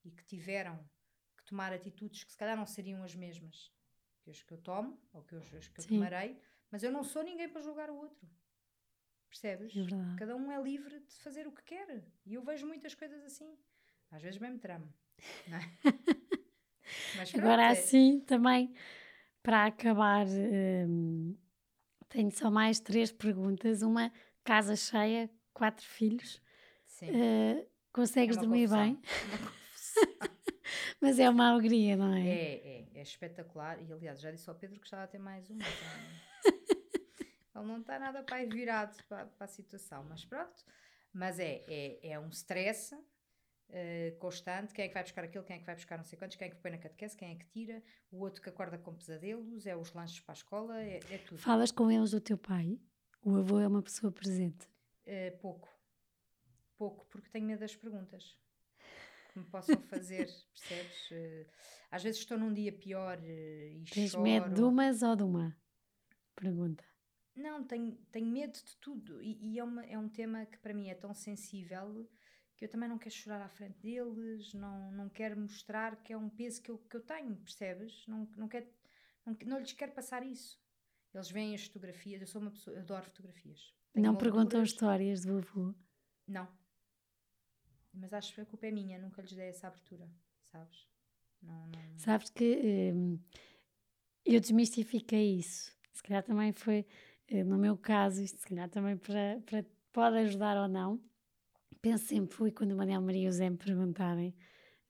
e 0.04 0.12
que 0.12 0.26
tiveram 0.26 0.84
tomar 1.46 1.72
atitudes 1.72 2.24
que 2.24 2.32
se 2.32 2.38
calhar 2.38 2.58
não 2.58 2.66
seriam 2.66 3.04
as 3.04 3.16
mesmas 3.16 3.72
que 4.22 4.30
as 4.30 4.42
que 4.44 4.54
eu 4.54 4.58
tomo 4.58 5.00
ou 5.12 5.24
que 5.24 5.36
as 5.36 5.68
que 5.68 5.80
eu 5.80 5.84
Sim. 5.84 5.96
tomarei, 5.96 6.40
mas 6.70 6.84
eu 6.84 6.92
não 6.92 7.04
sou 7.04 7.24
ninguém 7.24 7.50
para 7.50 7.62
julgar 7.62 7.90
o 7.90 7.96
outro. 7.96 8.30
Percebes? 9.28 9.74
É 9.76 10.18
Cada 10.18 10.36
um 10.36 10.52
é 10.52 10.62
livre 10.62 11.00
de 11.00 11.16
fazer 11.20 11.48
o 11.48 11.52
que 11.52 11.64
quer. 11.64 12.04
E 12.26 12.34
eu 12.34 12.44
vejo 12.44 12.68
muitas 12.68 12.94
coisas 12.94 13.24
assim. 13.24 13.58
Às 14.12 14.22
vezes 14.22 14.40
mesmo 14.40 14.60
tramo. 14.60 14.94
É? 15.48 15.62
Agora 17.38 17.64
é... 17.64 17.68
assim 17.70 18.20
também 18.22 18.74
para 19.42 19.66
acabar, 19.66 20.26
hum, 20.28 21.36
tenho 22.12 22.32
só 22.32 22.52
mais 22.52 22.80
três 22.80 23.12
perguntas. 23.12 23.82
Uma, 23.82 24.12
casa 24.44 24.76
cheia, 24.76 25.30
quatro 25.54 25.86
filhos. 25.86 26.42
Sim. 26.86 27.10
Uh, 27.12 27.68
consegues 27.94 28.38
É 28.38 28.40
uma 28.40 28.48
dormir 28.48 28.68
confusão. 28.70 28.84
bem? 28.86 29.02
Uma 29.28 29.38
confusão. 29.50 30.32
Mas 31.00 31.20
é 31.20 31.30
uma 31.30 31.50
alegria, 31.50 31.96
não 31.98 32.14
é? 32.14 32.28
É, 32.28 32.54
é, 32.54 32.88
é 32.96 33.02
espetacular. 33.02 33.82
E 33.82 33.92
aliás, 33.92 34.20
já 34.22 34.32
disse 34.32 34.48
ao 34.50 34.56
Pedro 34.56 34.80
que 34.80 34.86
estava 34.86 35.04
a 35.04 35.08
ter 35.08 35.18
mais 35.18 35.50
um. 35.50 35.56
mas, 35.58 35.68
hum, 35.68 36.82
Ele 37.56 37.66
não 37.66 37.80
está 37.80 37.98
nada 38.00 38.24
para 38.24 38.46
virado 38.46 38.96
para, 39.10 39.26
para 39.26 39.46
a 39.46 39.48
situação. 39.48 40.06
Mas 40.10 40.24
pronto. 40.26 40.64
Mas 41.14 41.40
é, 41.40 41.64
é, 41.68 42.12
é 42.12 42.20
um 42.20 42.30
stress 42.30 42.96
eh, 43.74 44.12
constante. 44.20 44.74
Quem 44.74 44.86
é 44.86 44.88
que 44.88 44.94
vai 44.94 45.04
buscar 45.04 45.24
aquilo? 45.24 45.44
Quem 45.44 45.56
é 45.56 45.60
que 45.60 45.66
vai 45.66 45.76
buscar 45.76 45.98
não 45.98 46.04
sei 46.04 46.18
quantos? 46.18 46.36
Quem 46.38 46.48
é 46.48 46.52
que 46.52 46.58
põe 46.58 46.72
na 46.72 46.78
catequese? 46.78 47.16
Quem 47.16 47.32
é 47.32 47.36
que 47.36 47.46
tira? 47.46 47.82
O 48.12 48.20
outro 48.20 48.42
que 48.42 48.50
acorda 48.50 48.78
com 48.78 48.94
pesadelos? 48.94 49.66
É 49.66 49.76
os 49.76 49.94
lanches 49.94 50.20
para 50.20 50.34
a 50.34 50.36
escola? 50.36 50.82
É, 50.82 51.00
é 51.10 51.18
tudo. 51.20 51.38
Falas 51.40 51.72
com 51.72 51.90
eles 51.90 52.12
do 52.12 52.20
teu 52.20 52.38
pai? 52.38 52.80
O 53.24 53.36
avô 53.36 53.60
é 53.60 53.68
uma 53.68 53.82
pessoa 53.82 54.12
presente. 54.12 54.68
Eh, 55.06 55.32
pouco. 55.42 55.70
Pouco, 56.78 57.06
porque 57.08 57.30
tenho 57.30 57.46
medo 57.46 57.60
das 57.60 57.76
perguntas 57.76 58.40
que 59.32 59.40
me 59.40 59.46
possam 59.46 59.80
fazer, 59.84 60.26
percebes? 60.54 61.12
Eh, 61.12 61.46
às 61.92 62.04
vezes 62.04 62.20
estou 62.22 62.38
num 62.38 62.54
dia 62.54 62.72
pior 62.72 63.20
eh, 63.24 63.70
e 63.74 63.84
Tens 63.86 64.12
choro. 64.12 64.24
medo 64.24 64.54
de 64.54 64.62
umas 64.64 65.02
ou 65.04 65.16
de 65.16 65.24
uma? 65.24 65.56
Pergunta. 66.36 66.84
Não, 67.36 67.64
tenho, 67.64 67.96
tenho 68.12 68.28
medo 68.28 68.54
de 68.54 68.76
tudo. 68.78 69.22
E, 69.22 69.54
e 69.54 69.60
é, 69.60 69.64
uma, 69.64 69.86
é 69.86 69.98
um 69.98 70.10
tema 70.10 70.46
que 70.46 70.58
para 70.58 70.74
mim 70.74 70.90
é 70.90 70.96
tão 70.96 71.14
sensível 71.14 72.10
que 72.62 72.66
eu 72.66 72.70
também 72.70 72.88
não 72.88 73.00
quero 73.00 73.16
chorar 73.16 73.42
à 73.42 73.50
frente 73.50 73.80
deles, 73.80 74.54
não, 74.54 74.92
não 74.92 75.10
quero 75.10 75.36
mostrar 75.36 75.96
que 76.04 76.14
é 76.14 76.18
um 76.18 76.30
peso 76.30 76.62
que 76.62 76.70
eu, 76.70 76.78
que 76.78 76.96
eu 76.96 77.02
tenho, 77.02 77.36
percebes? 77.38 78.06
Não, 78.06 78.30
não, 78.38 78.48
quero, 78.48 78.68
não, 79.26 79.36
não 79.48 79.58
lhes 79.58 79.74
quero 79.74 79.92
passar 79.94 80.24
isso. 80.24 80.62
Eles 81.12 81.32
veem 81.32 81.56
as 81.56 81.66
fotografias, 81.66 82.22
eu 82.22 82.28
sou 82.28 82.40
uma 82.40 82.52
pessoa, 82.52 82.76
eu 82.76 82.82
adoro 82.84 83.06
fotografias. 83.06 83.74
Tenho 83.92 84.06
não 84.06 84.16
perguntam 84.16 84.62
histórias 84.62 85.26
do 85.26 85.40
avô. 85.40 85.74
Não. 86.28 86.48
Mas 87.92 88.14
acho 88.14 88.32
que 88.36 88.42
a 88.42 88.46
culpa 88.46 88.68
é 88.68 88.72
minha, 88.72 89.00
nunca 89.00 89.24
lhes 89.24 89.34
dei 89.34 89.48
essa 89.48 89.66
abertura, 89.66 90.08
sabes? 90.44 90.88
Não, 91.42 91.66
não... 91.66 91.98
Sabes 91.98 92.30
que 92.30 92.92
hum, 92.94 93.20
eu 94.24 94.40
desmistifiquei 94.40 95.40
isso. 95.40 95.76
Se 95.92 96.04
calhar 96.04 96.22
também 96.22 96.54
foi, 96.54 96.86
eh, 97.28 97.44
no 97.44 97.58
meu 97.58 97.76
caso, 97.76 98.22
isto 98.22 98.40
se 98.40 98.46
calhar 98.46 98.70
também 98.70 98.98
para, 98.98 99.42
para 99.48 99.66
pode 99.92 100.18
ajudar 100.18 100.58
ou 100.58 100.68
não. 100.68 101.02
Penso 101.82 102.06
sempre, 102.06 102.36
fui 102.36 102.52
quando 102.52 102.72
o 102.72 102.78
Manel 102.78 103.02
Maria 103.02 103.26
e 103.26 103.28
o 103.28 103.32
Zé 103.32 103.50
me 103.50 103.58
perguntarem 103.58 104.36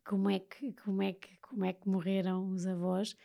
como 0.04 0.30
é 0.30 0.40
que, 0.40 0.74
como 0.74 1.02
é 1.02 1.14
que, 1.14 1.38
como 1.38 1.66
é 1.66 1.74
que 1.74 1.88
morreram 1.88 2.50
os 2.50 2.66
avós. 2.66 3.16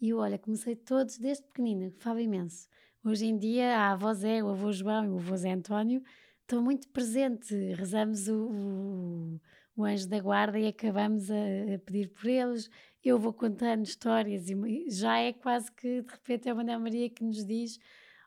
E 0.00 0.10
eu, 0.10 0.18
olha, 0.18 0.38
comecei 0.38 0.76
todos 0.76 1.18
desde 1.18 1.44
pequenina, 1.44 1.90
falo 1.98 2.20
imenso. 2.20 2.68
Hoje 3.04 3.26
em 3.26 3.38
dia, 3.38 3.78
a 3.78 3.92
avó 3.92 4.12
Zé, 4.12 4.42
o 4.42 4.48
avô 4.48 4.72
João 4.72 5.04
e 5.04 5.08
o 5.08 5.16
avô 5.16 5.36
Zé 5.36 5.52
António 5.52 6.02
estão 6.42 6.62
muito 6.62 6.88
presentes. 6.88 7.50
Rezamos 7.76 8.28
o, 8.28 8.34
o, 8.34 9.40
o 9.76 9.84
anjo 9.84 10.08
da 10.08 10.20
guarda 10.20 10.58
e 10.58 10.68
acabamos 10.68 11.30
a, 11.30 11.34
a 11.74 11.78
pedir 11.78 12.08
por 12.10 12.26
eles. 12.26 12.68
Eu 13.04 13.18
vou 13.18 13.32
contando 13.32 13.84
histórias 13.84 14.50
e 14.50 14.90
já 14.90 15.18
é 15.18 15.32
quase 15.32 15.70
que 15.72 16.02
de 16.02 16.12
repente 16.12 16.48
é 16.48 16.52
a 16.52 16.54
Ana 16.54 16.78
Maria 16.78 17.08
que 17.08 17.24
nos 17.24 17.44
diz: 17.44 17.78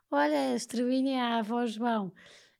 Olha, 0.09 0.55
estrelinha 0.55 1.19
é 1.19 1.21
a 1.21 1.37
avó 1.39 1.65
João. 1.65 2.13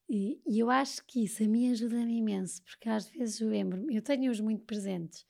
E, 0.09 0.41
e 0.47 0.57
eu 0.57 0.71
acho 0.71 1.05
que 1.05 1.23
isso 1.23 1.43
a 1.43 1.47
mim 1.47 1.71
ajuda-me 1.71 2.17
imenso, 2.17 2.63
porque 2.63 2.89
às 2.89 3.07
vezes 3.09 3.39
eu 3.39 3.47
lembro-me, 3.49 3.95
eu 3.95 4.01
tenho-os 4.01 4.39
muito 4.39 4.65
presentes. 4.65 5.23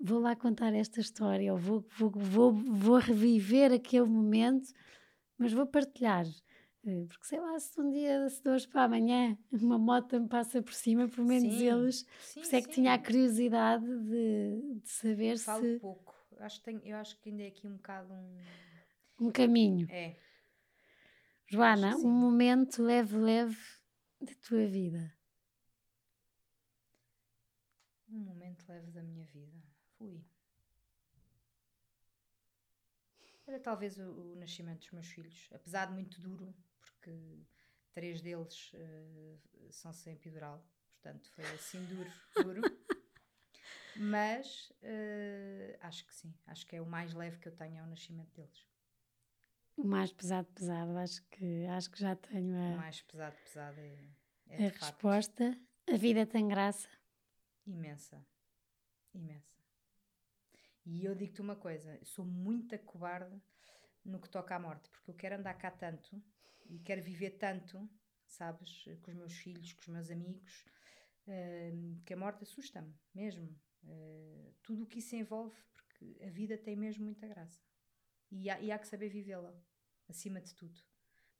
Vou 0.00 0.18
lá 0.18 0.34
contar 0.34 0.74
esta 0.74 1.00
história, 1.00 1.52
ou 1.52 1.58
vou, 1.58 1.86
vou, 1.96 2.10
vou, 2.10 2.52
vou 2.52 2.98
reviver 2.98 3.72
aquele 3.72 4.06
momento, 4.06 4.72
mas 5.38 5.52
vou 5.52 5.66
partilhar. 5.66 6.26
Eh, 6.84 7.04
Porque 7.08 7.26
sei 7.26 7.40
lá, 7.40 7.58
se 7.60 7.80
um 7.80 7.90
dia, 7.90 8.28
se 8.28 8.42
de 8.42 8.50
hoje 8.50 8.68
para 8.68 8.84
amanhã, 8.84 9.38
uma 9.52 9.78
moto 9.78 10.20
me 10.20 10.28
passa 10.28 10.60
por 10.60 10.74
cima, 10.74 11.08
pelo 11.08 11.26
menos 11.26 11.54
Sim, 11.54 11.66
eles. 11.66 12.06
Sim, 12.20 12.40
Por 12.40 12.46
isso 12.46 12.56
é 12.56 12.62
que 12.62 12.68
tinha 12.68 12.92
a 12.92 12.98
curiosidade 12.98 13.86
de, 13.86 14.80
de 14.82 14.88
saber 14.88 15.38
Falo 15.38 15.62
se 15.62 15.78
pouco. 15.78 16.14
Acho 16.38 16.58
que 16.58 16.64
tenho, 16.64 16.80
eu 16.84 16.96
acho 16.96 17.18
que 17.20 17.30
ainda 17.30 17.44
é 17.44 17.46
aqui 17.46 17.66
um 17.66 17.76
bocado 17.76 18.12
um. 18.12 19.26
um 19.26 19.30
caminho. 19.30 19.86
É. 19.90 20.16
Joana, 21.48 21.96
um 21.98 22.10
momento 22.10 22.82
leve-leve 22.82 23.56
da 24.20 24.34
tua 24.34 24.66
vida. 24.66 25.16
Um 28.08 28.18
momento 28.18 28.64
leve 28.68 28.90
da 28.90 29.00
minha 29.00 29.24
vida. 29.26 29.62
Fui. 29.96 30.24
Era 33.46 33.60
talvez 33.60 33.96
o, 33.96 34.32
o 34.32 34.34
nascimento 34.34 34.80
dos 34.80 34.90
meus 34.90 35.06
filhos. 35.06 35.48
Apesar 35.52 35.86
de 35.86 35.92
muito 35.92 36.20
duro, 36.20 36.52
porque 36.80 37.44
três 37.92 38.20
deles 38.20 38.72
eh, 38.74 39.38
são 39.70 39.92
sem 39.92 40.14
epidural. 40.14 40.66
Portanto, 40.94 41.30
foi 41.30 41.44
assim 41.54 41.84
duro, 41.84 42.10
duro. 42.42 42.62
Mas 43.94 44.72
eh, 44.82 45.78
acho 45.80 46.04
que 46.04 46.12
sim. 46.12 46.34
Acho 46.44 46.66
que 46.66 46.74
é 46.74 46.82
o 46.82 46.86
mais 46.86 47.14
leve 47.14 47.38
que 47.38 47.46
eu 47.46 47.54
tenho 47.54 47.78
é 47.78 47.82
o 47.84 47.86
nascimento 47.86 48.34
deles. 48.34 48.66
O 49.76 49.84
mais 49.84 50.12
pesado, 50.12 50.48
pesado, 50.54 50.96
acho 50.96 51.22
que, 51.24 51.66
acho 51.66 51.90
que 51.90 52.00
já 52.00 52.16
tenho 52.16 52.54
O 52.54 52.74
a, 52.74 52.76
mais 52.76 53.02
pesado, 53.02 53.36
pesado 53.44 53.78
é, 53.78 54.08
é 54.48 54.54
a 54.54 54.70
de 54.70 54.78
facto 54.78 55.06
resposta. 55.06 55.60
A 55.88 55.96
vida 55.96 56.26
tem 56.26 56.48
graça. 56.48 56.88
imensa. 57.66 58.24
Imensa. 59.14 59.56
E 60.84 61.04
eu 61.04 61.14
digo-te 61.14 61.40
uma 61.40 61.56
coisa, 61.56 61.98
sou 62.04 62.24
muito 62.24 62.78
cobarde 62.80 63.40
no 64.04 64.20
que 64.20 64.28
toca 64.28 64.54
à 64.54 64.58
morte, 64.58 64.88
porque 64.90 65.10
eu 65.10 65.14
quero 65.14 65.36
andar 65.36 65.54
cá 65.54 65.70
tanto 65.70 66.22
e 66.66 66.78
quero 66.78 67.02
viver 67.02 67.30
tanto, 67.38 67.88
sabes, 68.26 68.84
com 69.02 69.10
os 69.10 69.16
meus 69.16 69.32
filhos, 69.34 69.72
com 69.72 69.80
os 69.82 69.88
meus 69.88 70.10
amigos, 70.10 70.64
hum, 71.26 72.00
que 72.04 72.14
a 72.14 72.16
morte 72.16 72.44
assusta-me 72.44 72.94
mesmo. 73.14 73.58
Eh, 73.88 74.52
tudo 74.62 74.84
o 74.84 74.86
que 74.86 74.98
isso 75.00 75.14
envolve, 75.16 75.56
porque 75.72 76.16
a 76.24 76.30
vida 76.30 76.56
tem 76.56 76.76
mesmo 76.76 77.04
muita 77.04 77.26
graça. 77.26 77.65
E 78.30 78.50
há, 78.50 78.60
e 78.60 78.70
há 78.72 78.78
que 78.78 78.86
saber 78.88 79.08
vivê-la, 79.08 79.54
acima 80.08 80.40
de 80.40 80.54
tudo. 80.54 80.78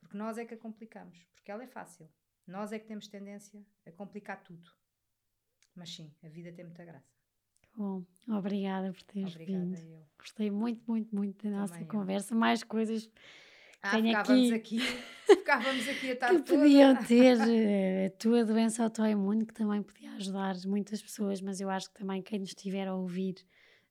Porque 0.01 0.17
nós 0.17 0.39
é 0.39 0.45
que 0.45 0.55
a 0.55 0.59
complicamos, 0.59 1.27
porque 1.35 1.51
ela 1.51 1.65
é 1.65 1.67
fácil. 1.67 2.09
Nós 2.47 2.73
é 2.73 2.79
que 2.79 2.87
temos 2.87 3.09
tendência 3.09 3.65
a 3.87 3.91
complicar 3.93 4.43
tudo. 4.43 4.71
Mas 5.75 5.91
sim, 5.95 6.15
a 6.23 6.29
vida 6.29 6.53
tem 6.53 6.65
muita 6.65 6.85
graça. 6.85 7.13
Bom, 7.75 8.05
obrigada 8.29 8.93
por 8.93 9.03
teres 9.03 9.35
Obrigada 9.35 9.65
vindo. 9.65 9.77
eu. 9.79 10.07
Gostei 10.19 10.51
muito, 10.51 10.83
muito, 10.91 11.15
muito 11.15 11.43
da 11.45 11.51
nossa 11.59 11.75
Também 11.75 11.87
eu. 11.89 11.93
conversa. 11.93 12.35
Mais 12.35 12.63
coisas 12.63 13.11
Ah, 13.83 13.91
Tenho 13.91 14.07
ficávamos 14.09 14.51
aqui- 14.53 14.79
aqui, 14.79 15.03
ficávamos 15.27 15.89
aqui 15.89 16.07
a 16.11 16.15
que 16.15 16.17
tarde 16.17 16.43
toda. 16.43 16.59
podiam 16.61 16.97
ter 17.07 17.37
eh, 17.49 18.07
a 18.07 18.11
tua 18.11 18.45
doença 18.45 18.83
autoimune, 18.85 19.45
que 19.45 19.53
também 19.53 19.83
podia 19.83 20.13
ajudar 20.13 20.55
muitas 20.67 21.03
pessoas, 21.03 21.41
mas 21.43 21.61
eu 21.61 21.69
acho 21.69 21.89
que 21.93 21.99
também 22.01 22.23
quem 22.23 22.39
nos 22.39 22.49
estiver 22.51 22.89
a 22.89 22.95
ouvir 22.95 23.35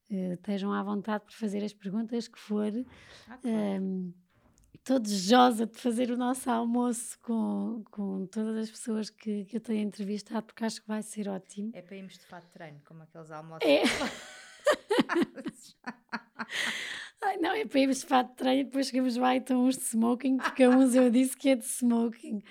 eh, 0.09 0.33
estejam 0.33 0.71
à 0.71 0.83
vontade 0.83 1.25
para 1.25 1.35
fazer 1.35 1.63
as 1.63 1.73
perguntas 1.73 2.27
que 2.27 2.39
for. 2.39 2.71
Ah, 3.27 3.37
claro. 3.37 3.83
Um, 3.83 4.13
Estou 4.85 4.99
desejosa 4.99 5.65
de 5.65 5.79
fazer 5.79 6.11
o 6.11 6.17
nosso 6.17 6.47
almoço 6.47 7.17
com, 7.23 7.83
com 7.89 8.27
todas 8.27 8.55
as 8.55 8.69
pessoas 8.69 9.09
que, 9.09 9.43
que 9.45 9.57
eu 9.57 9.59
tenho 9.59 9.79
entrevistado, 9.79 10.45
porque 10.45 10.63
acho 10.63 10.79
que 10.79 10.87
vai 10.87 11.01
ser 11.01 11.27
ótimo. 11.27 11.71
É 11.73 11.81
para 11.81 11.95
irmos 11.95 12.13
de 12.13 12.25
fato 12.27 12.45
de 12.45 12.51
treino, 12.51 12.79
como 12.85 13.01
aqueles 13.01 13.31
almoços. 13.31 13.67
É. 13.67 13.81
Ai, 17.19 17.37
não, 17.37 17.53
é 17.53 17.65
para 17.65 17.79
irmos 17.79 18.01
de 18.01 18.05
fato 18.05 18.29
de 18.29 18.35
treino 18.35 18.61
e 18.61 18.63
depois 18.65 18.85
chegamos 18.85 19.15
lá 19.15 19.33
e 19.33 19.39
estão 19.39 19.65
uns 19.65 19.75
de 19.75 19.85
smoking, 19.85 20.37
porque 20.37 20.61
a 20.61 20.69
uns 20.69 20.93
eu 20.93 21.09
disse 21.09 21.35
que 21.35 21.49
é 21.49 21.55
de 21.55 21.65
smoking. 21.65 22.43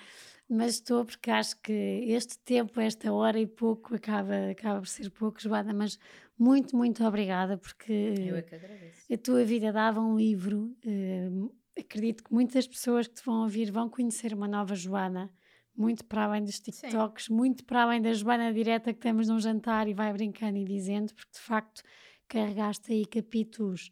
Mas 0.49 0.73
estou 0.73 1.05
porque 1.05 1.31
acho 1.31 1.55
que 1.61 1.71
este 1.71 2.37
tempo, 2.39 2.81
esta 2.81 3.13
hora 3.13 3.39
e 3.39 3.47
pouco, 3.47 3.95
acaba, 3.95 4.51
acaba 4.51 4.79
por 4.79 4.87
ser 4.87 5.09
pouco, 5.09 5.41
Joana, 5.41 5.73
mas 5.73 5.97
muito, 6.37 6.75
muito 6.75 7.03
obrigada, 7.05 7.57
porque 7.57 7.91
Eu 7.91 8.35
é 8.35 8.41
que 8.41 8.55
agradeço. 8.55 9.13
a 9.13 9.17
tua 9.17 9.43
vida 9.45 9.71
dava 9.71 9.99
um 10.01 10.15
livro. 10.17 10.75
eh, 10.85 11.29
acredito 11.77 12.23
que 12.23 12.33
muitas 12.33 12.67
pessoas 12.67 13.07
que 13.07 13.15
te 13.15 13.23
vão 13.25 13.43
ouvir 13.43 13.71
vão 13.71 13.89
conhecer 13.89 14.33
uma 14.33 14.47
nova 14.47 14.75
Joana, 14.75 15.31
muito 15.75 16.05
para 16.05 16.23
além 16.25 16.43
dos 16.43 16.59
TikToks, 16.59 17.27
muito 17.29 17.65
para 17.65 17.83
além 17.83 18.01
da 18.01 18.13
Joana 18.13 18.53
direta 18.53 18.93
que 18.93 18.99
temos 18.99 19.27
num 19.27 19.39
jantar 19.39 19.87
e 19.87 19.93
vai 19.93 20.11
brincando 20.13 20.57
e 20.57 20.63
dizendo, 20.65 21.13
porque 21.13 21.33
de 21.33 21.39
facto 21.41 21.81
carregaste 22.27 22.91
aí 22.93 23.05
capítulos 23.05 23.91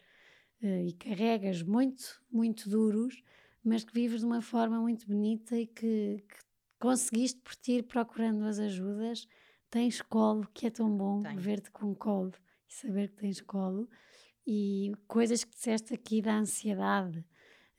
eh, 0.62 0.86
e 0.86 0.94
carregas 0.94 1.62
muito, 1.62 2.22
muito 2.32 2.70
duros, 2.70 3.22
mas 3.64 3.84
que 3.84 3.94
vives 3.94 4.22
de 4.22 4.26
uma 4.26 4.42
forma 4.42 4.80
muito 4.80 5.06
bonita 5.08 5.58
e 5.58 5.68
que, 5.68 6.24
que 6.28 6.38
conseguiste 6.80 7.40
por 7.42 7.56
ti 7.56 7.74
ir 7.80 7.84
procurando 7.84 8.44
as 8.46 8.60
ajudas. 8.60 9.28
Tens 9.74 10.04
colo, 10.04 10.48
que 10.54 10.68
é 10.68 10.70
tão 10.70 10.96
bom 10.96 11.24
ver-te 11.36 11.72
com 11.72 11.96
colo 11.96 12.32
e 12.70 12.72
saber 12.72 13.08
que 13.08 13.16
tens 13.16 13.42
colo. 13.42 13.90
E 14.46 14.92
coisas 15.08 15.44
que 15.44 15.50
disseste 15.50 15.96
aqui 15.96 16.22
da 16.22 16.36
ansiedade, 16.38 17.26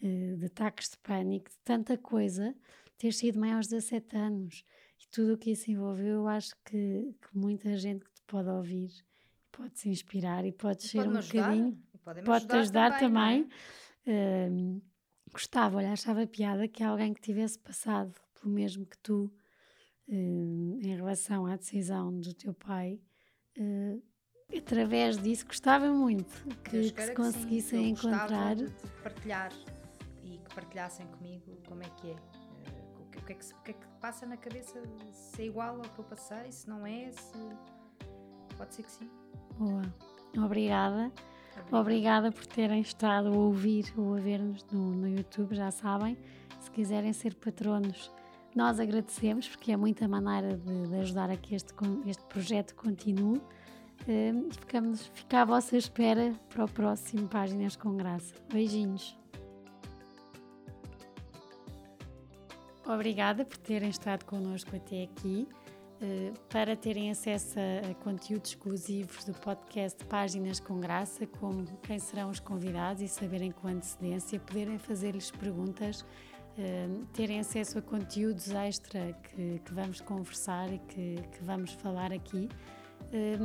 eh, 0.03 0.35
de 0.37 0.47
ataques 0.47 0.91
de 0.91 0.99
pânico, 0.99 1.49
de 1.49 1.57
tanta 1.59 1.97
coisa, 1.97 2.53
ter 2.99 3.13
sido 3.13 3.39
mãe 3.39 3.53
aos 3.53 3.69
17 3.69 4.17
anos 4.17 4.65
e 5.01 5.07
tudo 5.09 5.35
o 5.35 5.39
que 5.39 5.53
isso 5.53 5.71
envolveu, 5.71 6.17
eu 6.17 6.27
acho 6.27 6.57
que, 6.65 7.15
que 7.23 7.39
muita 7.39 7.77
gente 7.77 8.05
que 8.05 8.13
te 8.13 8.23
pode 8.27 8.49
ouvir 8.49 8.91
pode 9.53 9.79
se 9.79 9.89
inspirar 9.89 10.45
e 10.45 10.51
pode 10.51 10.83
ser 10.83 11.07
um 11.09 11.17
ajudar? 11.17 11.43
bocadinho 11.43 11.79
pode-te 12.25 12.57
ajudar 12.57 12.91
não 12.91 12.97
é? 12.97 12.99
também. 12.99 13.49
Uh, 14.05 14.83
gostava, 15.31 15.77
olha, 15.77 15.93
achava 15.93 16.27
piada 16.27 16.67
que 16.67 16.83
alguém 16.83 17.15
que 17.15 17.21
tivesse 17.21 17.57
passado 17.57 18.13
pelo 18.35 18.53
mesmo 18.53 18.85
que 18.85 18.99
tu 18.99 19.33
uh, 20.09 20.79
em 20.81 20.97
relação 20.97 21.47
à 21.47 21.57
decisão 21.57 22.19
do 22.19 22.35
teu 22.35 22.55
pai, 22.55 23.01
uh, 23.59 24.03
através 24.57 25.19
disso 25.19 25.47
gostava 25.47 25.93
muito 25.93 26.47
que, 26.65 26.91
que 26.91 27.03
se 27.03 27.15
conseguissem 27.15 27.91
encontrar. 27.91 28.57
De, 28.57 28.71
partilhar 29.03 29.53
e 30.23 30.39
que 30.39 30.55
partilhassem 30.55 31.07
comigo 31.07 31.59
como 31.67 31.83
é 31.83 31.91
que 31.91 32.11
é. 32.11 32.15
Uh, 32.15 33.03
o, 33.03 33.11
que, 33.11 33.19
o, 33.19 33.23
que 33.23 33.33
é 33.33 33.37
que, 33.37 33.55
o 33.55 33.63
que 33.63 33.71
é 33.71 33.75
que 33.75 33.87
passa 34.01 34.27
na 34.27 34.37
cabeça, 34.37 34.81
se 35.13 35.43
é 35.43 35.47
igual 35.47 35.77
ao 35.77 35.83
que 35.83 35.99
eu 35.99 36.05
passei, 36.05 36.51
se 36.53 36.69
não 36.69 36.87
é, 36.87 37.11
se. 37.11 37.39
Pode 38.57 38.75
ser 38.75 38.83
que 38.85 38.91
sim. 38.91 39.11
Boa. 39.59 39.83
Obrigada. 40.37 41.13
Obrigada, 41.55 41.81
Obrigada 41.81 42.33
por 42.33 42.47
terem 42.47 42.81
estado 42.81 43.29
a 43.29 43.33
ouvir 43.33 43.93
ou 43.97 44.15
a 44.15 44.19
ver-nos 44.19 44.65
no, 44.67 44.91
no 44.93 45.09
YouTube, 45.09 45.55
já 45.55 45.71
sabem. 45.71 46.19
Se 46.61 46.71
quiserem 46.71 47.13
ser 47.13 47.35
patronos, 47.35 48.11
nós 48.55 48.79
agradecemos, 48.79 49.49
porque 49.49 49.73
é 49.73 49.77
muita 49.77 50.07
maneira 50.07 50.57
de, 50.57 50.89
de 50.89 50.97
ajudar 50.97 51.31
a 51.31 51.37
que 51.37 51.55
este, 51.55 51.73
este 52.07 52.25
projeto 52.25 52.75
continue. 52.75 53.39
Uh, 53.39 54.53
ficamos, 54.53 55.07
fica 55.15 55.43
à 55.43 55.45
vossa 55.45 55.77
espera 55.77 56.33
para 56.49 56.65
o 56.65 56.69
próximo 56.69 57.29
Páginas 57.29 57.77
com 57.77 57.97
Graça. 57.97 58.35
Beijinhos. 58.53 59.17
Obrigada 62.87 63.45
por 63.45 63.57
terem 63.57 63.89
estado 63.89 64.25
connosco 64.25 64.77
até 64.77 65.05
aqui. 65.05 65.49
Eh, 66.01 66.33
para 66.51 66.77
terem 66.77 67.11
acesso 67.11 67.59
a 67.59 67.95
conteúdos 67.95 68.51
exclusivos 68.51 69.25
do 69.25 69.33
podcast 69.33 70.05
Páginas 70.05 70.61
com 70.61 70.79
Graça, 70.79 71.27
como 71.27 71.65
quem 71.83 71.99
serão 71.99 72.31
os 72.31 72.41
convidados 72.41 73.01
e 73.01 73.09
saberem 73.09 73.53
com 73.53 73.69
antecedência, 73.69 74.39
poderem 74.41 74.77
fazer-lhes 74.77 75.31
perguntas, 75.31 76.05
eh, 76.59 76.89
terem 77.13 77.41
acesso 77.41 77.79
a 77.79 77.83
conteúdos 77.83 78.51
extra 78.51 79.13
que, 79.13 79.61
que 79.65 79.75
vamos 79.75 80.01
conversar 80.01 80.73
e 80.73 80.79
que, 80.79 81.17
que, 81.33 81.43
vamos 81.43 81.73
falar 81.73 82.13
aqui. 82.13 82.49
Eh, 83.13 83.39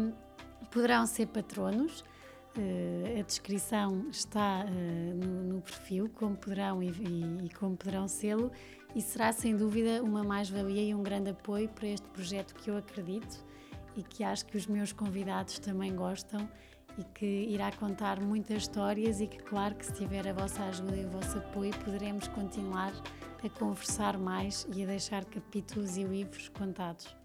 poderão 0.71 1.05
ser 1.05 1.27
patronos. 1.27 2.03
a 3.17 3.21
descrição 3.21 4.09
está 4.09 4.65
no, 4.65 5.43
no, 5.43 5.61
perfil, 5.61 6.09
como 6.09 6.35
poderão 6.35 6.83
e, 6.83 6.89
e, 6.89 7.45
e 7.45 7.49
como 7.51 7.77
poderão 7.77 8.07
sê-lo, 8.07 8.51
e 8.95 9.01
será 9.01 9.31
sem 9.31 9.55
dúvida 9.55 10.03
uma 10.03 10.23
mais-valia 10.23 10.81
e 10.81 10.93
um 10.93 11.01
grande 11.01 11.29
apoio 11.29 11.69
para 11.69 11.87
este 11.87 12.07
projeto 12.09 12.53
que 12.55 12.69
eu 12.69 12.75
acredito 12.75 13.45
e 13.95 14.03
que 14.03 14.23
acho 14.23 14.45
que 14.45 14.57
os 14.57 14.67
meus 14.67 14.91
convidados 14.91 15.59
também 15.59 15.95
gostam 15.95 16.49
e 16.99 17.03
que 17.05 17.25
irá 17.25 17.71
contar 17.71 18.19
muitas 18.19 18.57
histórias 18.57 19.21
e 19.21 19.27
que 19.27 19.37
claro 19.37 19.75
que 19.75 19.85
se 19.85 19.93
tiver 19.93 20.27
a 20.27 20.33
vossa 20.33 20.63
ajuda 20.63 20.97
e 20.97 21.05
o 21.05 21.09
vosso 21.09 21.37
apoio 21.37 21.73
poderemos 21.85 22.27
continuar 22.27 22.91
a 23.43 23.49
conversar 23.49 24.17
mais 24.17 24.67
e 24.75 24.83
a 24.83 24.85
deixar 24.85 25.23
capítulos 25.23 25.95
e 25.95 26.03
livros 26.03 26.49
contados. 26.49 27.18